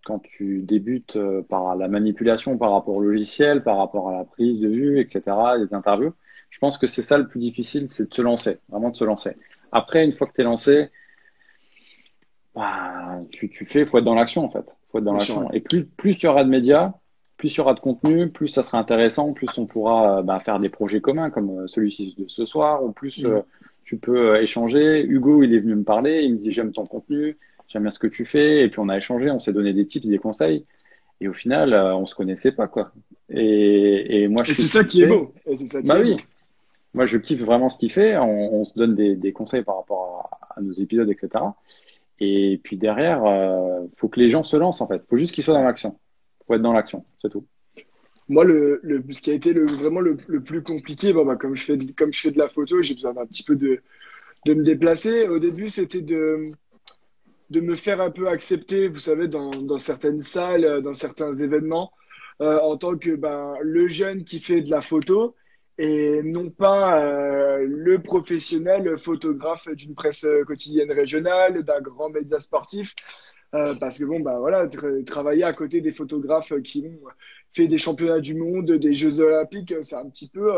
quand 0.08 0.20
tu 0.20 0.62
débutes 0.62 1.16
euh, 1.16 1.42
par 1.42 1.76
la 1.76 1.86
manipulation 1.86 2.56
par 2.56 2.72
rapport 2.72 2.94
au 2.94 3.02
logiciel, 3.02 3.62
par 3.62 3.76
rapport 3.76 4.08
à 4.08 4.16
la 4.16 4.24
prise 4.24 4.58
de 4.58 4.68
vue, 4.68 5.00
etc., 5.00 5.22
les 5.58 5.74
interviews. 5.74 6.14
Je 6.48 6.58
pense 6.58 6.78
que 6.78 6.86
c'est 6.86 7.02
ça 7.02 7.18
le 7.18 7.28
plus 7.28 7.40
difficile, 7.40 7.90
c'est 7.90 8.08
de 8.08 8.14
se 8.14 8.22
lancer, 8.22 8.56
vraiment 8.70 8.88
de 8.88 8.96
se 8.96 9.04
lancer. 9.04 9.34
Après, 9.70 10.02
une 10.06 10.12
fois 10.12 10.26
que 10.26 10.32
tu 10.32 10.40
es 10.40 10.44
lancé, 10.44 10.88
bah, 12.54 13.20
tu, 13.30 13.50
tu 13.50 13.66
fais, 13.66 13.84
faut 13.84 13.98
être 13.98 14.04
dans 14.04 14.14
l'action 14.14 14.46
en 14.46 14.50
fait. 14.50 14.74
Faut 14.88 14.98
être 14.98 15.04
dans 15.04 15.12
l'action. 15.12 15.50
Et 15.50 15.60
plus, 15.60 15.84
plus 15.84 16.18
il 16.18 16.24
y 16.24 16.26
aura 16.26 16.42
de 16.42 16.48
médias, 16.48 16.94
plus 17.36 17.54
il 17.54 17.58
y 17.58 17.60
aura 17.60 17.74
de 17.74 17.80
contenu, 17.80 18.30
plus 18.30 18.48
ça 18.48 18.62
sera 18.62 18.78
intéressant, 18.78 19.34
plus 19.34 19.58
on 19.58 19.66
pourra 19.66 20.22
bah, 20.22 20.40
faire 20.40 20.58
des 20.58 20.70
projets 20.70 21.02
communs 21.02 21.28
comme 21.28 21.50
euh, 21.50 21.66
celui-ci 21.66 22.14
de 22.16 22.26
ce 22.26 22.46
soir, 22.46 22.82
ou 22.82 22.92
plus 22.92 23.22
mm. 23.22 23.26
euh, 23.26 23.40
tu 23.84 23.98
peux 23.98 24.40
échanger. 24.40 25.04
Hugo, 25.04 25.42
il 25.42 25.54
est 25.54 25.60
venu 25.60 25.74
me 25.74 25.84
parler, 25.84 26.22
il 26.22 26.32
me 26.32 26.38
dit 26.38 26.50
j'aime 26.50 26.72
ton 26.72 26.86
contenu, 26.86 27.36
j'aime 27.68 27.82
bien 27.82 27.90
ce 27.90 27.98
que 27.98 28.06
tu 28.06 28.24
fais. 28.24 28.64
Et 28.64 28.68
puis 28.68 28.80
on 28.80 28.88
a 28.88 28.96
échangé, 28.96 29.30
on 29.30 29.38
s'est 29.38 29.52
donné 29.52 29.72
des 29.72 29.86
tips, 29.86 30.06
des 30.06 30.18
conseils. 30.18 30.64
Et 31.20 31.28
au 31.28 31.32
final, 31.32 31.72
euh, 31.72 31.94
on 31.96 32.06
se 32.06 32.14
connaissait 32.14 32.52
pas, 32.52 32.68
quoi. 32.68 32.92
Et, 33.28 34.22
et 34.22 34.28
moi, 34.28 34.44
je. 34.44 34.54
c'est 34.54 34.62
ça 34.62 34.84
qui 34.84 35.02
est 35.02 35.06
beau. 35.06 35.34
bah 35.84 35.98
oui. 36.00 36.16
Moi, 36.94 37.06
je 37.06 37.18
kiffe 37.18 37.42
vraiment 37.42 37.68
ce 37.68 37.76
qu'il 37.76 37.92
fait. 37.92 38.16
On, 38.16 38.64
se 38.64 38.72
donne 38.74 38.94
des, 38.94 39.14
des, 39.14 39.32
conseils 39.32 39.62
par 39.62 39.76
rapport 39.76 40.30
à, 40.54 40.60
nos 40.60 40.72
épisodes, 40.72 41.10
etc. 41.10 41.44
Et 42.18 42.60
puis 42.62 42.76
derrière, 42.76 43.24
euh, 43.24 43.86
faut 43.96 44.08
que 44.08 44.18
les 44.18 44.30
gens 44.30 44.42
se 44.42 44.56
lancent, 44.56 44.80
en 44.80 44.88
fait. 44.88 45.04
Faut 45.08 45.16
juste 45.16 45.34
qu'ils 45.34 45.44
soient 45.44 45.54
dans 45.54 45.62
l'action. 45.62 45.98
Faut 46.46 46.54
être 46.54 46.62
dans 46.62 46.72
l'action, 46.72 47.04
c'est 47.20 47.30
tout. 47.30 47.44
Moi, 48.28 48.44
le, 48.44 48.80
le, 48.82 49.04
ce 49.10 49.20
qui 49.22 49.30
a 49.30 49.34
été 49.34 49.52
le, 49.52 49.66
vraiment 49.66 50.00
le, 50.00 50.16
le 50.26 50.42
plus 50.42 50.62
compliqué, 50.62 51.12
bah, 51.12 51.36
comme, 51.36 51.56
je 51.56 51.64
fais 51.64 51.76
de, 51.76 51.92
comme 51.92 52.12
je 52.12 52.20
fais 52.20 52.30
de 52.30 52.38
la 52.38 52.48
photo, 52.48 52.82
j'ai 52.82 52.94
besoin 52.94 53.12
d'un 53.12 53.26
petit 53.26 53.42
peu 53.42 53.54
de, 53.54 53.80
de 54.46 54.54
me 54.54 54.64
déplacer. 54.64 55.28
Au 55.28 55.38
début, 55.38 55.68
c'était 55.68 56.02
de, 56.02 56.50
de 57.50 57.60
me 57.60 57.76
faire 57.76 58.00
un 58.00 58.10
peu 58.10 58.28
accepter, 58.28 58.88
vous 58.88 59.00
savez, 59.00 59.28
dans, 59.28 59.78
certaines 59.78 60.20
salles, 60.20 60.64
euh, 60.64 60.80
dans 60.80 60.94
certains 60.94 61.32
événements, 61.32 61.92
euh, 62.42 62.58
en 62.60 62.76
tant 62.76 62.96
que 62.96 63.16
ben, 63.16 63.54
le 63.62 63.88
jeune 63.88 64.24
qui 64.24 64.40
fait 64.40 64.60
de 64.62 64.70
la 64.70 64.82
photo 64.82 65.34
et 65.78 66.22
non 66.22 66.50
pas 66.50 67.04
euh, 67.04 67.64
le 67.68 68.02
professionnel 68.02 68.98
photographe 68.98 69.68
d'une 69.68 69.94
presse 69.94 70.26
quotidienne 70.46 70.90
régionale, 70.92 71.62
d'un 71.62 71.80
grand 71.80 72.10
média 72.10 72.40
sportif. 72.40 72.94
Parce 73.50 73.98
que 73.98 74.04
bon, 74.04 74.20
bah 74.20 74.38
voilà, 74.38 74.68
travailler 75.06 75.42
à 75.42 75.54
côté 75.54 75.80
des 75.80 75.92
photographes 75.92 76.52
qui 76.62 76.86
ont 76.86 77.08
fait 77.52 77.66
des 77.66 77.78
championnats 77.78 78.20
du 78.20 78.34
monde, 78.34 78.70
des 78.72 78.94
Jeux 78.94 79.20
Olympiques, 79.20 79.72
c'est 79.82 79.96
un 79.96 80.10
petit 80.10 80.28
peu, 80.28 80.52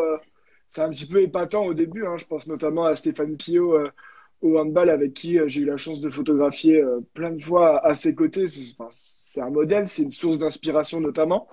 c'est 0.67 0.83
un 0.83 0.91
petit 0.91 1.07
peu 1.07 1.23
épatant 1.23 1.67
au 1.67 1.75
début. 1.75 2.05
Hein. 2.05 2.17
Je 2.19 2.25
pense 2.25 2.49
notamment 2.49 2.87
à 2.87 2.97
Stéphane 2.97 3.37
Pio 3.37 3.79
au 4.43 4.59
handball 4.59 4.91
avec 4.91 5.15
qui 5.15 5.39
euh, 5.39 5.49
j'ai 5.49 5.61
eu 5.61 5.65
la 5.65 5.77
chance 5.77 6.01
de 6.01 6.11
photographier 6.11 6.81
euh, 6.81 7.01
plein 7.15 7.31
de 7.33 7.43
fois 7.43 7.85
à 7.85 7.95
ses 7.95 8.15
côtés. 8.15 8.47
C'est 8.91 9.41
un 9.41 9.51
modèle, 9.51 9.89
c'est 9.89 10.03
une 10.03 10.13
source 10.13 10.39
d'inspiration 10.39 11.01
notamment. 11.01 11.49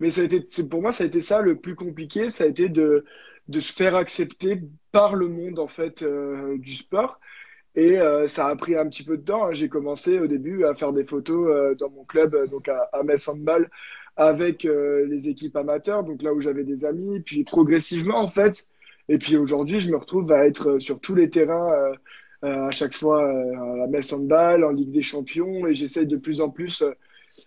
Mais 0.00 0.10
ça 0.10 0.22
pour 0.68 0.82
moi, 0.82 0.92
ça 0.92 1.04
a 1.04 1.06
été 1.06 1.20
ça 1.20 1.40
le 1.40 1.56
plus 1.56 1.76
compliqué, 1.76 2.30
ça 2.30 2.44
a 2.44 2.46
été 2.48 2.68
de, 2.68 3.04
de 3.48 3.60
se 3.60 3.72
faire 3.72 3.94
accepter 3.94 4.60
par 4.90 5.14
le 5.14 5.28
monde 5.28 5.58
en 5.58 5.68
fait 5.68 6.02
euh, 6.02 6.58
du 6.58 6.74
sport. 6.74 7.20
Et 7.76 7.98
ça 8.28 8.46
a 8.46 8.54
pris 8.54 8.76
un 8.76 8.88
petit 8.88 9.02
peu 9.02 9.16
de 9.16 9.24
temps. 9.24 9.46
Hein. 9.46 9.52
J'ai 9.52 9.68
commencé 9.68 10.20
au 10.20 10.28
début 10.28 10.64
à 10.64 10.74
faire 10.74 10.92
des 10.92 11.02
photos 11.02 11.76
dans 11.76 11.90
mon 11.90 12.04
club, 12.04 12.48
donc 12.48 12.68
à, 12.68 12.88
à 12.92 13.02
Metz 13.02 13.26
Handball, 13.26 13.68
avec 14.14 14.62
les 14.62 15.28
équipes 15.28 15.56
amateurs, 15.56 16.04
donc 16.04 16.22
là 16.22 16.32
où 16.32 16.40
j'avais 16.40 16.62
des 16.62 16.84
amis. 16.84 17.18
Puis 17.18 17.42
progressivement, 17.42 18.20
en 18.20 18.28
fait, 18.28 18.68
et 19.08 19.18
puis 19.18 19.36
aujourd'hui, 19.36 19.80
je 19.80 19.90
me 19.90 19.96
retrouve 19.96 20.30
à 20.32 20.46
être 20.46 20.70
euh, 20.70 20.80
sur 20.80 20.98
tous 21.00 21.14
les 21.14 21.30
terrains 21.30 21.70
euh, 21.72 21.92
euh, 22.44 22.66
à 22.66 22.70
chaque 22.70 22.94
fois 22.94 23.28
à 23.28 23.76
la 23.76 23.86
Messe 23.86 24.12
Handball, 24.12 24.64
en 24.64 24.70
Ligue 24.70 24.92
des 24.92 25.02
Champions, 25.02 25.66
et 25.66 25.74
j'essaye 25.74 26.06
de 26.06 26.16
plus 26.16 26.40
en 26.40 26.50
plus 26.50 26.82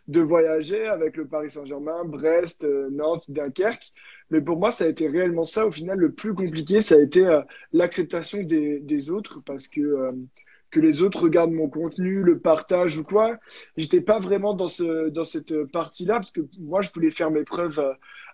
de 0.07 0.19
voyager 0.19 0.87
avec 0.87 1.15
le 1.17 1.27
Paris 1.27 1.51
Saint-Germain, 1.51 2.03
Brest, 2.03 2.65
Nantes, 2.91 3.23
Dunkerque. 3.29 3.93
Mais 4.31 4.41
pour 4.41 4.57
moi, 4.57 4.71
ça 4.71 4.85
a 4.85 4.87
été 4.87 5.07
réellement 5.07 5.45
ça. 5.45 5.65
Au 5.67 5.71
final, 5.71 5.97
le 5.97 6.11
plus 6.11 6.33
compliqué, 6.33 6.81
ça 6.81 6.95
a 6.95 6.99
été 6.99 7.25
l'acceptation 7.73 8.41
des, 8.43 9.09
autres 9.09 9.41
parce 9.45 9.67
que 9.67 10.11
que 10.71 10.81
les 10.81 11.01
autres 11.01 11.21
regardent 11.21 11.53
mon 11.53 11.69
contenu, 11.69 12.23
le 12.23 12.39
partagent 12.39 12.97
ou 12.97 13.03
quoi. 13.03 13.37
J'étais 13.77 14.01
pas 14.01 14.19
vraiment 14.19 14.53
dans 14.53 14.67
ce 14.67 15.09
dans 15.09 15.23
cette 15.23 15.63
partie-là 15.71 16.15
parce 16.15 16.31
que 16.31 16.41
moi, 16.59 16.81
je 16.81 16.91
voulais 16.91 17.11
faire 17.11 17.31
mes 17.31 17.43
preuves 17.43 17.79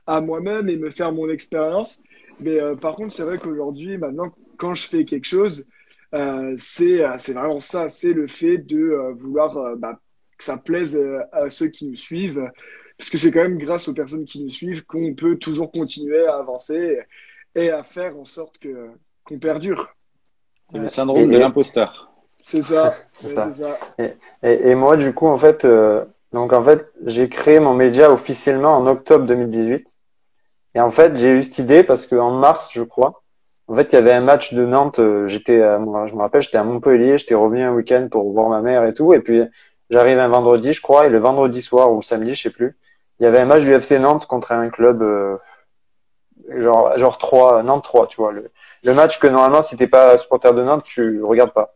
à 0.07 0.21
moi-même 0.21 0.69
et 0.69 0.77
me 0.77 0.89
faire 0.89 1.11
mon 1.11 1.29
expérience. 1.29 2.01
Mais 2.39 2.59
euh, 2.59 2.75
par 2.75 2.95
contre, 2.95 3.13
c'est 3.13 3.23
vrai 3.23 3.37
qu'aujourd'hui, 3.37 3.97
maintenant, 3.97 4.31
quand 4.57 4.73
je 4.73 4.87
fais 4.87 5.05
quelque 5.05 5.25
chose, 5.25 5.65
euh, 6.13 6.53
c'est 6.57 7.03
euh, 7.03 7.15
c'est 7.19 7.33
vraiment 7.33 7.59
ça, 7.59 7.89
c'est 7.89 8.13
le 8.13 8.27
fait 8.27 8.57
de 8.57 9.13
vouloir 9.19 9.75
bah, 9.77 9.99
que 10.37 10.43
ça 10.43 10.57
plaise 10.57 10.99
à 11.31 11.49
ceux 11.49 11.67
qui 11.67 11.85
nous 11.87 11.95
suivent, 11.95 12.49
parce 12.97 13.09
que 13.09 13.17
c'est 13.17 13.31
quand 13.31 13.41
même 13.41 13.57
grâce 13.57 13.87
aux 13.87 13.93
personnes 13.93 14.25
qui 14.25 14.43
nous 14.43 14.51
suivent 14.51 14.85
qu'on 14.85 15.13
peut 15.13 15.37
toujours 15.37 15.71
continuer 15.71 16.25
à 16.25 16.37
avancer 16.37 16.99
et, 17.55 17.69
à 17.69 17.83
faire 17.83 18.17
en 18.17 18.25
sorte 18.25 18.57
que 18.57 18.89
qu'on 19.23 19.39
perdure. 19.39 19.89
C'est 20.71 20.79
le 20.79 20.89
syndrome 20.89 21.29
de 21.29 21.37
l'imposteur. 21.37 22.11
C'est 22.41 22.61
ça. 22.61 22.93
c'est 23.13 23.29
ça. 23.29 23.51
Et, 23.99 24.11
et, 24.69 24.75
moi, 24.75 24.97
du 24.97 25.13
coup, 25.13 25.27
en 25.27 25.37
fait, 25.37 25.65
donc 26.33 26.51
en 26.51 26.63
fait, 26.63 26.89
j'ai 27.05 27.29
créé 27.29 27.59
mon 27.59 27.73
média 27.73 28.11
officiellement 28.11 28.75
en 28.75 28.87
octobre 28.87 29.25
2018. 29.25 29.99
Et 30.75 30.81
en 30.81 30.91
fait, 30.91 31.17
j'ai 31.17 31.29
eu 31.29 31.43
cette 31.43 31.59
idée 31.59 31.83
parce 31.83 32.05
qu'en 32.07 32.31
mars, 32.31 32.69
je 32.73 32.83
crois, 32.83 33.23
en 33.67 33.75
fait, 33.75 33.89
il 33.91 33.93
y 33.93 33.97
avait 33.97 34.13
un 34.13 34.21
match 34.21 34.53
de 34.53 34.65
Nantes. 34.65 34.99
Euh, 34.99 35.27
j'étais, 35.27 35.59
je 35.59 36.13
me 36.15 36.21
rappelle, 36.21 36.41
j'étais 36.41 36.57
à 36.57 36.63
Montpellier. 36.63 37.17
J'étais 37.17 37.35
revenu 37.35 37.63
un 37.63 37.73
week-end 37.73 38.07
pour 38.11 38.31
voir 38.31 38.49
ma 38.49 38.61
mère 38.61 38.85
et 38.85 38.93
tout. 38.93 39.13
Et 39.13 39.19
puis, 39.19 39.43
j'arrive 39.89 40.19
un 40.19 40.27
vendredi, 40.27 40.73
je 40.73 40.81
crois, 40.81 41.05
et 41.05 41.09
le 41.09 41.19
vendredi 41.19 41.61
soir 41.61 41.91
ou 41.91 42.01
samedi, 42.01 42.35
je 42.35 42.43
sais 42.43 42.49
plus, 42.49 42.77
il 43.19 43.23
y 43.23 43.25
avait 43.27 43.39
un 43.39 43.45
match 43.45 43.61
du 43.61 43.73
FC 43.73 43.99
Nantes 43.99 44.25
contre 44.25 44.51
un 44.51 44.69
club 44.69 45.01
euh, 45.01 45.35
genre 46.49 46.97
genre 46.97 47.17
3 47.17 47.63
Nantes 47.63 47.83
3, 47.83 48.07
tu 48.07 48.17
vois. 48.17 48.31
Le, 48.31 48.51
le 48.83 48.93
match 48.93 49.19
que 49.19 49.27
normalement, 49.27 49.61
si 49.61 49.77
t'es 49.77 49.87
pas 49.87 50.17
supporter 50.17 50.53
de 50.53 50.63
Nantes, 50.63 50.83
tu 50.83 51.23
regardes 51.23 51.53
pas. 51.53 51.75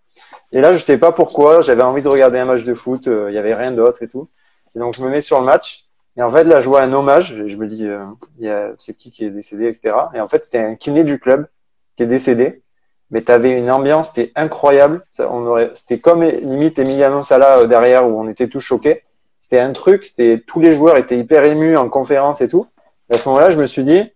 Et 0.52 0.62
là, 0.62 0.74
je 0.74 0.80
sais 0.80 0.98
pas 0.98 1.12
pourquoi, 1.12 1.62
j'avais 1.62 1.84
envie 1.84 2.02
de 2.02 2.08
regarder 2.08 2.40
un 2.40 2.46
match 2.46 2.64
de 2.64 2.74
foot, 2.74 3.08
euh, 3.08 3.30
il 3.30 3.36
y 3.36 3.38
avait 3.38 3.54
rien 3.56 3.72
d'autre 3.72 4.04
et 4.04 4.08
tout. 4.08 4.30
Et 4.76 4.80
donc, 4.80 4.94
je 4.94 5.04
me 5.04 5.10
mets 5.10 5.22
sur 5.22 5.40
le 5.40 5.46
match. 5.46 5.87
Et 6.18 6.22
en 6.24 6.32
fait, 6.32 6.44
là, 6.44 6.60
je 6.60 6.68
vois 6.68 6.82
un 6.82 6.92
hommage. 6.94 7.40
Et 7.40 7.50
je 7.50 7.58
me 7.58 7.68
dis, 7.68 7.88
euh, 7.88 8.74
c'est 8.78 8.98
qui 8.98 9.12
qui 9.12 9.26
est 9.26 9.30
décédé, 9.30 9.68
etc. 9.68 9.94
Et 10.14 10.20
en 10.20 10.28
fait, 10.28 10.44
c'était 10.44 10.60
un 10.60 10.76
kiné 10.76 11.04
du 11.04 11.20
club 11.20 11.48
qui 11.96 12.04
est 12.04 12.08
décédé. 12.08 12.64
Mais 13.10 13.22
tu 13.22 13.32
avais 13.32 13.58
une 13.58 13.72
ambiance, 13.72 14.10
c'était 14.10 14.34
incroyable. 14.36 15.06
On 15.20 15.46
aurait, 15.46 15.72
c'était 15.76 16.00
comme 16.00 16.24
limite 16.24 16.78
Emiliano 16.78 17.24
Sala 17.24 17.60
euh, 17.60 17.68
derrière 17.68 18.08
où 18.08 18.20
on 18.20 18.28
était 18.28 18.50
tous 18.50 18.60
choqués. 18.60 19.04
C'était 19.40 19.60
un 19.60 19.72
truc, 19.72 20.06
c'était 20.06 20.44
tous 20.46 20.60
les 20.60 20.74
joueurs 20.74 20.98
étaient 20.98 21.18
hyper 21.18 21.46
émus 21.46 21.78
en 21.78 21.88
conférence 21.88 22.42
et 22.42 22.50
tout. 22.50 22.68
Et 23.10 23.16
à 23.16 23.18
ce 23.18 23.30
moment-là, 23.30 23.52
je 23.52 23.58
me 23.58 23.66
suis 23.66 23.86
dit, 23.86 24.12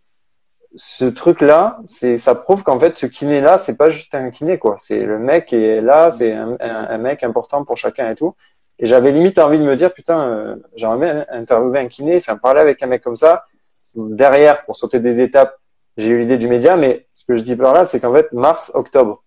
ce 0.76 1.06
truc-là, 1.06 1.80
c'est, 1.86 2.18
ça 2.18 2.36
prouve 2.36 2.64
qu'en 2.64 2.80
fait, 2.80 2.98
ce 2.98 3.06
kiné-là, 3.06 3.58
c'est 3.58 3.78
pas 3.78 3.90
juste 3.90 4.16
un 4.16 4.30
kiné, 4.30 4.58
quoi. 4.58 4.76
C'est 4.78 5.00
le 5.00 5.20
mec 5.20 5.54
est 5.54 5.82
là, 5.82 6.12
c'est 6.12 6.34
un, 6.34 6.98
mec 6.98 7.24
important 7.24 7.64
pour 7.64 7.78
chacun 7.78 8.10
et 8.10 8.16
tout. 8.16 8.36
Et 8.82 8.88
j'avais 8.88 9.12
limite 9.12 9.40
envie 9.40 9.60
de 9.60 9.64
me 9.64 9.76
dire, 9.76 9.94
putain, 9.94 10.20
euh, 10.20 10.56
j'aimerais 10.76 11.26
interviewer 11.30 11.80
un 11.80 11.88
kiné, 11.88 12.20
faire 12.20 12.40
parler 12.40 12.60
avec 12.60 12.82
un 12.84 12.88
mec 12.88 13.02
comme 13.02 13.16
ça. 13.16 13.46
Derrière, 13.96 14.62
pour 14.64 14.76
sauter 14.76 15.00
des 15.00 15.20
étapes, 15.20 15.56
j'ai 15.98 16.10
eu 16.10 16.20
l'idée 16.20 16.38
du 16.38 16.48
média, 16.48 16.76
mais 16.76 17.08
ce 17.14 17.24
que 17.26 17.38
je 17.38 17.44
dis 17.44 17.56
par 17.56 17.74
là, 17.74 17.86
c'est 17.86 18.00
qu'en 18.00 18.14
fait, 18.14 18.32
mars, 18.34 18.72
octobre, 18.74 19.24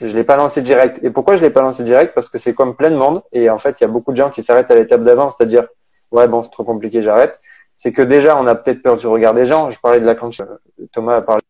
je 0.00 0.06
l'ai 0.06 0.24
pas 0.24 0.36
lancé 0.36 0.62
direct. 0.62 1.02
Et 1.02 1.10
pourquoi 1.10 1.36
je 1.36 1.42
l'ai 1.42 1.50
pas 1.50 1.62
lancé 1.62 1.82
direct? 1.82 2.14
Parce 2.14 2.28
que 2.28 2.38
c'est 2.38 2.54
comme 2.54 2.76
plein 2.76 2.90
de 2.90 2.96
monde, 2.96 3.22
et 3.32 3.50
en 3.50 3.58
fait, 3.58 3.76
il 3.80 3.84
y 3.84 3.86
a 3.86 3.88
beaucoup 3.88 4.12
de 4.12 4.16
gens 4.16 4.30
qui 4.30 4.42
s'arrêtent 4.42 4.70
à 4.70 4.74
l'étape 4.74 5.02
d'avant, 5.02 5.30
c'est-à-dire, 5.30 5.66
ouais, 6.12 6.28
bon, 6.28 6.42
c'est 6.42 6.50
trop 6.50 6.64
compliqué, 6.64 7.02
j'arrête 7.02 7.40
c'est 7.76 7.92
que 7.92 8.02
déjà, 8.02 8.38
on 8.38 8.46
a 8.46 8.54
peut-être 8.54 8.82
peur 8.82 8.96
du 8.96 9.06
regard 9.06 9.34
des 9.34 9.46
gens. 9.46 9.70
Je 9.70 9.78
parlais 9.78 10.00
de 10.00 10.06
la 10.06 10.14
quantité. 10.14 10.44
Thomas 10.92 11.16
a 11.16 11.22
parlé 11.22 11.42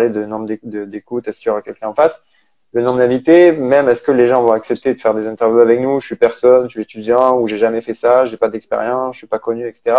de 0.00 0.24
nombre 0.26 0.46
d'écoutes. 0.46 1.26
Est-ce 1.26 1.40
qu'il 1.40 1.48
y 1.48 1.50
aura 1.50 1.62
quelqu'un 1.62 1.88
en 1.88 1.94
face? 1.94 2.26
Le 2.72 2.82
nombre 2.82 2.98
d'invités, 2.98 3.50
même 3.50 3.88
est-ce 3.88 4.02
que 4.02 4.12
les 4.12 4.28
gens 4.28 4.42
vont 4.42 4.52
accepter 4.52 4.94
de 4.94 5.00
faire 5.00 5.14
des 5.14 5.26
interviews 5.26 5.58
avec 5.58 5.80
nous? 5.80 5.98
Je 5.98 6.06
suis 6.06 6.16
personne, 6.16 6.64
je 6.64 6.74
suis 6.74 6.82
étudiant 6.82 7.36
ou 7.36 7.48
j'ai 7.48 7.56
jamais 7.56 7.80
fait 7.80 7.94
ça, 7.94 8.26
j'ai 8.26 8.36
pas 8.36 8.48
d'expérience, 8.48 9.16
je 9.16 9.18
suis 9.18 9.26
pas 9.26 9.40
connu, 9.40 9.66
etc. 9.66 9.96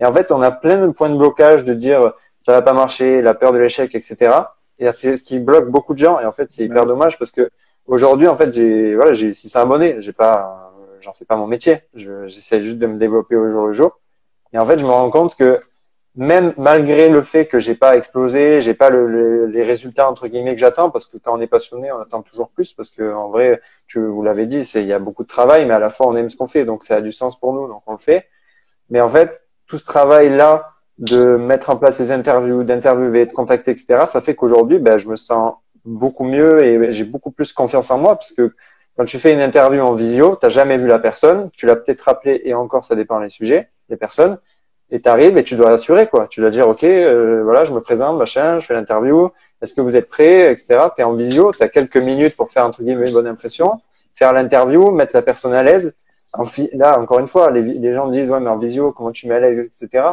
Et 0.00 0.04
en 0.04 0.12
fait, 0.12 0.32
on 0.32 0.42
a 0.42 0.50
plein 0.50 0.84
de 0.84 0.90
points 0.90 1.10
de 1.10 1.16
blocage 1.16 1.64
de 1.64 1.74
dire 1.74 2.12
ça 2.40 2.52
va 2.52 2.62
pas 2.62 2.72
marcher, 2.72 3.22
la 3.22 3.34
peur 3.34 3.52
de 3.52 3.58
l'échec, 3.58 3.94
etc. 3.94 4.34
Et 4.80 4.90
c'est 4.90 5.16
ce 5.16 5.22
qui 5.22 5.38
bloque 5.38 5.70
beaucoup 5.70 5.94
de 5.94 6.00
gens. 6.00 6.18
Et 6.18 6.24
en 6.26 6.32
fait, 6.32 6.50
c'est 6.50 6.64
hyper 6.64 6.86
dommage 6.86 7.18
parce 7.18 7.30
que 7.30 7.50
aujourd'hui, 7.86 8.26
en 8.26 8.36
fait, 8.36 8.52
j'ai 8.52 8.96
voilà, 8.96 9.12
j'ai 9.12 9.32
600 9.32 9.60
abonnés. 9.60 9.96
J'ai 10.00 10.12
pas, 10.12 10.72
j'en 11.02 11.12
fais 11.12 11.24
pas 11.24 11.36
mon 11.36 11.46
métier. 11.46 11.82
J'essaie 11.94 12.62
juste 12.62 12.78
de 12.78 12.86
me 12.88 12.98
développer 12.98 13.36
au 13.36 13.48
jour 13.52 13.68
le 13.68 13.72
jour. 13.72 14.00
Et 14.52 14.58
en 14.58 14.66
fait, 14.66 14.78
je 14.78 14.84
me 14.84 14.90
rends 14.90 15.10
compte 15.10 15.36
que 15.36 15.60
même 16.14 16.52
malgré 16.58 17.08
le 17.08 17.22
fait 17.22 17.46
que 17.46 17.58
j'ai 17.58 17.74
pas 17.74 17.96
explosé, 17.96 18.60
j'ai 18.60 18.74
pas 18.74 18.90
le, 18.90 19.46
les 19.46 19.62
résultats 19.62 20.10
entre 20.10 20.28
guillemets 20.28 20.54
que 20.54 20.60
j'attends, 20.60 20.90
parce 20.90 21.06
que 21.06 21.16
quand 21.16 21.36
on 21.36 21.40
est 21.40 21.46
passionné, 21.46 21.90
on 21.90 22.00
attend 22.00 22.22
toujours 22.22 22.50
plus, 22.50 22.72
parce 22.74 22.90
que 22.90 23.12
en 23.12 23.30
vrai, 23.30 23.60
tu 23.86 24.04
vous 24.04 24.22
l'avez 24.22 24.46
dit, 24.46 24.64
c'est 24.64 24.82
il 24.82 24.88
y 24.88 24.92
a 24.92 24.98
beaucoup 24.98 25.22
de 25.22 25.28
travail, 25.28 25.64
mais 25.64 25.72
à 25.72 25.78
la 25.78 25.90
fois 25.90 26.06
on 26.08 26.16
aime 26.16 26.28
ce 26.28 26.36
qu'on 26.36 26.48
fait, 26.48 26.64
donc 26.64 26.84
ça 26.84 26.96
a 26.96 27.00
du 27.00 27.12
sens 27.12 27.38
pour 27.40 27.54
nous, 27.54 27.66
donc 27.66 27.80
on 27.86 27.92
le 27.92 27.98
fait. 27.98 28.26
Mais 28.90 29.00
en 29.00 29.08
fait, 29.08 29.48
tout 29.66 29.78
ce 29.78 29.86
travail 29.86 30.28
là 30.28 30.64
de 30.98 31.36
mettre 31.36 31.70
en 31.70 31.76
place 31.76 31.98
les 31.98 32.12
interviews, 32.12 32.62
d'interviewer, 32.62 33.24
de 33.26 33.32
contacter, 33.32 33.70
etc., 33.70 34.04
ça 34.06 34.20
fait 34.20 34.34
qu'aujourd'hui, 34.34 34.78
ben, 34.78 34.98
je 34.98 35.08
me 35.08 35.16
sens 35.16 35.54
beaucoup 35.84 36.24
mieux 36.24 36.62
et 36.62 36.92
j'ai 36.92 37.04
beaucoup 37.04 37.30
plus 37.30 37.52
confiance 37.52 37.90
en 37.90 37.98
moi, 37.98 38.16
parce 38.16 38.32
que 38.32 38.54
quand 38.96 39.06
tu 39.06 39.18
fais 39.18 39.32
une 39.32 39.40
interview 39.40 39.80
en 39.80 39.94
visio, 39.94 40.36
t'as 40.36 40.50
jamais 40.50 40.76
vu 40.76 40.86
la 40.86 40.98
personne, 40.98 41.48
tu 41.56 41.64
l'as 41.64 41.76
peut-être 41.76 42.02
rappelé 42.02 42.42
et 42.44 42.52
encore 42.52 42.84
ça 42.84 42.94
dépend 42.94 43.20
des 43.20 43.30
sujets 43.30 43.70
des 43.88 43.96
personnes. 43.96 44.38
Et 44.94 45.00
tu 45.00 45.08
arrives 45.08 45.38
et 45.38 45.42
tu 45.42 45.56
dois 45.56 45.70
assurer 45.70 46.06
quoi. 46.06 46.26
Tu 46.28 46.40
dois 46.40 46.50
dire 46.50 46.68
ok, 46.68 46.84
euh, 46.84 47.40
voilà, 47.42 47.64
je 47.64 47.72
me 47.72 47.80
présente, 47.80 48.18
machin, 48.18 48.58
je 48.58 48.66
fais 48.66 48.74
l'interview. 48.74 49.30
Est-ce 49.62 49.72
que 49.72 49.80
vous 49.80 49.96
êtes 49.96 50.08
prêts, 50.08 50.52
etc. 50.52 50.80
Tu 50.94 51.00
es 51.00 51.04
en 51.04 51.14
visio, 51.14 51.50
tu 51.52 51.62
as 51.62 51.68
quelques 51.68 51.96
minutes 51.96 52.36
pour 52.36 52.52
faire 52.52 52.66
entre 52.66 52.82
guillemets 52.82 53.06
une 53.06 53.14
bonne 53.14 53.26
impression, 53.26 53.80
faire 54.14 54.34
l'interview, 54.34 54.90
mettre 54.90 55.16
la 55.16 55.22
personne 55.22 55.54
à 55.54 55.62
l'aise. 55.62 55.94
Là, 56.74 56.98
encore 57.00 57.20
une 57.20 57.26
fois, 57.26 57.50
les, 57.50 57.62
les, 57.62 57.94
gens 57.94 58.08
disent 58.08 58.30
ouais, 58.30 58.40
mais 58.40 58.50
en 58.50 58.58
visio, 58.58 58.92
comment 58.92 59.12
tu 59.12 59.28
mets 59.28 59.36
à 59.36 59.40
l'aise, 59.40 59.66
etc. 59.66 60.04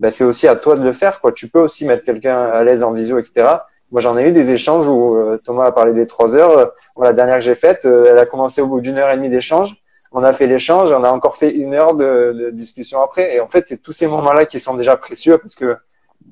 Ben, 0.00 0.10
c'est 0.10 0.24
aussi 0.24 0.46
à 0.46 0.56
toi 0.56 0.76
de 0.76 0.84
le 0.84 0.92
faire 0.92 1.20
quoi. 1.22 1.32
Tu 1.32 1.48
peux 1.48 1.60
aussi 1.60 1.86
mettre 1.86 2.04
quelqu'un 2.04 2.38
à 2.38 2.62
l'aise 2.62 2.82
en 2.82 2.92
visio, 2.92 3.18
etc. 3.18 3.46
Moi, 3.90 4.02
j'en 4.02 4.18
ai 4.18 4.28
eu 4.28 4.32
des 4.32 4.50
échanges 4.50 4.86
où 4.86 5.16
euh, 5.16 5.40
Thomas 5.42 5.64
a 5.64 5.72
parlé 5.72 5.94
des 5.94 6.06
trois 6.06 6.34
heures. 6.34 6.58
Euh, 6.58 6.66
la 7.00 7.14
dernière 7.14 7.36
que 7.36 7.44
j'ai 7.44 7.54
faite, 7.54 7.86
elle 7.86 8.18
a 8.18 8.26
commencé 8.26 8.60
au 8.60 8.66
bout 8.66 8.82
d'une 8.82 8.98
heure 8.98 9.10
et 9.10 9.16
demie 9.16 9.30
d'échange 9.30 9.76
on 10.12 10.22
a 10.22 10.32
fait 10.32 10.46
l'échange, 10.46 10.92
on 10.92 11.04
a 11.04 11.10
encore 11.10 11.36
fait 11.36 11.50
une 11.50 11.74
heure 11.74 11.94
de, 11.94 12.50
discussion 12.52 13.02
après. 13.02 13.34
Et 13.34 13.40
en 13.40 13.46
fait, 13.46 13.66
c'est 13.68 13.82
tous 13.82 13.92
ces 13.92 14.06
moments-là 14.06 14.46
qui 14.46 14.60
sont 14.60 14.74
déjà 14.74 14.96
précieux 14.96 15.38
parce 15.38 15.54
que 15.54 15.76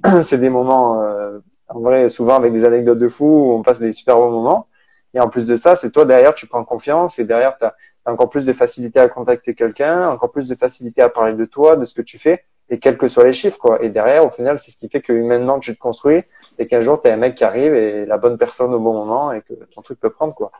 c'est 0.22 0.38
des 0.38 0.50
moments, 0.50 1.02
euh, 1.02 1.38
en 1.68 1.80
vrai, 1.80 2.08
souvent 2.10 2.36
avec 2.36 2.52
des 2.52 2.64
anecdotes 2.64 2.98
de 2.98 3.08
fou, 3.08 3.26
où 3.26 3.52
on 3.52 3.62
passe 3.62 3.80
des 3.80 3.92
super 3.92 4.16
bons 4.16 4.30
moments. 4.30 4.68
Et 5.14 5.20
en 5.20 5.28
plus 5.28 5.46
de 5.46 5.56
ça, 5.56 5.76
c'est 5.76 5.92
toi 5.92 6.04
derrière, 6.04 6.34
tu 6.34 6.46
prends 6.46 6.64
confiance 6.64 7.18
et 7.18 7.24
derrière, 7.24 7.56
tu 7.56 7.64
as, 7.64 7.74
encore 8.06 8.28
plus 8.30 8.44
de 8.44 8.52
facilité 8.52 8.98
à 8.98 9.08
contacter 9.08 9.54
quelqu'un, 9.54 10.08
encore 10.10 10.30
plus 10.30 10.48
de 10.48 10.54
facilité 10.54 11.02
à 11.02 11.08
parler 11.08 11.34
de 11.34 11.44
toi, 11.44 11.76
de 11.76 11.84
ce 11.84 11.94
que 11.94 12.02
tu 12.02 12.18
fais, 12.18 12.44
et 12.68 12.78
quels 12.78 12.98
que 12.98 13.08
soient 13.08 13.24
les 13.24 13.32
chiffres. 13.32 13.58
quoi. 13.58 13.82
Et 13.82 13.90
derrière, 13.90 14.26
au 14.26 14.30
final, 14.30 14.58
c'est 14.58 14.72
ce 14.72 14.76
qui 14.76 14.88
fait 14.88 15.00
que 15.00 15.12
humainement, 15.12 15.60
tu 15.60 15.72
te 15.72 15.78
construis 15.78 16.22
et 16.58 16.66
qu'un 16.66 16.80
jour, 16.80 17.00
tu 17.00 17.08
as 17.08 17.14
un 17.14 17.16
mec 17.16 17.36
qui 17.36 17.44
arrive 17.44 17.74
et 17.74 18.06
la 18.06 18.18
bonne 18.18 18.36
personne 18.36 18.74
au 18.74 18.80
bon 18.80 18.92
moment 18.92 19.32
et 19.32 19.42
que 19.42 19.54
ton 19.74 19.82
truc 19.82 20.00
peut 20.00 20.10
prendre. 20.10 20.34
quoi. 20.34 20.50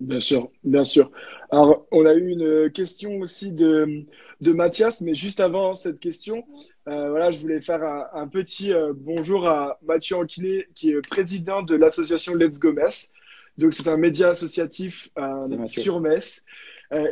Bien 0.00 0.20
sûr, 0.20 0.50
bien 0.64 0.82
sûr. 0.82 1.10
Alors, 1.50 1.86
on 1.92 2.04
a 2.04 2.14
eu 2.14 2.28
une 2.28 2.70
question 2.72 3.20
aussi 3.20 3.52
de, 3.52 4.04
de 4.40 4.52
Mathias, 4.52 5.00
mais 5.00 5.14
juste 5.14 5.38
avant 5.38 5.74
cette 5.76 6.00
question, 6.00 6.42
euh, 6.88 7.10
voilà, 7.10 7.30
je 7.30 7.38
voulais 7.38 7.60
faire 7.60 7.82
un, 8.12 8.26
petit 8.26 8.72
euh, 8.72 8.92
bonjour 8.94 9.46
à 9.46 9.78
Mathieu 9.86 10.16
Anquinet, 10.16 10.66
qui 10.74 10.90
est 10.90 11.08
président 11.08 11.62
de 11.62 11.76
l'association 11.76 12.34
Let's 12.34 12.58
Go 12.58 12.72
Metz. 12.72 13.12
Donc, 13.56 13.72
c'est 13.72 13.86
un 13.86 13.96
média 13.96 14.30
associatif 14.30 15.10
euh, 15.16 15.66
sur 15.66 16.00
Metz 16.00 16.42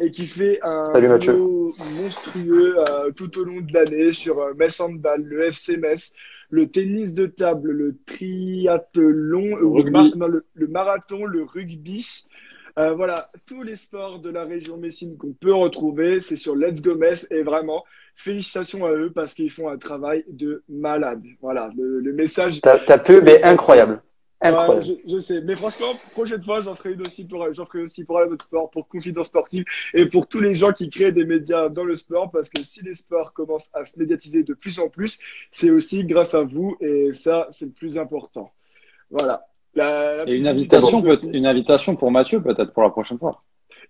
et 0.01 0.11
qui 0.12 0.26
fait 0.26 0.61
un 0.62 0.85
boulot 0.93 1.72
monstrueux 1.97 2.76
tout 3.16 3.37
au 3.39 3.45
long 3.45 3.61
de 3.61 3.72
l'année 3.72 4.12
sur 4.12 4.55
Metz 4.55 4.78
Handball, 4.80 5.22
le 5.22 5.45
FC 5.47 5.76
Metz, 5.76 6.12
le 6.51 6.68
tennis 6.68 7.14
de 7.14 7.26
table, 7.26 7.70
le 7.72 7.97
triathlon, 8.07 9.57
le, 9.57 10.45
le, 10.55 10.66
marathon, 10.68 11.24
le 11.24 11.43
rugby. 11.43 12.26
Euh, 12.78 12.94
voilà, 12.94 13.24
tous 13.46 13.62
les 13.62 13.76
sports 13.76 14.18
de 14.18 14.30
la 14.30 14.44
région 14.44 14.76
Messine 14.76 15.16
qu'on 15.18 15.32
peut 15.32 15.54
retrouver, 15.54 16.20
c'est 16.20 16.36
sur 16.36 16.56
Let's 16.56 16.80
Go 16.80 16.94
Metz 16.94 17.26
et 17.30 17.42
vraiment, 17.42 17.84
félicitations 18.16 18.86
à 18.86 18.92
eux 18.92 19.12
parce 19.14 19.34
qu'ils 19.34 19.50
font 19.50 19.68
un 19.68 19.76
travail 19.76 20.24
de 20.28 20.62
malade. 20.68 21.22
Voilà, 21.40 21.70
le, 21.76 22.12
message. 22.12 22.60
Ta, 22.60 22.78
ta 22.78 22.98
pub 22.98 23.28
est 23.28 23.42
incroyable. 23.42 24.00
Incroyable. 24.40 24.98
je, 25.06 25.20
sais, 25.20 25.40
mais 25.42 25.54
franchement, 25.54 25.92
prochaine 26.12 26.42
fois, 26.42 26.62
j'en 26.62 26.74
ferai 26.74 26.94
une 26.94 27.02
aussi 27.02 27.28
pour, 27.28 27.52
j'en 27.52 27.66
ferai 27.66 27.82
aussi 27.82 28.04
pour 28.04 28.20
sport, 28.40 28.70
pour 28.70 28.88
Confidence 28.88 29.26
Sportive 29.26 29.64
et 29.94 30.06
pour 30.06 30.26
tous 30.26 30.40
les 30.40 30.54
gens 30.54 30.72
qui 30.72 30.90
créent 30.90 31.12
des 31.12 31.24
médias 31.24 31.68
dans 31.68 31.84
le 31.84 31.94
sport, 31.94 32.30
parce 32.30 32.48
que 32.48 32.62
si 32.64 32.82
les 32.82 32.94
sports 32.94 33.34
commencent 33.34 33.70
à 33.74 33.84
se 33.84 33.98
médiatiser 33.98 34.42
de 34.42 34.54
plus 34.54 34.80
en 34.80 34.88
plus, 34.88 35.18
c'est 35.52 35.70
aussi 35.70 36.04
grâce 36.04 36.34
à 36.34 36.42
vous 36.42 36.76
et 36.80 37.12
ça, 37.12 37.46
c'est 37.50 37.66
le 37.66 37.72
plus 37.72 37.98
important. 37.98 38.50
Voilà. 39.10 39.46
Et 39.74 40.36
une 40.36 40.46
invitation, 40.46 41.02
peut, 41.02 41.18
une 41.32 41.46
invitation 41.46 41.96
pour 41.96 42.10
Mathieu 42.10 42.42
peut-être 42.42 42.72
pour 42.72 42.82
la 42.82 42.90
prochaine 42.90 43.18
fois. 43.18 43.42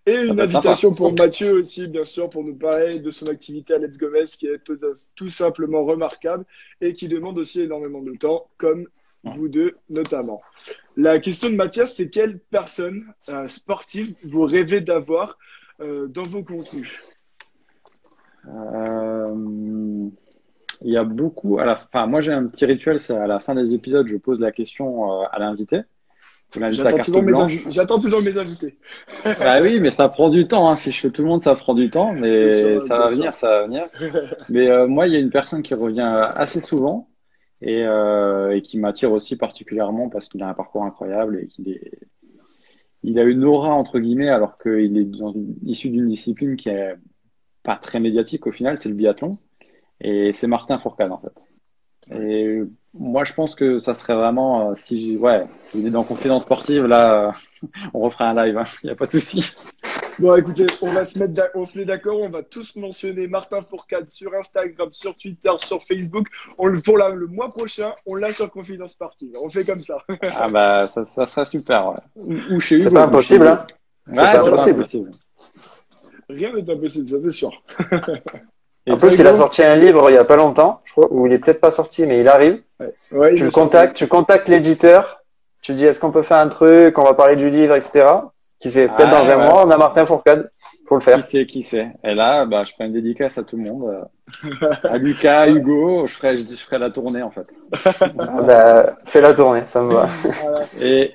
Et 0.05 0.15
une 0.23 0.41
invitation 0.41 0.95
pour 0.95 1.13
Mathieu 1.13 1.53
aussi, 1.61 1.87
bien 1.87 2.05
sûr, 2.05 2.29
pour 2.29 2.43
nous 2.43 2.57
parler 2.57 2.99
de 2.99 3.11
son 3.11 3.27
activité 3.29 3.75
à 3.75 3.79
Let's 3.79 3.99
Gomez, 3.99 4.25
qui 4.25 4.47
est 4.47 4.61
tout, 5.15 5.29
simplement 5.29 5.85
remarquable 5.85 6.45
et 6.81 6.95
qui 6.95 7.07
demande 7.09 7.39
aussi 7.39 7.63
énormément 7.63 8.03
de 8.03 8.13
temps, 8.17 8.49
comme 8.57 8.89
vous 9.25 9.49
deux 9.49 9.71
notamment. 9.89 10.41
La 10.97 11.21
question 11.21 11.51
de 11.51 11.55
Mathias, 11.55 11.95
c'est 11.95 12.09
quelle 12.11 12.41
personne 12.51 13.13
euh, 13.29 13.49
sportive 13.49 14.15
vous 14.25 14.45
rêvez 14.45 14.81
d'avoir 14.81 15.39
euh, 15.81 16.09
dans 16.09 16.25
vos 16.25 16.43
contenus? 16.43 16.93
Euh, 18.49 20.09
il 20.85 20.93
y 20.93 20.97
a 20.97 21.05
beaucoup 21.05 21.59
à 21.59 21.65
la 21.65 21.77
fin. 21.77 22.07
Moi, 22.07 22.21
j'ai 22.21 22.33
un 22.33 22.47
petit 22.47 22.65
rituel, 22.65 22.99
c'est 22.99 23.17
à 23.17 23.27
la 23.27 23.39
fin 23.39 23.55
des 23.55 23.75
épisodes, 23.75 24.07
je 24.09 24.17
pose 24.17 24.41
la 24.41 24.53
question 24.53 25.11
euh, 25.11 25.25
à 25.31 25.39
l'invité. 25.39 25.83
J'attends 26.55 26.99
toujours, 26.99 27.25
toujours, 28.01 28.23
mes 28.23 28.37
invités. 28.37 28.77
bah 29.25 29.63
oui, 29.63 29.81
mais 29.81 29.91
ça 29.91 30.09
prend 30.09 30.29
du 30.29 30.47
temps. 30.47 30.69
Hein. 30.69 30.77
Si 30.77 30.91
je 30.91 31.01
fais 31.01 31.11
tout 31.11 31.23
le 31.23 31.29
monde, 31.29 31.43
ça 31.43 31.55
prend 31.55 31.73
du 31.73 31.89
temps, 31.89 32.13
mais 32.13 32.79
ça 32.81 32.99
va 32.99 33.07
venir, 33.07 33.33
ça 33.33 33.49
va 33.49 33.63
venir. 33.65 33.85
mais 34.51 34.69
euh, 34.69 34.87
moi, 34.87 35.07
il 35.07 35.15
y 35.15 35.17
a 35.17 35.21
une 35.21 35.31
personne 35.31 35.63
qui 35.63 35.73
revient 35.75 36.29
assez 36.35 36.61
souvent 36.61 37.09
et, 37.63 37.85
euh, 37.87 38.51
et 38.51 38.61
qui 38.61 38.79
m'attire 38.79 39.13
aussi 39.13 39.37
particulièrement 39.37 40.11
parce 40.11 40.29
qu'il 40.29 40.43
a 40.43 40.49
un 40.49 40.55
parcours 40.55 40.85
incroyable 40.85 41.39
et 41.41 41.47
qu'il 41.47 41.71
est, 41.71 41.91
il 43.03 43.19
a 43.19 43.23
une 43.23 43.45
aura 43.45 43.71
entre 43.71 43.99
guillemets 43.99 44.29
alors 44.29 44.59
qu'il 44.59 44.99
est 44.99 45.09
issu 45.65 45.89
d'une 45.89 46.09
discipline 46.09 46.57
qui 46.57 46.69
est 46.69 46.97
pas 47.63 47.77
très 47.77 48.01
médiatique 48.01 48.47
au 48.47 48.53
final, 48.53 48.77
c'est 48.79 48.89
le 48.89 48.95
biathlon. 48.95 49.39
Et 50.03 50.33
c'est 50.33 50.47
Martin 50.47 50.79
Fourcade, 50.79 51.13
en 51.13 51.19
fait. 51.19 51.33
Et 52.11 52.61
moi, 52.95 53.25
je 53.25 53.33
pense 53.33 53.55
que 53.55 53.79
ça 53.79 53.95
serait 53.95 54.15
vraiment, 54.15 54.71
euh, 54.71 54.75
si 54.77 55.17
ouais, 55.17 55.45
il 55.75 55.87
est 55.87 55.91
dans 55.91 56.03
Confidence 56.03 56.43
Sportive, 56.43 56.87
là, 56.87 57.29
euh, 57.29 57.69
on 57.95 58.01
refera 58.01 58.29
un 58.29 58.45
live, 58.45 58.55
il 58.55 58.59
hein. 58.59 58.65
n'y 58.85 58.91
a 58.91 58.97
pas 58.97 59.07
de 59.07 59.13
souci. 59.13 59.55
Bon, 60.19 60.35
écoutez, 60.37 60.67
on 60.83 60.93
va 60.93 61.05
se 61.05 61.19
mettre, 61.19 61.43
on 61.55 61.65
se 61.65 61.79
met 61.79 61.87
d'accord, 61.87 62.21
on 62.21 62.29
va 62.29 62.43
tous 62.43 62.77
mentionner 62.77 63.29
Martin 63.29 63.63
Fourcade 63.63 64.09
sur 64.09 64.35
Instagram, 64.35 64.91
sur 64.93 65.17
Twitter, 65.17 65.51
sur 65.57 65.83
Facebook. 65.83 66.27
On 66.59 66.67
le 66.67 66.81
pour 66.81 66.99
le 66.99 67.27
mois 67.29 67.53
prochain, 67.53 67.95
on 68.05 68.17
l'a 68.17 68.33
sur 68.33 68.51
Confidence 68.51 68.93
Sportive. 68.93 69.31
On 69.41 69.49
fait 69.49 69.65
comme 69.65 69.83
ça. 69.83 69.99
ah 70.37 70.49
bah, 70.49 70.87
ça, 70.87 71.05
ça 71.05 71.25
serait 71.25 71.47
super. 71.47 71.89
Ouais. 71.89 72.27
Ou, 72.51 72.61
chez 72.61 72.79
C'est 72.79 72.91
pas 72.91 73.05
impossible, 73.05 73.47
hein 73.47 73.67
C'est 74.05 74.17
pas 74.17 74.47
impossible. 74.47 75.11
Rien 76.29 76.53
n'est 76.53 76.71
impossible, 76.71 77.09
ça 77.09 77.21
c'est 77.21 77.33
sûr. 77.33 77.51
en 78.91 78.97
plus, 78.97 79.19
il 79.19 79.27
a 79.27 79.37
sorti 79.37 79.63
un 79.63 79.77
livre 79.77 80.11
il 80.11 80.15
y 80.15 80.19
a 80.19 80.25
pas 80.25 80.37
longtemps, 80.37 80.81
je 80.85 80.93
crois, 80.93 81.07
où 81.11 81.27
il 81.27 81.33
est 81.33 81.39
peut-être 81.39 81.61
pas 81.61 81.71
sorti, 81.71 82.07
mais 82.07 82.21
il 82.21 82.29
arrive. 82.29 82.61
Ouais, 83.13 83.35
tu 83.35 83.45
le 83.45 83.51
contactes, 83.51 83.97
tu 83.97 84.09
contactes 84.09 84.49
l'éditeur, 84.49 85.23
tu 85.63 85.73
dis 85.75 85.85
est-ce 85.85 86.01
qu'on 86.01 86.11
peut 86.11 86.23
faire 86.23 86.39
un 86.39 86.49
truc, 86.49 86.99
on 86.99 87.05
va 87.05 87.15
parler 87.15 87.37
du 87.37 87.49
livre, 87.51 87.77
etc. 87.77 88.07
Qui 88.59 88.71
sait, 88.71 88.87
peut-être 88.87 89.09
Ah, 89.13 89.25
dans 89.25 89.31
un 89.31 89.39
ouais. 89.39 89.45
mois, 89.45 89.67
on 89.67 89.71
a 89.71 89.77
Martin 89.77 90.07
Fourcade 90.07 90.51
pour 90.87 90.97
le 90.97 91.03
faire. 91.03 91.19
Qui 91.19 91.31
sait, 91.31 91.47
qui 91.47 91.63
sait. 91.63 91.89
Et 92.05 92.15
là, 92.15 92.47
bah, 92.47 92.63
je 92.65 92.73
ferai 92.73 92.87
une 92.87 92.93
dédicace 92.93 93.37
à 93.37 93.43
tout 93.43 93.57
le 93.57 93.65
monde. 93.65 94.07
à 94.85 94.99
Lucas, 94.99 95.41
à 95.41 95.49
Hugo, 95.49 96.07
je 96.07 96.13
ferai, 96.15 96.39
je, 96.39 96.45
je 96.45 96.55
ferai 96.57 96.79
la 96.79 96.91
tournée, 96.91 97.23
en 97.23 97.31
fait. 97.31 97.49
Bah, 98.47 98.97
fais 99.05 99.21
la 99.21 99.35
tournée, 99.35 99.63
ça 99.67 99.83
me 99.83 99.93
va. 99.95 100.07
Voilà. 100.43 100.67
Et, 100.81 101.11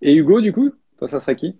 et 0.00 0.14
Hugo, 0.14 0.40
du 0.40 0.52
coup, 0.54 0.70
toi, 0.98 1.06
ça 1.08 1.20
serait 1.20 1.36
qui? 1.36 1.54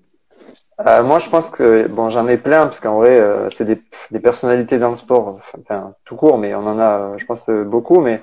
Euh, 0.80 1.04
moi, 1.04 1.18
je 1.20 1.28
pense 1.30 1.50
que 1.50 1.88
bon, 1.94 2.10
j'en 2.10 2.26
ai 2.26 2.36
plein 2.36 2.66
parce 2.66 2.80
qu'en 2.80 2.96
vrai, 2.96 3.18
euh, 3.20 3.48
c'est 3.50 3.64
des, 3.64 4.20
personnalités 4.20 4.78
dans 4.78 4.90
le 4.90 4.96
sport, 4.96 5.40
enfin 5.60 5.92
tout 6.04 6.16
court, 6.16 6.38
mais 6.38 6.54
on 6.54 6.66
en 6.66 6.78
a, 6.78 6.98
euh, 6.98 7.18
je 7.18 7.24
pense, 7.26 7.48
beaucoup. 7.48 8.00
Mais 8.00 8.20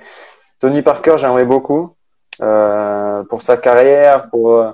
Tony 0.60 0.82
Parker, 0.82 1.16
j'aimerais 1.18 1.46
beaucoup 1.46 1.96
pour 2.40 3.42
sa 3.44 3.58
carrière, 3.58 4.30
pour 4.30 4.74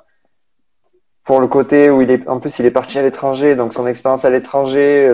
pour 1.26 1.42
le 1.42 1.48
côté 1.48 1.90
où 1.90 2.02
il 2.02 2.10
est, 2.10 2.28
en 2.30 2.40
plus, 2.40 2.58
il 2.60 2.66
est 2.66 2.72
parti 2.72 2.98
à 2.98 3.02
l'étranger, 3.02 3.56
donc 3.56 3.74
son 3.74 3.86
expérience 3.86 4.24
à 4.24 4.30
l'étranger, 4.30 5.12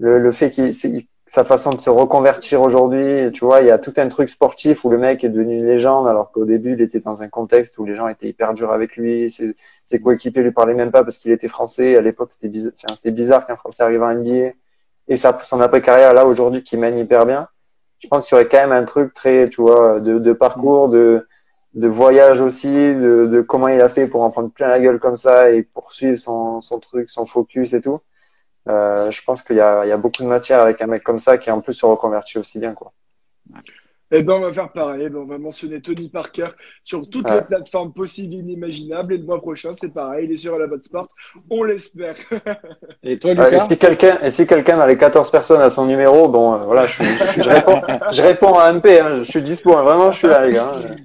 le, 0.00 0.18
le, 0.18 0.32
fait 0.32 0.50
qu'il 0.50 0.74
sa 1.32 1.44
façon 1.44 1.70
de 1.70 1.80
se 1.80 1.88
reconvertir 1.88 2.60
aujourd'hui, 2.60 3.32
tu 3.32 3.44
vois, 3.44 3.62
il 3.62 3.68
y 3.68 3.70
a 3.70 3.78
tout 3.78 3.94
un 3.96 4.08
truc 4.08 4.28
sportif 4.28 4.84
où 4.84 4.90
le 4.90 4.98
mec 4.98 5.24
est 5.24 5.30
devenu 5.30 5.58
une 5.60 5.66
légende, 5.66 6.06
alors 6.06 6.30
qu'au 6.30 6.44
début, 6.44 6.74
il 6.74 6.82
était 6.82 7.00
dans 7.00 7.22
un 7.22 7.28
contexte 7.28 7.78
où 7.78 7.86
les 7.86 7.96
gens 7.96 8.06
étaient 8.08 8.28
hyper 8.28 8.52
durs 8.52 8.70
avec 8.70 8.96
lui. 8.96 9.34
Ses 9.84 10.00
coéquipiers 10.00 10.42
lui 10.42 10.52
parlaient 10.52 10.74
même 10.74 10.90
pas 10.90 11.02
parce 11.02 11.18
qu'il 11.18 11.32
était 11.32 11.48
français. 11.48 11.96
À 11.96 12.00
l'époque, 12.00 12.32
c'était 12.32 12.48
bizarre, 12.48 12.72
bizarre 13.06 13.46
qu'un 13.46 13.56
Français 13.56 13.82
arrive 13.82 14.02
en 14.02 14.14
NBA. 14.14 14.52
Et 15.08 15.16
ça, 15.16 15.36
son 15.44 15.60
après-carrière, 15.60 16.14
là, 16.14 16.26
aujourd'hui, 16.26 16.62
qui 16.62 16.76
mène 16.76 16.98
hyper 16.98 17.26
bien. 17.26 17.48
Je 17.98 18.08
pense 18.08 18.26
qu'il 18.26 18.36
y 18.36 18.40
aurait 18.40 18.48
quand 18.48 18.58
même 18.58 18.72
un 18.72 18.84
truc 18.84 19.14
très, 19.14 19.48
tu 19.48 19.60
vois, 19.60 20.00
de, 20.00 20.32
parcours, 20.32 20.88
de, 20.88 21.26
de 21.74 21.88
voyage 21.88 22.40
aussi, 22.40 22.68
de, 22.72 23.44
comment 23.46 23.68
il 23.68 23.80
a 23.80 23.88
fait 23.88 24.06
pour 24.06 24.22
en 24.22 24.30
prendre 24.30 24.50
plein 24.50 24.68
la 24.68 24.80
gueule 24.80 24.98
comme 24.98 25.16
ça 25.16 25.50
et 25.50 25.62
poursuivre 25.62 26.18
son, 26.18 26.60
son 26.60 26.80
truc, 26.80 27.10
son 27.10 27.26
focus 27.26 27.72
et 27.74 27.80
tout. 27.80 28.00
Euh, 28.68 29.10
je 29.10 29.22
pense 29.24 29.42
qu'il 29.42 29.56
y 29.56 29.58
y 29.58 29.62
a 29.62 29.96
beaucoup 29.96 30.22
de 30.22 30.28
matière 30.28 30.60
avec 30.60 30.80
un 30.80 30.86
mec 30.86 31.02
comme 31.02 31.18
ça 31.18 31.38
qui 31.38 31.50
en 31.50 31.60
plus 31.60 31.74
se 31.74 31.86
reconvertit 31.86 32.38
aussi 32.38 32.58
bien, 32.58 32.74
quoi. 32.74 32.92
Eh 34.14 34.22
ben, 34.22 34.34
on 34.34 34.40
va 34.40 34.52
faire 34.52 34.70
pareil. 34.72 35.04
Eh 35.06 35.10
ben, 35.10 35.20
on 35.20 35.24
va 35.26 35.38
mentionner 35.38 35.80
Tony 35.80 36.08
Parker 36.10 36.48
sur 36.84 37.08
toutes 37.08 37.30
les 37.30 37.40
plateformes 37.42 37.92
possibles 37.94 38.34
et 38.34 38.38
inimaginables. 38.38 39.14
Et 39.14 39.18
le 39.18 39.24
mois 39.24 39.40
prochain, 39.40 39.72
c'est 39.72 39.92
pareil. 39.92 40.26
Il 40.26 40.32
est 40.32 40.36
sur 40.36 40.58
la 40.58 40.66
bonne 40.66 40.82
sport. 40.82 41.08
On 41.50 41.62
l'espère. 41.64 42.16
Et 43.04 43.18
toi, 43.18 43.34
Ouais, 43.36 43.56
et 43.56 43.60
Lucas? 43.60 43.66
si 43.68 43.78
quelqu'un, 43.78 44.18
et 44.22 44.30
si 44.30 44.46
quelqu'un 44.46 44.76
dans 44.76 44.86
les 44.86 44.96
14 44.98 45.30
personnes 45.30 45.60
a 45.60 45.70
son 45.70 45.86
numéro, 45.86 46.28
bon, 46.28 46.54
euh, 46.54 46.64
voilà, 46.64 46.86
je, 46.86 46.92
suis- 47.02 47.16
je, 47.16 47.42
je 47.42 47.48
réponds, 47.48 47.80
je 48.12 48.22
réponds 48.22 48.58
à 48.58 48.72
MP, 48.72 49.00
hein, 49.00 49.22
je 49.24 49.30
suis 49.30 49.42
dispo, 49.42 49.74
hein, 49.76 49.82
vraiment, 49.82 50.10
je 50.12 50.18
suis 50.18 50.28
là, 50.28 50.44
les 50.46 50.52
gars. 50.52 50.72
hein. 50.76 50.96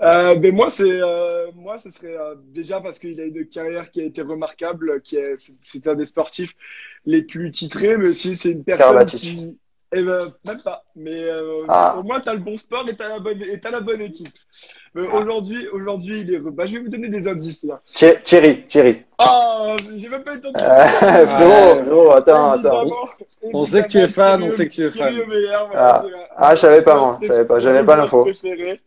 Euh, 0.00 0.34
ben 0.36 0.54
moi, 0.54 0.70
c'est 0.70 0.82
euh, 1.02 1.52
moi, 1.54 1.76
ce 1.78 1.90
serait 1.90 2.16
euh, 2.16 2.34
déjà 2.52 2.80
parce 2.80 2.98
qu'il 2.98 3.20
a 3.20 3.24
une 3.24 3.46
carrière 3.48 3.90
qui 3.90 4.00
a 4.00 4.04
été 4.04 4.22
remarquable, 4.22 5.00
qui 5.02 5.16
est 5.16 5.34
c'est- 5.36 5.86
un 5.86 5.94
des 5.94 6.04
sportifs 6.06 6.54
les 7.04 7.22
plus 7.24 7.50
titrés, 7.50 7.96
mais 7.98 8.08
aussi 8.08 8.36
c'est 8.36 8.50
une 8.50 8.64
personne 8.64 9.04
qui 9.04 9.58
eh 9.94 10.02
ben, 10.02 10.32
même 10.44 10.60
pas, 10.62 10.84
mais 10.96 11.24
euh, 11.24 11.64
Ah. 11.68 11.96
au 11.98 12.02
moins 12.02 12.20
t'as 12.20 12.34
le 12.34 12.40
bon 12.40 12.56
sport 12.56 12.84
et 12.88 12.96
t'as 12.96 13.08
la 13.08 13.20
bonne 13.20 13.40
et 13.42 13.60
t'as 13.60 13.70
la 13.70 13.80
bonne 13.80 14.00
équipe. 14.00 14.28
Mais 14.94 15.06
Ah. 15.10 15.16
aujourd'hui, 15.16 15.66
aujourd'hui, 15.68 16.20
il 16.20 16.34
est. 16.34 16.38
Bah, 16.40 16.66
je 16.66 16.74
vais 16.74 16.80
vous 16.80 16.88
donner 16.88 17.08
des 17.08 17.26
indices 17.28 17.62
là. 17.64 17.80
Thierry, 17.94 18.22
Thierry, 18.22 18.66
Thierry. 18.66 19.02
Ah, 19.18 19.76
j'ai 19.96 20.08
même 20.08 20.22
pas 20.24 20.32
eu 20.32 20.36
le 20.36 20.40
temps 20.42 20.52
de. 20.52 20.58
Euh, 20.58 21.26
frérot, 21.26 21.82
frérot, 21.84 22.10
attends, 22.12 22.50
attends. 22.52 22.90
On 23.52 23.64
sait 23.64 23.82
que 23.84 23.88
tu 23.88 23.98
es 23.98 24.08
fan, 24.08 24.42
on 24.42 24.50
sait 24.50 24.68
que 24.68 24.72
tu 24.72 24.84
es 24.86 24.90
fan. 24.90 25.14
Voilà, 25.26 25.68
Ah. 25.74 26.04
Ah, 26.36 26.54
je 26.54 26.60
savais 26.60 26.82
pas, 26.82 26.98
moi, 26.98 27.18
je 27.22 27.26
savais 27.28 27.44
pas, 27.44 27.60
j'avais 27.60 27.84
pas 27.84 27.96
l'info. 27.96 28.22
préféré. 28.22 28.80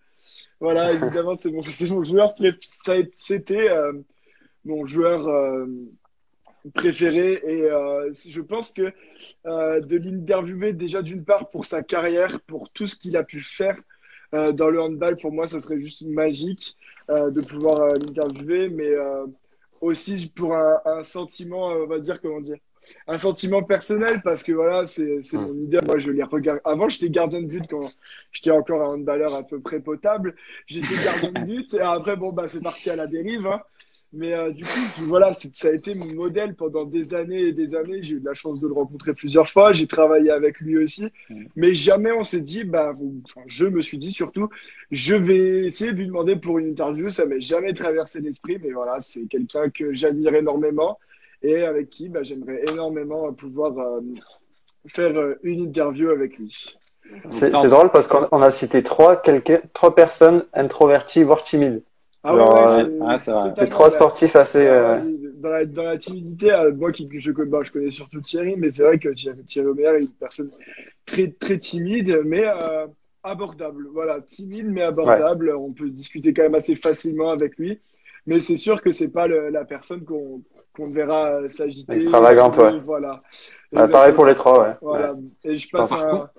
Voilà, 0.60 0.91
évidemment, 1.24 1.36
c'est 1.36 1.51
mon, 1.51 1.64
c'est 1.64 1.89
mon 1.89 2.03
joueur 2.03 2.34
préféré. 2.36 3.10
C'était 3.16 3.70
euh, 3.70 3.93
mon 4.66 4.86
joueur 4.88 5.28
euh, 5.28 5.66
préféré 6.74 7.41
et 7.45 7.63
euh, 7.63 8.11
je 8.13 8.41
pense 8.41 8.72
que 8.72 8.91
euh, 9.45 9.80
de 9.80 9.97
l'interviewer 9.97 10.74
déjà 10.74 11.01
d'une 11.01 11.24
part 11.24 11.49
pour 11.49 11.65
sa 11.65 11.84
carrière, 11.84 12.39
pour 12.41 12.70
tout 12.72 12.88
ce 12.88 12.95
qu'il 12.95 13.18
a 13.18 13.24
pu 13.24 13.41
faire 13.41 13.78
euh, 14.34 14.51
dans 14.51 14.70
le 14.70 14.82
handball, 14.82 15.18
pour 15.18 15.32
moi, 15.32 15.47
ça 15.47 15.59
serait 15.59 15.80
juste 15.80 16.03
magique 16.03 16.76
de 17.09 17.39
pouvoir 17.39 17.88
l'interviewer, 17.88 18.68
mais 18.68 18.91
aussi 19.80 20.30
pour 20.36 20.53
un, 20.55 21.03
sentiment, 21.03 21.68
on 21.68 21.88
va 21.88 21.99
dire, 21.99 22.20
comment 22.20 22.41
dire, 22.41 22.57
un 23.07 23.18
sentiment 23.18 23.63
personnel 23.63 24.22
parce 24.22 24.43
que 24.43 24.51
voilà, 24.51 24.84
c'est 24.84 25.22
c'est 25.22 25.38
mon 25.38 25.53
idée. 25.53 25.80
Moi, 25.86 25.99
je 25.99 26.11
les 26.11 26.24
regarde. 26.24 26.59
Avant, 26.65 26.89
j'étais 26.89 27.09
gardien 27.09 27.41
de 27.41 27.47
but 27.47 27.63
quand 27.70 27.89
j'étais 28.34 28.51
encore 28.51 28.82
un 28.82 28.95
handballeur 28.95 29.34
à 29.34 29.43
peu 29.43 29.61
près 29.61 29.80
potable. 29.80 30.36
J'étais 30.65 30.95
gardien 31.01 31.32
de 31.32 31.45
but 31.45 31.74
et 31.76 31.80
après, 31.80 32.18
bon, 32.18 32.34
bah, 32.34 32.49
c'est 32.49 32.61
parti 32.61 32.89
à 32.89 32.97
la 32.97 33.07
dérive. 33.07 33.47
hein. 33.47 33.61
Mais 34.14 34.34
euh, 34.34 34.51
du 34.51 34.64
coup, 34.64 34.80
voilà, 34.99 35.34
ça 35.34 35.68
a 35.68 35.72
été 35.72 35.93
mon 35.93 36.14
modèle 36.14 36.55
pendant 36.55 36.86
des 36.86 37.14
années 37.14 37.41
et 37.41 37.51
des 37.51 37.76
années. 37.76 38.01
J'ai 38.01 38.16
eu 38.16 38.20
de 38.20 38.26
la 38.26 38.34
chance 38.34 38.60
de 38.60 38.68
le 38.68 38.74
rencontrer 38.74 39.14
plusieurs 39.14 39.49
fois. 39.49 39.74
J'ai 39.74 39.88
travaillé 39.88 40.32
avec 40.32 40.60
lui 40.60 40.78
aussi. 40.78 41.10
Mais 41.55 41.76
jamais 41.76 42.12
on 42.12 42.24
s'est 42.24 42.41
dit, 42.41 42.64
bah, 42.64 42.95
enfin, 43.26 43.41
je 43.47 43.66
me 43.66 43.82
suis 43.82 43.97
dit 43.97 44.12
surtout, 44.12 44.49
je 44.91 45.16
vais 45.16 45.66
essayer 45.68 45.91
de 45.91 45.97
lui 45.97 46.08
demander 46.08 46.38
pour 46.38 46.58
une 46.60 46.68
interview. 46.68 47.10
Ça 47.10 47.26
m'est 47.26 47.41
jamais 47.41 47.74
traversé 47.74 48.22
l'esprit. 48.22 48.58
Mais 48.64 48.72
voilà, 48.72 48.99
c'est 49.01 49.26
quelqu'un 49.26 49.70
que 49.70 49.93
j'admire 49.93 50.36
énormément 50.36 50.97
et 51.41 51.64
avec 51.64 51.88
qui 51.89 52.10
bah, 52.10 52.24
j'aimerais 52.24 52.62
énormément 52.72 53.32
pouvoir 53.34 53.78
euh, 53.78 54.01
faire 54.88 55.16
euh, 55.18 55.36
une 55.43 55.62
interview 55.62 56.10
avec 56.10 56.38
lui. 56.38 56.78
C'est 57.32 57.51
drôle 57.51 57.89
parce 57.89 58.08
qu'on 58.08 58.28
on 58.32 58.41
a 58.41 58.51
cité 58.51 58.84
trois, 58.84 59.16
quelques, 59.16 59.62
trois 59.74 59.95
personnes 59.95 60.43
introverties, 60.53 61.24
voire 61.24 61.43
timides. 61.43 61.82
Ah 62.24 62.36
ouais, 62.36 62.41
euh, 62.41 63.18
c'est 63.20 63.32
ah, 63.32 63.53
c'est 63.57 63.70
trois 63.70 63.89
sportifs 63.89 64.36
assez. 64.36 64.65
euh, 64.68 64.99
Dans, 65.39 65.49
la, 65.49 65.65
dans 65.65 65.84
la 65.84 65.97
timidité, 65.97 66.51
euh, 66.51 66.74
moi 66.74 66.91
qui 66.91 67.07
je, 67.20 67.32
connais- 67.32 67.49
bah, 67.49 67.59
je 67.63 67.72
connais 67.72 67.91
surtout 67.91 68.22
Thierry, 68.22 68.55
mais 68.57 68.72
c'est 68.72 68.84
vrai 68.84 68.99
que 68.99 69.09
Thierry, 69.09 69.43
Thierry 69.45 69.68
Omeyer 69.68 69.88
est 69.97 70.01
une 70.01 70.13
personne 70.13 70.49
très 71.05 71.32
très 71.32 71.57
timide, 71.57 72.22
mais 72.26 72.43
euh, 72.45 72.88
abordable. 73.24 73.88
Voilà, 73.93 74.22
timide 74.22 74.68
mais 74.68 74.82
abordable. 74.82 75.53
On 75.55 75.72
peut 75.74 75.89
discuter 75.89 76.34
quand 76.34 76.43
même 76.43 76.55
assez 76.55 76.76
facilement 76.76 77.30
avec 77.32 77.57
lui. 77.57 77.80
Mais 78.26 78.41
c'est 78.41 78.57
sûr 78.57 78.82
que 78.82 78.91
c'est 78.91 79.07
pas 79.09 79.28
le- 79.28 79.49
la 79.49 79.63
personne 79.63 80.03
qu'on 80.03 80.41
qu'on 80.74 80.89
verra 80.89 81.36
euh, 81.43 81.49
s'agiter. 81.49 81.95
Extravagante, 81.95 82.57
ouais. 82.57 82.72
Voilà. 82.86 83.22
bah, 83.72 83.88
pareil 83.88 84.13
pour 84.13 84.26
les 84.26 84.36
trois, 84.36 84.59
ouais. 84.61 84.76
Voilà. 84.82 85.15
Et 85.43 85.57
je 85.57 85.70
passe 85.70 85.91
Par 85.91 86.03
un, 86.03 86.09
contre, 86.09 86.34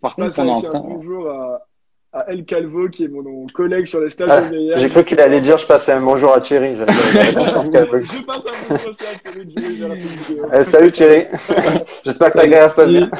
Par 0.00 0.10
je 0.10 0.16
contre, 0.16 0.26
passe 0.28 0.38
on 0.38 0.42
un 0.42 0.48
entend. 0.48 0.80
bonjour 0.80 1.30
à, 1.30 1.66
à 2.12 2.24
El 2.28 2.44
Calvo, 2.44 2.88
qui 2.88 3.04
est 3.04 3.08
mon, 3.08 3.22
mon 3.22 3.46
collègue 3.46 3.86
sur 3.86 4.00
les 4.00 4.10
stages 4.10 4.28
Ah, 4.30 4.40
de. 4.42 4.72
J'ai 4.76 4.88
cru 4.88 5.04
qu'il 5.04 5.20
allait 5.20 5.40
dire 5.40 5.58
je 5.58 5.66
passais 5.66 5.92
un 5.92 6.00
bonjour 6.00 6.32
à 6.34 6.40
Thierry. 6.40 6.74
Je 6.74 6.84
passe 6.84 8.44
un 8.46 8.52
bonjour 8.68 8.88
aussi 8.88 9.02
à 9.06 9.30
Thierry. 9.30 9.54
Eh, 10.52 10.64
salut 10.64 10.90
Thierry. 10.92 11.26
J'espère 12.04 12.32
que 12.32 12.38
ta 12.38 12.48
carrière 12.48 12.70
se 12.70 12.76
passe 12.76 12.88
bien. 12.88 13.10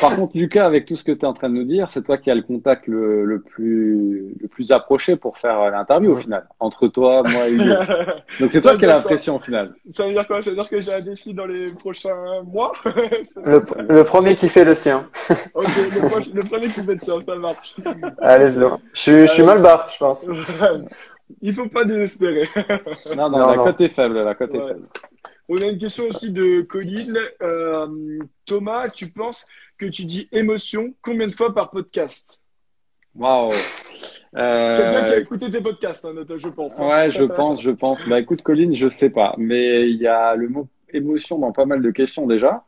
Par 0.00 0.14
contre, 0.14 0.36
Lucas, 0.36 0.64
avec 0.64 0.86
tout 0.86 0.96
ce 0.96 1.02
que 1.04 1.12
tu 1.12 1.20
es 1.20 1.24
en 1.24 1.32
train 1.32 1.48
de 1.50 1.54
nous 1.54 1.64
dire, 1.64 1.90
c'est 1.90 2.02
toi 2.02 2.16
qui 2.16 2.30
as 2.30 2.34
le 2.34 2.42
contact 2.42 2.86
le, 2.86 3.24
le 3.24 3.40
plus, 3.40 4.34
le 4.40 4.46
plus 4.48 4.70
approché 4.72 5.16
pour 5.16 5.36
faire 5.36 5.70
l'interview 5.70 6.12
au 6.12 6.16
final. 6.16 6.46
Entre 6.60 6.86
toi, 6.88 7.22
moi 7.26 7.48
et 7.48 7.52
Hugo. 7.52 7.64
Donc 8.40 8.52
c'est 8.52 8.62
toi 8.62 8.76
qui 8.76 8.84
as 8.84 8.88
la 8.88 9.00
pression 9.00 9.36
au 9.36 9.40
final. 9.40 9.68
Ça 9.88 10.06
veut 10.06 10.12
dire 10.12 10.26
quoi? 10.26 10.40
Ça 10.42 10.50
veut 10.50 10.56
dire 10.56 10.68
que 10.68 10.80
j'ai 10.80 10.92
un 10.94 11.00
défi 11.00 11.34
dans 11.34 11.46
les 11.46 11.72
prochains 11.72 12.42
mois? 12.44 12.72
Le, 13.44 13.62
le 13.88 14.04
premier 14.04 14.36
qui 14.36 14.48
fait 14.48 14.64
le 14.64 14.74
sien. 14.74 15.08
Ok, 15.54 15.66
le, 15.92 16.34
le 16.34 16.42
premier 16.44 16.68
qui 16.68 16.82
fait 16.82 16.94
de 16.94 17.00
ça, 17.00 17.14
ça 17.20 17.34
marche. 17.36 17.74
Allez, 18.20 18.50
c'est. 18.50 18.60
Je, 18.94 19.00
suis- 19.00 19.26
je 19.26 19.32
suis 19.32 19.42
mal 19.42 19.60
barre, 19.60 19.90
je 19.92 19.98
pense. 19.98 20.26
Il 21.42 21.52
faut 21.54 21.68
pas 21.68 21.84
désespérer. 21.84 22.48
Non, 23.16 23.28
non, 23.28 23.38
Non, 23.38 23.50
la 23.50 23.56
non. 23.56 23.64
cote 23.64 23.80
est 23.80 23.88
faible, 23.88 24.18
la 24.20 24.34
cote 24.34 24.54
est 24.54 24.66
faible. 24.66 24.86
On 25.52 25.56
a 25.56 25.66
une 25.66 25.78
question 25.78 26.04
aussi 26.04 26.30
de 26.30 26.62
Colline. 26.62 27.18
Euh, 27.42 28.18
Thomas, 28.46 28.88
tu 28.88 29.08
penses 29.10 29.46
que 29.78 29.86
tu 29.86 30.04
dis 30.04 30.28
émotion 30.30 30.94
combien 31.02 31.26
de 31.26 31.34
fois 31.34 31.52
par 31.52 31.70
podcast? 31.70 32.40
Waouh. 33.16 33.50
Quelqu'un 34.32 35.04
qui 35.04 35.10
a 35.12 35.16
Euh, 35.16 35.20
écouté 35.20 35.50
tes 35.50 35.60
podcasts, 35.60 36.04
hein, 36.04 36.14
je 36.14 36.48
pense. 36.48 36.78
hein. 36.78 36.88
ouais, 36.88 37.10
je 37.10 37.24
pense, 37.24 37.60
je 37.60 37.70
pense. 37.72 37.98
Bah 38.08 38.20
écoute, 38.20 38.42
Colline, 38.42 38.76
je 38.76 38.88
sais 38.88 39.10
pas, 39.10 39.34
mais 39.38 39.90
il 39.90 39.96
y 39.96 40.06
a 40.06 40.36
le 40.36 40.48
mot 40.48 40.68
émotion 40.92 41.36
dans 41.40 41.50
pas 41.50 41.64
mal 41.66 41.82
de 41.82 41.90
questions 41.90 42.28
déjà. 42.28 42.64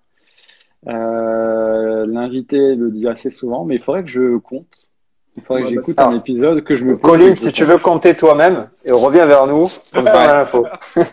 Euh, 0.88 2.04
l'invité 2.08 2.74
le 2.74 2.90
dit 2.90 3.06
assez 3.06 3.30
souvent, 3.30 3.64
mais 3.64 3.76
il 3.76 3.80
faudrait 3.80 4.02
que 4.02 4.10
je 4.10 4.38
compte. 4.38 4.90
Il 5.36 5.42
faudrait 5.42 5.62
Ouais, 5.62 5.70
que 5.70 5.74
bah, 5.74 5.80
j'écoute 5.80 5.94
ça. 5.94 6.08
un 6.08 6.18
épisode 6.18 6.64
que 6.64 6.74
je 6.74 6.84
me 6.84 6.96
Colline, 6.96 7.36
si 7.36 7.52
tu 7.52 7.64
veux 7.64 7.78
compter 7.78 8.14
toi-même, 8.14 8.68
et 8.84 8.92
reviens 8.92 9.26
vers 9.26 9.46
nous, 9.46 9.68
comme 9.92 10.06
ça 10.06 10.16
on 10.16 10.28
a 10.28 10.34
l'info. 10.34 10.66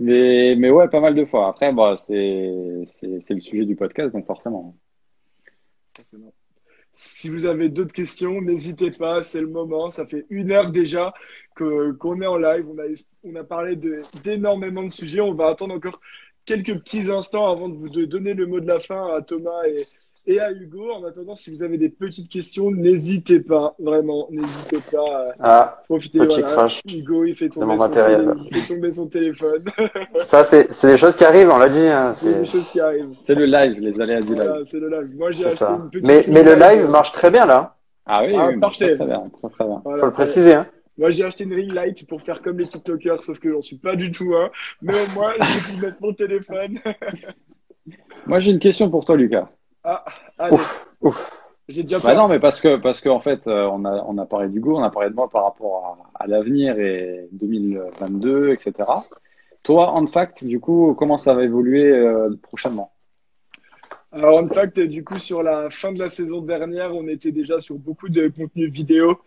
Mais, 0.00 0.54
mais 0.56 0.70
ouais, 0.70 0.88
pas 0.88 1.00
mal 1.00 1.14
de 1.14 1.26
fois. 1.26 1.50
Après, 1.50 1.70
bah, 1.70 1.96
c'est, 1.98 2.50
c'est, 2.86 3.20
c'est 3.20 3.34
le 3.34 3.40
sujet 3.42 3.66
du 3.66 3.76
podcast, 3.76 4.10
donc 4.10 4.24
forcément. 4.24 4.74
Si 6.92 7.28
vous 7.28 7.44
avez 7.44 7.68
d'autres 7.68 7.92
questions, 7.92 8.40
n'hésitez 8.40 8.90
pas, 8.90 9.22
c'est 9.22 9.42
le 9.42 9.48
moment. 9.48 9.90
Ça 9.90 10.06
fait 10.06 10.24
une 10.30 10.50
heure 10.50 10.70
déjà 10.70 11.12
que 11.54 11.92
qu'on 11.92 12.22
est 12.22 12.26
en 12.26 12.38
live. 12.38 12.66
On 12.70 12.78
a, 12.78 12.86
on 13.24 13.36
a 13.36 13.44
parlé 13.44 13.76
d'énormément 14.24 14.82
de, 14.82 14.88
sujets. 14.88 15.20
On 15.20 15.34
va 15.34 15.48
attendre 15.48 15.74
encore 15.74 16.00
quelques 16.46 16.74
petits 16.78 17.10
instants 17.10 17.46
avant 17.50 17.68
de 17.68 17.76
vous 17.76 17.90
de 17.90 18.06
donner 18.06 18.32
le 18.32 18.46
mot 18.46 18.60
de 18.60 18.66
la 18.66 18.80
fin 18.80 19.08
à 19.12 19.20
Thomas 19.20 19.62
et, 19.68 19.86
et 20.26 20.40
à 20.40 20.50
Hugo. 20.50 20.90
En 20.90 21.04
attendant, 21.04 21.34
si 21.34 21.50
vous 21.50 21.62
avez 21.62 21.78
des 21.78 21.88
petites 21.88 22.28
questions, 22.28 22.70
n'hésitez 22.70 23.40
pas, 23.40 23.74
vraiment, 23.78 24.28
n'hésitez 24.30 24.78
pas 24.92 25.32
à 25.38 25.60
ah, 25.60 25.82
profiter. 25.88 26.18
Petit 26.18 26.42
crash 26.42 26.80
Hugo, 26.88 27.24
il 27.24 27.34
fait, 27.34 27.48
tomber 27.48 27.78
son, 27.78 27.88
téléphone, 27.88 28.46
il 28.50 28.62
fait 28.62 28.74
tomber 28.74 28.92
son 28.92 29.06
téléphone. 29.06 29.64
Ça, 30.24 30.44
c'est 30.44 30.86
des 30.86 30.96
choses 30.96 31.16
qui 31.16 31.24
arrivent, 31.24 31.50
on 31.50 31.58
l'a 31.58 31.68
dit. 31.68 31.80
Hein, 31.80 32.12
c'est 32.14 32.40
des 32.40 32.46
choses 32.46 32.70
qui 32.70 32.80
arrivent. 32.80 33.14
C'est 33.26 33.34
le 33.34 33.46
live, 33.46 33.78
les 33.80 34.00
aléas 34.00 34.20
du 34.20 34.34
live. 34.34 34.64
C'est 34.64 34.80
le 34.80 34.88
live. 34.88 35.14
Moi, 35.16 35.30
j'ai 35.30 35.46
acheté 35.46 35.64
une 35.64 35.90
petite 35.90 36.06
mais, 36.06 36.24
mais 36.28 36.42
le 36.42 36.54
live 36.54 36.88
marche 36.88 37.12
très 37.12 37.30
bien 37.30 37.46
là. 37.46 37.76
Ah 38.06 38.22
oui, 38.24 38.34
ah, 38.36 38.48
oui 38.48 38.60
parfait. 38.60 38.96
Très, 38.96 39.06
bien, 39.06 39.28
très, 39.40 39.50
très 39.50 39.64
bien. 39.64 39.80
Faut 39.80 39.96
le 39.96 40.12
préciser. 40.12 40.54
Hein. 40.54 40.66
Moi, 40.98 41.10
j'ai 41.10 41.24
acheté 41.24 41.44
une 41.44 41.52
ring 41.52 41.72
light 41.72 42.06
pour 42.08 42.22
faire 42.22 42.40
comme 42.40 42.58
les 42.58 42.66
TikTokers, 42.66 43.22
sauf 43.22 43.38
que 43.38 43.52
j'en 43.52 43.60
suis 43.60 43.76
pas 43.76 43.96
du 43.96 44.10
tout 44.10 44.34
un. 44.34 44.50
Mais 44.82 44.94
au 44.94 45.14
moins, 45.14 45.32
j'ai 45.40 45.74
pu 45.74 45.80
mettre 45.80 45.98
mon 46.00 46.12
téléphone. 46.14 46.78
Moi, 48.26 48.40
j'ai 48.40 48.52
une 48.52 48.58
question 48.58 48.88
pour 48.88 49.04
toi, 49.04 49.16
Lucas. 49.16 49.50
Ah, 49.88 50.04
allez. 50.36 50.54
Ouf, 50.54 50.88
ouf. 51.00 51.32
J'ai 51.68 51.82
déjà 51.82 52.00
bah 52.00 52.14
non, 52.14 52.28
mais 52.28 52.40
parce 52.40 52.60
que, 52.60 52.80
parce 52.80 53.00
qu'en 53.00 53.16
en 53.16 53.20
fait, 53.20 53.46
euh, 53.46 53.68
on 53.72 53.84
a, 53.84 54.04
on 54.06 54.18
a 54.18 54.26
parlé 54.26 54.48
du 54.48 54.60
goût, 54.60 54.76
on 54.76 54.82
a 54.82 54.90
parlé 54.90 55.10
de 55.10 55.14
moi 55.14 55.28
par 55.28 55.44
rapport 55.44 56.10
à, 56.14 56.24
à 56.24 56.26
l'avenir 56.26 56.78
et 56.78 57.28
2022, 57.32 58.50
etc. 58.50 58.72
Toi, 59.62 59.90
en 59.92 60.06
fact, 60.06 60.44
du 60.44 60.60
coup, 60.60 60.94
comment 60.98 61.16
ça 61.16 61.34
va 61.34 61.44
évoluer 61.44 61.86
euh, 61.90 62.30
prochainement? 62.42 62.92
Alors, 64.12 64.38
en 64.38 64.46
fact, 64.46 64.80
du 64.80 65.04
coup, 65.04 65.18
sur 65.18 65.42
la 65.42 65.70
fin 65.70 65.92
de 65.92 65.98
la 65.98 66.10
saison 66.10 66.40
dernière, 66.40 66.94
on 66.94 67.06
était 67.06 67.32
déjà 67.32 67.60
sur 67.60 67.76
beaucoup 67.76 68.08
de 68.08 68.28
contenu 68.28 68.68
vidéo. 68.68 69.20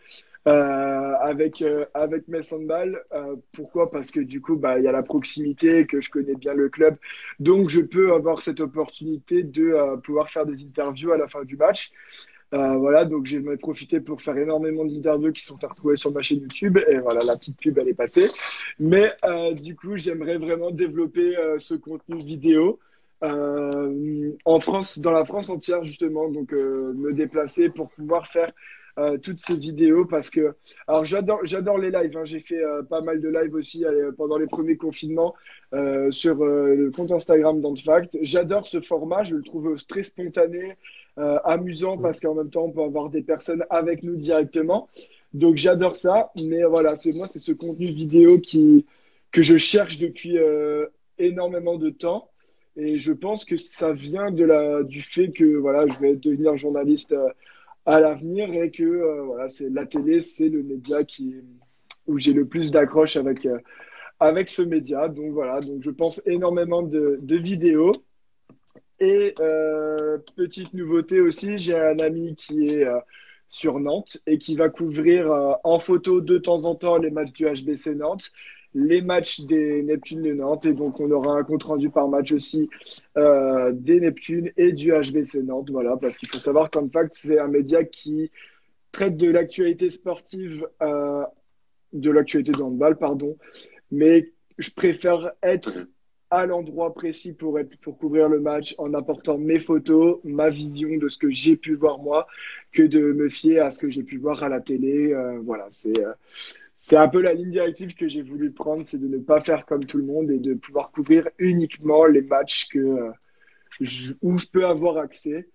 Euh, 0.50 1.14
avec 1.22 1.62
euh, 1.62 1.86
avec 1.94 2.28
mes 2.28 2.42
handball. 2.52 3.04
Euh, 3.14 3.36
pourquoi? 3.52 3.92
Parce 3.92 4.10
que 4.10 4.20
du 4.20 4.42
coup, 4.42 4.56
bah 4.56 4.80
il 4.80 4.86
y 4.86 4.88
a 4.88 4.92
la 4.92 5.04
proximité, 5.04 5.86
que 5.86 6.02
je 6.02 6.10
connais 6.10 6.34
bien 6.34 6.56
le 6.56 6.70
club, 6.70 6.96
donc 7.40 7.70
je 7.70 7.82
peux 7.82 8.14
avoir 8.14 8.42
cette 8.42 8.60
opportunité 8.60 9.44
de 9.44 10.00
pouvoir 10.02 10.30
faire 10.30 10.46
des 10.48 10.64
interviews 10.64 11.12
à 11.12 11.18
la 11.18 11.28
fin 11.28 11.44
du 11.44 11.56
match. 11.56 11.92
voilà, 12.52 13.06
donc 13.06 13.28
j'ai 13.28 13.40
profité 13.58 14.00
pour 14.00 14.22
faire 14.22 14.38
énormément 14.38 14.86
d'interviews 14.86 15.34
qui 15.34 15.44
sont 15.44 15.58
retrouvées 15.62 15.98
sur 15.98 16.12
ma 16.12 16.22
chaîne 16.24 16.40
YouTube. 16.40 16.80
Et 16.90 16.98
voilà, 16.98 17.22
la 17.24 17.38
petite 17.38 17.58
pub, 17.58 17.78
elle 17.78 17.90
est 17.90 17.94
passée. 18.06 18.28
Mais 18.80 19.14
du 19.54 19.76
coup, 19.76 19.98
j'aimerais 19.98 20.38
vraiment 20.40 20.72
développer 20.72 21.36
ce 21.60 21.76
contenu 21.76 22.24
vidéo. 22.24 22.80
en 23.22 24.60
France, 24.60 25.00
dans 25.00 25.12
la 25.12 25.26
France 25.26 25.50
entière 25.50 25.84
justement, 25.84 26.30
donc 26.30 26.52
me 26.54 27.12
déplacer 27.14 27.70
pour 27.70 27.92
pouvoir 27.92 28.26
faire 28.26 28.52
euh, 29.00 29.18
toutes 29.18 29.40
ces 29.40 29.56
vidéos 29.56 30.06
parce 30.06 30.30
que 30.30 30.56
alors 30.88 31.06
j'adore 31.06 31.40
j'adore 31.44 31.78
les 31.78 31.90
lives 31.90 32.18
hein. 32.18 32.26
j'ai 32.26 32.42
fait 32.42 32.62
euh, 32.62 32.82
pas 32.84 33.00
mal 33.00 33.22
de 33.22 33.30
lives 33.30 33.54
aussi 33.54 33.86
euh, 33.86 34.12
pendant 34.12 34.38
les 34.38 34.48
premiers 34.48 34.76
confinements 34.76 35.36
sur 36.10 36.44
le 36.44 36.90
compte 36.90 37.12
Instagram 37.12 37.62
d'Antfact. 37.62 38.18
J'adore 38.24 38.66
ce 38.68 38.82
format 38.82 39.24
je 39.24 39.36
le 39.36 39.44
trouve 39.44 39.76
très 39.88 40.04
spontané 40.04 40.76
amusant 41.16 41.98
parce 42.00 42.20
qu'en 42.20 42.34
même 42.34 42.50
temps 42.50 42.66
on 42.66 42.72
peut 42.72 42.82
avoir 42.82 43.10
des 43.12 43.22
personnes 43.22 43.64
avec 43.70 44.02
nous 44.02 44.16
directement. 44.16 44.90
Donc 45.36 45.58
j'adore 45.58 45.96
ça 45.96 46.32
mais 46.36 46.64
voilà 46.64 46.96
c'est 46.96 47.12
moi 47.12 47.28
c'est 47.28 47.38
ce 47.38 47.52
contenu 47.52 47.86
vidéo 47.86 48.40
qui 48.40 48.88
que 49.32 49.44
je 49.44 49.58
cherche 49.58 50.00
depuis 50.00 50.38
énormément 51.20 51.78
de 51.78 51.92
temps. 51.92 52.30
Et 52.76 52.98
je 52.98 53.14
pense 53.14 53.46
que 53.46 53.56
ça 53.56 53.94
vient 53.94 54.32
de 54.32 54.44
la 54.44 54.82
du 54.82 55.04
fait 55.04 55.30
que 55.30 55.56
voilà 55.56 55.86
je 55.88 56.00
vais 56.00 56.16
devenir 56.16 56.58
journaliste 56.58 57.14
à 57.90 58.00
l'avenir 58.00 58.54
et 58.54 58.70
que 58.70 58.84
euh, 58.84 59.24
voilà, 59.24 59.48
c'est 59.48 59.70
la 59.70 59.86
télé, 59.86 60.22
c'est 60.22 60.50
le 60.50 60.62
média 60.62 61.04
qui 61.04 61.36
où 62.06 62.20
j'ai 62.20 62.34
le 62.34 62.46
plus 62.46 62.70
d'accroche 62.70 63.18
avec 63.18 63.46
euh, 63.48 63.58
avec 64.20 64.48
ce 64.48 64.62
média. 64.62 65.08
Donc 65.08 65.32
voilà, 65.32 65.60
donc 65.60 65.82
je 65.82 65.90
pense 65.90 66.22
énormément 66.28 66.84
de, 66.84 67.20
vidéos. 67.36 67.94
Et 69.00 69.34
euh, 69.40 70.20
petite 70.36 70.74
nouveauté 70.74 71.20
aussi, 71.20 71.58
j'ai 71.58 71.80
un 71.80 71.98
ami 72.00 72.36
qui 72.36 72.68
est 72.68 72.86
sur 73.48 73.80
Nantes 73.80 74.18
et 74.28 74.38
qui 74.38 74.56
va 74.56 74.70
couvrir 74.70 75.32
en 75.64 75.80
photo 75.80 76.22
de 76.22 76.38
temps 76.38 76.66
en 76.66 76.76
temps 76.76 76.98
les 76.98 77.10
matchs 77.10 77.32
du 77.32 77.46
HBC 77.46 77.96
Nantes 77.96 78.32
les 78.74 79.02
matchs 79.02 79.42
des 79.42 79.82
Neptunes 79.84 80.22
de 80.22 80.34
Nantes. 80.34 80.66
Et 80.66 80.74
donc, 80.74 81.00
on 81.00 81.10
aura 81.12 81.34
un 81.34 81.44
compte 81.44 81.64
rendu 81.64 81.90
par 81.90 82.08
match 82.08 82.32
aussi 82.32 82.70
euh, 83.18 83.72
des 83.74 84.00
Neptunes 84.00 84.52
et 84.58 84.72
du 84.72 84.92
HBC 84.92 85.44
Nantes. 85.44 85.70
Voilà, 85.72 85.98
parce 85.98 86.18
qu'il 86.18 86.30
faut 86.30 86.40
savoir 86.40 86.70
qu'en 86.70 86.88
fact, 86.90 87.14
c'est 87.16 87.40
un 87.40 87.48
média 87.48 87.84
qui 87.84 88.32
traite 88.92 89.18
de 89.18 89.32
l'actualité 89.32 89.90
sportive, 89.90 90.68
euh, 90.82 91.24
de 91.94 92.12
l'actualité 92.12 92.52
de 92.52 92.62
handball, 92.62 92.98
pardon. 92.98 93.38
Mais 93.92 94.32
je 94.58 94.72
préfère 94.72 95.32
être 95.42 95.88
à 96.32 96.46
l'endroit 96.46 96.94
précis 96.94 97.34
pour, 97.34 97.58
être, 97.58 97.76
pour 97.80 97.98
couvrir 97.98 98.30
le 98.30 98.40
match 98.40 98.76
en 98.78 98.94
apportant 98.94 99.40
mes 99.40 99.60
photos, 99.60 100.24
ma 100.24 100.52
vision 100.52 100.96
de 100.98 101.10
ce 101.10 101.18
que 101.18 101.32
j'ai 101.32 101.56
pu 101.56 101.74
voir 101.74 101.98
moi, 101.98 102.28
que 102.72 102.84
de 102.84 103.00
me 103.00 103.30
fier 103.30 103.60
à 103.62 103.72
ce 103.72 103.80
que 103.80 103.90
j'ai 103.90 104.04
pu 104.04 104.20
voir 104.20 104.44
à 104.44 104.50
la 104.50 104.62
télé. 104.62 105.12
Euh, 105.12 105.40
voilà, 105.44 105.66
c'est 105.72 105.98
c'est 106.82 106.96
un 106.96 107.10
peu 107.10 107.22
la 107.22 107.34
ligne 107.34 107.50
directive 107.50 107.94
que 107.94 108.08
j'ai 108.08 108.22
voulu 108.22 108.54
prendre, 108.54 108.86
c'est 108.86 108.98
de 108.98 109.08
ne 109.08 109.18
pas 109.18 109.42
faire 109.42 109.66
comme 109.66 109.86
tout 109.86 109.98
le 109.98 110.06
monde 110.06 110.32
et 110.32 110.40
de 110.40 110.54
pouvoir 110.54 110.92
couvrir 110.92 111.28
uniquement 111.38 112.06
les 112.06 112.22
matchs 112.22 112.70
que, 112.70 112.80
euh, 112.80 113.12
où 114.22 114.38
je 114.38 114.48
peux 114.48 114.66
avoir 114.66 114.98
accès. 114.98 115.50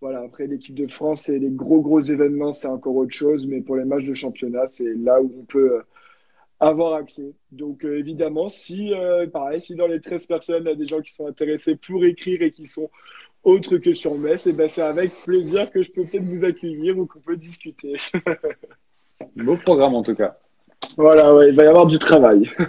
Voilà, 0.00 0.22
après 0.22 0.48
l'équipe 0.48 0.74
de 0.74 0.90
France 0.90 1.28
et 1.28 1.38
les 1.38 1.50
gros 1.50 1.80
gros 1.80 2.00
événements, 2.00 2.52
c'est 2.52 2.66
encore 2.66 2.96
autre 2.96 3.14
chose, 3.14 3.46
mais 3.46 3.60
pour 3.60 3.76
les 3.76 3.84
matchs 3.84 4.04
de 4.04 4.14
championnat, 4.14 4.66
c'est 4.66 4.92
là 4.94 5.22
où 5.22 5.32
on 5.38 5.44
peut 5.44 5.76
euh, 5.76 5.82
avoir 6.58 6.94
accès. 6.94 7.32
Donc 7.52 7.84
euh, 7.84 7.96
évidemment, 7.96 8.48
si 8.48 8.92
pareil, 9.32 9.60
si 9.60 9.76
dans 9.76 9.86
les 9.86 10.00
13 10.00 10.26
personnes, 10.26 10.64
il 10.64 10.70
y 10.70 10.72
a 10.72 10.74
des 10.74 10.88
gens 10.88 11.00
qui 11.00 11.14
sont 11.14 11.28
intéressés 11.28 11.76
pour 11.76 12.04
écrire 12.04 12.42
et 12.42 12.50
qui 12.50 12.66
sont 12.66 12.90
autres 13.44 13.78
que 13.78 13.94
sur 13.94 14.16
Metz, 14.18 14.48
et 14.48 14.50
eh 14.50 14.52
ben 14.52 14.68
c'est 14.68 14.82
avec 14.82 15.12
plaisir 15.24 15.70
que 15.70 15.84
je 15.84 15.92
peux 15.92 16.02
peut-être 16.02 16.24
vous 16.24 16.44
accueillir 16.44 16.98
ou 16.98 17.06
qu'on 17.06 17.20
peut 17.20 17.36
discuter. 17.36 17.96
Beau 19.36 19.56
programme 19.56 19.94
en 19.94 20.02
tout 20.02 20.16
cas. 20.16 20.36
Voilà, 20.96 21.34
ouais, 21.34 21.48
il 21.48 21.54
va 21.54 21.64
y 21.64 21.66
avoir 21.66 21.86
du 21.86 21.98
travail. 21.98 22.50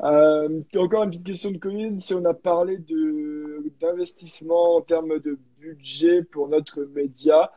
Euh, 0.00 0.62
encore 0.76 1.02
une 1.02 1.10
petite 1.10 1.26
question 1.26 1.50
de 1.50 1.58
Covid. 1.58 1.98
Si 1.98 2.14
on 2.14 2.24
a 2.24 2.32
parlé 2.32 2.78
d'investissement 3.80 4.76
en 4.76 4.80
termes 4.80 5.18
de 5.18 5.36
budget 5.58 6.22
pour 6.22 6.46
notre 6.46 6.84
média, 6.84 7.50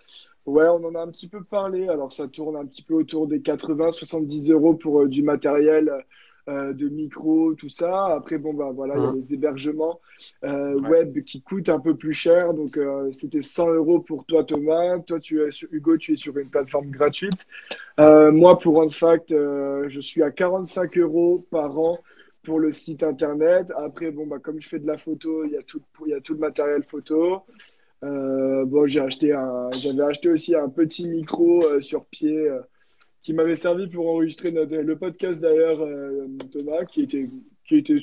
ouais, 0.47 0.68
on 0.68 0.84
en 0.84 0.95
a 0.95 1.04
un 1.04 1.12
petit 1.12 1.28
peu 1.28 1.43
parlé. 1.43 1.88
Alors, 1.88 2.12
ça 2.12 2.28
tourne 2.28 2.56
un 2.56 2.66
petit 2.66 2.82
peu 2.82 2.95
autour 2.95 3.28
des 3.28 3.41
80-70 3.41 4.52
euros 4.52 4.74
pour 4.74 5.02
euh, 5.02 5.08
du 5.08 5.22
matériel 5.22 5.91
euh, 6.48 6.74
de 6.74 6.89
micro, 6.89 7.54
tout 7.54 7.70
ça. 7.70 8.08
Après, 8.08 8.38
bon, 8.38 8.54
bah 8.54 8.72
voilà, 8.74 8.96
il 8.96 9.04
y 9.04 9.08
a 9.08 9.12
les 9.12 9.34
hébergements 9.34 10.00
euh, 10.44 10.80
web 10.80 11.20
qui 11.20 11.42
coûtent 11.42 11.70
un 11.70 11.80
peu 11.80 11.96
plus 11.96 12.14
cher. 12.14 12.54
Donc, 12.54 12.78
euh, 12.78 13.12
c'était 13.12 13.44
100 13.44 13.74
euros 13.74 14.00
pour 14.00 14.26
toi, 14.26 14.44
Thomas. 14.44 15.00
Toi, 15.00 15.20
tu 15.20 15.42
es 15.42 15.52
sur, 15.52 15.68
Hugo, 15.72 15.98
tu 15.98 16.14
es 16.14 16.18
sur 16.18 16.36
une 16.38 16.50
plateforme 16.50 16.89
gratuite. 16.89 17.46
moi, 17.98 18.58
pour 18.58 18.82
fact 18.92 19.30
je 19.32 20.00
suis 20.02 20.24
à 20.24 20.32
45 20.32 20.98
euros 20.98 21.46
par 21.52 21.78
an 21.78 21.98
pour 22.44 22.60
le 22.60 22.72
site 22.72 23.04
internet. 23.04 23.72
Après, 23.78 24.10
bon, 24.10 24.26
bah, 24.26 24.39
comme 24.39 24.60
je 24.60 24.68
fais 24.68 24.80
de 24.80 24.88
la 24.88 24.98
photo, 24.98 25.46
il 25.46 25.52
y 25.52 25.58
a 25.58 25.62
tout, 25.62 25.82
y 26.08 26.14
a 26.14 26.20
tout 26.22 26.34
le 26.34 26.39
matériel 26.39 26.84
photo. 26.84 27.44
bon, 28.02 28.88
j'ai 28.88 29.02
acheté 29.02 29.32
un, 29.32 29.70
j'avais 29.80 30.04
acheté 30.04 30.30
aussi 30.30 30.56
un 30.56 30.70
petit 30.70 31.08
micro 31.08 31.62
sur 31.82 32.06
pied 32.06 32.50
qui 33.24 33.34
m'avait 33.34 33.55
servi 33.55 33.88
pour 33.88 34.09
enregistrer 34.09 34.51
le 34.51 34.95
podcast 34.95 35.41
d'ailleurs, 35.41 35.82
euh, 35.82 36.28
Thomas, 36.51 36.86
qui 36.86 37.03
était, 37.03 37.24
qui 37.67 37.78
était 37.78 37.99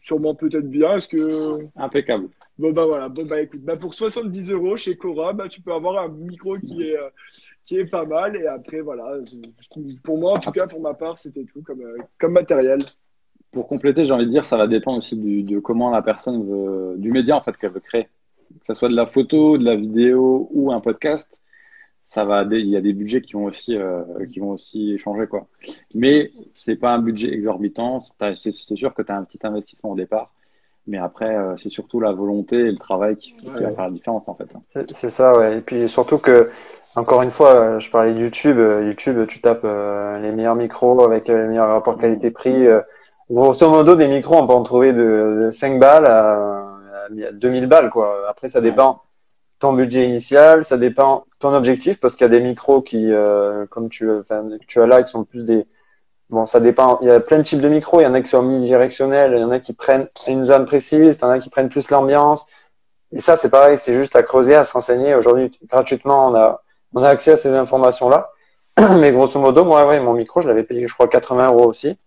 sûrement 0.00 0.34
peut-être 0.34 0.68
bien. 0.68 0.96
Est-ce 0.96 1.08
que. 1.08 1.66
Impeccable. 1.76 2.28
Bon, 2.58 2.72
bah 2.72 2.84
voilà. 2.84 3.08
Bon, 3.08 3.24
bah 3.24 3.40
écoute, 3.40 3.62
bah, 3.62 3.76
pour 3.76 3.94
70 3.94 4.50
euros 4.50 4.76
chez 4.76 4.96
Cora, 4.96 5.32
bah, 5.32 5.48
tu 5.48 5.60
peux 5.60 5.72
avoir 5.72 6.04
un 6.04 6.08
micro 6.08 6.56
qui 6.58 6.82
est, 6.82 6.96
euh, 6.96 7.08
qui 7.64 7.78
est 7.78 7.86
pas 7.86 8.04
mal. 8.04 8.36
Et 8.36 8.46
après, 8.46 8.80
voilà. 8.80 9.18
Pour 10.04 10.18
moi, 10.18 10.32
en 10.34 10.38
tout 10.38 10.52
cas, 10.52 10.66
pour 10.68 10.80
ma 10.80 10.94
part, 10.94 11.18
c'était 11.18 11.44
tout 11.44 11.62
comme, 11.62 11.80
euh, 11.80 11.98
comme 12.18 12.32
matériel. 12.32 12.80
Pour 13.50 13.66
compléter, 13.66 14.06
j'ai 14.06 14.12
envie 14.12 14.26
de 14.26 14.30
dire, 14.30 14.44
ça 14.44 14.56
va 14.56 14.68
dépendre 14.68 14.98
aussi 14.98 15.16
du, 15.16 15.42
de 15.42 15.58
comment 15.58 15.90
la 15.90 16.02
personne 16.02 16.46
veut, 16.48 16.96
du 16.96 17.10
média 17.10 17.36
en 17.36 17.40
fait 17.40 17.56
qu'elle 17.56 17.72
veut 17.72 17.80
créer. 17.80 18.04
Que 18.04 18.66
ce 18.66 18.74
soit 18.74 18.88
de 18.88 18.94
la 18.94 19.06
photo, 19.06 19.58
de 19.58 19.64
la 19.64 19.74
vidéo 19.74 20.46
ou 20.52 20.70
un 20.70 20.78
podcast 20.78 21.42
ça 22.10 22.24
va 22.24 22.42
il 22.42 22.68
y 22.68 22.76
a 22.76 22.80
des 22.80 22.92
budgets 22.92 23.20
qui 23.20 23.34
vont 23.34 23.44
aussi 23.44 23.76
euh, 23.76 24.02
qui 24.32 24.40
vont 24.40 24.50
aussi 24.50 24.98
changer 24.98 25.28
quoi. 25.28 25.46
Mais 25.94 26.32
c'est 26.52 26.74
pas 26.74 26.90
un 26.90 26.98
budget 26.98 27.32
exorbitant. 27.32 28.00
C'est 28.34 28.50
sûr 28.52 28.92
que 28.94 29.02
tu 29.02 29.12
as 29.12 29.16
un 29.16 29.22
petit 29.22 29.38
investissement 29.44 29.92
au 29.92 29.94
départ. 29.94 30.32
Mais 30.88 30.98
après 30.98 31.36
euh, 31.36 31.56
c'est 31.56 31.68
surtout 31.68 32.00
la 32.00 32.10
volonté 32.10 32.56
et 32.56 32.72
le 32.72 32.78
travail 32.78 33.14
qui, 33.14 33.32
va 33.46 33.70
faire 33.70 33.84
la 33.84 33.90
différence 33.90 34.28
en 34.28 34.34
fait. 34.34 34.48
C'est 34.90 35.08
ça 35.08 35.38
ouais. 35.38 35.58
Et 35.58 35.60
puis 35.60 35.88
surtout 35.88 36.18
que 36.18 36.48
encore 36.96 37.22
une 37.22 37.30
fois 37.30 37.78
je 37.78 37.88
parlais 37.88 38.12
de 38.12 38.18
YouTube. 38.18 38.58
YouTube 38.58 39.28
tu 39.28 39.40
tapes 39.40 39.60
euh, 39.62 40.18
les 40.18 40.34
meilleurs 40.34 40.56
micros 40.56 41.04
avec 41.04 41.28
les 41.28 41.46
meilleurs 41.46 41.68
rapports 41.68 41.96
qualité-prix 41.96 42.66
grosso 43.30 43.70
modo 43.70 43.94
des 43.94 44.08
micros 44.08 44.34
on 44.34 44.48
peut 44.48 44.52
en 44.52 44.64
trouver 44.64 44.92
de, 44.92 45.50
5 45.52 45.78
balles 45.78 46.06
à, 46.06 46.76
2000 47.40 47.68
balles 47.68 47.90
quoi. 47.90 48.28
Après 48.28 48.48
ça 48.48 48.60
dépend 48.60 48.98
ton 49.60 49.74
budget 49.74 50.06
initial, 50.06 50.64
ça 50.64 50.78
dépend 50.78 51.26
ton 51.38 51.54
objectif 51.54 52.00
parce 52.00 52.16
qu'il 52.16 52.24
y 52.24 52.30
a 52.30 52.30
des 52.30 52.40
micros 52.40 52.82
qui, 52.82 53.12
euh, 53.12 53.66
comme 53.66 53.88
tu, 53.88 54.08
tu 54.66 54.80
as 54.80 54.86
là, 54.86 55.02
qui 55.02 55.10
sont 55.10 55.24
plus 55.24 55.46
des, 55.46 55.64
bon, 56.30 56.46
ça 56.46 56.60
dépend. 56.60 56.98
Il 57.02 57.08
y 57.08 57.10
a 57.10 57.20
plein 57.20 57.38
de 57.38 57.42
types 57.42 57.60
de 57.60 57.68
micros. 57.68 58.00
Il 58.00 58.04
y 58.04 58.06
en 58.06 58.14
a 58.14 58.22
qui 58.22 58.28
sont 58.30 58.38
omnidirectionnels, 58.38 59.32
il 59.34 59.40
y 59.40 59.44
en 59.44 59.50
a 59.50 59.60
qui 59.60 59.74
prennent 59.74 60.08
une 60.26 60.46
zone 60.46 60.64
précise, 60.66 61.18
il 61.18 61.22
y 61.22 61.24
en 61.24 61.30
a 61.30 61.38
qui 61.38 61.50
prennent 61.50 61.68
plus 61.68 61.90
l'ambiance. 61.90 62.46
Et 63.12 63.20
ça, 63.20 63.36
c'est 63.36 63.50
pareil, 63.50 63.78
c'est 63.78 63.94
juste 63.94 64.16
à 64.16 64.22
creuser, 64.22 64.54
à 64.54 64.64
se 64.64 64.72
renseigner. 64.72 65.14
Aujourd'hui, 65.14 65.52
gratuitement, 65.68 66.28
on 66.28 66.34
a, 66.34 66.62
on 66.94 67.02
a 67.02 67.08
accès 67.08 67.32
à 67.32 67.36
ces 67.36 67.50
informations-là. 67.50 68.28
Mais 68.98 69.12
grosso 69.12 69.38
modo, 69.40 69.64
moi, 69.64 69.86
ouais, 69.86 70.00
mon 70.00 70.14
micro, 70.14 70.40
je 70.40 70.48
l'avais 70.48 70.62
payé, 70.62 70.88
je 70.88 70.94
crois, 70.94 71.08
80 71.08 71.48
euros 71.48 71.66
aussi. 71.66 71.98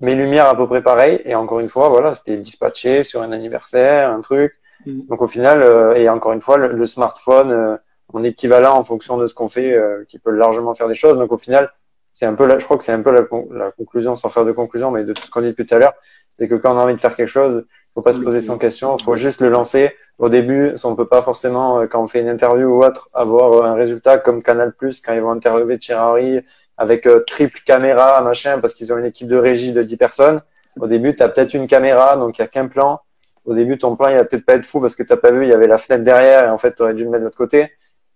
Mes 0.00 0.14
lumières, 0.14 0.46
à 0.46 0.56
peu 0.56 0.66
près 0.66 0.82
pareil. 0.82 1.20
Et 1.24 1.34
encore 1.34 1.60
une 1.60 1.68
fois, 1.68 1.88
voilà, 1.88 2.14
c'était 2.14 2.36
dispatché 2.36 3.02
sur 3.02 3.22
un 3.22 3.32
anniversaire, 3.32 4.10
un 4.10 4.20
truc. 4.20 4.54
Mm. 4.86 5.06
Donc 5.08 5.22
au 5.22 5.28
final, 5.28 5.62
euh, 5.62 5.94
et 5.94 6.08
encore 6.08 6.32
une 6.32 6.40
fois, 6.40 6.56
le, 6.56 6.86
smartphone 6.86 7.52
euh, 7.52 7.76
en 8.12 8.22
équivalent 8.22 8.76
en 8.76 8.84
fonction 8.84 9.18
de 9.18 9.26
ce 9.26 9.34
qu'on 9.34 9.48
fait, 9.48 9.72
euh, 9.72 10.04
qui 10.08 10.18
peut 10.18 10.32
largement 10.32 10.74
faire 10.74 10.88
des 10.88 10.94
choses. 10.94 11.18
Donc 11.18 11.32
au 11.32 11.38
final, 11.38 11.68
c'est 12.12 12.26
un 12.26 12.34
peu, 12.34 12.46
la, 12.46 12.58
je 12.58 12.64
crois 12.64 12.76
que 12.76 12.84
c'est 12.84 12.92
un 12.92 13.02
peu 13.02 13.12
la, 13.12 13.22
la, 13.52 13.70
conclusion, 13.72 14.16
sans 14.16 14.28
faire 14.30 14.44
de 14.44 14.52
conclusion, 14.52 14.90
mais 14.90 15.04
de 15.04 15.12
tout 15.12 15.22
ce 15.22 15.30
qu'on 15.30 15.42
dit 15.42 15.48
depuis 15.48 15.66
tout 15.66 15.74
à 15.74 15.78
l'heure, 15.78 15.94
c'est 16.36 16.48
que 16.48 16.54
quand 16.54 16.74
on 16.74 16.78
a 16.78 16.84
envie 16.84 16.94
de 16.94 17.00
faire 17.00 17.14
quelque 17.14 17.28
chose, 17.28 17.64
faut 17.94 18.02
pas 18.02 18.12
se 18.12 18.20
poser 18.20 18.40
sans 18.40 18.56
question, 18.56 18.96
faut 18.98 19.16
juste 19.16 19.40
le 19.40 19.48
lancer. 19.48 19.92
Au 20.18 20.28
début, 20.28 20.70
on 20.84 20.94
peut 20.94 21.08
pas 21.08 21.22
forcément, 21.22 21.86
quand 21.88 22.02
on 22.02 22.06
fait 22.06 22.20
une 22.20 22.28
interview 22.28 22.68
ou 22.68 22.84
autre, 22.84 23.08
avoir 23.14 23.64
un 23.64 23.74
résultat 23.74 24.18
comme 24.18 24.42
Canal 24.44 24.72
Plus 24.72 25.00
quand 25.00 25.12
ils 25.12 25.20
vont 25.20 25.32
interviewer 25.32 25.76
Thierry 25.78 26.40
avec 26.78 27.08
triple 27.26 27.58
caméra, 27.66 28.20
machin, 28.22 28.60
parce 28.60 28.74
qu'ils 28.74 28.92
ont 28.92 28.98
une 28.98 29.06
équipe 29.06 29.26
de 29.26 29.36
régie 29.36 29.72
de 29.72 29.82
10 29.82 29.96
personnes. 29.96 30.40
Au 30.80 30.86
début, 30.86 31.16
tu 31.16 31.22
as 31.22 31.28
peut-être 31.28 31.52
une 31.52 31.66
caméra, 31.66 32.16
donc 32.16 32.38
il 32.38 32.42
y 32.42 32.44
a 32.44 32.46
qu'un 32.46 32.68
plan 32.68 33.00
au 33.44 33.54
début, 33.54 33.78
ton 33.78 33.96
plan, 33.96 34.08
il 34.08 34.16
va 34.16 34.24
peut-être 34.24 34.44
pas 34.44 34.54
être 34.54 34.66
fou 34.66 34.80
parce 34.80 34.94
que 34.94 35.02
t'as 35.02 35.16
pas 35.16 35.30
vu, 35.30 35.44
il 35.44 35.48
y 35.48 35.52
avait 35.52 35.66
la 35.66 35.78
fenêtre 35.78 36.04
derrière 36.04 36.44
et 36.44 36.50
en 36.50 36.58
fait, 36.58 36.74
tu 36.74 36.82
aurais 36.82 36.94
dû 36.94 37.04
le 37.04 37.10
mettre 37.10 37.22
de 37.22 37.26
l'autre 37.26 37.38
côté. 37.38 37.72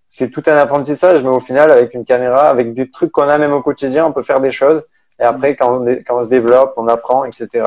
C'est 0.07 0.30
tout 0.30 0.42
un 0.46 0.57
apprentissage, 0.57 1.22
mais 1.22 1.30
au 1.30 1.40
final, 1.40 1.70
avec 1.70 1.94
une 1.94 2.05
caméra, 2.05 2.48
avec 2.48 2.74
des 2.74 2.90
trucs 2.90 3.11
qu'on 3.11 3.28
a 3.28 3.38
même 3.38 3.52
au 3.52 3.62
quotidien, 3.62 4.07
on 4.07 4.12
peut 4.12 4.22
faire 4.22 4.40
des 4.40 4.52
choses. 4.52 4.84
Et 5.18 5.22
après, 5.22 5.57
quand 5.57 5.80
on, 5.80 5.86
quand 6.07 6.18
on 6.18 6.22
se 6.22 6.28
développe, 6.28 6.74
on 6.76 6.88
apprend, 6.88 7.24
etc. 7.24 7.66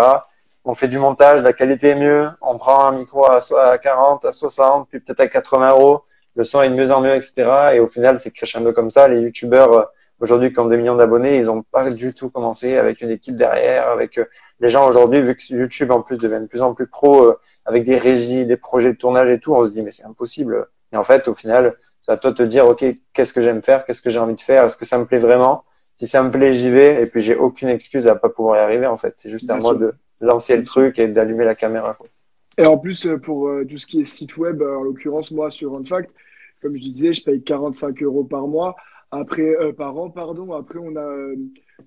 On 0.63 0.75
fait 0.75 0.88
du 0.88 0.99
montage, 0.99 1.41
la 1.41 1.53
qualité 1.53 1.89
est 1.89 1.95
mieux. 1.95 2.29
On 2.41 2.57
prend 2.57 2.88
un 2.88 2.91
micro 2.91 3.25
à, 3.25 3.39
à 3.71 3.77
40, 3.77 4.25
à 4.25 4.33
60, 4.33 4.88
puis 4.89 4.99
peut-être 4.99 5.21
à 5.21 5.27
80 5.27 5.71
euros. 5.71 6.01
Le 6.35 6.43
son 6.43 6.61
est 6.61 6.69
de 6.69 6.75
mieux 6.75 6.91
en 6.91 7.01
mieux, 7.01 7.15
etc. 7.15 7.49
Et 7.73 7.79
au 7.79 7.88
final, 7.88 8.19
c'est 8.19 8.31
crescendo 8.31 8.71
comme 8.71 8.91
ça. 8.91 9.07
Les 9.07 9.21
youtubeurs 9.21 9.89
Aujourd'hui, 10.20 10.51
quand 10.51 10.65
des 10.65 10.78
millions 10.78 10.95
d'abonnés, 10.95 11.38
ils 11.38 11.45
n'ont 11.45 11.61
pas 11.61 11.91
du 11.91 12.11
tout 12.11 12.32
commencé 12.32 12.76
avec 12.76 13.01
une 13.01 13.11
équipe 13.11 13.36
derrière, 13.36 13.89
avec 13.89 14.18
euh, 14.18 14.26
les 14.59 14.70
gens 14.70 14.88
aujourd'hui, 14.88 15.22
vu 15.22 15.36
que 15.36 15.53
YouTube 15.53 15.91
en 15.91 16.01
plus 16.01 16.18
devient 16.18 16.41
de 16.41 16.47
plus 16.47 16.61
en 16.61 16.74
plus 16.74 16.88
pro, 16.88 17.24
euh, 17.24 17.39
avec 17.65 17.84
des 17.84 17.97
régies, 17.97 18.45
des 18.45 18.57
projets 18.57 18.93
de 18.93 18.97
tournage 18.97 19.30
et 19.30 19.39
tout, 19.39 19.53
on 19.53 19.63
se 19.65 19.74
dit 19.74 19.82
mais 19.84 19.91
c'est 19.91 20.05
impossible. 20.05 20.68
Et 20.91 20.97
en 20.97 21.03
fait, 21.03 21.28
au 21.28 21.36
final, 21.36 21.74
c'est 22.01 22.11
à 22.11 22.18
toi 22.18 22.32
de 22.32 22.38
te 22.38 22.43
dire 22.43 22.65
ok, 22.65 22.84
qu'est-ce 23.13 23.32
que 23.32 23.43
j'aime 23.43 23.61
faire, 23.61 23.86
qu'est-ce 23.86 24.01
que 24.01 24.09
j'ai 24.09 24.18
envie 24.18 24.36
de 24.36 24.41
faire, 24.41 24.65
est-ce 24.65 24.78
que 24.78 24.86
ça 24.86 24.97
me 24.97 25.05
plaît 25.05 25.20
vraiment? 25.20 25.65
Si 25.97 26.07
ça 26.07 26.24
me 26.24 26.32
plaît, 26.32 26.55
j'y 26.55 26.70
vais. 26.70 27.03
Et 27.03 27.05
puis 27.07 27.22
j'ai 27.22 27.36
aucune 27.36 27.70
excuse 27.70 28.07
à 28.07 28.15
pas 28.15 28.30
pouvoir 28.30 28.57
y 28.57 28.59
arriver. 28.59 28.88
En 28.88 28.97
fait, 28.97 29.13
c'est 29.18 29.30
juste 29.30 29.49
à 29.49 29.55
moi 29.55 29.76
de 29.76 29.93
lancer 30.22 30.57
le 30.57 30.63
truc 30.63 30.97
et 30.99 31.07
d'allumer 31.07 31.45
la 31.45 31.55
caméra. 31.55 31.95
Et 32.57 32.65
en 32.65 32.78
plus, 32.78 33.05
euh, 33.05 33.18
pour 33.18 33.51
tout 33.70 33.78
ce 33.78 33.86
qui 33.86 34.01
est 34.01 34.05
site 34.05 34.38
web, 34.38 34.63
en 34.63 34.82
l'occurrence 34.82 35.30
moi 35.30 35.51
sur 35.51 35.76
Unfact, 35.76 36.09
comme 36.61 36.76
je 36.76 36.82
disais, 36.82 37.13
je 37.13 37.24
paye 37.24 37.43
45 37.43 38.01
euros 38.01 38.24
par 38.24 38.47
mois. 38.47 38.76
Après, 39.12 39.55
euh, 39.55 39.72
par 39.72 39.97
an, 39.97 40.10
pardon. 40.10 40.51
Après, 40.53 40.80
on 40.80 40.95
a 40.95 41.01
euh, 41.01 41.36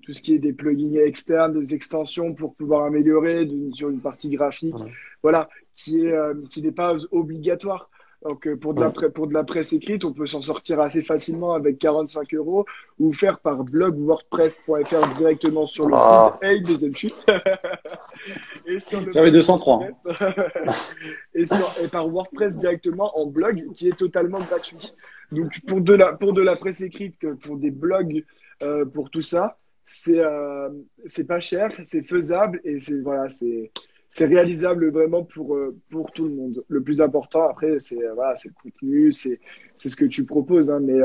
tout 0.01 0.13
ce 0.13 0.21
qui 0.21 0.33
est 0.33 0.39
des 0.39 0.53
plugins 0.53 1.05
externes, 1.05 1.53
des 1.53 1.73
extensions 1.75 2.33
pour 2.33 2.55
pouvoir 2.55 2.85
améliorer 2.85 3.47
sur 3.73 3.89
une 3.89 4.01
partie 4.01 4.29
graphique. 4.29 4.75
Voilà, 5.21 5.47
qui 5.75 6.05
est 6.05 6.13
euh, 6.13 6.33
qui 6.51 6.61
n'est 6.61 6.71
pas 6.71 6.95
obligatoire. 7.11 7.89
Donc 8.23 8.53
pour 8.55 8.75
de, 8.75 8.81
la 8.81 8.91
pour 8.91 9.27
de 9.27 9.33
la 9.33 9.43
presse 9.43 9.73
écrite, 9.73 10.05
on 10.05 10.13
peut 10.13 10.27
s'en 10.27 10.43
sortir 10.43 10.79
assez 10.79 11.01
facilement 11.01 11.53
avec 11.53 11.79
45 11.79 12.35
euros 12.35 12.65
ou 12.99 13.13
faire 13.13 13.39
par 13.39 13.63
blog 13.63 13.97
wordpress.fr 13.97 15.15
directement 15.17 15.65
sur 15.65 15.87
le 15.87 15.95
ah. 15.97 16.31
site. 16.33 16.43
Hey, 16.43 16.61
deuxième 16.61 16.95
chute. 16.95 17.25
J'avais 19.13 19.31
203. 19.31 19.87
et, 21.33 21.41
et 21.41 21.87
par 21.91 22.07
WordPress 22.07 22.57
directement 22.57 23.17
en 23.17 23.25
blog 23.25 23.73
qui 23.73 23.87
est 23.87 23.97
totalement 23.97 24.39
gratuit. 24.39 24.91
Donc 25.31 25.59
pour 25.65 25.81
de 25.81 25.93
la 25.93 26.13
pour 26.13 26.33
de 26.33 26.41
la 26.41 26.55
presse 26.55 26.81
écrite, 26.81 27.15
pour 27.41 27.57
des 27.57 27.71
blogs, 27.71 28.23
euh, 28.61 28.85
pour 28.85 29.09
tout 29.09 29.21
ça, 29.21 29.57
c'est 29.85 30.19
euh, 30.19 30.69
c'est 31.05 31.23
pas 31.23 31.39
cher, 31.39 31.71
c'est 31.83 32.03
faisable 32.03 32.61
et 32.63 32.79
c'est 32.79 32.99
voilà 33.01 33.29
c'est 33.29 33.71
c'est 34.11 34.25
réalisable 34.25 34.91
vraiment 34.91 35.23
pour 35.23 35.55
euh, 35.55 35.75
pour 35.89 36.11
tout 36.11 36.27
le 36.27 36.35
monde. 36.35 36.63
Le 36.67 36.83
plus 36.83 37.01
important 37.01 37.49
après 37.49 37.79
c'est 37.79 37.97
voilà 38.13 38.33
le 38.45 38.51
contenu, 38.61 39.13
c'est 39.13 39.39
ce 39.75 39.95
que 39.95 40.05
tu 40.05 40.25
proposes, 40.25 40.69
hein, 40.69 40.79
mais 40.79 40.99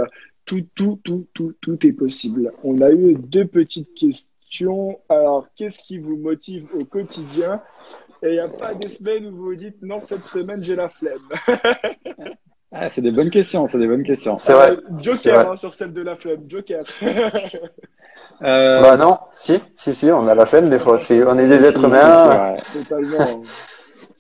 tout 0.45 0.67
tout 0.75 1.01
tout 1.05 1.25
tout 1.33 1.55
tout 1.63 1.87
est 1.87 1.93
possible. 1.93 2.51
On 2.63 2.83
a 2.83 2.91
eu 2.91 3.15
deux 3.15 3.47
petites 3.47 3.95
questions. 3.95 5.01
Alors 5.09 5.49
qu'est-ce 5.57 5.79
qui 5.79 5.99
vous 5.99 6.17
motive 6.17 6.69
au 6.75 6.85
quotidien? 6.85 7.61
Et 8.23 8.29
il 8.29 8.33
n'y 8.33 8.39
a 8.39 8.49
pas 8.49 8.75
des 8.75 8.89
semaines 8.89 9.27
où 9.27 9.37
vous 9.37 9.45
vous 9.45 9.57
dites 9.57 9.81
non 9.83 10.01
cette 10.01 10.25
semaine 10.25 10.63
j'ai 10.63 10.77
la 10.77 10.89
flemme. 10.89 11.29
Ah, 12.79 12.89
c'est 12.91 13.01
des 13.01 13.11
bonnes 13.11 13.31
questions, 13.31 13.67
c'est 13.69 13.79
des 13.79 13.87
bonnes 13.87 14.03
questions. 14.03 14.37
C'est 14.37 14.53
vrai. 14.53 14.77
Joker 15.01 15.51
hein, 15.51 15.57
sur 15.57 15.73
celle 15.73 15.95
de 15.95 16.03
la 16.03 16.17
flemme, 16.17 16.45
Joker. 16.47 16.85
euh... 18.43 18.81
Bah 18.83 18.97
non, 18.99 19.19
si, 19.31 19.59
si, 19.75 19.95
si, 19.95 20.11
on 20.11 20.27
a 20.27 20.35
la 20.35 20.45
flemme 20.45 20.69
des 20.69 20.79
fois. 20.79 20.99
on 21.11 21.39
est 21.39 21.49
des 21.49 21.65
êtres 21.65 21.85
humains. 21.85 22.57
Totalement. 22.73 23.43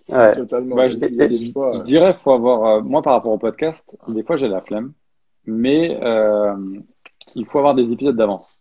Ouais. 0.08 0.36
Totalement. 0.36 0.76
Bah, 0.76 0.88
je, 0.88 0.94
je, 0.94 1.82
dirais, 1.82 2.14
faut 2.14 2.30
avoir. 2.30 2.76
Euh, 2.76 2.80
moi, 2.80 3.02
par 3.02 3.14
rapport 3.14 3.32
au 3.32 3.38
podcast, 3.38 3.96
des 4.06 4.22
fois, 4.22 4.36
j'ai 4.36 4.46
la 4.46 4.60
flemme, 4.60 4.92
mais 5.46 5.98
euh, 6.00 6.54
il 7.34 7.44
faut 7.44 7.58
avoir 7.58 7.74
des 7.74 7.92
épisodes 7.92 8.16
d'avance. 8.16 8.56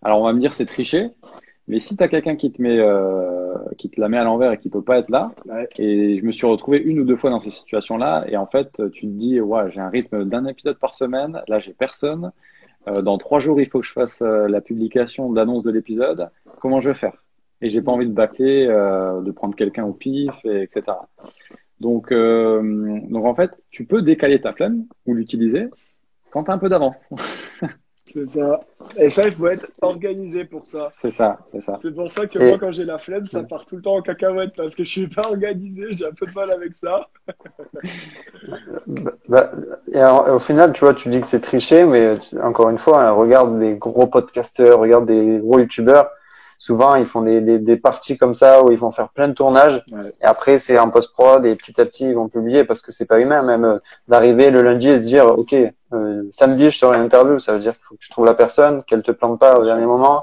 Alors, 0.00 0.20
on 0.20 0.24
va 0.24 0.32
me 0.32 0.40
dire 0.40 0.54
c'est 0.54 0.64
tricher, 0.64 1.08
mais 1.70 1.78
si 1.78 1.96
tu 1.96 2.02
as 2.02 2.08
quelqu'un 2.08 2.34
qui 2.34 2.50
te 2.50 2.60
met, 2.60 2.80
euh, 2.80 3.54
qui 3.78 3.88
te 3.90 4.00
la 4.00 4.08
met 4.08 4.18
à 4.18 4.24
l'envers 4.24 4.50
et 4.50 4.58
qui 4.58 4.68
peut 4.68 4.82
pas 4.82 4.98
être 4.98 5.08
là, 5.08 5.30
et 5.78 6.16
je 6.16 6.24
me 6.24 6.32
suis 6.32 6.44
retrouvé 6.44 6.78
une 6.78 6.98
ou 6.98 7.04
deux 7.04 7.14
fois 7.14 7.30
dans 7.30 7.38
ces 7.38 7.52
situations-là, 7.52 8.24
et 8.28 8.36
en 8.36 8.46
fait, 8.46 8.82
tu 8.92 9.02
te 9.02 9.12
dis, 9.12 9.40
ouais, 9.40 9.70
j'ai 9.70 9.78
un 9.78 9.88
rythme 9.88 10.24
d'un 10.24 10.46
épisode 10.46 10.78
par 10.78 10.96
semaine, 10.96 11.40
là, 11.46 11.60
j'ai 11.60 11.72
personne. 11.72 12.32
Euh, 12.88 13.02
dans 13.02 13.18
trois 13.18 13.38
jours, 13.38 13.60
il 13.60 13.68
faut 13.68 13.78
que 13.78 13.86
je 13.86 13.92
fasse 13.92 14.20
euh, 14.20 14.48
la 14.48 14.60
publication 14.60 15.32
d'annonce 15.32 15.62
de 15.62 15.70
l'épisode. 15.70 16.30
Comment 16.60 16.80
je 16.80 16.88
vais 16.88 16.94
faire? 16.94 17.22
Et 17.60 17.70
j'ai 17.70 17.82
pas 17.82 17.92
envie 17.92 18.06
de 18.06 18.12
bâcler, 18.12 18.66
euh, 18.68 19.20
de 19.20 19.30
prendre 19.30 19.54
quelqu'un 19.54 19.84
au 19.84 19.92
pif, 19.92 20.34
et, 20.44 20.62
etc. 20.62 20.82
Donc, 21.78 22.12
donc 22.12 23.24
en 23.24 23.34
fait, 23.34 23.52
tu 23.70 23.86
peux 23.86 24.02
décaler 24.02 24.40
ta 24.40 24.52
flemme 24.52 24.86
ou 25.06 25.14
l'utiliser 25.14 25.68
quand 26.30 26.44
tu 26.44 26.50
as 26.50 26.54
un 26.54 26.58
peu 26.58 26.68
d'avance. 26.68 27.08
C'est 28.12 28.26
ça. 28.28 28.60
Et 28.96 29.08
ça, 29.08 29.26
il 29.26 29.32
faut 29.32 29.46
être 29.46 29.70
organisé 29.82 30.44
pour 30.44 30.66
ça. 30.66 30.92
C'est 30.98 31.10
ça, 31.10 31.38
c'est 31.52 31.60
ça. 31.60 31.74
C'est 31.80 31.94
pour 31.94 32.10
ça 32.10 32.26
que 32.26 32.38
moi, 32.38 32.58
quand 32.58 32.72
j'ai 32.72 32.84
la 32.84 32.98
flemme, 32.98 33.26
ça 33.26 33.42
part 33.42 33.66
tout 33.66 33.76
le 33.76 33.82
temps 33.82 33.96
en 33.96 34.02
cacahuète 34.02 34.54
parce 34.56 34.74
que 34.74 34.84
je 34.84 34.90
suis 34.90 35.08
pas 35.08 35.28
organisé, 35.28 35.92
j'ai 35.92 36.06
un 36.06 36.12
peu 36.12 36.26
de 36.26 36.32
mal 36.32 36.50
avec 36.50 36.74
ça. 36.74 37.06
bah, 39.28 39.52
et 39.92 40.02
au 40.02 40.38
final, 40.38 40.72
tu 40.72 40.80
vois, 40.80 40.94
tu 40.94 41.08
dis 41.08 41.20
que 41.20 41.26
c'est 41.26 41.40
triché, 41.40 41.84
mais 41.84 42.14
encore 42.42 42.70
une 42.70 42.78
fois, 42.78 43.02
hein, 43.02 43.10
regarde 43.12 43.58
des 43.60 43.76
gros 43.76 44.06
podcasteurs, 44.06 44.80
regarde 44.80 45.06
des 45.06 45.38
gros 45.38 45.58
youtubeurs 45.58 46.08
souvent 46.60 46.94
ils 46.94 47.06
font 47.06 47.22
des, 47.22 47.40
des, 47.40 47.58
des, 47.58 47.76
parties 47.78 48.18
comme 48.18 48.34
ça 48.34 48.62
où 48.62 48.70
ils 48.70 48.78
vont 48.78 48.90
faire 48.90 49.08
plein 49.08 49.28
de 49.28 49.32
tournages. 49.32 49.82
Et 50.20 50.24
après 50.24 50.58
c'est 50.58 50.78
en 50.78 50.90
post 50.90 51.12
prod 51.14 51.44
et 51.44 51.56
petit 51.56 51.80
à 51.80 51.86
petit 51.86 52.04
ils 52.04 52.14
vont 52.14 52.28
publier 52.28 52.64
parce 52.64 52.82
que 52.82 52.92
c'est 52.92 53.06
pas 53.06 53.18
humain. 53.18 53.42
Même 53.42 53.64
euh, 53.64 53.78
d'arriver 54.08 54.50
le 54.50 54.62
lundi 54.62 54.90
et 54.90 54.98
se 54.98 55.02
dire 55.02 55.26
ok 55.26 55.54
euh, 55.54 56.22
samedi 56.30 56.70
je 56.70 56.78
serai 56.78 56.98
interview 56.98 57.38
ça 57.38 57.54
veut 57.54 57.58
dire 57.58 57.72
qu'il 57.72 57.84
faut 57.84 57.94
que 57.94 58.00
tu 58.00 58.10
trouves 58.10 58.26
la 58.26 58.34
personne 58.34 58.84
qu'elle 58.84 59.02
te 59.02 59.10
plante 59.10 59.40
pas 59.40 59.58
au 59.58 59.64
dernier 59.64 59.86
moment 59.86 60.22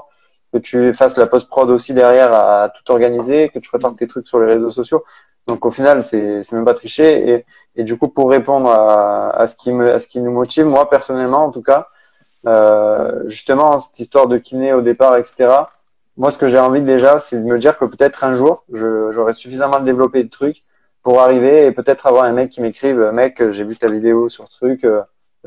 que 0.52 0.58
tu 0.58 0.94
fasses 0.94 1.18
la 1.18 1.26
post 1.26 1.48
prod 1.48 1.68
aussi 1.68 1.92
derrière 1.92 2.32
à, 2.32 2.70
tout 2.70 2.90
organiser 2.92 3.50
que 3.50 3.58
tu 3.58 3.68
prépares 3.68 3.96
tes 3.96 4.06
trucs 4.06 4.28
sur 4.28 4.40
les 4.40 4.46
réseaux 4.46 4.70
sociaux. 4.70 5.04
Donc 5.48 5.66
au 5.66 5.72
final 5.72 6.04
c'est 6.04 6.44
c'est 6.44 6.54
même 6.54 6.64
pas 6.64 6.74
tricher. 6.74 7.30
Et, 7.30 7.44
et 7.74 7.82
du 7.82 7.98
coup 7.98 8.08
pour 8.08 8.30
répondre 8.30 8.70
à, 8.70 9.30
à 9.30 9.46
ce 9.48 9.56
qui 9.56 9.72
me 9.72 9.92
à 9.92 9.98
ce 9.98 10.06
qui 10.06 10.20
nous 10.20 10.30
motive 10.30 10.66
moi 10.66 10.88
personnellement 10.88 11.44
en 11.46 11.50
tout 11.50 11.62
cas 11.62 11.88
euh, 12.46 13.24
justement 13.26 13.80
cette 13.80 13.98
histoire 13.98 14.28
de 14.28 14.38
kiné 14.38 14.72
au 14.72 14.82
départ 14.82 15.16
etc 15.16 15.64
moi, 16.18 16.32
ce 16.32 16.38
que 16.38 16.48
j'ai 16.48 16.58
envie 16.58 16.82
déjà, 16.82 17.20
c'est 17.20 17.38
de 17.38 17.44
me 17.44 17.58
dire 17.58 17.78
que 17.78 17.84
peut-être 17.84 18.24
un 18.24 18.34
jour, 18.34 18.64
j'aurai 18.72 19.32
suffisamment 19.32 19.78
développé 19.78 20.24
de 20.24 20.28
trucs 20.28 20.58
pour 21.00 21.22
arriver 21.22 21.66
et 21.66 21.72
peut-être 21.72 22.08
avoir 22.08 22.24
un 22.24 22.32
mec 22.32 22.50
qui 22.50 22.60
m'écrive, 22.60 22.98
mec, 23.12 23.40
j'ai 23.52 23.62
vu 23.62 23.76
ta 23.76 23.86
vidéo 23.86 24.28
sur 24.28 24.48
ce 24.50 24.56
truc, 24.56 24.84
euh, 24.84 25.00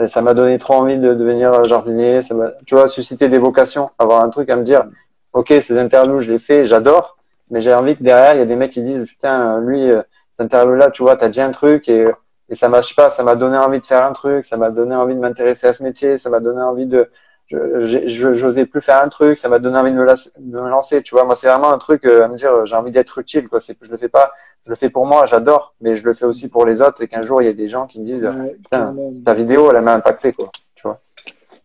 ça 0.08 0.22
m'a 0.22 0.34
donné 0.34 0.58
trop 0.58 0.76
envie 0.76 0.98
de 0.98 1.14
devenir 1.14 1.66
jardinier, 1.66 2.22
ça 2.22 2.36
tu 2.66 2.76
vois, 2.76 2.88
susciter 2.88 3.28
des 3.28 3.38
vocations, 3.38 3.90
avoir 4.00 4.24
un 4.24 4.30
truc 4.30 4.50
à 4.50 4.56
me 4.56 4.64
dire, 4.64 4.86
ok, 5.34 5.54
ces 5.62 5.78
interviews, 5.78 6.22
je 6.22 6.32
les 6.32 6.40
fais, 6.40 6.66
j'adore, 6.66 7.18
mais 7.50 7.62
j'ai 7.62 7.74
envie 7.74 7.96
que 7.96 8.04
derrière, 8.04 8.34
il 8.36 8.40
y 8.40 8.42
a 8.42 8.46
des 8.46 8.56
mecs 8.56 8.72
qui 8.72 8.82
disent, 8.82 9.06
putain, 9.06 9.60
lui, 9.60 9.92
euh, 9.92 10.02
cette 10.32 10.46
interview-là, 10.46 10.90
tu 10.90 11.04
vois, 11.04 11.18
t'as 11.18 11.28
déjà 11.28 11.46
un 11.46 11.52
truc 11.52 11.90
et, 11.90 12.08
et 12.48 12.56
ça 12.56 12.70
m'a, 12.70 12.80
pas, 12.96 13.10
ça 13.10 13.24
m'a 13.24 13.36
donné 13.36 13.58
envie 13.58 13.82
de 13.82 13.86
faire 13.86 14.06
un 14.06 14.14
truc, 14.14 14.46
ça 14.46 14.56
m'a 14.56 14.72
donné 14.72 14.96
envie 14.96 15.16
de 15.16 15.20
m'intéresser 15.20 15.68
à 15.68 15.74
ce 15.74 15.84
métier, 15.84 16.18
ça 16.18 16.30
m'a 16.30 16.40
donné 16.40 16.62
envie 16.62 16.86
de, 16.86 17.10
je 17.52 18.32
j'osais 18.32 18.66
plus 18.66 18.82
faire 18.82 19.02
un 19.02 19.10
truc, 19.10 19.38
ça 19.38 19.50
m'a 19.50 19.60
donné 19.60 19.78
envie 19.78 19.92
de 19.92 19.98
me, 19.98 20.70
lancer. 20.70 21.02
Tu 21.02 21.16
vois, 21.16 21.26
moi, 21.26 21.36
c'est 21.36 21.48
vraiment 21.48 21.72
un 21.72 21.78
truc 21.78 22.06
euh, 22.06 22.24
à 22.24 22.28
me 22.28 22.36
dire, 22.36 22.66
j'ai 22.66 22.76
envie 22.76 22.92
d'être 22.92 23.18
utile. 23.18 23.48
Quoi. 23.50 23.60
C'est, 23.60 23.78
je 23.82 23.92
le 23.92 23.98
fais 23.98 24.10
pas, 24.10 24.30
je 24.66 24.70
le 24.70 24.76
fais 24.76 24.90
pour 24.90 25.06
moi, 25.06 25.26
j'adore, 25.26 25.76
mais 25.82 25.96
je 25.96 26.06
le 26.06 26.14
fais 26.14 26.26
aussi 26.26 26.50
pour 26.50 26.66
les 26.66 26.82
autres. 26.82 27.02
Et 27.02 27.08
qu'un 27.08 27.22
jour, 27.22 27.42
il 27.42 27.46
y 27.46 27.50
a 27.50 27.54
des 27.54 27.70
gens 27.70 27.88
qui 27.88 28.00
me 28.00 28.04
disent, 28.04 28.30
putain, 28.64 28.96
ta 29.26 29.34
vidéo, 29.34 29.72
elle 29.72 29.82
m'a 29.84 29.96
impacté, 29.96 30.34
quoi. 30.34 30.52
Tu 30.76 30.84
vois. 30.84 31.02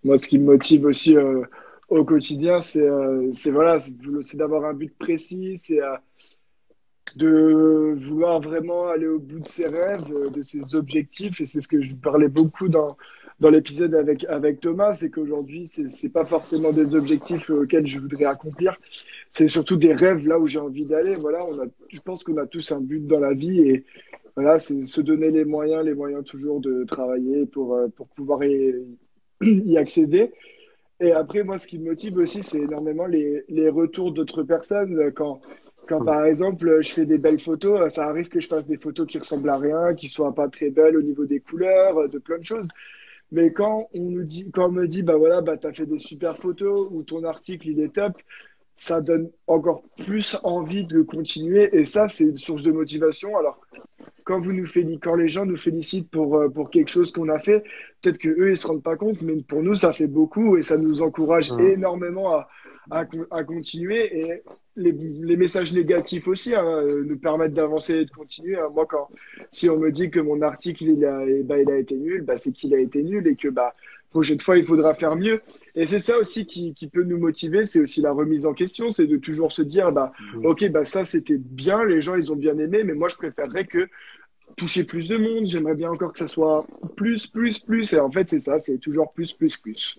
Moi, 0.05 0.17
ce 0.17 0.29
qui 0.29 0.39
me 0.39 0.47
motive 0.47 0.87
aussi 0.87 1.17
euh, 1.17 1.43
au 1.89 2.05
quotidien, 2.05 2.61
c'est, 2.61 2.89
euh, 2.89 3.29
c'est 3.33 3.51
voilà, 3.51 3.79
c'est, 3.79 4.37
d'avoir 4.37 4.65
un 4.65 4.75
but 4.75 4.97
précis, 4.99 5.57
c'est 5.57 5.81
de 7.15 7.95
vouloir 7.99 8.41
vraiment 8.41 8.89
aller 8.89 9.07
au 9.07 9.19
bout 9.19 9.39
de 9.39 9.49
ses 9.49 9.67
rêves, 9.67 10.31
de 10.33 10.43
ses 10.43 10.75
objectifs. 10.75 11.41
Et 11.41 11.47
c'est 11.47 11.61
ce 11.61 11.69
que 11.69 11.81
je 11.81 11.95
parlais 11.95 12.29
beaucoup 12.29 12.69
dans 12.69 12.97
dans 13.39 13.51
l'épisode 13.51 13.95
avec, 13.95 14.25
avec 14.25 14.61
Thomas, 14.61 14.95
c'est 14.95 15.11
qu'aujourd'hui, 15.11 15.67
ce 15.67 15.83
n'est 15.83 16.13
pas 16.13 16.25
forcément 16.25 16.73
des 16.73 16.95
objectifs 16.95 17.51
auxquels 17.51 17.87
je 17.87 17.99
voudrais 17.99 18.25
accomplir. 18.25 18.79
C'est 19.31 19.49
surtout 19.49 19.77
des 19.77 19.93
rêves 19.93 20.27
là 20.27 20.39
où 20.39 20.47
j'ai 20.47 20.59
envie 20.59 20.85
d'aller. 20.85 21.17
Voilà, 21.17 21.41
je 21.91 22.01
pense 22.01 22.25
qu'on 22.25 22.39
a 22.39 22.47
tous 22.47 22.73
un 22.73 22.81
but 22.81 23.07
dans 23.07 23.21
la 23.21 23.35
vie 23.35 23.61
et 23.61 23.85
voilà, 24.37 24.59
c'est 24.59 24.85
se 24.85 25.01
donner 25.01 25.31
les 25.31 25.45
moyens, 25.45 25.85
les 25.85 25.95
moyens 25.95 26.25
toujours 26.25 26.61
de 26.61 26.85
travailler 26.85 27.47
pour, 27.47 27.75
euh, 27.75 27.89
pour 27.89 28.09
pouvoir 28.09 28.43
y, 28.45 28.75
y 29.43 29.77
accéder. 29.77 30.33
Et 31.01 31.13
après, 31.13 31.43
moi, 31.43 31.59
ce 31.59 31.67
qui 31.67 31.79
me 31.79 31.91
motive 31.91 32.17
aussi, 32.17 32.43
c'est 32.43 32.61
énormément 32.61 33.07
les, 33.07 33.45
les 33.49 33.69
retours 33.69 34.13
d'autres 34.13 34.43
personnes. 34.43 35.13
Quand, 35.13 35.41
quand, 35.89 36.03
par 36.03 36.25
exemple, 36.25 36.81
je 36.81 36.91
fais 36.91 37.05
des 37.05 37.19
belles 37.19 37.41
photos, 37.41 37.93
ça 37.93 38.07
arrive 38.07 38.29
que 38.29 38.41
je 38.41 38.49
fasse 38.49 38.67
des 38.67 38.79
photos 38.79 39.07
qui 39.07 39.19
ressemblent 39.19 39.51
à 39.51 39.59
rien, 39.59 39.95
qui 39.95 40.09
soient 40.09 40.35
pas 40.35 40.49
très 40.49 40.71
belles 40.71 40.97
au 40.97 41.03
niveau 41.03 41.27
des 41.27 41.41
couleurs, 41.41 42.09
de 42.09 42.19
plein 42.19 42.39
de 42.39 42.45
choses. 42.45 42.69
Mais 43.33 43.53
quand 43.53 43.89
on 43.95 44.03
nous 44.03 44.25
dit, 44.25 44.51
quand 44.53 44.67
on 44.67 44.73
me 44.73 44.87
dit, 44.87 45.03
bah 45.03 45.17
voilà, 45.17 45.41
bah 45.41 45.57
t'as 45.57 45.73
fait 45.73 45.87
des 45.87 45.99
super 45.99 46.37
photos 46.37 46.89
ou 46.93 47.03
ton 47.03 47.25
article 47.25 47.69
il 47.69 47.81
est 47.81 47.95
top, 47.95 48.13
ça 48.77 49.01
donne 49.01 49.31
encore 49.47 49.83
plus 49.97 50.37
envie 50.43 50.87
de 50.87 51.01
continuer 51.03 51.75
et 51.75 51.87
ça 51.87 52.09
c'est 52.09 52.25
une 52.25 52.37
source 52.37 52.63
de 52.63 52.71
motivation. 52.71 53.37
Alors 53.37 53.61
quand 54.25 54.41
vous 54.41 54.53
nous 54.53 54.67
félicitez, 54.67 55.01
quand 55.03 55.17
les 55.17 55.29
gens 55.29 55.47
nous 55.47 55.57
félicitent 55.57 56.11
pour 56.11 56.37
euh, 56.37 56.49
pour 56.49 56.71
quelque 56.71 56.91
chose 56.91 57.13
qu'on 57.13 57.29
a 57.29 57.39
fait, 57.39 57.63
peut-être 58.03 58.19
que 58.19 58.29
eux 58.29 58.51
ils 58.51 58.59
se 58.59 58.67
rendent 58.67 58.83
pas 58.83 58.97
compte, 58.97 59.23
mais 59.23 59.37
pour 59.43 59.63
nous 59.63 59.75
ça 59.75 59.93
fait 59.93 60.07
beaucoup 60.07 60.57
et 60.57 60.63
ça 60.63 60.77
nous 60.77 61.03
encourage 61.03 61.53
énormément 61.59 62.35
à, 62.35 62.49
à, 62.91 63.05
à 63.31 63.45
continuer 63.45 64.19
et 64.19 64.43
les, 64.77 64.93
les, 64.93 65.37
messages 65.37 65.73
négatifs 65.73 66.29
aussi 66.29 66.55
hein, 66.55 66.65
euh, 66.65 67.03
nous 67.05 67.19
permettent 67.19 67.53
d'avancer 67.53 67.95
et 67.95 68.05
de 68.05 68.11
continuer. 68.11 68.57
Hein. 68.57 68.69
Moi, 68.75 68.87
quand 68.87 69.09
si 69.51 69.71
on 69.71 69.79
me 69.79 69.91
dit 69.91 70.11
que 70.11 70.21
mon 70.21 70.43
article 70.43 70.85
il 70.85 71.05
a, 71.05 71.25
ben, 71.45 71.63
il 71.63 71.71
a 71.71 71.79
été 71.79 71.97
nul, 71.97 72.23
bah, 72.23 72.37
c'est 72.37 72.53
qu'il 72.53 72.75
a 72.75 72.79
été 72.79 73.03
nul 73.03 73.27
et 73.27 73.37
que 73.37 73.49
bah 73.49 73.75
prochaine 74.11 74.41
fois 74.41 74.59
il 74.59 74.65
faudra 74.65 74.95
faire 74.95 75.17
mieux. 75.17 75.43
Et 75.75 75.87
c'est 75.87 76.01
ça 76.01 76.19
aussi 76.19 76.47
qui, 76.47 76.73
qui 76.75 76.89
peut 76.89 77.03
nous 77.03 77.19
motiver, 77.19 77.65
c'est 77.65 77.81
aussi 77.81 78.01
la 78.01 78.13
remise 78.13 78.47
en 78.47 78.55
question, 78.55 78.91
c'est 78.91 79.07
de 79.07 79.17
toujours 79.17 79.53
se 79.53 79.63
dire 79.63 79.93
bah 79.93 80.13
mmh. 80.35 80.47
ok 80.47 80.69
bah 80.71 80.85
ça 80.85 81.05
c'était 81.05 81.39
bien, 81.39 81.85
les 81.85 82.01
gens 82.01 82.17
ils 82.17 82.33
ont 82.33 82.37
bien 82.37 82.59
aimé, 82.59 82.83
mais 82.85 82.95
moi 82.95 83.09
je 83.09 83.17
préférerais 83.17 83.67
que 83.67 83.89
toucher 84.57 84.85
plus 84.85 85.09
de 85.09 85.17
monde, 85.17 85.47
j'aimerais 85.47 85.75
bien 85.75 85.91
encore 85.91 86.13
que 86.13 86.19
ça 86.19 86.29
soit 86.29 86.67
plus 86.97 87.27
plus 87.27 87.59
plus. 87.59 87.93
Et 87.93 88.01
en 88.01 88.11
fait 88.11 88.27
c'est 88.29 88.39
ça, 88.39 88.59
c'est 88.59 88.79
toujours 88.79 89.13
plus 89.13 89.33
plus 89.33 89.57
plus. 89.57 89.99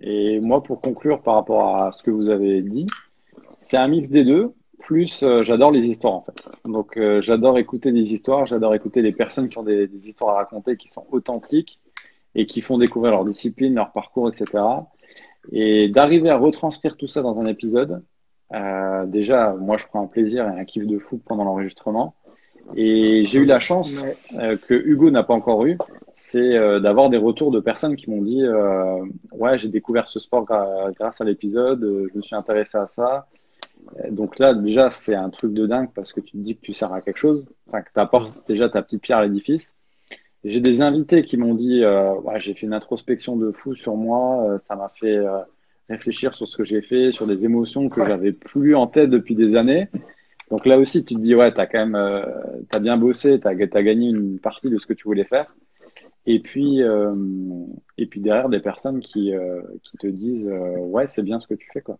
Et 0.00 0.40
moi 0.40 0.62
pour 0.62 0.80
conclure 0.80 1.20
par 1.22 1.34
rapport 1.34 1.76
à 1.76 1.92
ce 1.92 2.02
que 2.02 2.10
vous 2.10 2.28
avez 2.28 2.62
dit, 2.62 2.86
c'est 3.58 3.76
un 3.76 3.88
mix 3.88 4.10
des 4.10 4.24
deux. 4.24 4.52
Plus, 4.80 5.22
euh, 5.22 5.44
j'adore 5.44 5.70
les 5.70 5.86
histoires 5.86 6.14
en 6.14 6.22
fait. 6.22 6.42
Donc, 6.64 6.96
euh, 6.96 7.20
j'adore 7.20 7.58
écouter 7.58 7.92
des 7.92 8.14
histoires, 8.14 8.46
j'adore 8.46 8.74
écouter 8.74 9.02
des 9.02 9.12
personnes 9.12 9.50
qui 9.50 9.58
ont 9.58 9.62
des, 9.62 9.90
histoires 10.08 10.36
à 10.36 10.38
raconter, 10.38 10.78
qui 10.78 10.88
sont 10.88 11.06
authentiques 11.12 11.78
et 12.34 12.46
qui 12.46 12.60
font 12.60 12.78
découvrir 12.78 13.12
leur 13.12 13.24
discipline, 13.24 13.74
leur 13.74 13.92
parcours, 13.92 14.28
etc. 14.28 14.62
Et 15.52 15.88
d'arriver 15.88 16.30
à 16.30 16.36
retranscrire 16.36 16.96
tout 16.96 17.08
ça 17.08 17.22
dans 17.22 17.38
un 17.40 17.46
épisode, 17.46 18.04
euh, 18.52 19.06
déjà, 19.06 19.56
moi, 19.56 19.76
je 19.76 19.86
prends 19.86 20.02
un 20.02 20.06
plaisir 20.06 20.44
et 20.48 20.60
un 20.60 20.64
kiff 20.64 20.86
de 20.86 20.98
fou 20.98 21.18
pendant 21.18 21.44
l'enregistrement. 21.44 22.14
Et 22.76 23.24
j'ai 23.24 23.40
eu 23.40 23.46
la 23.46 23.58
chance 23.58 23.96
que 24.68 24.74
Hugo 24.74 25.10
n'a 25.10 25.24
pas 25.24 25.34
encore 25.34 25.64
eu, 25.64 25.76
c'est 26.14 26.80
d'avoir 26.80 27.10
des 27.10 27.16
retours 27.16 27.50
de 27.50 27.58
personnes 27.58 27.96
qui 27.96 28.08
m'ont 28.08 28.22
dit 28.22 28.44
ouais 29.32 29.58
j'ai 29.58 29.68
découvert 29.68 30.06
ce 30.06 30.20
sport 30.20 30.44
grâce 30.44 31.20
à 31.20 31.24
l'épisode, 31.24 31.80
je 32.12 32.16
me 32.16 32.22
suis 32.22 32.36
intéressé 32.36 32.78
à 32.78 32.86
ça, 32.86 33.26
donc 34.10 34.38
là, 34.38 34.54
déjà, 34.54 34.90
c'est 34.90 35.14
un 35.14 35.30
truc 35.30 35.52
de 35.52 35.66
dingue 35.66 35.90
parce 35.94 36.12
que 36.12 36.20
tu 36.20 36.32
te 36.32 36.36
dis 36.38 36.56
que 36.56 36.60
tu 36.60 36.72
sers 36.72 36.92
à 36.92 37.00
quelque 37.00 37.18
chose, 37.18 37.44
enfin, 37.68 37.82
que 37.82 37.90
tu 37.92 38.00
apportes 38.00 38.46
déjà 38.48 38.68
ta 38.68 38.82
petite 38.82 39.02
pierre 39.02 39.18
à 39.18 39.26
l'édifice. 39.26 39.76
J'ai 40.44 40.60
des 40.60 40.80
invités 40.80 41.22
qui 41.22 41.36
m'ont 41.36 41.54
dit, 41.54 41.84
euh, 41.84 42.14
ouais, 42.20 42.38
j'ai 42.38 42.54
fait 42.54 42.66
une 42.66 42.72
introspection 42.72 43.36
de 43.36 43.52
fou 43.52 43.74
sur 43.74 43.96
moi, 43.96 44.42
euh, 44.44 44.58
ça 44.58 44.74
m'a 44.74 44.88
fait 44.88 45.16
euh, 45.16 45.38
réfléchir 45.88 46.34
sur 46.34 46.48
ce 46.48 46.56
que 46.56 46.64
j'ai 46.64 46.80
fait, 46.80 47.12
sur 47.12 47.26
des 47.26 47.44
émotions 47.44 47.88
que 47.88 48.04
j'avais 48.06 48.32
plus 48.32 48.74
en 48.74 48.86
tête 48.86 49.10
depuis 49.10 49.34
des 49.34 49.56
années. 49.56 49.88
Donc 50.50 50.66
là 50.66 50.78
aussi, 50.78 51.04
tu 51.04 51.14
te 51.14 51.20
dis, 51.20 51.34
ouais, 51.34 51.52
t'as 51.52 51.66
quand 51.66 51.78
même, 51.78 51.94
euh, 51.94 52.24
t'as 52.70 52.78
bien 52.78 52.96
bossé, 52.96 53.38
t'as 53.38 53.50
as 53.50 53.54
gagné 53.54 54.08
une 54.08 54.38
partie 54.38 54.70
de 54.70 54.78
ce 54.78 54.86
que 54.86 54.94
tu 54.94 55.04
voulais 55.04 55.24
faire. 55.24 55.54
Et 56.26 56.40
puis, 56.40 56.80
et 57.96 58.06
puis 58.06 58.20
derrière, 58.20 58.50
des 58.50 58.60
personnes 58.60 59.00
qui, 59.00 59.32
qui 59.82 59.96
te 59.96 60.06
disent, 60.06 60.52
ouais, 60.78 61.06
c'est 61.06 61.22
bien 61.22 61.40
ce 61.40 61.46
que 61.46 61.54
tu 61.54 61.68
fais, 61.72 61.80
quoi. 61.80 61.98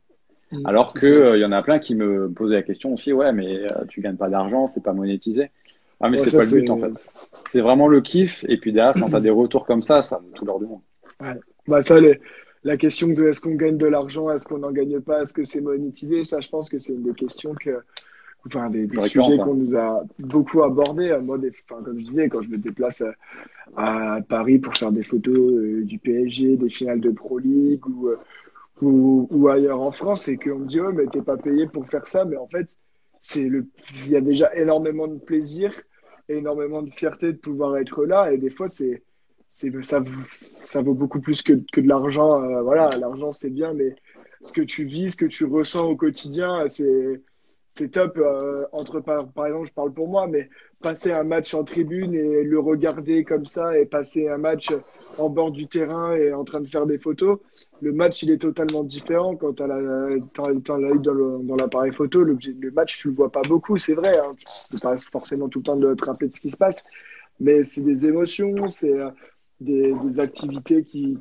Mm. 0.52 0.66
Alors 0.66 0.92
que 0.92 1.06
il 1.06 1.12
euh, 1.12 1.38
y 1.38 1.44
en 1.44 1.52
a 1.52 1.62
plein 1.62 1.78
qui 1.78 1.94
me 1.94 2.30
posaient 2.30 2.56
la 2.56 2.62
question 2.62 2.94
aussi, 2.94 3.12
ouais, 3.12 3.32
mais 3.32 3.60
euh, 3.60 3.84
tu 3.88 4.00
gagnes 4.00 4.16
pas 4.16 4.28
d'argent, 4.28 4.66
c'est 4.66 4.82
pas 4.82 4.92
monétisé. 4.92 5.50
Ah, 6.00 6.08
mais 6.08 6.18
c'est 6.18 6.36
pas 6.36 6.44
le 6.44 6.50
but 6.50 6.70
en 6.70 6.78
fait. 6.78 6.92
C'est 7.50 7.60
vraiment 7.60 7.88
le 7.88 8.00
kiff. 8.00 8.44
Et 8.48 8.58
puis 8.58 8.72
derrière, 8.72 8.94
quand 8.94 9.10
tu 9.10 9.16
as 9.16 9.20
des 9.28 9.30
retours 9.30 9.66
comme 9.66 9.82
ça, 9.82 10.02
ça 10.02 10.20
tout 10.34 10.44
l'heure 10.44 10.58
du 10.58 10.66
monde. 10.66 10.80
Ouais. 11.20 11.38
Bah, 11.66 11.82
ça, 11.82 11.96
la 12.64 12.76
question 12.76 13.08
de 13.08 13.28
est-ce 13.28 13.40
qu'on 13.40 13.54
gagne 13.54 13.76
de 13.76 13.86
l'argent, 13.86 14.30
est-ce 14.30 14.46
qu'on 14.46 14.58
n'en 14.58 14.72
gagne 14.72 15.00
pas, 15.00 15.22
est-ce 15.22 15.32
que 15.32 15.44
c'est 15.44 15.60
monétisé, 15.60 16.24
ça, 16.24 16.40
je 16.40 16.48
pense 16.48 16.68
que 16.68 16.78
c'est 16.78 16.94
une 16.94 17.02
des 17.02 17.14
questions 17.14 17.54
que. 17.54 17.82
Enfin, 18.46 18.70
des, 18.70 18.88
sujets 19.02 19.36
qu'on 19.36 19.52
nous 19.52 19.76
a 19.76 20.02
beaucoup 20.18 20.62
abordés. 20.62 21.14
Moi, 21.22 21.36
des, 21.36 21.52
enfin, 21.68 21.84
comme 21.84 21.98
je 21.98 22.04
disais, 22.04 22.30
quand 22.30 22.40
je 22.40 22.48
me 22.48 22.56
déplace 22.56 23.02
à, 23.02 24.16
à 24.16 24.22
Paris 24.22 24.58
pour 24.58 24.74
faire 24.74 24.92
des 24.92 25.02
photos 25.02 25.36
euh, 25.36 25.84
du 25.84 25.98
PSG, 25.98 26.56
des 26.56 26.70
finales 26.70 27.00
de 27.00 27.10
Pro 27.10 27.38
League 27.38 27.86
ou 27.86 28.08
ou, 28.82 29.48
ailleurs 29.48 29.80
en 29.80 29.90
France 29.90 30.28
et 30.28 30.36
qu'on 30.36 30.60
me 30.60 30.66
dit 30.66 30.80
oh 30.80 30.92
mais 30.92 31.06
t'es 31.06 31.22
pas 31.22 31.36
payé 31.36 31.66
pour 31.66 31.86
faire 31.86 32.06
ça 32.06 32.24
mais 32.24 32.36
en 32.36 32.46
fait 32.46 32.76
c'est 33.20 33.48
le 33.48 33.66
il 34.06 34.12
y 34.12 34.16
a 34.16 34.20
déjà 34.20 34.54
énormément 34.54 35.06
de 35.06 35.18
plaisir 35.18 35.72
énormément 36.38 36.82
de 36.82 36.90
fierté 36.90 37.32
de 37.32 37.38
pouvoir 37.38 37.76
être 37.78 38.04
là 38.04 38.32
et 38.32 38.38
des 38.38 38.50
fois 38.50 38.68
c'est 38.68 39.02
c'est 39.48 39.70
ça 39.82 40.02
ça 40.64 40.80
vaut 40.82 40.94
beaucoup 40.94 41.20
plus 41.20 41.42
que, 41.42 41.54
que 41.72 41.80
de 41.80 41.88
l'argent 41.88 42.42
euh, 42.42 42.62
voilà 42.62 42.90
l'argent 42.98 43.32
c'est 43.32 43.50
bien 43.50 43.74
mais 43.74 43.94
ce 44.42 44.52
que 44.52 44.62
tu 44.62 44.84
vis 44.84 45.12
ce 45.12 45.16
que 45.16 45.26
tu 45.26 45.44
ressens 45.44 45.84
au 45.84 45.96
quotidien 45.96 46.68
c'est 46.68 47.20
c'est 47.70 47.92
top. 47.92 48.18
Euh, 48.18 48.64
entre 48.72 49.00
par, 49.00 49.28
par, 49.28 49.46
exemple, 49.46 49.68
je 49.68 49.72
parle 49.72 49.92
pour 49.92 50.08
moi, 50.08 50.26
mais 50.26 50.50
passer 50.82 51.12
un 51.12 51.22
match 51.22 51.54
en 51.54 51.64
tribune 51.64 52.14
et 52.14 52.42
le 52.42 52.58
regarder 52.58 53.24
comme 53.24 53.46
ça 53.46 53.78
et 53.78 53.86
passer 53.86 54.28
un 54.28 54.38
match 54.38 54.68
en 55.18 55.28
bord 55.28 55.52
du 55.52 55.66
terrain 55.68 56.12
et 56.12 56.32
en 56.32 56.44
train 56.44 56.60
de 56.60 56.68
faire 56.68 56.86
des 56.86 56.98
photos, 56.98 57.38
le 57.80 57.92
match 57.92 58.22
il 58.22 58.30
est 58.30 58.38
totalement 58.38 58.82
différent 58.82 59.36
quand 59.36 59.54
tu 59.54 59.62
as 59.62 59.68
l'œil 59.68 61.00
dans 61.02 61.56
l'appareil 61.56 61.92
photo. 61.92 62.22
Le, 62.22 62.36
match 62.72 62.98
tu 62.98 63.08
le 63.08 63.14
vois 63.14 63.30
pas 63.30 63.42
beaucoup, 63.42 63.76
c'est 63.78 63.94
vrai. 63.94 64.18
Hein, 64.18 64.34
tu 64.70 64.78
pas 64.78 64.96
forcément 64.96 65.48
tout 65.48 65.60
le 65.60 65.64
temps 65.64 65.76
de 65.76 65.94
te 65.94 66.04
rappeler 66.04 66.28
de 66.28 66.34
ce 66.34 66.40
qui 66.40 66.50
se 66.50 66.56
passe, 66.56 66.82
mais 67.38 67.62
c'est 67.62 67.82
des 67.82 68.06
émotions, 68.06 68.68
c'est 68.68 68.98
euh, 68.98 69.10
des, 69.60 69.94
des, 70.02 70.20
activités 70.20 70.82
qui, 70.82 71.18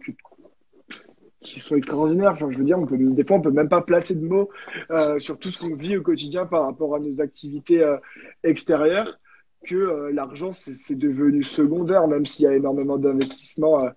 qui 1.42 1.60
sont 1.60 1.76
extraordinaires. 1.76 2.32
Enfin, 2.32 2.50
je 2.52 2.58
veux 2.58 2.64
dire, 2.64 2.78
on 2.78 2.86
peut, 2.86 2.98
des 2.98 3.24
fois, 3.24 3.38
on 3.38 3.42
peut 3.42 3.52
même 3.52 3.70
pas 3.70 3.82
placer 3.82 4.16
de 4.16 4.26
mots 4.26 4.50
euh, 4.92 5.20
sur 5.20 5.38
tout 5.38 5.50
ce 5.50 5.60
qu'on 5.60 5.76
vit 5.76 5.98
au 5.98 6.02
quotidien 6.02 6.46
par 6.46 6.64
rapport 6.64 6.96
à 6.96 7.00
nos 7.00 7.22
activités 7.22 7.84
euh, 7.84 7.98
extérieures, 8.44 9.20
que 9.66 9.76
euh, 9.76 10.12
l'argent, 10.12 10.52
c'est 10.52 10.96
devenu 10.96 11.44
secondaire, 11.44 12.08
même 12.08 12.26
s'il 12.26 12.46
y 12.46 12.48
a 12.48 12.56
énormément 12.56 12.98
d'investissements 12.98 13.90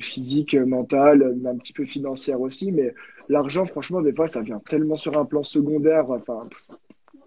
physiques, 0.00 0.54
mental, 0.54 1.36
un 1.44 1.56
petit 1.58 1.74
peu 1.74 1.84
financiers 1.84 2.34
aussi. 2.34 2.72
Mais 2.72 2.94
l'argent, 3.28 3.66
franchement, 3.66 4.00
des 4.00 4.14
fois, 4.14 4.26
ça 4.26 4.40
vient 4.40 4.60
tellement 4.60 4.96
sur 4.96 5.18
un 5.18 5.26
plan 5.26 5.42
secondaire. 5.42 6.08
Enfin, 6.08 6.40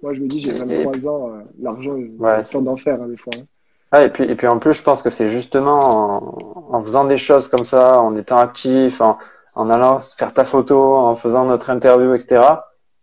moi, 0.01 0.15
je 0.15 0.21
me 0.21 0.27
dis, 0.27 0.39
j'ai 0.39 0.51
23 0.51 1.07
ans, 1.07 1.43
l'argent, 1.59 1.95
ouais, 1.95 2.43
c'est 2.43 2.63
d'en 2.63 2.77
faire, 2.77 2.99
hein, 2.99 3.07
des 3.07 3.17
fois. 3.17 3.33
Hein. 3.37 3.43
Ah, 3.91 4.03
et 4.05 4.09
puis, 4.09 4.23
et 4.23 4.35
puis 4.35 4.47
en 4.47 4.57
plus, 4.57 4.73
je 4.73 4.81
pense 4.81 5.03
que 5.03 5.11
c'est 5.11 5.29
justement 5.29 6.71
en, 6.71 6.77
en, 6.77 6.83
faisant 6.83 7.05
des 7.05 7.19
choses 7.19 7.47
comme 7.47 7.65
ça, 7.65 8.01
en 8.01 8.15
étant 8.15 8.37
actif, 8.37 9.01
en, 9.01 9.17
en 9.55 9.69
allant 9.69 9.99
faire 9.99 10.33
ta 10.33 10.45
photo, 10.45 10.95
en 10.95 11.15
faisant 11.15 11.45
notre 11.45 11.69
interview, 11.69 12.13
etc. 12.13 12.41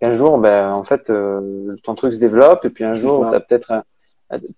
qu'un 0.00 0.14
jour, 0.14 0.38
ben, 0.38 0.72
en 0.72 0.84
fait, 0.84 1.10
euh, 1.10 1.74
ton 1.84 1.94
truc 1.94 2.14
se 2.14 2.18
développe 2.18 2.64
et 2.64 2.70
puis 2.70 2.84
un 2.84 2.94
jour, 2.94 3.28
tu 3.28 3.34
as 3.34 3.40
peut-être 3.40 3.72
un, 3.72 3.82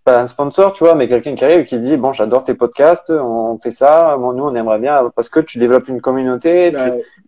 pas 0.04 0.20
un 0.20 0.26
sponsor, 0.26 0.72
tu 0.72 0.84
vois, 0.84 0.94
mais 0.94 1.08
quelqu'un 1.08 1.34
qui 1.34 1.44
arrive 1.44 1.60
et 1.60 1.66
qui 1.66 1.78
dit, 1.78 1.96
bon, 1.96 2.12
j'adore 2.12 2.44
tes 2.44 2.54
podcasts, 2.54 3.10
on 3.10 3.58
fait 3.58 3.70
ça, 3.70 4.16
bon, 4.16 4.32
nous, 4.32 4.44
on 4.44 4.54
aimerait 4.54 4.80
bien, 4.80 5.10
parce 5.14 5.28
que 5.28 5.40
tu 5.40 5.58
développes 5.58 5.88
une 5.88 6.00
communauté, 6.00 6.74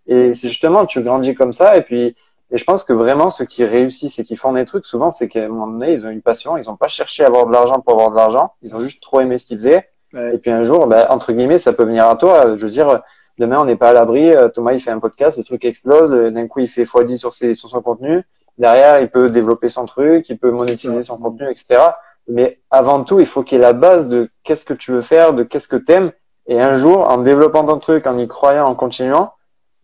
et 0.07 0.35
c'est 0.35 0.49
justement, 0.49 0.87
tu 0.87 1.03
grandis 1.03 1.35
comme 1.35 1.53
ça, 1.53 1.77
et 1.77 1.83
puis, 1.83 2.15
et 2.51 2.59
je 2.59 2.65
pense 2.65 2.85
que 2.85 2.93
vraiment, 2.93 3.31
ceux 3.31 3.47
qui 3.47 3.65
réussissent 3.65 4.19
et 4.19 4.25
qui 4.25 4.37
font 4.37 4.53
des 4.53 4.67
trucs, 4.67 4.87
souvent, 4.87 5.11
c'est 5.11 5.29
qu'à 5.29 5.45
un 5.45 5.49
moment 5.49 5.69
donné, 5.69 5.93
ils 5.93 6.07
ont 6.07 6.11
une 6.11 6.21
passion, 6.21 6.57
ils 6.57 6.67
n'ont 6.67 6.77
pas 6.77 6.89
cherché 6.89 7.25
à 7.25 7.29
avoir 7.29 7.47
de 7.47 7.53
l'argent 7.53 7.81
pour 7.81 7.95
avoir 7.95 8.11
de 8.11 8.17
l'argent, 8.17 8.53
ils 8.63 8.75
ont 8.75 8.83
juste 8.83 9.03
trop 9.03 9.21
aimé 9.21 9.39
ce 9.39 9.47
qu'ils 9.47 9.59
faisaient, 9.59 9.89
Et 10.15 10.39
puis 10.39 10.51
un 10.51 10.65
jour, 10.65 10.87
bah, 10.87 11.07
entre 11.11 11.33
guillemets, 11.33 11.59
ça 11.59 11.73
peut 11.73 11.85
venir 11.85 12.07
à 12.07 12.17
toi. 12.17 12.57
Je 12.57 12.65
veux 12.65 12.71
dire, 12.71 13.03
demain, 13.39 13.61
on 13.61 13.65
n'est 13.65 13.77
pas 13.77 13.91
à 13.91 13.93
l'abri. 13.93 14.31
Euh, 14.31 14.49
Thomas, 14.49 14.73
il 14.73 14.81
fait 14.81 14.91
un 14.91 14.99
podcast, 14.99 15.39
le 15.39 15.45
truc 15.45 15.65
explose. 15.65 16.13
Euh, 16.13 16.31
d'un 16.31 16.47
coup, 16.47 16.61
il 16.61 16.69
fait 16.69 16.85
x10 16.85 17.17
sur, 17.17 17.35
ses, 17.35 17.55
sur 17.55 17.69
son 17.69 17.81
contenu. 17.81 18.23
Derrière, 18.59 19.01
il 19.01 19.09
peut 19.09 19.29
développer 19.31 19.69
son 19.69 19.87
truc, 19.87 20.29
il 20.29 20.39
peut 20.39 20.51
monétiser 20.51 21.03
son 21.03 21.17
contenu, 21.17 21.51
etc. 21.51 21.81
Mais 22.29 22.61
avant 22.71 23.03
tout, 23.05 23.21
il 23.21 23.27
faut 23.27 23.43
qu'il 23.43 23.59
y 23.59 23.61
ait 23.61 23.65
la 23.65 23.73
base 23.73 24.09
de 24.09 24.31
qu'est-ce 24.45 24.65
que 24.65 24.75
tu 24.75 24.93
veux 24.93 25.01
faire, 25.01 25.33
de 25.33 25.43
qu'est-ce 25.43 25.69
que 25.69 25.77
t'aimes. 25.77 26.13
Et 26.47 26.61
un 26.61 26.77
jour, 26.77 27.09
en 27.09 27.19
développant 27.19 27.65
ton 27.65 27.79
truc, 27.79 28.07
en 28.07 28.19
y 28.19 28.29
croyant, 28.29 28.67
en 28.67 28.75
continuant, 28.75 29.33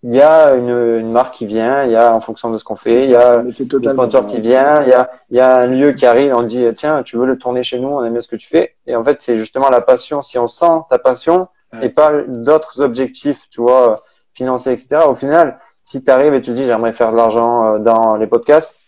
il 0.04 0.14
y 0.14 0.20
a 0.20 0.54
une, 0.54 0.68
une, 0.68 1.10
marque 1.10 1.34
qui 1.34 1.46
vient, 1.46 1.82
il 1.84 1.90
y 1.90 1.96
a 1.96 2.14
en 2.14 2.20
fonction 2.20 2.50
de 2.50 2.58
ce 2.58 2.64
qu'on 2.64 2.76
fait, 2.76 3.04
il 3.04 3.10
y 3.10 3.16
a 3.16 3.38
un 3.38 3.50
sponsor 3.50 4.26
qui 4.26 4.40
vient, 4.40 4.82
il 4.82 4.90
y 4.90 4.92
a, 4.92 5.10
il 5.30 5.36
y 5.36 5.40
a 5.40 5.56
un 5.56 5.66
lieu 5.66 5.92
qui 5.92 6.06
arrive, 6.06 6.34
on 6.34 6.42
dit 6.42 6.64
tiens, 6.76 7.02
tu 7.02 7.16
veux 7.16 7.26
le 7.26 7.36
tourner 7.36 7.64
chez 7.64 7.80
nous, 7.80 7.88
on 7.88 8.04
aime 8.04 8.12
bien 8.12 8.20
ce 8.20 8.28
que 8.28 8.36
tu 8.36 8.48
fais. 8.48 8.76
Et 8.86 8.94
en 8.94 9.02
fait, 9.02 9.20
c'est 9.20 9.38
justement 9.38 9.70
la 9.70 9.80
passion. 9.80 10.22
Si 10.22 10.38
on 10.38 10.46
sent 10.46 10.82
ta 10.88 10.98
passion 10.98 11.48
et 11.82 11.88
pas 11.88 12.22
d'autres 12.28 12.80
objectifs, 12.80 13.48
tu 13.50 13.60
vois, 13.60 13.98
financiers, 14.34 14.72
etc. 14.72 15.00
Au 15.06 15.14
final, 15.14 15.58
si 15.82 16.00
tu 16.00 16.10
arrives 16.10 16.34
et 16.34 16.42
tu 16.42 16.52
dis 16.52 16.66
j'aimerais 16.66 16.92
faire 16.92 17.10
de 17.10 17.16
l'argent 17.16 17.74
euh, 17.74 17.78
dans 17.78 18.16
les 18.16 18.26
podcasts, 18.26 18.78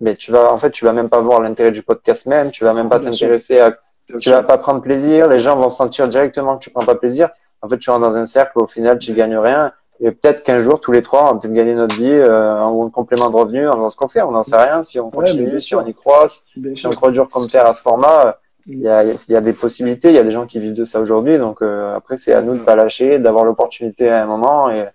mais 0.00 0.14
tu 0.14 0.30
vas, 0.30 0.52
en 0.52 0.56
fait, 0.56 0.70
tu 0.70 0.84
vas 0.84 0.92
même 0.92 1.08
pas 1.08 1.18
voir 1.18 1.40
l'intérêt 1.40 1.72
du 1.72 1.82
podcast 1.82 2.26
même, 2.26 2.50
tu 2.52 2.64
vas 2.64 2.72
même 2.72 2.88
pas 2.88 3.00
t'intéresser 3.00 3.60
à, 3.60 3.76
tu 4.18 4.30
vas 4.30 4.42
pas 4.42 4.56
prendre 4.56 4.80
plaisir, 4.80 5.26
les 5.28 5.40
gens 5.40 5.56
vont 5.56 5.70
sentir 5.70 6.08
directement 6.08 6.56
que 6.56 6.64
tu 6.64 6.70
prends 6.70 6.84
pas 6.84 6.94
plaisir. 6.94 7.28
En 7.60 7.68
fait, 7.68 7.78
tu 7.78 7.90
rentres 7.90 8.08
dans 8.08 8.16
un 8.16 8.24
cercle, 8.24 8.58
au 8.58 8.66
final, 8.66 8.98
tu 8.98 9.12
gagnes 9.12 9.36
rien 9.36 9.72
et 10.02 10.10
peut-être 10.12 10.42
qu'un 10.44 10.58
jour, 10.58 10.80
tous 10.80 10.92
les 10.92 11.02
trois, 11.02 11.24
on 11.24 11.34
va 11.34 11.40
peut-être 11.40 11.52
gagner 11.52 11.74
notre 11.74 11.94
vie 11.94 12.08
euh, 12.10 12.58
en 12.58 12.88
complément 12.88 13.28
de 13.28 13.36
revenus 13.36 13.68
en 13.68 13.74
faisant 13.74 13.90
ce 13.90 13.96
qu'on 13.96 14.08
fait. 14.08 14.22
On 14.22 14.30
n'en 14.30 14.42
sait 14.42 14.56
rien. 14.56 14.82
Si 14.82 14.98
on 14.98 15.10
continue, 15.10 15.60
si 15.60 15.74
on 15.74 15.84
y 15.86 15.92
croit, 15.92 16.26
si 16.28 16.86
on 16.86 16.90
croit 16.92 17.10
dur 17.10 17.28
comme 17.28 17.48
terre 17.48 17.66
à 17.66 17.74
ce 17.74 17.82
format, 17.82 18.26
euh, 18.26 18.32
il 18.66 18.80
y, 18.80 18.88
a, 18.88 19.04
il 19.04 19.32
y 19.32 19.36
a 19.36 19.40
des 19.42 19.52
possibilités. 19.52 20.08
Il 20.08 20.14
y 20.14 20.18
a 20.18 20.22
des 20.22 20.30
gens 20.30 20.46
qui 20.46 20.58
vivent 20.58 20.74
de 20.74 20.84
ça 20.84 21.00
aujourd'hui. 21.00 21.36
Donc 21.36 21.60
euh, 21.60 21.94
après, 21.94 22.16
c'est 22.16 22.32
à 22.32 22.40
nous 22.40 22.54
de 22.54 22.60
pas 22.60 22.76
lâcher, 22.76 23.18
d'avoir 23.18 23.44
l'opportunité 23.44 24.08
à 24.08 24.22
un 24.22 24.26
moment 24.26 24.70
et, 24.70 24.86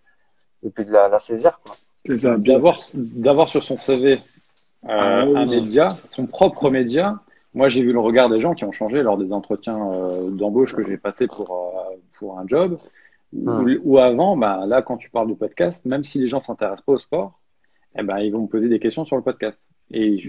et 0.63 0.69
puis 0.71 0.85
de 0.85 0.91
la, 0.91 1.07
la 1.07 1.19
saisir. 1.19 1.59
C'est 2.05 2.17
ça. 2.17 2.35
D'avoir, 2.37 2.79
d'avoir 2.95 3.47
sur 3.47 3.63
son 3.63 3.77
CV 3.77 4.13
euh, 4.13 4.17
ah 4.87 5.21
un 5.21 5.45
média, 5.45 5.89
son 6.05 6.25
propre 6.25 6.71
média. 6.71 7.19
Moi, 7.53 7.69
j'ai 7.69 7.83
vu 7.83 7.93
le 7.93 7.99
regard 7.99 8.29
des 8.29 8.41
gens 8.41 8.55
qui 8.55 8.65
ont 8.65 8.71
changé 8.71 9.03
lors 9.03 9.17
des 9.17 9.31
entretiens 9.31 9.79
d'embauche 10.31 10.75
que 10.75 10.83
j'ai 10.85 10.97
passés 10.97 11.27
pour, 11.27 11.73
pour 12.17 12.39
un 12.39 12.45
job. 12.47 12.77
Ou, 13.33 13.97
avant, 13.97 14.37
bah, 14.37 14.63
là, 14.65 14.81
quand 14.81 14.97
tu 14.97 15.09
parles 15.09 15.27
du 15.27 15.35
podcast, 15.35 15.85
même 15.85 16.03
si 16.03 16.19
les 16.19 16.27
gens 16.27 16.39
s'intéressent 16.39 16.85
pas 16.85 16.93
au 16.93 16.97
sport, 16.97 17.39
eh 17.97 18.03
ben, 18.03 18.19
ils 18.19 18.31
vont 18.31 18.41
me 18.41 18.47
poser 18.47 18.69
des 18.69 18.79
questions 18.79 19.05
sur 19.05 19.15
le 19.15 19.21
podcast. 19.21 19.57
Et 19.91 20.23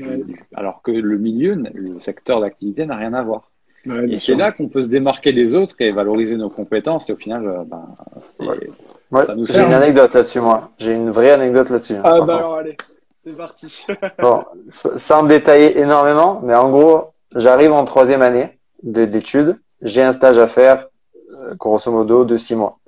alors 0.54 0.82
que 0.82 0.90
le 0.90 1.18
milieu, 1.18 1.54
le 1.54 2.00
secteur 2.00 2.40
d'activité 2.40 2.84
n'a 2.84 2.96
rien 2.96 3.14
à 3.14 3.22
voir. 3.22 3.50
et 3.86 4.18
c'est 4.18 4.34
là 4.34 4.52
qu'on 4.52 4.68
peut 4.68 4.82
se 4.82 4.88
démarquer 4.88 5.32
des 5.32 5.54
autres 5.54 5.74
et 5.78 5.92
valoriser 5.92 6.36
nos 6.36 6.50
compétences. 6.50 7.08
Et 7.08 7.12
au 7.12 7.16
final, 7.16 7.46
euh, 7.46 7.64
ben, 7.64 9.24
ça 9.24 9.34
nous 9.34 9.46
J'ai 9.46 9.60
une 9.60 9.72
anecdote 9.72 10.14
là-dessus, 10.14 10.40
moi. 10.40 10.70
J'ai 10.78 10.94
une 10.94 11.10
vraie 11.10 11.30
anecdote 11.30 11.70
là-dessus. 11.70 11.96
Ah, 12.04 12.20
bah 12.20 12.36
alors, 12.36 12.56
allez, 12.56 12.76
c'est 13.24 13.36
parti. 13.36 13.86
bon, 14.18 14.44
sans 14.68 15.22
me 15.22 15.28
détailler 15.28 15.78
énormément, 15.78 16.40
mais 16.42 16.54
en 16.54 16.70
gros, 16.70 17.04
j'arrive 17.34 17.72
en 17.72 17.84
troisième 17.84 18.22
année 18.22 18.58
d'études. 18.82 19.58
J'ai 19.82 20.02
un 20.02 20.12
stage 20.12 20.38
à 20.38 20.48
faire, 20.48 20.88
euh, 21.30 21.54
grosso 21.54 21.90
modo, 21.90 22.24
de 22.24 22.36
six 22.36 22.54
mois 22.54 22.78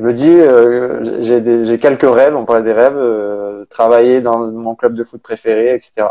je 0.00 0.04
me 0.06 0.14
dis, 0.14 0.30
euh, 0.30 1.22
j'ai 1.22 1.78
quelques 1.78 2.10
rêves, 2.10 2.34
on 2.34 2.46
parlait 2.46 2.62
des 2.62 2.72
rêves, 2.72 2.96
euh, 2.96 3.66
travailler 3.66 4.22
dans 4.22 4.38
mon 4.38 4.74
club 4.74 4.94
de 4.94 5.04
foot 5.04 5.20
préféré, 5.22 5.74
etc. 5.74 6.08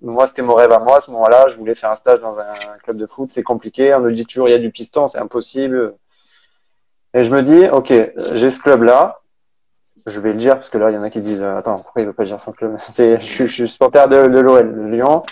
Moi, 0.00 0.28
c'était 0.28 0.42
mon 0.42 0.54
rêve 0.54 0.70
à 0.70 0.78
moi 0.78 0.98
à 0.98 1.00
ce 1.00 1.10
moment-là. 1.10 1.48
Je 1.48 1.56
voulais 1.56 1.74
faire 1.74 1.90
un 1.90 1.96
stage 1.96 2.20
dans 2.20 2.38
un, 2.38 2.54
club 2.84 2.98
de 2.98 3.06
foot. 3.06 3.30
C'est 3.32 3.42
compliqué. 3.42 3.92
On 3.94 4.00
me 4.00 4.12
dit 4.12 4.24
toujours, 4.26 4.48
il 4.48 4.52
y 4.52 4.54
a 4.54 4.58
du 4.58 4.70
piston, 4.70 5.08
c'est 5.08 5.18
impossible. 5.18 5.94
Et 7.14 7.24
je 7.24 7.34
me 7.34 7.42
dis, 7.42 7.66
ok, 7.66 7.92
j'ai 8.34 8.50
ce 8.52 8.62
club-là. 8.62 9.18
Je 10.06 10.20
vais 10.20 10.32
le 10.32 10.38
dire 10.38 10.54
parce 10.54 10.70
que 10.70 10.78
là, 10.78 10.90
il 10.90 10.94
y 10.94 10.98
en 10.98 11.02
a 11.02 11.10
qui 11.10 11.20
disent, 11.20 11.42
attends, 11.42 11.74
pourquoi 11.74 12.02
il 12.02 12.06
veut 12.06 12.12
pas 12.12 12.26
dire 12.26 12.38
son 12.38 12.52
club? 12.52 12.78
Je, 12.96 13.16
je, 13.18 13.46
suis 13.48 13.68
supporter 13.68 14.08
de, 14.08 14.28
de 14.28 14.38
l'OL, 14.38 14.88
Lyon. 14.88 15.24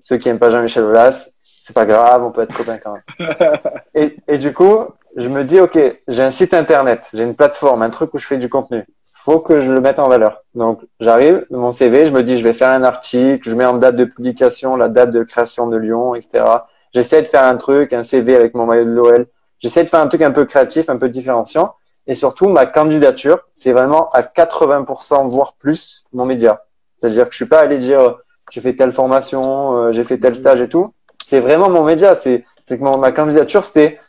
Ceux 0.00 0.16
qui 0.16 0.28
aiment 0.28 0.40
pas 0.40 0.50
Jean-Michel 0.50 0.82
Aulas, 0.82 1.30
c'est 1.60 1.72
pas 1.72 1.86
grave, 1.86 2.24
on 2.24 2.32
peut 2.32 2.42
être 2.42 2.56
copains 2.56 2.78
quand 2.78 2.94
même. 2.94 3.58
et, 3.94 4.16
et 4.26 4.38
du 4.38 4.52
coup, 4.52 4.88
je 5.16 5.28
me 5.28 5.44
dis, 5.44 5.60
OK, 5.60 5.78
j'ai 6.08 6.22
un 6.22 6.30
site 6.30 6.54
internet, 6.54 7.08
j'ai 7.12 7.22
une 7.22 7.34
plateforme, 7.34 7.82
un 7.82 7.90
truc 7.90 8.14
où 8.14 8.18
je 8.18 8.26
fais 8.26 8.38
du 8.38 8.48
contenu. 8.48 8.84
Faut 9.24 9.40
que 9.40 9.60
je 9.60 9.70
le 9.70 9.80
mette 9.80 9.98
en 9.98 10.08
valeur. 10.08 10.42
Donc, 10.54 10.80
j'arrive, 10.98 11.46
mon 11.50 11.70
CV, 11.70 12.06
je 12.06 12.12
me 12.12 12.22
dis, 12.22 12.38
je 12.38 12.44
vais 12.44 12.54
faire 12.54 12.70
un 12.70 12.82
article, 12.82 13.48
je 13.48 13.54
mets 13.54 13.64
en 13.64 13.74
date 13.74 13.96
de 13.96 14.04
publication, 14.04 14.74
la 14.74 14.88
date 14.88 15.12
de 15.12 15.22
création 15.22 15.68
de 15.68 15.76
Lyon, 15.76 16.14
etc. 16.14 16.44
J'essaie 16.92 17.22
de 17.22 17.28
faire 17.28 17.44
un 17.44 17.56
truc, 17.56 17.92
un 17.92 18.02
CV 18.02 18.34
avec 18.34 18.54
mon 18.54 18.66
maillot 18.66 18.84
de 18.84 18.90
l'OL. 18.90 19.26
J'essaie 19.60 19.84
de 19.84 19.88
faire 19.88 20.00
un 20.00 20.08
truc 20.08 20.22
un 20.22 20.32
peu 20.32 20.44
créatif, 20.44 20.88
un 20.88 20.96
peu 20.96 21.08
différenciant. 21.08 21.74
Et 22.06 22.14
surtout, 22.14 22.48
ma 22.48 22.66
candidature, 22.66 23.38
c'est 23.52 23.72
vraiment 23.72 24.08
à 24.10 24.22
80%, 24.22 25.28
voire 25.28 25.54
plus, 25.54 26.04
mon 26.12 26.26
média. 26.26 26.64
C'est-à-dire 26.96 27.26
que 27.26 27.32
je 27.32 27.36
suis 27.36 27.46
pas 27.46 27.60
allé 27.60 27.78
dire, 27.78 28.16
j'ai 28.50 28.60
fait 28.60 28.74
telle 28.74 28.92
formation, 28.92 29.76
euh, 29.76 29.92
j'ai 29.92 30.04
fait 30.04 30.18
tel 30.18 30.34
stage 30.34 30.62
et 30.62 30.68
tout. 30.68 30.92
C'est 31.24 31.40
vraiment 31.40 31.70
mon 31.70 31.84
média. 31.84 32.16
C'est, 32.16 32.42
c'est 32.64 32.78
que 32.78 32.96
ma 32.96 33.12
candidature, 33.12 33.64
c'était, 33.64 34.00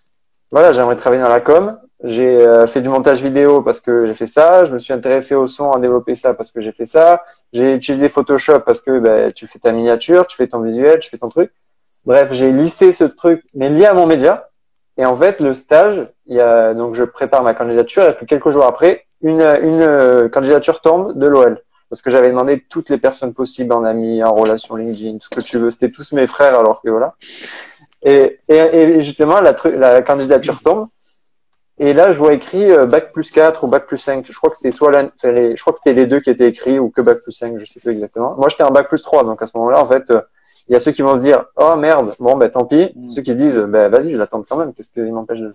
voilà, 0.54 0.72
j'aimerais 0.72 0.96
travailler 0.96 1.24
dans 1.24 1.30
la 1.30 1.42
com. 1.42 1.76
J'ai 2.04 2.38
euh, 2.38 2.68
fait 2.68 2.82
du 2.82 2.88
montage 2.88 3.24
vidéo 3.24 3.64
parce 3.64 3.80
que 3.80 4.06
j'ai 4.06 4.14
fait 4.14 4.28
ça. 4.28 4.66
Je 4.66 4.74
me 4.76 4.78
suis 4.78 4.94
intéressé 4.94 5.34
au 5.34 5.48
son, 5.48 5.72
à 5.72 5.80
développer 5.80 6.14
ça 6.14 6.36
parce 6.36 6.52
que 6.52 6.62
j'ai 6.62 6.72
fait 6.72 6.86
ça. 6.86 7.24
J'ai 7.54 7.74
utilisé 7.74 8.08
Photoshop 8.08 8.60
parce 8.60 8.80
que 8.80 9.00
ben, 9.00 9.34
tu 9.34 9.48
fais 9.48 9.58
ta 9.58 9.72
miniature, 9.72 10.28
tu 10.28 10.38
fais 10.38 10.46
ton 10.46 10.60
visuel, 10.60 11.00
tu 11.00 11.10
fais 11.10 11.18
ton 11.18 11.30
truc. 11.30 11.52
Bref, 12.06 12.30
j'ai 12.34 12.52
listé 12.52 12.92
ce 12.92 13.04
truc, 13.04 13.44
mais 13.56 13.70
lié 13.70 13.88
à 13.88 13.96
mon 13.96 14.06
média. 14.06 14.48
Et 14.98 15.08
en 15.08 15.18
fait, 15.18 15.40
le 15.40 15.56
stage, 15.56 16.06
il 16.28 16.36
y 16.36 16.40
a, 16.40 16.76
donc 16.76 16.94
je 16.94 17.04
prépare 17.04 17.42
ma 17.42 17.56
candidature 17.56 18.04
et 18.04 18.14
puis 18.14 18.28
quelques 18.28 18.52
jours 18.52 18.66
après, 18.66 19.08
une, 19.24 19.42
une 19.42 19.82
euh, 19.82 20.30
candidature 20.30 20.82
tombe 20.82 21.18
de 21.18 21.26
l'OL. 21.26 21.64
Parce 21.90 22.04
que 22.04 22.12
j'avais 22.12 22.30
demandé 22.30 22.64
toutes 22.70 22.92
les 22.92 23.00
personnes 23.00 23.34
possibles 23.34 23.74
en 23.74 23.84
ami, 23.84 24.24
en 24.24 24.36
relation 24.36 24.76
LinkedIn, 24.76 25.18
tout 25.18 25.30
ce 25.32 25.36
que 25.36 25.42
tu 25.42 25.58
veux. 25.58 25.72
C'était 25.72 25.90
tous 25.90 26.12
mes 26.12 26.28
frères 26.28 26.60
alors 26.60 26.84
que 26.84 26.92
voilà. 26.92 27.16
Et, 28.04 28.38
et, 28.50 28.56
et 28.56 29.02
justement, 29.02 29.40
la, 29.40 29.56
la, 29.76 30.02
candidature 30.02 30.62
tombe. 30.62 30.88
Et 31.80 31.94
là, 31.94 32.12
je 32.12 32.18
vois 32.18 32.34
écrit 32.34 32.72
euh, 32.72 32.86
bac 32.86 33.12
plus 33.14 33.32
4 33.32 33.64
ou 33.64 33.68
bac 33.68 33.88
plus 33.88 33.98
5. 33.98 34.26
Je 34.30 34.38
crois 34.38 34.50
que 34.50 34.58
c'était 34.58 34.72
soit 34.72 34.92
la, 34.92 35.10
les, 35.24 35.56
je 35.56 35.62
crois 35.62 35.74
que 35.74 35.80
c'était 35.84 35.96
les 35.96 36.06
deux 36.06 36.20
qui 36.20 36.30
étaient 36.30 36.48
écrits 36.48 36.80
ou 36.80 36.90
que 36.90 37.02
bac 37.02 37.18
plus 37.24 37.32
5, 37.32 37.58
je 37.58 37.66
sais 37.66 37.80
plus 37.80 37.94
exactement. 37.94 38.36
Moi, 38.38 38.50
j'étais 38.50 38.64
en 38.64 38.72
bac 38.72 38.88
plus 38.88 39.02
3, 39.02 39.24
donc 39.24 39.42
à 39.42 39.48
ce 39.48 39.58
moment-là, 39.58 39.82
en 39.82 39.86
fait, 39.86 40.10
euh, 40.12 40.22
il 40.68 40.74
y 40.74 40.76
a 40.76 40.80
ceux 40.80 40.92
qui 40.92 41.02
vont 41.02 41.16
se 41.16 41.22
dire, 41.22 41.46
oh 41.56 41.76
merde, 41.76 42.14
bon, 42.20 42.38
ben 42.38 42.50
tant 42.50 42.66
pis. 42.66 42.92
Mm. 42.96 43.10
Ceux 43.10 43.22
qui 43.22 43.32
se 43.32 43.38
disent, 43.38 43.58
ben 43.58 43.88
vas-y, 43.88 44.12
je 44.12 44.18
l'attends 44.18 44.44
quand 44.48 44.58
même. 44.58 44.74
Qu'est-ce 44.74 44.92
qui 44.92 45.02
m'empêche 45.02 45.40
de... 45.40 45.50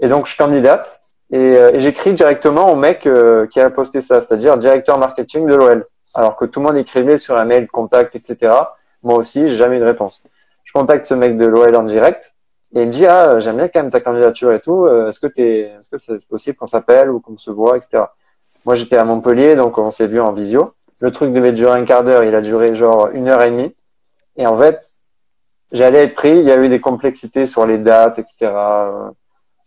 Et 0.00 0.08
donc, 0.08 0.26
je 0.26 0.36
candidate 0.36 1.00
et, 1.32 1.36
euh, 1.36 1.72
et 1.72 1.80
j'écris 1.80 2.12
directement 2.12 2.70
au 2.70 2.76
mec 2.76 3.08
qui 3.50 3.60
a 3.60 3.70
posté 3.70 4.00
ça, 4.00 4.22
c'est-à-dire 4.22 4.58
directeur 4.58 4.98
marketing 4.98 5.46
de 5.46 5.54
l'OL. 5.54 5.84
Alors 6.14 6.36
que 6.36 6.44
tout 6.44 6.60
le 6.60 6.66
monde 6.66 6.76
écrivait 6.76 7.18
sur 7.18 7.36
un 7.36 7.44
mail, 7.44 7.68
contact, 7.68 8.14
etc. 8.16 8.52
Moi 9.02 9.16
aussi, 9.16 9.48
j'ai 9.48 9.56
jamais 9.56 9.76
eu 9.76 9.80
de 9.80 9.84
réponse 9.84 10.22
je 10.70 10.78
contacte 10.78 11.04
ce 11.06 11.14
mec 11.14 11.36
de 11.36 11.46
l'OL 11.46 11.74
en 11.74 11.82
direct 11.82 12.36
et 12.76 12.82
il 12.82 12.86
me 12.86 12.92
dit 12.92 13.04
ah 13.04 13.40
j'aime 13.40 13.56
bien 13.56 13.66
quand 13.66 13.82
même 13.82 13.90
ta 13.90 14.00
candidature 14.00 14.52
et 14.52 14.60
tout. 14.60 14.86
Euh, 14.86 15.08
est-ce 15.08 15.18
que 15.18 15.26
t'es, 15.26 15.62
est-ce 15.62 15.88
que 15.88 15.98
c'est 15.98 16.28
possible 16.28 16.56
qu'on 16.56 16.68
s'appelle 16.68 17.10
ou 17.10 17.18
qu'on 17.18 17.36
se 17.38 17.50
voit, 17.50 17.76
etc. 17.76 18.04
Moi 18.64 18.76
j'étais 18.76 18.96
à 18.96 19.02
Montpellier 19.02 19.56
donc 19.56 19.78
on 19.78 19.90
s'est 19.90 20.06
vu 20.06 20.20
en 20.20 20.32
visio. 20.32 20.74
Le 21.00 21.10
truc 21.10 21.32
devait 21.32 21.52
durer 21.52 21.76
un 21.76 21.84
quart 21.84 22.04
d'heure, 22.04 22.22
il 22.22 22.36
a 22.36 22.40
duré 22.40 22.76
genre 22.76 23.08
une 23.08 23.26
heure 23.26 23.42
et 23.42 23.50
demie. 23.50 23.74
Et 24.36 24.46
en 24.46 24.56
fait 24.56 24.80
j'allais 25.72 26.04
être 26.04 26.14
pris. 26.14 26.38
Il 26.38 26.44
y 26.44 26.52
a 26.52 26.56
eu 26.56 26.68
des 26.68 26.78
complexités 26.78 27.48
sur 27.48 27.66
les 27.66 27.78
dates, 27.78 28.20
etc. 28.20 28.52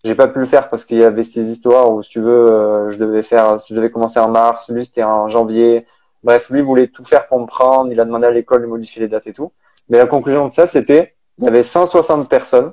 J'ai 0.05 0.15
pas 0.15 0.29
pu 0.29 0.39
le 0.39 0.45
faire 0.45 0.69
parce 0.69 0.85
qu'il 0.85 0.99
y 0.99 1.03
avait 1.03 1.23
ces 1.23 1.51
histoires 1.51 1.91
où 1.91 2.01
si 2.01 2.11
tu 2.11 2.21
veux 2.21 2.31
euh, 2.31 2.91
je 2.91 2.97
devais 2.97 3.23
faire, 3.23 3.57
je 3.57 3.73
devais 3.75 3.91
commencer 3.91 4.19
en 4.19 4.29
mars, 4.29 4.69
lui 4.69 4.85
c'était 4.85 5.03
en 5.03 5.27
janvier. 5.27 5.85
Bref, 6.23 6.49
lui 6.49 6.61
voulait 6.61 6.87
tout 6.87 7.03
faire 7.03 7.27
pour 7.27 7.41
me 7.41 7.45
prendre. 7.45 7.91
Il 7.91 7.99
a 7.99 8.05
demandé 8.05 8.25
à 8.25 8.31
l'école 8.31 8.61
de 8.61 8.67
modifier 8.67 9.01
les 9.01 9.09
dates 9.09 9.27
et 9.27 9.33
tout. 9.33 9.51
Mais 9.89 9.97
la 9.97 10.07
conclusion 10.07 10.47
de 10.47 10.53
ça, 10.53 10.67
c'était, 10.67 11.13
il 11.37 11.45
y 11.45 11.47
avait 11.47 11.63
160 11.63 12.29
personnes. 12.29 12.71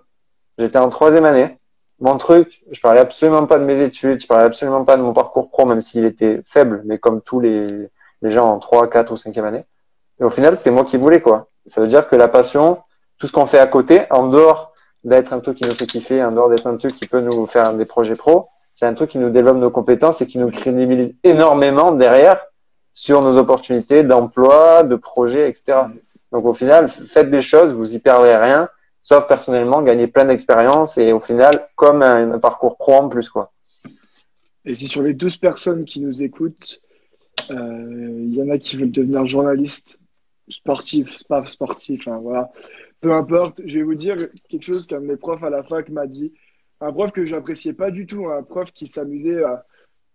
J'étais 0.58 0.78
en 0.78 0.90
troisième 0.90 1.24
année. 1.24 1.58
Mon 2.00 2.16
truc, 2.16 2.56
je 2.72 2.80
parlais 2.80 3.00
absolument 3.00 3.46
pas 3.46 3.58
de 3.58 3.64
mes 3.64 3.80
études, 3.80 4.22
je 4.22 4.26
parlais 4.26 4.44
absolument 4.44 4.84
pas 4.84 4.96
de 4.96 5.02
mon 5.02 5.12
parcours 5.12 5.50
pro, 5.50 5.66
même 5.66 5.82
s'il 5.82 6.06
était 6.06 6.42
faible, 6.46 6.82
mais 6.86 6.98
comme 6.98 7.20
tous 7.20 7.40
les, 7.40 7.90
gens 8.22 8.52
en 8.52 8.58
3, 8.58 8.88
4 8.88 9.12
ou 9.12 9.16
5e 9.16 9.44
année. 9.44 9.64
Et 10.18 10.24
au 10.24 10.30
final, 10.30 10.56
c'était 10.56 10.70
moi 10.70 10.84
qui 10.84 10.96
voulais, 10.96 11.20
quoi. 11.20 11.48
Ça 11.66 11.80
veut 11.80 11.88
dire 11.88 12.08
que 12.08 12.16
la 12.16 12.28
passion, 12.28 12.78
tout 13.18 13.26
ce 13.26 13.32
qu'on 13.32 13.44
fait 13.44 13.58
à 13.58 13.66
côté, 13.66 14.06
en 14.10 14.28
dehors 14.28 14.72
d'être 15.04 15.32
un 15.34 15.40
truc 15.40 15.58
qui 15.58 15.68
nous 15.68 15.74
fait 15.74 15.86
kiffer, 15.86 16.24
en 16.24 16.30
dehors 16.30 16.48
d'être 16.48 16.66
un 16.66 16.76
truc 16.76 16.94
qui 16.94 17.06
peut 17.06 17.20
nous 17.20 17.46
faire 17.46 17.74
des 17.74 17.84
projets 17.84 18.14
pro, 18.14 18.48
c'est 18.74 18.86
un 18.86 18.94
truc 18.94 19.10
qui 19.10 19.18
nous 19.18 19.30
développe 19.30 19.58
nos 19.58 19.70
compétences 19.70 20.22
et 20.22 20.26
qui 20.26 20.38
nous 20.38 20.50
crédibilise 20.50 21.14
énormément 21.22 21.92
derrière 21.92 22.40
sur 22.94 23.20
nos 23.20 23.36
opportunités 23.36 24.04
d'emploi, 24.04 24.84
de 24.84 24.96
projets, 24.96 25.48
etc. 25.50 25.82
Donc 26.32 26.44
au 26.44 26.54
final, 26.54 26.88
faites 26.88 27.30
des 27.30 27.42
choses, 27.42 27.72
vous 27.72 27.94
y 27.94 27.98
perdrez 27.98 28.36
rien, 28.36 28.68
sauf 29.00 29.26
personnellement 29.26 29.82
gagner 29.82 30.06
plein 30.06 30.26
d'expérience 30.26 30.98
et 30.98 31.12
au 31.12 31.20
final, 31.20 31.68
comme 31.76 32.02
un, 32.02 32.38
parcours 32.38 32.76
pro 32.76 32.94
en 32.94 33.08
plus. 33.08 33.28
quoi. 33.28 33.52
Et 34.64 34.74
si 34.74 34.86
sur 34.86 35.02
les 35.02 35.14
12 35.14 35.36
personnes 35.38 35.84
qui 35.84 36.00
nous 36.00 36.22
écoutent, 36.22 36.80
euh, 37.50 38.18
il 38.20 38.34
y 38.34 38.42
en 38.42 38.50
a 38.50 38.58
qui 38.58 38.76
veulent 38.76 38.90
devenir 38.90 39.26
journalistes, 39.26 39.98
sportifs, 40.48 41.24
pas 41.24 41.44
sportifs, 41.46 42.06
hein, 42.06 42.18
voilà, 42.22 42.50
peu 43.00 43.12
importe. 43.12 43.60
Je 43.64 43.78
vais 43.78 43.84
vous 43.84 43.94
dire 43.94 44.16
quelque 44.48 44.64
chose 44.64 44.86
qu'un 44.86 45.00
de 45.00 45.06
mes 45.06 45.16
profs 45.16 45.42
à 45.42 45.50
la 45.50 45.62
fac 45.62 45.88
m'a 45.88 46.06
dit. 46.06 46.32
Un 46.80 46.92
prof 46.92 47.12
que 47.12 47.26
j'appréciais 47.26 47.72
pas 47.72 47.90
du 47.90 48.06
tout, 48.06 48.28
un 48.28 48.42
prof 48.42 48.72
qui 48.72 48.86
s'amusait 48.86 49.42
à, 49.42 49.66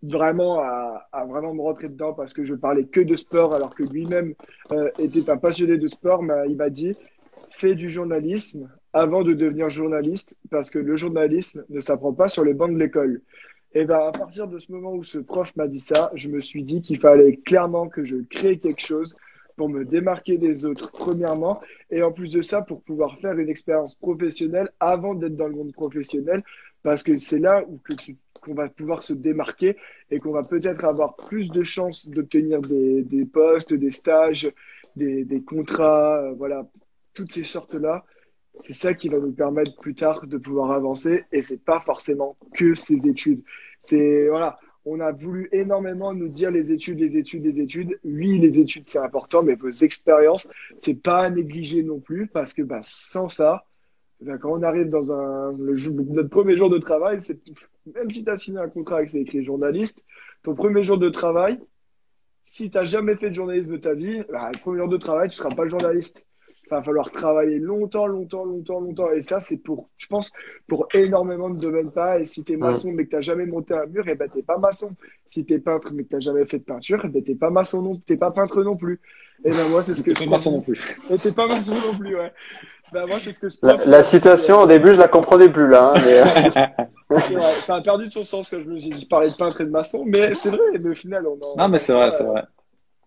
vraiment 0.04 0.60
à, 0.60 1.26
vraiment 1.28 1.54
me 1.54 1.62
rentrer 1.62 1.90
dedans 1.90 2.14
parce 2.14 2.34
que 2.34 2.44
je 2.44 2.56
parlais 2.56 2.86
que 2.86 3.00
de 3.00 3.16
sport 3.16 3.56
alors 3.56 3.74
que 3.74 3.84
lui-même 3.84 4.34
euh, 4.72 4.90
était 5.00 5.30
un 5.30 5.38
passionné 5.38 5.78
de 5.78 5.88
sport. 5.88 6.24
Mais 6.24 6.34
il 6.48 6.58
m'a 6.58 6.70
dit 6.70 6.92
fais 7.52 7.76
du 7.76 7.90
journalisme 7.90 8.70
avant 8.94 9.24
de 9.24 9.34
devenir 9.34 9.70
journaliste 9.70 10.36
parce 10.50 10.70
que 10.70 10.80
le 10.80 10.96
journalisme 10.96 11.66
ne 11.70 11.80
s'apprend 11.80 12.14
pas 12.14 12.28
sur 12.28 12.44
les 12.44 12.54
bancs 12.54 12.74
de 12.74 12.80
l'école. 12.80 13.22
Et 13.74 13.84
ben 13.86 14.08
à 14.08 14.12
partir 14.12 14.48
de 14.48 14.58
ce 14.58 14.72
moment 14.72 14.94
où 14.94 15.04
ce 15.04 15.18
prof 15.18 15.54
m'a 15.56 15.68
dit 15.68 15.80
ça, 15.80 16.12
je 16.16 16.30
me 16.30 16.40
suis 16.40 16.64
dit 16.64 16.82
qu'il 16.82 17.00
fallait 17.00 17.38
clairement 17.38 17.90
que 17.90 18.04
je 18.04 18.18
crée 18.30 18.58
quelque 18.58 18.82
chose 18.82 19.14
pour 19.58 19.70
me 19.70 19.86
démarquer 19.86 20.38
des 20.38 20.66
autres, 20.66 20.92
premièrement, 20.92 21.60
et 21.90 22.02
en 22.04 22.12
plus 22.12 22.30
de 22.30 22.42
ça, 22.42 22.62
pour 22.62 22.82
pouvoir 22.82 23.18
faire 23.20 23.38
une 23.38 23.50
expérience 23.50 23.96
professionnelle 23.96 24.70
avant 24.80 25.16
d'être 25.16 25.36
dans 25.36 25.48
le 25.48 25.56
monde 25.56 25.74
professionnel, 25.74 26.44
parce 26.84 27.04
que 27.04 27.18
c'est 27.18 27.40
là 27.40 27.64
où 27.68 27.80
qu'on 28.46 28.54
va 28.54 28.70
pouvoir 28.70 29.02
se 29.02 29.14
démarquer 29.14 29.76
et 30.12 30.20
qu'on 30.20 30.32
va 30.32 30.44
peut-être 30.44 30.86
avoir 30.86 31.16
plus 31.16 31.50
de 31.50 31.64
chances 31.64 32.10
d'obtenir 32.10 32.62
des, 32.62 33.02
des, 33.04 33.26
postes, 33.26 33.74
des 33.74 33.92
stages, 33.92 34.52
des, 34.96 35.26
des 35.26 35.42
contrats, 35.42 36.18
euh, 36.18 36.34
voilà, 36.34 36.68
toutes 37.14 37.32
ces 37.32 37.44
sortes-là. 37.44 38.06
C'est 38.60 38.74
ça 38.74 38.94
qui 38.94 39.10
va 39.10 39.20
nous 39.20 39.34
permettre 39.34 39.76
plus 39.76 39.96
tard 39.96 40.28
de 40.28 40.38
pouvoir 40.38 40.72
avancer 40.72 41.24
et 41.32 41.42
c'est 41.42 41.64
pas 41.64 41.82
forcément 41.82 42.38
que 42.56 42.76
ces 42.76 43.08
études. 43.08 43.44
C'est 43.82 44.30
voilà, 44.30 44.58
on 44.86 45.00
a 45.00 45.12
voulu 45.12 45.50
énormément 45.52 46.14
nous 46.14 46.30
dire 46.30 46.52
les 46.52 46.72
études, 46.72 47.00
les 47.00 47.18
études, 47.18 47.44
les 47.44 47.60
études. 47.60 48.00
Oui, 48.06 48.40
les 48.40 48.60
études, 48.60 48.88
c'est 48.88 49.00
important, 49.00 49.44
mais 49.44 49.56
vos 49.56 49.72
expériences, 49.72 50.48
c'est 50.78 50.94
pas 50.94 51.24
à 51.24 51.30
négliger 51.30 51.84
non 51.84 52.00
plus 52.00 52.28
parce 52.28 52.54
que 52.54 52.62
bah, 52.62 52.80
sans 52.84 53.28
ça, 53.28 53.66
bah, 54.22 54.38
quand 54.38 54.52
on 54.52 54.64
arrive 54.64 54.90
dans 54.90 55.12
un, 55.12 55.52
notre 55.54 56.30
premier 56.30 56.56
jour 56.56 56.70
de 56.70 56.78
travail, 56.78 57.20
c'est 57.20 57.40
même 57.94 58.12
si 58.12 58.24
tu 58.24 58.30
as 58.30 58.38
signé 58.38 58.60
un 58.60 58.70
contrat 58.70 58.98
avec 58.98 59.10
c'est 59.10 59.22
écrit 59.22 59.44
journaliste, 59.44 60.04
ton 60.44 60.56
premier 60.56 60.84
jour 60.84 60.98
de 60.98 61.10
travail, 61.10 61.60
si 62.44 62.70
tu 62.70 62.78
n'as 62.78 62.86
jamais 62.86 63.16
fait 63.16 63.30
de 63.30 63.36
journalisme 63.36 63.72
de 63.72 63.78
ta 63.78 63.94
vie, 63.94 64.24
bah, 64.32 64.50
le 64.54 64.60
premier 64.60 64.80
jour 64.80 64.90
de 64.90 64.98
travail, 64.98 65.30
tu 65.30 65.36
ne 65.36 65.38
seras 65.38 65.56
pas 65.56 65.68
journaliste 65.68 66.26
il 66.66 66.70
va 66.72 66.82
falloir 66.82 67.12
travailler 67.12 67.60
longtemps, 67.60 68.08
longtemps, 68.08 68.44
longtemps, 68.44 68.80
longtemps. 68.80 69.12
Et 69.12 69.22
ça, 69.22 69.40
c'est 69.40 69.58
pour, 69.58 69.90
je 69.98 70.08
pense, 70.08 70.32
pour 70.68 70.88
énormément 70.94 71.50
de 71.50 71.60
domaines 71.60 71.92
pas. 71.92 72.20
Et 72.20 72.26
si 72.26 72.44
tu 72.44 72.54
es 72.54 72.58
maçon, 72.58 72.92
mais 72.92 73.06
que 73.06 73.12
tu 73.12 73.16
n'as 73.16 73.22
jamais 73.22 73.46
monté 73.46 73.76
un 73.76 73.86
mur, 73.86 74.08
et 74.08 74.12
eh 74.12 74.16
ben, 74.16 74.28
tu 74.28 74.42
pas 74.42 74.58
maçon. 74.58 74.92
Si 75.26 75.46
tu 75.46 75.54
es 75.54 75.60
peintre, 75.60 75.92
mais 75.94 76.04
que 76.04 76.10
tu 76.10 76.16
n'as 76.16 76.22
jamais 76.22 76.46
fait 76.46 76.60
de 76.60 76.64
peinture, 76.64 77.06
et 77.06 77.08
eh 77.08 77.10
ben, 77.10 77.24
tu 77.24 77.36
pas 77.36 77.52
maçon 77.52 77.82
non, 77.84 78.02
t'es 78.08 78.18
pas 78.18 78.32
peintre 78.32 78.64
non 78.64 78.76
plus. 78.76 79.00
Et 79.44 79.52
ben, 79.52 79.70
moi, 79.70 79.84
c'est 79.84 79.94
ce 79.94 80.04
que 80.04 80.16
je. 80.16 80.28
maçon 80.28 80.52
non 80.52 80.62
plus. 80.62 80.80
Et 81.12 81.18
t'es 81.18 81.32
pas 81.32 81.48
maçon 81.48 81.76
non 81.76 81.96
plus, 81.98 82.18
ouais. 82.18 82.34
Ben, 82.92 83.06
moi, 83.06 83.18
c'est 83.20 83.32
ce 83.32 83.40
que 83.40 83.50
je 83.50 83.58
la, 83.62 83.76
la 83.86 84.04
citation, 84.04 84.62
au 84.62 84.68
début, 84.68 84.90
je 84.90 85.00
la 85.00 85.08
comprenais 85.08 85.50
plus, 85.50 85.68
là. 85.68 85.94
Hein, 85.94 86.02
mais... 86.04 86.86
vrai, 87.10 87.52
ça 87.62 87.76
a 87.76 87.82
perdu 87.82 88.08
de 88.08 88.12
son 88.12 88.24
sens 88.24 88.50
quand 88.50 88.60
je 88.60 88.70
me 88.70 88.78
suis 88.80 89.06
parlé 89.06 89.30
de 89.30 89.36
peintre 89.36 89.62
et 89.62 89.66
de 89.66 89.70
maçon, 89.70 90.04
mais 90.06 90.34
c'est 90.36 90.50
vrai, 90.50 90.80
mais 90.80 90.90
au 90.90 90.96
final, 90.96 91.28
on 91.28 91.40
en. 91.42 91.56
Non, 91.56 91.68
mais 91.68 91.80
c'est 91.80 91.94
vrai, 91.94 92.12
c'est 92.12 92.24
vrai. 92.24 92.44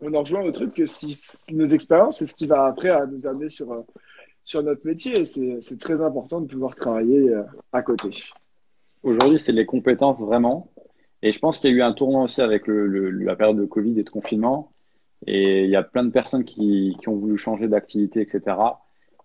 On 0.00 0.14
en 0.14 0.20
rejoint 0.20 0.42
au 0.42 0.52
truc 0.52 0.74
que 0.74 0.86
si 0.86 1.16
nos 1.52 1.66
expériences, 1.66 2.18
c'est 2.18 2.26
ce 2.26 2.34
qui 2.34 2.46
va 2.46 2.66
après 2.66 2.90
à 2.90 3.04
nous 3.06 3.26
amener 3.26 3.48
sur, 3.48 3.72
euh, 3.72 3.82
sur 4.44 4.62
notre 4.62 4.86
métier. 4.86 5.24
C'est 5.24 5.80
très 5.80 6.00
important 6.00 6.40
de 6.40 6.46
pouvoir 6.46 6.76
travailler 6.76 7.30
euh, 7.30 7.42
à 7.72 7.82
côté. 7.82 8.10
Aujourd'hui, 9.02 9.40
c'est 9.40 9.52
les 9.52 9.66
compétences 9.66 10.18
vraiment. 10.20 10.70
Et 11.22 11.32
je 11.32 11.38
pense 11.40 11.58
qu'il 11.58 11.70
y 11.70 11.72
a 11.72 11.76
eu 11.76 11.82
un 11.82 11.92
tournant 11.92 12.22
aussi 12.22 12.40
avec 12.40 12.68
le, 12.68 13.10
la 13.10 13.34
période 13.34 13.56
de 13.56 13.64
Covid 13.64 13.98
et 13.98 14.04
de 14.04 14.10
confinement. 14.10 14.72
Et 15.26 15.64
il 15.64 15.70
y 15.70 15.74
a 15.74 15.82
plein 15.82 16.04
de 16.04 16.10
personnes 16.10 16.44
qui, 16.44 16.96
qui 17.00 17.08
ont 17.08 17.16
voulu 17.16 17.36
changer 17.36 17.66
d'activité, 17.66 18.20
etc. 18.20 18.56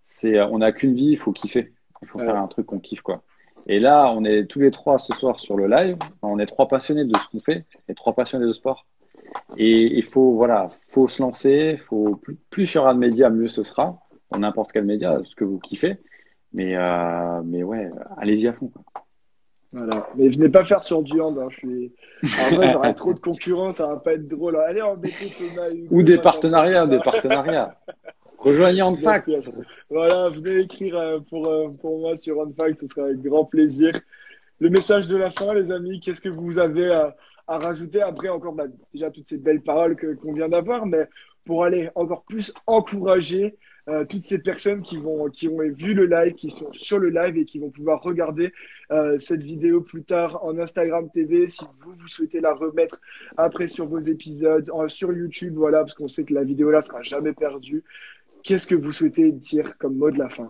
C'est, 0.04 0.42
on 0.42 0.58
n'a 0.58 0.72
qu'une 0.72 0.96
vie, 0.96 1.12
il 1.12 1.18
faut 1.18 1.32
kiffer. 1.32 1.72
Il 2.02 2.08
faut 2.08 2.18
faire 2.18 2.36
un 2.36 2.48
truc 2.48 2.66
qu'on 2.66 2.80
kiffe, 2.80 3.02
quoi. 3.02 3.22
Et 3.68 3.80
là, 3.80 4.12
on 4.16 4.26
est 4.26 4.46
tous 4.46 4.60
les 4.60 4.72
trois 4.72 5.00
ce 5.00 5.14
soir 5.14 5.40
sur 5.40 5.56
le 5.56 5.68
live. 5.68 5.96
On 6.22 6.40
est 6.40 6.46
trois 6.46 6.68
passionnés 6.68 7.06
de 7.06 7.14
ce 7.18 7.32
qu'on 7.32 7.40
fait, 7.40 7.66
et 7.88 7.94
trois 7.94 8.14
passionnés 8.14 8.46
de 8.46 8.54
sport. 8.54 8.86
Et 9.58 9.84
il 9.96 10.04
faut, 10.04 10.34
voilà, 10.34 10.68
faut 10.88 11.08
se 11.08 11.22
lancer. 11.22 11.78
Faut 11.78 12.16
plus, 12.18 12.36
plus 12.50 12.74
il 12.74 12.76
y 12.76 12.78
aura 12.78 12.94
de 12.94 13.00
médias, 13.00 13.30
mieux 13.30 13.48
ce 13.48 13.64
sera 13.64 14.00
n'importe 14.40 14.72
quel 14.72 14.86
média, 14.86 15.20
ce 15.24 15.36
que 15.36 15.44
vous 15.44 15.60
kiffez. 15.60 15.98
Mais, 16.54 16.76
euh, 16.76 17.42
mais 17.44 17.64
ouais, 17.64 17.90
allez-y 18.18 18.48
à 18.48 18.54
fond. 18.54 18.72
Voilà. 19.72 20.06
Mais 20.16 20.30
venez 20.30 20.50
pas 20.50 20.64
faire 20.64 20.84
sur 20.84 21.02
du 21.02 21.20
hand. 21.20 21.38
Hein. 21.40 21.48
Je 21.50 21.58
suis. 21.58 21.94
En 22.24 22.56
vrai, 22.56 22.70
j'aurai 22.74 22.94
trop 22.94 23.14
de 23.14 23.20
concurrence, 23.20 23.78
ça 23.78 23.88
va 23.88 23.98
pas 23.98 24.14
être 24.14 24.28
drôle. 24.28 24.58
Allez 24.58 24.82
embêter 24.82 25.32
Thomas. 25.36 25.70
Ou 25.90 26.04
des 26.04 26.20
partenariats, 26.20 26.86
des 26.86 27.00
partenariats. 27.04 27.76
Rejoignez 28.44 28.82
Handfact. 28.82 29.32
Voilà, 29.90 30.30
venez 30.30 30.60
écrire 30.60 30.98
euh, 30.98 31.20
pour, 31.30 31.48
euh, 31.48 31.70
pour 31.80 32.00
moi 32.00 32.18
sur 32.18 32.40
Handfact, 32.40 32.82
ce 32.82 32.88
sera 32.88 33.06
avec 33.08 33.22
grand 33.22 33.46
plaisir. 33.46 33.98
Le 34.60 34.70
message 34.70 35.08
de 35.08 35.16
la 35.16 35.30
fin, 35.32 35.54
les 35.54 35.72
amis, 35.72 36.02
qu'est-ce 36.02 36.20
que 36.20 36.28
vous 36.28 36.60
avez 36.60 36.92
à, 36.92 37.16
à 37.48 37.58
rajouter 37.58 38.02
après 38.02 38.28
encore 38.28 38.54
bah, 38.54 38.66
déjà 38.94 39.12
toutes 39.12 39.30
ces 39.30 39.38
belles 39.38 39.62
paroles 39.62 39.96
qu'on 40.18 40.34
vient 40.34 40.50
d'avoir, 40.50 40.86
mais 40.86 41.08
pour 41.46 41.64
aller 41.64 41.90
encore 41.96 42.24
plus 42.24 42.54
encourager 42.68 43.58
euh, 43.90 44.06
toutes 44.06 44.26
ces 44.26 44.40
personnes 44.40 44.82
qui 44.82 44.96
vont 44.96 45.30
qui 45.30 45.50
ont 45.50 45.58
vu 45.58 45.94
le 45.94 46.06
live, 46.06 46.36
qui 46.36 46.50
sont 46.50 46.72
sur 46.74 47.00
le 47.00 47.10
live 47.10 47.36
et 47.36 47.44
qui 47.44 47.60
vont 47.60 47.70
pouvoir 47.70 48.02
regarder 48.02 48.54
euh, 48.92 49.20
cette 49.20 49.44
vidéo 49.44 49.82
plus 49.82 50.04
tard 50.04 50.40
en 50.42 50.58
Instagram 50.58 51.10
TV 51.14 51.48
si 51.48 51.66
vous 51.82 51.92
vous 51.94 52.08
souhaitez 52.08 52.40
la 52.40 52.54
remettre 52.54 53.02
après 53.36 53.68
sur 53.68 53.86
vos 53.86 54.00
épisodes 54.00 54.72
sur 54.88 55.12
YouTube 55.12 55.56
voilà 55.56 55.80
parce 55.80 55.96
qu'on 55.96 56.08
sait 56.08 56.24
que 56.24 56.34
la 56.34 56.46
vidéo 56.46 56.72
là 56.72 56.82
sera 56.82 57.02
jamais 57.02 57.34
perdue. 57.34 57.84
Qu'est-ce 58.44 58.68
que 58.68 58.76
vous 58.76 58.92
souhaitez 58.92 59.32
dire 59.32 59.78
comme 59.78 59.96
mot 59.96 60.12
de 60.12 60.20
la 60.20 60.30
fin? 60.30 60.50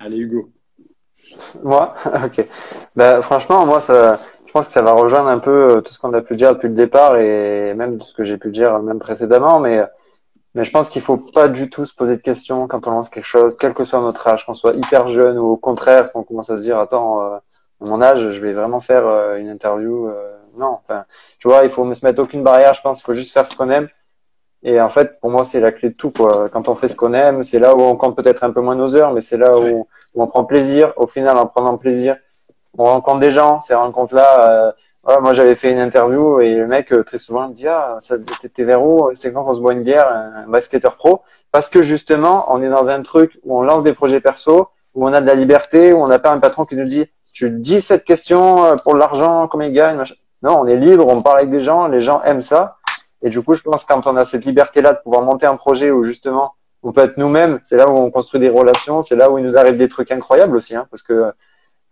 Allez 0.00 0.18
Hugo. 0.18 0.50
Moi, 1.62 1.94
ok. 2.24 2.46
Bah, 2.96 3.22
franchement, 3.22 3.66
moi, 3.66 3.80
ça, 3.80 4.18
je 4.46 4.52
pense 4.52 4.66
que 4.66 4.72
ça 4.72 4.82
va 4.82 4.92
rejoindre 4.92 5.28
un 5.28 5.38
peu 5.38 5.76
euh, 5.76 5.80
tout 5.80 5.92
ce 5.92 5.98
qu'on 5.98 6.12
a 6.14 6.22
pu 6.22 6.36
dire 6.36 6.54
depuis 6.54 6.68
le 6.68 6.74
départ 6.74 7.16
et 7.16 7.74
même 7.74 7.98
tout 7.98 8.06
ce 8.06 8.14
que 8.14 8.24
j'ai 8.24 8.38
pu 8.38 8.50
dire 8.50 8.78
même 8.80 8.98
précédemment. 8.98 9.60
Mais 9.60 9.84
mais 10.54 10.64
je 10.64 10.70
pense 10.70 10.88
qu'il 10.88 11.02
faut 11.02 11.18
pas 11.32 11.48
du 11.48 11.68
tout 11.68 11.84
se 11.84 11.94
poser 11.94 12.16
de 12.16 12.22
questions 12.22 12.66
quand 12.66 12.86
on 12.86 12.90
lance 12.90 13.10
quelque 13.10 13.26
chose, 13.26 13.56
quel 13.56 13.74
que 13.74 13.84
soit 13.84 14.00
notre 14.00 14.26
âge, 14.26 14.46
qu'on 14.46 14.54
soit 14.54 14.74
hyper 14.74 15.08
jeune 15.08 15.38
ou 15.38 15.44
au 15.46 15.56
contraire 15.56 16.10
qu'on 16.10 16.24
commence 16.24 16.50
à 16.50 16.56
se 16.56 16.62
dire 16.62 16.78
attends, 16.78 17.20
euh, 17.22 17.36
à 17.36 17.88
mon 17.88 18.02
âge, 18.02 18.32
je 18.32 18.40
vais 18.40 18.54
vraiment 18.54 18.80
faire 18.80 19.06
euh, 19.06 19.36
une 19.36 19.48
interview. 19.48 20.08
Euh, 20.08 20.36
non, 20.56 20.78
enfin, 20.82 21.04
tu 21.38 21.48
vois, 21.48 21.64
il 21.64 21.70
faut 21.70 21.92
se 21.94 22.04
mettre 22.04 22.20
aucune 22.20 22.42
barrière. 22.42 22.74
Je 22.74 22.80
pense, 22.80 23.00
il 23.00 23.04
faut 23.04 23.14
juste 23.14 23.32
faire 23.32 23.46
ce 23.46 23.54
qu'on 23.54 23.70
aime. 23.70 23.88
Et 24.62 24.80
en 24.80 24.88
fait, 24.88 25.12
pour 25.20 25.30
moi, 25.30 25.44
c'est 25.44 25.60
la 25.60 25.72
clé 25.72 25.90
de 25.90 25.94
tout. 25.94 26.10
Quoi. 26.10 26.48
Quand 26.50 26.68
on 26.68 26.74
fait 26.74 26.88
ce 26.88 26.96
qu'on 26.96 27.14
aime, 27.14 27.44
c'est 27.44 27.58
là 27.58 27.74
où 27.76 27.80
on 27.80 27.96
compte 27.96 28.16
peut-être 28.16 28.42
un 28.44 28.50
peu 28.50 28.60
moins 28.60 28.74
nos 28.74 28.96
heures, 28.96 29.12
mais 29.12 29.20
c'est 29.20 29.36
là 29.36 29.58
où, 29.58 29.86
où, 30.14 30.22
on 30.22 30.26
prend 30.26 30.44
plaisir. 30.44 30.92
Au 30.96 31.06
final, 31.06 31.38
en 31.38 31.46
prenant 31.46 31.76
plaisir, 31.76 32.16
on 32.76 32.84
rencontre 32.84 33.20
des 33.20 33.30
gens. 33.30 33.60
Ces 33.60 33.74
rencontres-là, 33.74 34.72
euh, 35.06 35.20
moi 35.20 35.32
j'avais 35.32 35.54
fait 35.54 35.72
une 35.72 35.78
interview 35.78 36.40
et 36.40 36.54
le 36.54 36.66
mec 36.66 36.92
euh, 36.92 37.02
très 37.02 37.18
souvent 37.18 37.48
me 37.48 37.54
dit 37.54 37.66
ah 37.66 37.96
ça 38.00 38.16
t'es 38.54 38.64
vers 38.64 38.82
où? 38.82 39.10
C'est 39.14 39.32
quand 39.32 39.44
on 39.48 39.54
se 39.54 39.60
boit 39.60 39.72
une 39.72 39.82
bière, 39.82 40.08
un 40.08 40.48
basketteur 40.48 40.96
pro? 40.96 41.22
Parce 41.50 41.68
que 41.68 41.82
justement, 41.82 42.46
on 42.52 42.62
est 42.62 42.68
dans 42.68 42.90
un 42.90 43.02
truc 43.02 43.38
où 43.44 43.58
on 43.58 43.62
lance 43.62 43.82
des 43.82 43.94
projets 43.94 44.20
perso, 44.20 44.68
où 44.94 45.06
on 45.06 45.12
a 45.12 45.20
de 45.20 45.26
la 45.26 45.34
liberté, 45.34 45.92
où 45.92 46.02
on 46.02 46.08
n'a 46.08 46.18
pas 46.18 46.32
un 46.32 46.40
patron 46.40 46.64
qui 46.64 46.76
nous 46.76 46.86
dit 46.86 47.06
tu 47.32 47.50
dis 47.50 47.80
cette 47.80 48.04
question 48.04 48.64
euh, 48.64 48.76
pour 48.76 48.94
l'argent, 48.94 49.48
combien 49.48 49.68
il 49.68 49.72
gagne 49.72 50.02
Non, 50.42 50.60
on 50.60 50.66
est 50.66 50.76
libre, 50.76 51.06
on 51.06 51.22
parle 51.22 51.38
avec 51.38 51.50
des 51.50 51.60
gens, 51.60 51.86
les 51.86 52.00
gens 52.00 52.22
aiment 52.22 52.40
ça. 52.40 52.77
Et 53.22 53.30
du 53.30 53.42
coup, 53.42 53.54
je 53.54 53.62
pense 53.62 53.84
que 53.84 53.92
quand 53.92 54.06
on 54.06 54.16
a 54.16 54.24
cette 54.24 54.44
liberté-là 54.44 54.94
de 54.94 54.98
pouvoir 55.00 55.22
monter 55.22 55.46
un 55.46 55.56
projet 55.56 55.90
où 55.90 56.04
justement 56.04 56.54
on 56.82 56.92
peut 56.92 57.02
être 57.02 57.16
nous-mêmes, 57.16 57.58
c'est 57.64 57.76
là 57.76 57.88
où 57.88 57.92
on 57.92 58.10
construit 58.10 58.40
des 58.40 58.48
relations, 58.48 59.02
c'est 59.02 59.16
là 59.16 59.30
où 59.30 59.38
il 59.38 59.44
nous 59.44 59.56
arrive 59.56 59.76
des 59.76 59.88
trucs 59.88 60.12
incroyables 60.12 60.56
aussi, 60.56 60.76
hein, 60.76 60.86
parce 60.90 61.02
que 61.02 61.32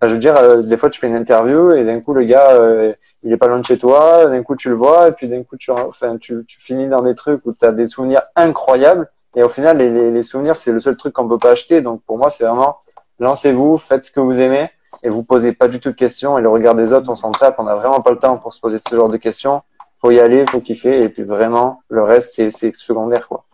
je 0.03 0.09
veux 0.09 0.19
dire, 0.19 0.37
euh, 0.37 0.63
des 0.63 0.77
fois, 0.77 0.91
tu 0.91 1.01
fais 1.01 1.07
une 1.07 1.17
interview 1.17 1.73
et 1.73 1.85
d'un 1.85 2.01
coup, 2.01 2.13
le 2.13 2.23
gars, 2.23 2.51
euh, 2.51 2.93
il 3.23 3.33
est 3.33 3.37
pas 3.37 3.47
loin 3.47 3.59
de 3.59 3.65
chez 3.65 3.79
toi. 3.79 4.27
D'un 4.27 4.43
coup, 4.43 4.55
tu 4.55 4.69
le 4.69 4.75
vois 4.75 5.09
et 5.09 5.13
puis 5.13 5.27
d'un 5.29 5.43
coup, 5.43 5.57
tu, 5.57 5.71
enfin, 5.71 6.19
tu, 6.19 6.45
tu 6.47 6.61
finis 6.61 6.89
dans 6.89 7.03
des 7.03 7.15
trucs 7.15 7.45
où 7.47 7.55
tu 7.55 7.65
as 7.65 7.73
des 7.73 7.87
souvenirs 7.87 8.23
incroyables. 8.37 9.11
Et 9.35 9.43
au 9.43 9.49
final, 9.49 9.79
les, 9.79 10.11
les 10.11 10.23
souvenirs, 10.23 10.57
c'est 10.57 10.73
le 10.73 10.81
seul 10.81 10.97
truc 10.97 11.15
qu'on 11.15 11.29
peut 11.29 11.39
pas 11.39 11.51
acheter. 11.51 11.81
Donc, 11.81 12.03
pour 12.03 12.19
moi, 12.19 12.31
c'est 12.31 12.45
vraiment 12.45 12.79
lancez-vous, 13.19 13.79
faites 13.79 14.05
ce 14.05 14.11
que 14.11 14.21
vous 14.21 14.41
aimez 14.41 14.69
et 15.03 15.09
vous 15.09 15.25
posez 15.25 15.53
pas 15.53 15.69
du 15.69 15.81
tout 15.81 15.91
de 15.91 15.97
questions. 15.97 16.39
Et 16.39 16.43
le 16.43 16.51
regard 16.51 16.75
des 16.75 16.93
autres, 16.93 17.11
on 17.11 17.17
s'en 17.17 17.33
tape. 17.33 17.57
On 17.59 17.65
n'a 17.65 17.77
vraiment 17.77 18.01
pas 18.01 18.11
le 18.11 18.19
temps 18.19 18.37
pour 18.37 18.53
se 18.53 18.61
poser 18.61 18.79
ce 18.87 18.95
genre 18.95 19.09
de 19.09 19.17
questions. 19.17 19.63
Faut 20.07 20.13
y 20.13 20.21
aller, 20.21 20.45
faut 20.47 20.61
kiffer. 20.61 21.03
Et 21.03 21.09
puis 21.09 21.25
vraiment, 21.25 21.83
le 21.91 22.05
reste, 22.05 22.41
c'est 22.51 22.75
secondaire, 22.77 23.27
quoi. 23.27 23.45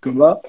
Thomas? 0.00 0.40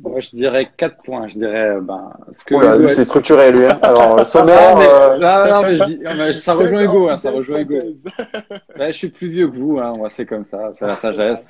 Moi, 0.00 0.20
je 0.20 0.30
dirais 0.30 0.70
4 0.76 1.02
points. 1.02 1.26
Je 1.26 1.34
dirais, 1.34 1.70
euh, 1.70 1.80
ben, 1.80 2.12
ce 2.30 2.44
que. 2.44 2.86
c'est 2.86 3.02
structuré, 3.02 3.50
lui. 3.50 3.66
Hein. 3.66 3.76
Alors, 3.82 4.24
sommaire. 4.24 4.78
Euh, 4.78 5.18
non, 5.18 5.54
non, 5.54 5.62
mais, 5.62 5.76
je 5.76 5.84
dis, 5.86 5.98
mais 6.04 6.32
ça 6.34 6.54
rejoint 6.54 6.84
Hugo, 6.84 7.08
hein, 7.08 7.18
ça 7.18 7.32
rejoint 7.32 7.60
Hugo. 7.60 7.78
Ben, 8.78 8.92
je 8.92 8.96
suis 8.96 9.08
plus 9.08 9.28
vieux 9.28 9.48
que 9.48 9.56
vous, 9.56 9.80
hein. 9.80 9.94
Moi, 9.96 10.08
c'est 10.08 10.26
comme 10.26 10.44
ça, 10.44 10.70
c'est 10.74 10.86
la 10.86 10.94
sagesse. 10.94 11.48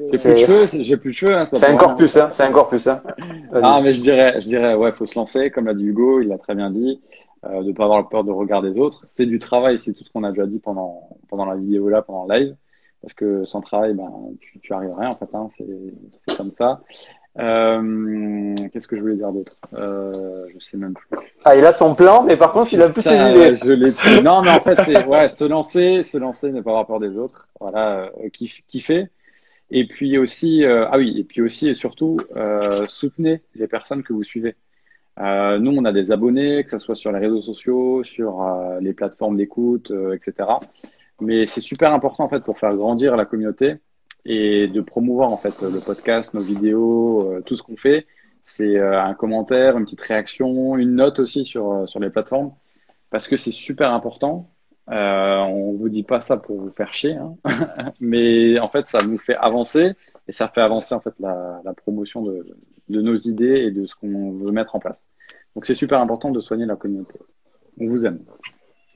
J'ai 0.00 0.18
plus 0.18 0.32
de 0.32 0.38
cheveux, 0.38 0.82
j'ai 0.82 0.96
plus 0.96 1.10
de 1.10 1.16
cheveux, 1.16 1.36
hein, 1.36 1.44
C'est 1.52 1.66
un 1.66 1.76
corpus, 1.76 2.16
hein. 2.16 2.28
C'est 2.32 2.44
un 2.44 2.52
corpus, 2.52 2.86
hein. 2.86 3.02
Ah, 3.52 3.80
mais 3.82 3.92
je 3.92 4.00
dirais, 4.00 4.40
je 4.40 4.46
dirais, 4.46 4.74
ouais, 4.74 4.92
faut 4.92 5.04
se 5.04 5.18
lancer, 5.18 5.50
comme 5.50 5.66
l'a 5.66 5.74
dit 5.74 5.84
Hugo, 5.84 6.22
il 6.22 6.28
l'a 6.28 6.38
très 6.38 6.54
bien 6.54 6.70
dit, 6.70 7.02
euh, 7.46 7.62
de 7.62 7.72
pas 7.72 7.84
avoir 7.84 8.08
peur 8.08 8.24
de 8.24 8.30
regard 8.30 8.62
des 8.62 8.78
autres. 8.78 9.02
C'est 9.06 9.26
du 9.26 9.38
travail, 9.38 9.78
c'est 9.78 9.92
tout 9.92 10.04
ce 10.04 10.10
qu'on 10.10 10.24
a 10.24 10.30
déjà 10.30 10.46
dit 10.46 10.58
pendant, 10.58 11.08
pendant 11.28 11.44
la 11.46 11.56
vidéo 11.56 11.88
là, 11.88 12.02
pendant 12.02 12.26
le 12.26 12.38
live 12.38 12.56
parce 13.02 13.14
que 13.14 13.46
sans 13.46 13.62
travail, 13.62 13.94
ben, 13.94 14.10
tu, 14.40 14.58
tu 14.58 14.72
arrives 14.74 14.92
rien 14.94 15.08
en 15.08 15.12
fait. 15.12 15.34
Hein, 15.34 15.48
c'est 15.56 16.36
comme 16.36 16.50
ça. 16.52 16.82
Euh, 17.38 18.54
Qu'est-ce 18.72 18.86
que 18.88 18.96
je 18.96 19.00
voulais 19.00 19.16
dire 19.16 19.32
d'autre? 19.32 19.56
Euh, 19.74 20.46
Je 20.52 20.58
sais 20.58 20.76
même 20.76 20.92
plus. 20.94 21.08
Ah, 21.44 21.56
il 21.56 21.64
a 21.64 21.72
son 21.72 21.94
plan, 21.94 22.22
mais 22.24 22.36
par 22.36 22.52
contre, 22.52 22.72
il 22.74 22.82
a 22.82 22.88
plus 22.90 23.02
ses 23.02 23.14
idées. 23.14 23.56
je 23.56 23.72
l'ai 23.72 23.92
plus. 23.92 24.22
Non, 24.22 24.42
mais 24.42 24.50
en 24.50 24.60
fait, 24.60 24.74
c'est 24.84 25.06
ouais, 25.06 25.28
se 25.28 25.44
lancer, 25.44 26.02
se 26.02 26.18
lancer, 26.18 26.50
ne 26.52 26.60
pas 26.60 26.70
avoir 26.70 26.86
peur 26.86 27.00
des 27.00 27.16
autres. 27.16 27.46
Voilà, 27.60 28.10
euh, 28.22 28.28
kiff- 28.28 28.62
kiffer. 28.66 29.08
Et 29.70 29.86
puis 29.86 30.18
aussi, 30.18 30.64
euh, 30.64 30.86
ah 30.90 30.98
oui, 30.98 31.14
et 31.18 31.24
puis 31.24 31.40
aussi 31.40 31.68
et 31.68 31.74
surtout, 31.74 32.18
euh, 32.36 32.86
soutenez 32.88 33.40
les 33.54 33.68
personnes 33.68 34.02
que 34.02 34.12
vous 34.12 34.24
suivez. 34.24 34.56
Euh, 35.20 35.58
nous, 35.58 35.72
on 35.76 35.84
a 35.84 35.92
des 35.92 36.12
abonnés, 36.12 36.64
que 36.64 36.70
ce 36.70 36.78
soit 36.78 36.94
sur 36.94 37.12
les 37.12 37.18
réseaux 37.18 37.42
sociaux, 37.42 38.02
sur 38.04 38.42
euh, 38.42 38.80
les 38.80 38.94
plateformes 38.94 39.36
d'écoute, 39.36 39.90
euh, 39.90 40.14
etc. 40.14 40.48
Mais 41.20 41.46
c'est 41.46 41.60
super 41.60 41.92
important 41.92 42.24
en 42.24 42.28
fait 42.28 42.40
pour 42.40 42.58
faire 42.58 42.74
grandir 42.74 43.16
la 43.16 43.26
communauté 43.26 43.76
et 44.24 44.68
de 44.68 44.80
promouvoir 44.80 45.32
en 45.32 45.36
fait 45.36 45.60
le 45.60 45.80
podcast, 45.80 46.32
nos 46.32 46.40
vidéos, 46.40 47.40
tout 47.44 47.56
ce 47.56 47.62
qu'on 47.62 47.76
fait. 47.76 48.06
C'est 48.42 48.78
un 48.80 49.14
commentaire, 49.14 49.76
une 49.76 49.84
petite 49.84 50.00
réaction, 50.00 50.76
une 50.76 50.94
note 50.94 51.18
aussi 51.18 51.44
sur, 51.44 51.86
sur 51.86 52.00
les 52.00 52.10
plateformes 52.10 52.52
parce 53.10 53.28
que 53.28 53.36
c'est 53.36 53.52
super 53.52 53.92
important. 53.92 54.50
On 54.88 55.74
vous 55.78 55.88
dit 55.90 56.02
pas 56.02 56.20
ça 56.20 56.38
pour 56.38 56.58
vous 56.58 56.70
faire 56.70 56.94
chier, 56.94 57.16
hein. 57.16 57.36
mais 58.00 58.58
en 58.58 58.68
fait, 58.68 58.88
ça 58.88 59.02
nous 59.06 59.18
fait 59.18 59.36
avancer 59.36 59.92
et 60.28 60.32
ça 60.32 60.48
fait 60.48 60.62
avancer 60.62 60.94
en 60.94 61.00
fait 61.00 61.14
la 61.18 61.74
promotion 61.76 62.22
de, 62.22 62.46
de 62.90 63.00
nos 63.00 63.16
idées 63.16 63.64
et 63.66 63.70
de 63.70 63.86
ce 63.86 63.94
qu'on 63.94 64.32
veut 64.32 64.52
mettre 64.52 64.74
en 64.76 64.78
place. 64.78 65.04
Donc, 65.54 65.66
c'est 65.66 65.74
super 65.74 66.00
important 66.00 66.30
de 66.30 66.40
soigner 66.40 66.66
la 66.66 66.76
communauté. 66.76 67.18
On 67.80 67.86
vous 67.88 68.04
aime. 68.06 68.20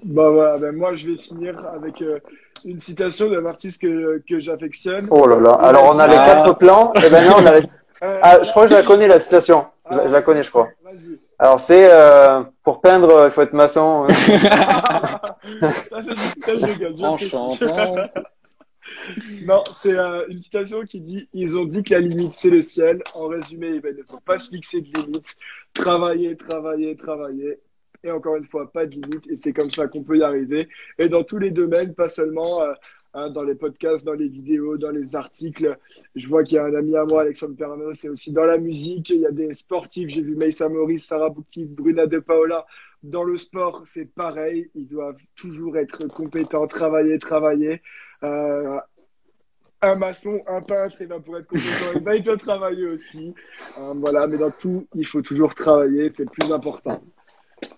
Bah 0.05 0.31
voilà, 0.31 0.59
ben 0.59 0.73
moi 0.77 0.95
je 0.97 1.07
vais 1.09 1.17
finir 1.17 1.59
avec 1.67 2.03
euh, 2.03 2.19
une 2.67 2.79
citation 2.79 3.31
d'un 3.31 3.47
artiste 3.47 3.81
que, 3.81 4.23
que 4.29 4.39
j'affectionne. 4.41 5.07
Oh 5.11 5.27
là 5.27 5.41
là. 5.41 5.53
Alors, 5.53 5.95
on 5.95 5.99
a 5.99 6.07
les 6.07 6.17
Ah. 6.19 6.27
quatre 6.27 6.59
plans. 6.59 6.93
Et 7.03 7.09
ben 7.09 7.27
non, 7.29 7.37
on 7.39 7.47
a 7.47 7.59
les- 7.61 7.67
Euh, 8.03 8.19
Ah, 8.23 8.43
je 8.43 8.51
crois 8.51 8.65
que 8.65 8.71
je 8.71 8.75
la 8.75 8.83
connais, 8.83 9.07
la 9.07 9.21
citation. 9.21 9.67
Je 9.91 9.97
la- 9.97 10.09
je 10.09 10.13
la 10.13 10.21
connais, 10.21 10.43
je 10.43 10.51
crois. 10.51 10.69
Vas-y. 10.85 11.17
Alors, 11.39 11.61
c'est 11.61 11.89
euh, 11.91 12.43
pour 12.65 12.81
peindre, 12.83 13.27
il 13.27 13.31
faut 13.31 13.41
être 13.43 13.53
maçon. 13.55 14.07
Ça, 14.09 16.03
j'apprécie. 16.47 17.29
chantant. 17.31 17.95
Non, 19.47 19.63
c'est 19.73 19.99
euh, 19.99 20.27
une 20.29 20.39
citation 20.39 20.83
qui 20.85 21.01
dit 21.01 21.29
Ils 21.33 21.59
ont 21.59 21.65
dit 21.65 21.83
que 21.83 21.95
la 21.95 22.01
limite 22.01 22.35
c'est 22.35 22.51
le 22.51 22.63
ciel. 22.63 23.03
En 23.15 23.29
résumé, 23.29 23.75
eh 23.75 23.81
ben, 23.81 23.95
il 23.97 24.01
ne 24.01 24.07
faut 24.07 24.21
pas 24.21 24.39
se 24.39 24.51
fixer 24.51 24.83
de 24.83 25.01
limite. 25.01 25.37
Travailler, 25.73 26.37
travailler, 26.37 26.97
travailler. 26.97 27.59
Et 28.03 28.11
encore 28.11 28.37
une 28.37 28.47
fois, 28.47 28.71
pas 28.71 28.87
de 28.87 28.93
limite. 28.93 29.27
Et 29.29 29.37
c'est 29.37 29.53
comme 29.53 29.73
ça 29.73 29.89
qu'on 29.89 30.03
peut 30.03 30.19
y 30.19 30.23
arriver. 30.23 30.69
Et 30.99 31.09
dans 31.09 31.25
tous 31.25 31.39
les 31.39 31.51
domaines, 31.51 31.95
pas 31.95 32.09
seulement 32.09 32.63
euh, 32.63 32.73
hein, 33.15 33.31
dans 33.31 33.43
les 33.43 33.55
podcasts, 33.55 34.05
dans 34.05 34.13
les 34.13 34.29
vidéos, 34.29 34.77
dans 34.77 34.91
les 34.91 35.17
articles. 35.17 35.79
Je 36.15 36.29
vois 36.29 36.45
qu'il 36.45 36.57
y 36.57 36.59
a 36.59 36.65
un 36.65 36.75
ami 36.75 36.97
à 36.97 37.05
moi, 37.05 37.23
Alexandre 37.23 37.57
Perno, 37.57 37.93
c'est 37.95 38.11
aussi 38.11 38.33
dans 38.33 38.45
la 38.45 38.59
musique. 38.59 39.11
Il 39.11 39.21
y 39.21 39.27
a 39.27 39.31
des 39.31 39.55
sportifs. 39.55 40.11
J'ai 40.11 40.23
vu 40.23 40.37
Meissa 40.37 40.69
Maurice, 40.69 41.07
Sarah 41.07 41.31
Bouki, 41.31 41.65
Bruna 41.65 42.07
De 42.07 42.19
Paola. 42.19 42.67
Dans 43.03 43.25
le 43.25 43.39
sport, 43.39 43.83
c'est 43.87 44.07
pareil. 44.07 44.71
Ils 44.75 44.89
doivent 44.89 45.21
toujours 45.37 45.77
être 45.79 46.07
compétents, 46.09 46.67
travailler, 46.67 47.19
travailler. 47.19 47.83
Euh, 48.23 48.79
un 49.85 49.97
maçon, 49.97 50.41
un 50.47 50.61
peintre, 50.61 51.01
et 51.01 51.07
ben 51.07 51.21
pour 51.21 51.37
être 51.37 51.47
compétent, 51.47 51.93
eh 51.95 52.01
ben, 52.01 52.15
il 52.15 52.23
doit 52.23 52.37
travailler 52.37 52.87
aussi. 52.87 53.35
Euh, 53.79 53.93
voilà, 53.97 54.27
mais 54.27 54.37
dans 54.39 54.51
tout, 54.51 54.87
il 54.95 55.07
faut 55.07 55.23
toujours 55.23 55.55
travailler, 55.55 56.11
c'est 56.11 56.25
le 56.25 56.31
plus 56.31 56.53
important. 56.53 57.01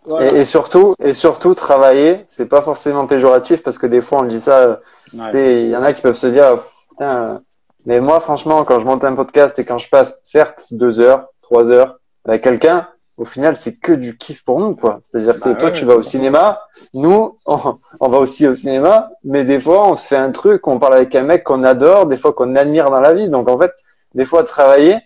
Voilà. 0.04 0.32
Et, 0.34 0.40
et 0.40 0.44
surtout, 0.44 0.94
et 1.02 1.12
surtout, 1.12 1.54
travailler, 1.54 2.24
c'est 2.28 2.48
pas 2.48 2.62
forcément 2.62 3.06
péjoratif 3.06 3.62
parce 3.62 3.78
que 3.78 3.86
des 3.86 4.00
fois, 4.00 4.20
on 4.20 4.24
dit 4.24 4.40
ça. 4.40 4.80
Ouais. 5.14 5.30
sais, 5.30 5.62
Il 5.62 5.68
y 5.68 5.76
en 5.76 5.82
a 5.82 5.92
qui 5.92 6.02
peuvent 6.02 6.16
se 6.16 6.26
dire, 6.28 6.58
putain. 6.90 7.34
euh, 7.34 7.38
Mais 7.84 8.00
moi, 8.00 8.20
franchement, 8.20 8.64
quand 8.64 8.80
je 8.80 8.86
monte 8.86 9.04
un 9.04 9.14
podcast 9.14 9.58
et 9.58 9.64
quand 9.64 9.78
je 9.78 9.88
passe, 9.88 10.18
certes, 10.22 10.66
deux 10.72 10.98
heures, 11.00 11.28
trois 11.42 11.70
heures 11.70 11.98
avec 12.24 12.42
quelqu'un, 12.42 12.88
au 13.16 13.24
final, 13.24 13.56
c'est 13.56 13.78
que 13.78 13.92
du 13.92 14.16
kiff 14.18 14.44
pour 14.44 14.60
nous, 14.60 14.76
quoi. 14.76 15.00
C'est-à-dire 15.02 15.40
que 15.40 15.50
Bah 15.50 15.54
toi, 15.54 15.70
ouais, 15.70 15.72
tu 15.72 15.84
vas 15.84 15.96
au 15.96 16.02
cinéma, 16.02 16.60
nous, 16.94 17.38
on, 17.46 17.78
on 18.00 18.08
va 18.08 18.18
aussi 18.18 18.46
au 18.46 18.54
cinéma, 18.54 19.10
mais 19.24 19.44
des 19.44 19.60
fois, 19.60 19.88
on 19.88 19.96
se 19.96 20.06
fait 20.08 20.16
un 20.16 20.32
truc, 20.32 20.66
on 20.68 20.78
parle 20.78 20.94
avec 20.94 21.14
un 21.14 21.22
mec 21.22 21.44
qu'on 21.44 21.64
adore, 21.64 22.06
des 22.06 22.18
fois 22.18 22.32
qu'on 22.32 22.56
admire 22.56 22.90
dans 22.90 23.00
la 23.00 23.14
vie. 23.14 23.30
Donc, 23.30 23.48
en 23.48 23.58
fait, 23.58 23.72
des 24.14 24.24
fois, 24.26 24.44
travailler, 24.44 24.98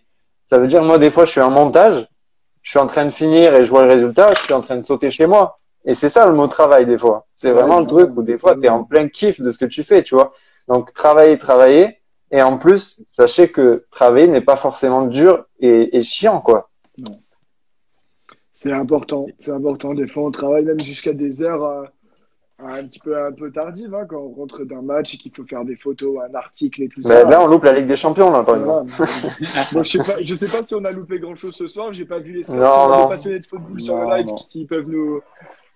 ça 0.47 0.59
veut 0.59 0.67
dire, 0.67 0.83
moi, 0.83 0.99
des 0.99 1.11
fois, 1.11 1.25
je 1.25 1.31
suis 1.33 1.41
en 1.41 1.51
montage, 1.51 2.09
je 2.63 2.71
suis 2.71 2.79
en 2.79 2.87
train 2.87 3.05
de 3.05 3.11
finir 3.11 3.55
et 3.55 3.65
je 3.65 3.71
vois 3.71 3.83
le 3.85 3.91
résultat, 3.93 4.35
je 4.35 4.43
suis 4.43 4.55
en 4.55 4.61
train 4.63 4.77
de 4.77 4.87
sauter 4.87 5.11
chez 5.11 5.27
moi. 5.27 5.59
Et 5.85 5.95
c'est 5.95 6.11
ça 6.11 6.27
le 6.27 6.33
mot 6.35 6.47
travail, 6.47 6.87
des 6.87 6.99
fois. 6.99 7.27
C'est 7.33 7.53
Ouais, 7.53 7.55
vraiment 7.55 7.81
le 7.81 7.87
truc 7.87 8.11
où 8.17 8.23
des 8.23 8.39
fois, 8.39 8.55
tu 8.57 8.67
es 8.67 8.69
en 8.69 8.85
plein 8.85 9.09
kiff 9.09 9.41
de 9.41 9.51
ce 9.51 9.59
que 9.59 9.65
tu 9.65 9.85
fais, 9.85 10.03
tu 10.03 10.15
vois. 10.15 10.33
Donc, 10.69 10.93
travailler, 10.95 11.39
travailler. 11.39 11.99
Et 12.31 12.43
en 12.43 12.59
plus, 12.59 13.03
sachez 13.09 13.51
que 13.51 13.83
travailler 13.91 14.29
n'est 14.29 14.41
pas 14.43 14.57
forcément 14.57 15.03
dur 15.03 15.47
et, 15.61 15.97
et 15.99 16.03
chiant, 16.03 16.41
quoi. 16.41 16.70
C'est 18.63 18.73
important, 18.73 19.27
c'est 19.41 19.53
important. 19.53 19.95
Des 19.95 20.07
fois, 20.07 20.25
on 20.25 20.31
travaille 20.31 20.67
même 20.67 20.85
jusqu'à 20.85 21.15
des 21.15 21.43
heures 21.43 21.65
euh, 21.65 21.85
un 22.59 22.85
petit 22.85 22.99
peu, 22.99 23.19
un 23.19 23.33
peu 23.33 23.51
tardives, 23.51 23.95
hein, 23.95 24.05
quand 24.07 24.19
on 24.19 24.35
rentre 24.35 24.65
d'un 24.65 24.83
match 24.83 25.15
et 25.15 25.17
qu'il 25.17 25.33
faut 25.35 25.47
faire 25.47 25.65
des 25.65 25.77
photos, 25.77 26.19
un 26.29 26.35
article 26.35 26.83
et 26.83 26.89
tout 26.91 27.03
ça. 27.03 27.25
Ben, 27.25 27.31
là, 27.31 27.43
on 27.43 27.47
loupe 27.47 27.65
la 27.65 27.73
Ligue 27.73 27.87
des 27.87 27.97
Champions, 27.97 28.31
là, 28.31 28.43
par 28.43 28.57
exemple. 28.57 28.93
Voilà. 28.99 29.13
Bon, 29.73 29.83
je 29.83 29.89
sais 29.89 30.05
pas, 30.05 30.21
je 30.21 30.35
sais 30.35 30.49
pas 30.49 30.63
si 30.63 30.75
on 30.75 30.85
a 30.85 30.91
loupé 30.91 31.19
grand 31.19 31.35
chose 31.35 31.55
ce 31.55 31.69
soir. 31.69 31.95
J'ai 31.95 32.05
pas 32.05 32.19
vu 32.19 32.33
les, 32.33 32.55
Non, 32.55 33.09
passionnés 33.09 33.39
de 33.39 33.45
football 33.45 33.81
sur 33.81 33.97
le 33.97 34.17
live 34.19 34.37
s'ils 34.37 34.67
peuvent 34.67 34.87
nous, 34.87 35.23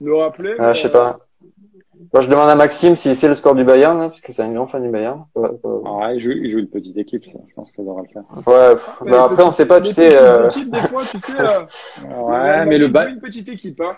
nous 0.02 0.16
rappeler. 0.18 0.54
Ah, 0.58 0.68
mais, 0.68 0.74
je 0.74 0.82
sais 0.82 0.92
pas. 0.92 1.20
Moi, 2.12 2.20
je 2.22 2.28
demande 2.28 2.48
à 2.48 2.54
Maxime 2.54 2.96
s'il 2.96 3.16
sait 3.16 3.28
le 3.28 3.34
score 3.34 3.54
du 3.54 3.64
Bayern, 3.64 3.98
là, 3.98 4.08
parce 4.08 4.20
que 4.20 4.32
c'est 4.32 4.42
un 4.42 4.52
grand 4.52 4.66
fan 4.66 4.82
du 4.82 4.90
Bayern. 4.90 5.20
Ouais, 5.34 5.48
ouais. 5.62 5.80
Ah 6.02 6.12
il 6.14 6.20
joue, 6.20 6.30
il 6.32 6.48
joue 6.50 6.58
une 6.58 6.68
petite 6.68 6.96
équipe, 6.96 7.24
ça. 7.24 7.38
je 7.48 7.54
pense 7.54 7.72
ça 7.74 7.82
devra 7.82 8.02
le 8.02 8.08
faire. 8.08 8.22
Ouais, 8.46 9.10
bah, 9.10 9.24
après, 9.24 9.42
on 9.42 9.46
petites- 9.48 9.52
sait 9.56 9.66
pas, 9.66 9.80
tu 9.80 9.92
sais. 9.92 10.16
euh, 10.16 10.48
équipes, 10.48 10.70
des 10.70 10.78
fois, 10.80 11.02
tu 11.10 11.18
sais. 11.18 11.32
euh, 11.40 11.62
Ouais, 12.22 12.66
mais 12.66 12.78
le, 12.78 12.88
ba... 12.88 13.04
Ba- 13.04 13.10
une 13.10 13.20
petite 13.20 13.48
équipe, 13.48 13.80
hein. 13.80 13.96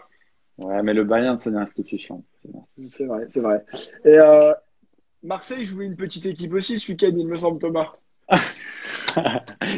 ouais, 0.58 0.82
mais 0.82 0.94
le 0.94 1.04
Bayern, 1.04 1.36
c'est 1.36 1.50
une 1.50 1.56
institution. 1.56 2.22
C'est 2.88 3.04
vrai, 3.06 3.24
c'est 3.28 3.40
vrai. 3.40 3.64
Et 4.04 4.18
euh, 4.18 4.52
Marseille 5.22 5.64
jouait 5.64 5.86
une 5.86 5.96
petite 5.96 6.26
équipe 6.26 6.52
aussi 6.54 6.78
ce 6.78 6.92
week-end, 6.92 7.12
il 7.16 7.26
me 7.26 7.36
semble, 7.36 7.58
Thomas. 7.58 7.88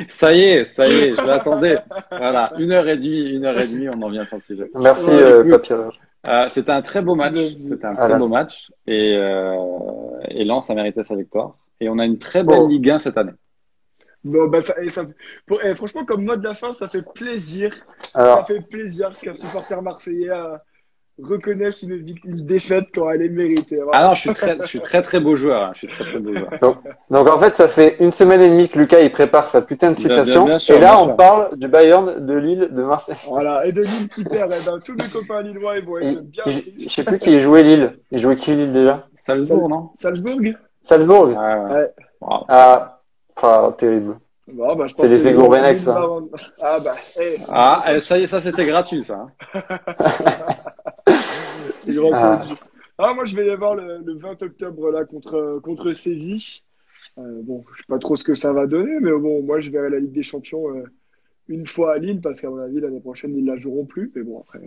Ça 0.08 0.32
y 0.32 0.40
est, 0.40 0.64
ça 0.74 0.88
y 0.88 0.92
est, 0.92 1.12
je 1.14 1.24
l'attendais. 1.24 1.78
Voilà, 2.10 2.52
une 2.58 2.72
heure 2.72 2.88
et 2.88 2.96
demie, 2.96 3.30
une 3.30 3.44
heure 3.44 3.58
et 3.60 3.68
demie, 3.68 3.88
on 3.88 4.02
en 4.02 4.08
vient 4.10 4.24
sur 4.24 4.36
le 4.38 4.42
sujet. 4.42 4.68
Merci, 4.74 5.10
Ouais, 5.10 5.22
euh. 5.22 5.58
Euh, 6.26 6.48
c'était 6.48 6.72
un 6.72 6.82
très 6.82 7.00
beau 7.00 7.14
match. 7.14 7.36
C'était 7.52 7.86
un 7.86 7.94
Voilà. 7.94 8.10
très 8.10 8.18
beau 8.18 8.28
match. 8.28 8.70
Et, 8.86 9.14
euh, 9.16 9.56
et 10.28 10.44
Lens 10.44 10.68
a 10.68 10.74
mérité 10.74 11.02
sa 11.02 11.14
victoire. 11.16 11.54
Et 11.80 11.88
on 11.88 11.98
a 11.98 12.04
une 12.04 12.18
très 12.18 12.42
belle 12.42 12.58
Oh. 12.62 12.66
Ligue 12.68 12.90
1 12.90 12.98
cette 12.98 13.16
année. 13.16 13.32
Bon, 14.24 14.48
bah, 14.48 14.60
ça, 14.60 14.74
et 14.82 14.90
ça, 14.90 15.04
pour- 15.46 15.62
et 15.62 15.74
franchement, 15.76 16.04
comme 16.04 16.24
mot 16.24 16.34
de 16.36 16.42
la 16.42 16.54
fin, 16.54 16.72
ça 16.72 16.88
fait 16.88 17.04
plaisir. 17.14 17.72
Ça 18.02 18.18
Alors, 18.18 18.46
fait 18.46 18.60
plaisir 18.68 19.10
qu'un 19.10 19.36
supporter 19.36 19.80
marseillais 19.80 20.28
euh, 20.30 20.56
reconnaisse 21.22 21.82
une, 21.82 22.04
une 22.24 22.46
défaite 22.46 22.86
quand 22.94 23.10
elle 23.10 23.22
est 23.22 23.28
méritée. 23.28 23.76
Voilà. 23.82 23.90
Ah 23.98 24.08
non, 24.08 24.14
je 24.14 24.20
suis 24.20 24.34
très, 24.34 24.56
je 24.60 24.66
suis 24.66 24.80
très 24.80 25.02
très 25.02 25.20
beau 25.20 25.34
joueur. 25.36 25.62
hein. 25.62 25.70
Je 25.74 25.78
suis 25.78 25.88
très 25.88 26.04
très 26.04 26.18
beau 26.18 26.34
joueur. 26.34 26.50
donc 27.10 27.28
en 27.28 27.38
fait, 27.38 27.56
ça 27.56 27.68
fait 27.68 27.96
une 28.00 28.12
semaine 28.12 28.40
et 28.40 28.48
demie 28.50 28.68
que 28.68 28.78
Lucas, 28.78 29.00
il 29.00 29.10
prépare 29.10 29.48
sa 29.48 29.62
putain 29.62 29.92
de 29.92 29.98
citation. 29.98 30.44
bien- 30.44 30.52
bien 30.54 30.58
sûr, 30.58 30.76
et 30.76 30.80
là, 30.80 31.00
on 31.00 31.04
sûr. 31.06 31.16
parle 31.16 31.56
du 31.56 31.68
Bayern, 31.68 32.24
de 32.26 32.34
Lille, 32.34 32.68
de 32.70 32.82
Marseille. 32.82 33.16
Voilà. 33.28 33.66
Et 33.66 33.72
de 33.72 33.82
Lille 33.82 34.08
qui 34.14 34.24
perd, 34.24 34.54
eh 34.60 34.64
ben, 34.64 34.78
tous 34.84 34.94
mes 34.94 35.08
copains 35.08 35.42
lillois 35.42 35.76
ils 35.78 35.84
vont 35.84 35.98
être 35.98 36.22
bien 36.22 36.44
il- 36.46 36.74
Je 36.78 36.88
sais 36.88 37.04
plus 37.04 37.18
qui 37.18 37.40
jouait 37.40 37.62
Lille. 37.62 37.98
Il 38.10 38.18
jouait 38.20 38.36
qui 38.36 38.52
Lille 38.52 38.72
déjà? 38.72 39.06
Salzbourg, 39.24 39.68
non? 39.68 39.90
Salzbourg? 39.94 40.40
Salzbourg. 40.80 41.28
Ouais, 41.28 41.34
ouais. 41.36 41.70
Ouais. 41.76 41.92
Wow. 42.20 42.44
Ah, 42.48 43.00
ah, 43.42 43.74
terrible. 43.76 44.16
Bon, 44.52 44.74
bah, 44.76 44.86
C'est 44.96 45.08
l'effet 45.08 45.32
que- 45.32 45.36
Gourvenec, 45.38 45.78
ça. 45.78 46.00
Ah 46.60 46.80
bah, 46.80 46.94
Ah, 47.48 47.84
eh, 47.94 48.00
ça 48.00 48.18
y 48.18 48.22
est, 48.22 48.26
ça 48.26 48.40
c'était 48.40 48.64
gratuit, 48.66 49.04
ça. 49.04 49.26
hein. 49.54 49.62
Ah. 52.12 52.46
Ah, 52.98 53.14
moi, 53.14 53.24
je 53.24 53.34
vais 53.36 53.42
aller 53.42 53.56
voir 53.56 53.74
le, 53.76 53.98
le 54.04 54.14
20 54.18 54.42
octobre 54.42 54.90
là 54.90 55.04
contre, 55.04 55.60
contre 55.62 55.92
Séville. 55.92 56.42
Euh, 57.18 57.40
bon, 57.42 57.64
je 57.72 57.78
sais 57.78 57.86
pas 57.88 57.98
trop 57.98 58.16
ce 58.16 58.24
que 58.24 58.34
ça 58.34 58.52
va 58.52 58.66
donner, 58.66 58.98
mais 59.00 59.12
bon, 59.12 59.42
moi, 59.42 59.60
je 59.60 59.70
verrai 59.70 59.88
la 59.90 59.98
Ligue 60.00 60.12
des 60.12 60.22
Champions 60.22 60.68
euh, 60.76 60.84
une 61.48 61.66
fois 61.66 61.94
à 61.94 61.98
Lille 61.98 62.20
parce 62.20 62.40
qu'à 62.40 62.50
mon 62.50 62.58
avis, 62.58 62.80
l'année 62.80 63.00
prochaine, 63.00 63.36
ils 63.36 63.44
la 63.44 63.56
joueront 63.56 63.84
plus. 63.86 64.10
Mais 64.14 64.22
bon, 64.22 64.40
après. 64.46 64.60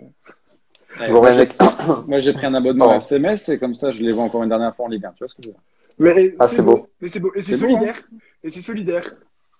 Gourvenec. 1.10 1.54
Moi, 2.08 2.20
j'ai 2.20 2.32
pris 2.32 2.46
un 2.46 2.54
abonnement 2.54 2.86
Oh. 2.88 2.92
à 2.92 2.96
FCMS 3.00 3.48
et 3.52 3.58
comme 3.58 3.74
ça, 3.74 3.90
je 3.90 4.02
les 4.02 4.12
vois 4.12 4.24
encore 4.24 4.42
une 4.42 4.48
dernière 4.50 4.74
fois 4.74 4.86
en 4.86 4.88
Ligue 4.88 5.04
1. 5.06 5.12
Tu 5.12 5.18
vois 5.24 5.28
ce 5.28 5.34
que 5.34 5.42
je 5.42 5.48
veux 5.48 5.54
dire 5.54 5.62
Mais 5.98 6.34
Ah, 6.38 6.48
c'est 6.48 6.62
beau. 6.62 6.88
Mais 7.00 7.08
c'est 7.08 7.20
beau. 7.20 7.32
Et 7.34 7.42
c'est 7.42 7.56
beau, 7.58 7.66
hein. 7.66 7.70
solidaire. 7.70 8.00
Et 8.44 8.50
c'est 8.50 8.60
solidaire. 8.62 9.14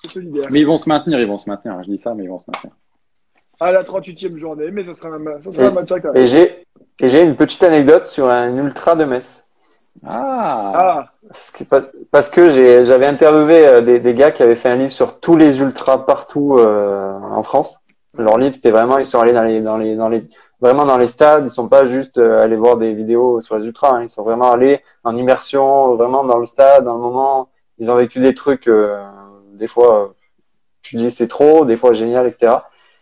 Solidaire. 0.09 0.49
Mais 0.51 0.61
ils 0.61 0.66
vont 0.66 0.79
se 0.79 0.89
maintenir, 0.89 1.20
ils 1.20 1.27
vont 1.29 1.39
se 1.39 1.49
maintenir. 1.49 1.83
Je 1.83 1.89
dis 1.91 1.99
ça, 1.99 2.15
mais 2.15 2.24
ils 2.24 2.29
vont 2.31 2.39
se 2.39 2.47
maintenir. 2.51 2.73
À 3.61 3.70
la 3.70 3.85
38e 3.85 4.37
journée, 4.39 4.70
mais 4.73 4.85
ça 4.85 4.95
sera 4.95 5.11
un, 5.11 5.41
ça 5.41 5.53
sera 5.53 5.65
Et- 5.65 5.69
un 5.69 5.70
match 5.73 5.93
à 5.93 6.01
quand 6.01 6.12
même. 6.12 6.23
Et 6.23 6.27
j'ai, 6.27 6.66
et 7.01 7.09
j'ai 7.09 7.23
une 7.23 7.37
petite 7.37 7.62
anecdote 7.62 8.07
sur 8.07 8.29
un 8.29 8.57
ultra 8.57 8.97
de 8.97 9.05
Metz. 9.05 9.49
Ah, 10.05 10.73
Ah, 10.74 11.09
Parce 11.29 11.51
que, 11.51 11.65
parce- 12.11 12.31
que 12.31 12.51
j'avais 12.85 13.07
interviewé 13.07 13.66
euh, 13.69 13.81
des, 13.83 14.01
des 14.01 14.15
gars 14.15 14.33
qui 14.33 14.43
avaient 14.43 14.57
fait 14.57 14.70
un 14.70 14.77
livre 14.77 14.91
sur 14.93 15.20
tous 15.20 15.37
les 15.37 15.61
ultras 15.61 15.99
partout 15.99 16.57
euh, 16.59 17.12
en 17.20 17.43
France. 17.43 17.81
Leur 18.19 18.39
livre, 18.39 18.55
c'était 18.55 18.70
vraiment, 18.70 18.99
ils 18.99 19.07
sont 19.07 19.20
allés 19.20 19.33
dans 19.33 19.45
les, 19.45 19.61
dans 19.61 19.77
les, 19.77 19.95
dans 19.97 20.09
les, 20.09 20.23
vraiment 20.61 20.85
dans 20.85 20.97
les 20.99 21.07
stades. 21.07 21.45
Ils 21.45 21.51
sont 21.51 21.69
pas 21.69 21.87
juste 21.87 22.19
euh, 22.19 22.43
allés 22.43 22.57
voir 22.57 22.79
des 22.79 22.93
vidéos 22.95 23.41
sur 23.43 23.57
les 23.59 23.66
ultras. 23.66 23.95
hein. 23.97 24.03
Ils 24.03 24.09
sont 24.11 24.23
vraiment 24.24 24.51
allés 24.51 24.81
en 25.05 25.15
immersion, 25.15 25.95
vraiment 25.95 26.24
dans 26.24 26.39
le 26.39 26.47
stade, 26.47 26.85
dans 26.85 26.95
le 26.95 27.01
moment. 27.01 27.49
Ils 27.79 27.91
ont 27.91 27.97
vécu 27.97 28.19
des 28.19 28.35
trucs, 28.35 28.66
euh, 28.69 28.99
des 29.53 29.69
fois, 29.69 30.15
tu 30.83 30.97
dis 30.97 31.11
c'est 31.11 31.29
trop, 31.29 31.65
des 31.65 31.77
fois 31.77 31.93
génial, 31.93 32.27
etc. 32.27 32.57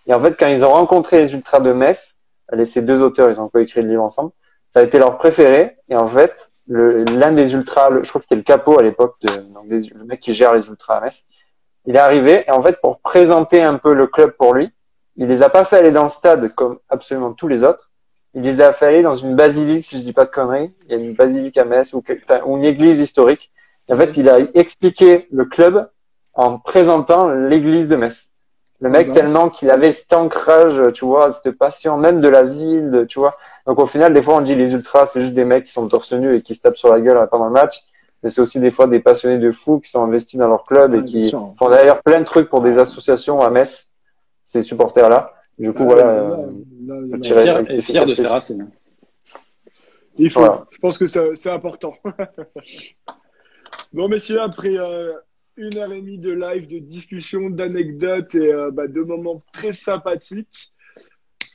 Et 0.06 0.14
en 0.14 0.20
fait, 0.20 0.36
quand 0.38 0.48
ils 0.48 0.64
ont 0.64 0.70
rencontré 0.70 1.18
les 1.18 1.32
ultras 1.34 1.60
de 1.60 1.72
Metz, 1.72 2.24
les, 2.52 2.66
ces 2.66 2.82
deux 2.82 3.02
auteurs, 3.02 3.30
ils 3.30 3.40
ont 3.40 3.48
pas 3.48 3.60
écrit 3.60 3.82
le 3.82 3.88
livre 3.88 4.02
ensemble, 4.02 4.32
ça 4.68 4.80
a 4.80 4.82
été 4.82 4.98
leur 4.98 5.18
préféré. 5.18 5.72
Et 5.88 5.96
en 5.96 6.08
fait, 6.08 6.50
l'un 6.66 7.32
des 7.32 7.52
ultras, 7.54 7.90
je 8.02 8.08
crois 8.08 8.20
que 8.20 8.24
c'était 8.24 8.36
le 8.36 8.42
capot 8.42 8.78
à 8.78 8.82
l'époque, 8.82 9.16
de, 9.22 9.44
le 9.68 10.04
mec 10.04 10.20
qui 10.20 10.34
gère 10.34 10.54
les 10.54 10.66
ultras 10.68 10.96
à 10.96 11.00
Metz, 11.00 11.26
il 11.86 11.96
est 11.96 11.98
arrivé 11.98 12.44
et 12.46 12.50
en 12.50 12.62
fait, 12.62 12.80
pour 12.80 13.00
présenter 13.00 13.62
un 13.62 13.78
peu 13.78 13.94
le 13.94 14.06
club 14.06 14.32
pour 14.32 14.54
lui, 14.54 14.70
il 15.16 15.26
les 15.26 15.42
a 15.42 15.48
pas 15.48 15.64
fait 15.64 15.78
aller 15.78 15.90
dans 15.90 16.04
le 16.04 16.08
stade 16.08 16.48
comme 16.54 16.78
absolument 16.88 17.32
tous 17.32 17.48
les 17.48 17.64
autres. 17.64 17.90
Il 18.34 18.42
les 18.42 18.60
a 18.60 18.72
fait 18.72 18.86
aller 18.86 19.02
dans 19.02 19.16
une 19.16 19.34
basilique, 19.34 19.84
si 19.84 19.98
je 19.98 20.02
dis 20.02 20.12
pas 20.12 20.24
de 20.24 20.30
conneries. 20.30 20.72
Il 20.86 20.92
y 20.92 20.94
a 20.94 20.98
une 20.98 21.14
basilique 21.14 21.56
à 21.56 21.64
Metz 21.64 21.92
ou, 21.94 22.02
ou 22.46 22.56
une 22.56 22.64
église 22.64 23.00
historique. 23.00 23.50
en 23.88 23.96
fait, 23.96 24.16
il 24.16 24.28
a 24.28 24.38
expliqué 24.54 25.26
le 25.32 25.46
club 25.46 25.88
en 26.34 26.58
présentant 26.58 27.32
l'église 27.32 27.88
de 27.88 27.96
Metz. 27.96 28.30
Le 28.82 28.88
mec, 28.88 29.08
ah 29.10 29.14
tellement 29.14 29.50
qu'il 29.50 29.70
avait 29.70 29.92
cet 29.92 30.12
ancrage, 30.14 30.92
tu 30.94 31.04
vois, 31.04 31.32
cette 31.32 31.50
passion 31.50 31.98
même 31.98 32.22
de 32.22 32.28
la 32.28 32.44
ville, 32.44 33.04
tu 33.08 33.18
vois. 33.18 33.36
Donc 33.66 33.78
au 33.78 33.86
final, 33.86 34.14
des 34.14 34.22
fois, 34.22 34.36
on 34.36 34.40
dit 34.40 34.54
les 34.54 34.72
ultras, 34.72 35.04
c'est 35.04 35.20
juste 35.20 35.34
des 35.34 35.44
mecs 35.44 35.64
qui 35.64 35.72
sont 35.72 35.86
torse 35.86 36.12
nu 36.14 36.34
et 36.34 36.40
qui 36.40 36.54
se 36.54 36.62
tapent 36.62 36.78
sur 36.78 36.90
la 36.90 37.00
gueule 37.00 37.28
pendant 37.30 37.46
le 37.46 37.52
match. 37.52 37.82
Mais 38.22 38.30
c'est 38.30 38.40
aussi 38.40 38.58
des 38.58 38.70
fois 38.70 38.86
des 38.86 39.00
passionnés 39.00 39.38
de 39.38 39.50
fou 39.50 39.80
qui 39.80 39.90
sont 39.90 40.02
investis 40.02 40.38
dans 40.38 40.48
leur 40.48 40.64
club 40.64 40.94
et 40.94 41.04
qui 41.04 41.30
font 41.30 41.68
d'ailleurs 41.68 42.02
plein 42.02 42.20
de 42.20 42.24
trucs 42.24 42.48
pour 42.48 42.62
des 42.62 42.78
associations 42.78 43.42
à 43.42 43.50
Metz, 43.50 43.90
ces 44.44 44.62
supporters-là. 44.62 45.30
Du 45.58 45.74
coup, 45.74 45.84
voilà. 45.84 46.38
fier, 47.22 47.70
et 47.70 47.82
fier 47.82 48.06
de 48.06 48.14
ses 48.14 48.26
racines. 48.26 48.70
Il 50.16 50.30
faut. 50.30 50.46
Je 50.70 50.78
pense 50.78 50.96
que 50.96 51.06
c'est 51.06 51.50
important. 51.50 51.94
bon, 53.92 54.08
messieurs, 54.08 54.40
après 54.40 54.76
euh, 54.76 55.12
une 55.56 55.76
heure 55.78 55.92
et 55.92 56.00
demie 56.00 56.18
de 56.18 56.32
live, 56.32 56.66
de 56.66 56.78
discussion, 56.78 57.50
d'anecdotes 57.50 58.34
et 58.34 58.52
euh, 58.52 58.70
bah, 58.70 58.86
de 58.86 59.00
moments 59.02 59.38
très 59.52 59.72
sympathiques. 59.72 60.72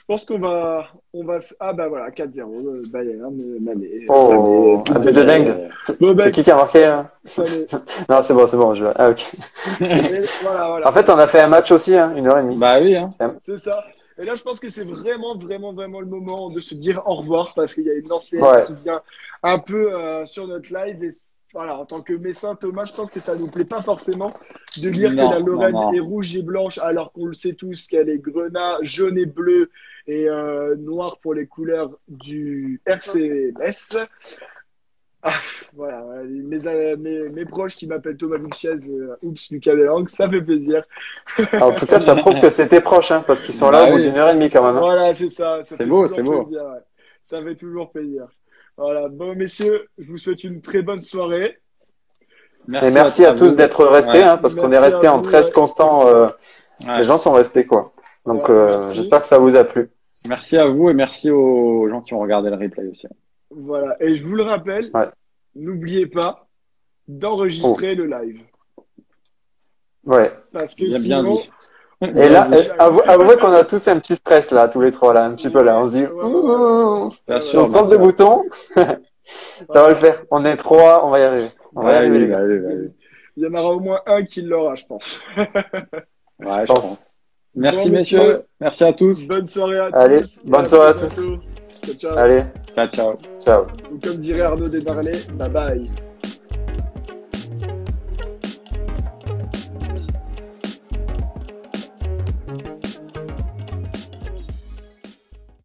Je 0.07 0.13
pense 0.13 0.23
qu'on 0.23 0.37
va, 0.37 0.87
on 1.13 1.25
va, 1.25 1.39
ah 1.59 1.73
bah 1.73 1.87
voilà, 1.87 2.11
4-0, 2.11 2.39
euh, 2.39 2.83
Bayern, 2.91 3.33
Mané. 3.59 4.05
Oh, 4.07 4.83
un 4.87 4.99
but 4.99 5.11
de 5.11 5.23
dingue. 5.23 5.69
c'est 6.19 6.31
qui 6.31 6.43
qui 6.43 6.51
a 6.51 6.55
marqué 6.55 6.85
hein 6.85 7.09
Non, 8.07 8.21
c'est 8.21 8.35
bon, 8.35 8.45
c'est 8.45 8.57
bon. 8.57 8.75
Je... 8.75 8.85
Ah, 8.95 9.09
ok. 9.09 9.25
voilà, 10.43 10.67
voilà. 10.67 10.87
En 10.87 10.91
fait, 10.91 11.09
on 11.09 11.17
a 11.17 11.25
fait 11.25 11.41
un 11.41 11.47
match 11.47 11.71
aussi, 11.71 11.95
hein, 11.95 12.13
une 12.15 12.27
heure 12.27 12.37
et 12.37 12.43
demie. 12.43 12.55
Bah 12.55 12.79
oui. 12.79 12.95
Hein. 12.95 13.09
C'est 13.41 13.57
ça. 13.57 13.83
Et 14.17 14.25
là, 14.25 14.35
je 14.35 14.43
pense 14.43 14.59
que 14.59 14.69
c'est 14.69 14.85
vraiment, 14.85 15.37
vraiment, 15.37 15.73
vraiment 15.73 15.99
le 15.99 16.05
moment 16.05 16.49
de 16.49 16.61
se 16.61 16.75
dire 16.75 17.01
au 17.05 17.15
revoir 17.15 17.53
parce 17.55 17.73
qu'il 17.73 17.85
y 17.85 17.89
a 17.89 17.95
une 17.95 18.07
lancée 18.07 18.39
qui 18.67 18.73
vient 18.83 19.01
un 19.43 19.59
peu 19.59 19.93
euh, 19.93 20.25
sur 20.25 20.47
notre 20.47 20.73
live 20.73 21.03
et 21.03 21.09
voilà, 21.55 21.77
en 21.77 21.85
tant 21.85 22.01
que 22.01 22.11
Messin, 22.11 22.55
Thomas, 22.55 22.83
je 22.83 22.93
pense 22.93 23.09
que 23.09 23.21
ça 23.21 23.37
nous 23.37 23.47
plaît 23.47 23.63
pas 23.63 23.81
forcément 23.81 24.29
de 24.77 24.89
lire 24.89 25.11
que 25.11 25.15
la 25.15 25.39
Lorraine 25.39 25.77
est 25.95 26.01
rouge 26.01 26.35
et 26.35 26.41
blanche, 26.41 26.79
alors 26.79 27.13
qu'on 27.13 27.27
le 27.27 27.33
sait 27.33 27.53
tous 27.53 27.87
qu'elle 27.87 28.09
est 28.09 28.17
grenat, 28.17 28.77
jaune 28.81 29.17
et 29.17 29.25
bleu 29.25 29.71
et 30.05 30.27
euh, 30.27 30.75
noir 30.75 31.17
pour 31.19 31.33
les 31.33 31.47
couleurs 31.47 31.97
du 32.09 32.81
RCMS. 32.85 34.05
Ah, 35.23 35.31
voilà, 35.73 36.03
mes, 36.25 36.59
mes, 36.97 37.29
mes, 37.29 37.45
proches 37.45 37.77
qui 37.77 37.87
m'appellent 37.87 38.17
Thomas 38.17 38.35
Luxiez, 38.35 38.89
euh, 38.89 39.15
oups, 39.23 39.49
Lucas 39.49 39.75
Delang, 39.75 40.05
ça 40.07 40.29
fait 40.29 40.41
plaisir. 40.41 40.83
en 41.53 41.71
tout 41.71 41.85
cas, 41.85 41.99
ça 41.99 42.17
prouve 42.17 42.41
que 42.41 42.49
c'était 42.49 42.81
proche, 42.81 43.11
hein, 43.11 43.23
parce 43.25 43.41
qu'ils 43.41 43.55
sont 43.55 43.71
là 43.71 43.85
bah 43.85 43.91
au 43.91 43.95
bout 43.95 44.01
d'une 44.01 44.17
heure 44.17 44.29
et 44.29 44.33
demie 44.33 44.49
quand 44.49 44.61
même. 44.61 44.75
Hein. 44.75 44.81
Voilà, 44.81 45.13
c'est 45.15 45.29
ça. 45.29 45.63
ça 45.63 45.77
c'est 45.77 45.85
beau, 45.85 46.05
c'est 46.09 46.21
beau. 46.21 46.43
Ça 47.23 47.41
fait 47.41 47.55
toujours 47.55 47.91
plaisir. 47.91 48.27
Voilà. 48.77 49.09
Bon, 49.09 49.35
messieurs, 49.35 49.87
je 49.97 50.09
vous 50.11 50.17
souhaite 50.17 50.43
une 50.43 50.61
très 50.61 50.81
bonne 50.81 51.01
soirée. 51.01 51.59
Merci 52.67 52.87
et 52.87 52.91
merci 52.91 53.25
à, 53.25 53.33
tous 53.33 53.55
d'être 53.55 53.85
restés, 53.85 54.23
hein, 54.23 54.37
parce 54.37 54.55
qu'on 54.55 54.71
est 54.71 54.79
resté 54.79 55.07
en 55.07 55.21
13 55.21 55.51
constants. 55.51 56.07
Euh, 56.07 56.27
les 56.97 57.03
gens 57.03 57.17
sont 57.17 57.33
restés, 57.33 57.65
quoi. 57.65 57.93
Donc, 58.25 58.49
euh, 58.49 58.81
j'espère 58.93 59.21
que 59.21 59.27
ça 59.27 59.37
vous 59.37 59.55
a 59.55 59.63
plu. 59.63 59.89
Merci 60.27 60.57
à 60.57 60.67
vous 60.67 60.89
et 60.89 60.93
merci 60.93 61.29
aux 61.29 61.87
gens 61.89 62.01
qui 62.01 62.13
ont 62.13 62.19
regardé 62.19 62.49
le 62.49 62.55
replay 62.55 62.87
aussi. 62.87 63.07
Voilà. 63.51 63.95
Et 64.01 64.15
je 64.15 64.23
vous 64.23 64.35
le 64.35 64.43
rappelle, 64.43 64.91
n'oubliez 65.55 66.07
pas 66.07 66.47
d'enregistrer 67.07 67.95
oh. 67.97 68.03
le 68.03 68.05
live. 68.05 68.41
Ouais. 70.05 70.31
Parce 70.53 70.73
que 70.75 70.85
sinon, 70.85 70.99
bien 70.99 71.23
dit. 71.23 71.49
Et 72.01 72.29
là, 72.29 72.47
avouez 72.77 73.37
qu'on 73.37 73.53
a 73.53 73.63
tous 73.63 73.87
un 73.87 73.99
petit 73.99 74.15
stress 74.15 74.51
là, 74.51 74.67
tous 74.67 74.81
les 74.81 74.91
trois 74.91 75.13
là, 75.13 75.25
un 75.25 75.35
petit 75.35 75.49
peu 75.49 75.63
là. 75.63 75.79
On 75.79 75.87
se 75.87 75.93
dit, 75.93 76.05
si 77.47 77.57
on 77.57 77.65
se 77.65 77.71
trompe 77.71 77.89
de 77.89 77.97
bouton, 77.97 78.43
ça 78.75 79.81
va 79.81 79.89
le 79.89 79.95
faire. 79.95 80.23
On 80.31 80.43
est 80.45 80.57
trois, 80.57 81.05
on 81.05 81.09
va 81.09 81.19
y 81.19 81.23
arriver. 81.23 81.47
On 81.75 81.83
va 81.83 81.93
y 81.93 81.95
arriver. 81.95 82.91
Il 83.37 83.43
y 83.43 83.47
en 83.47 83.53
aura 83.53 83.73
au 83.73 83.79
moins 83.79 84.01
un 84.05 84.23
qui 84.23 84.41
l'aura, 84.41 84.75
je 84.75 84.85
pense. 84.85 85.21
ouais, 85.37 85.45
je 86.39 86.65
pense. 86.65 86.99
Merci 87.53 87.89
messieurs, 87.89 88.43
merci 88.59 88.83
à 88.83 88.91
tous. 88.93 89.27
Bonne 89.27 89.47
soirée 89.47 89.79
à 89.79 89.85
Allez, 89.93 90.21
tous. 90.21 90.39
bonne 90.43 90.65
soirée 90.65 90.89
à 90.89 90.93
tous. 90.93 91.15
Ciao, 91.85 91.95
ciao. 91.95 92.17
Allez, 92.17 92.43
ciao, 92.75 93.17
ciao. 93.39 93.65
Comme 94.03 94.17
dirait 94.17 94.41
Arnaud 94.41 94.67
Desmarlais, 94.67 95.21
bye 95.33 95.49
bye. 95.49 95.89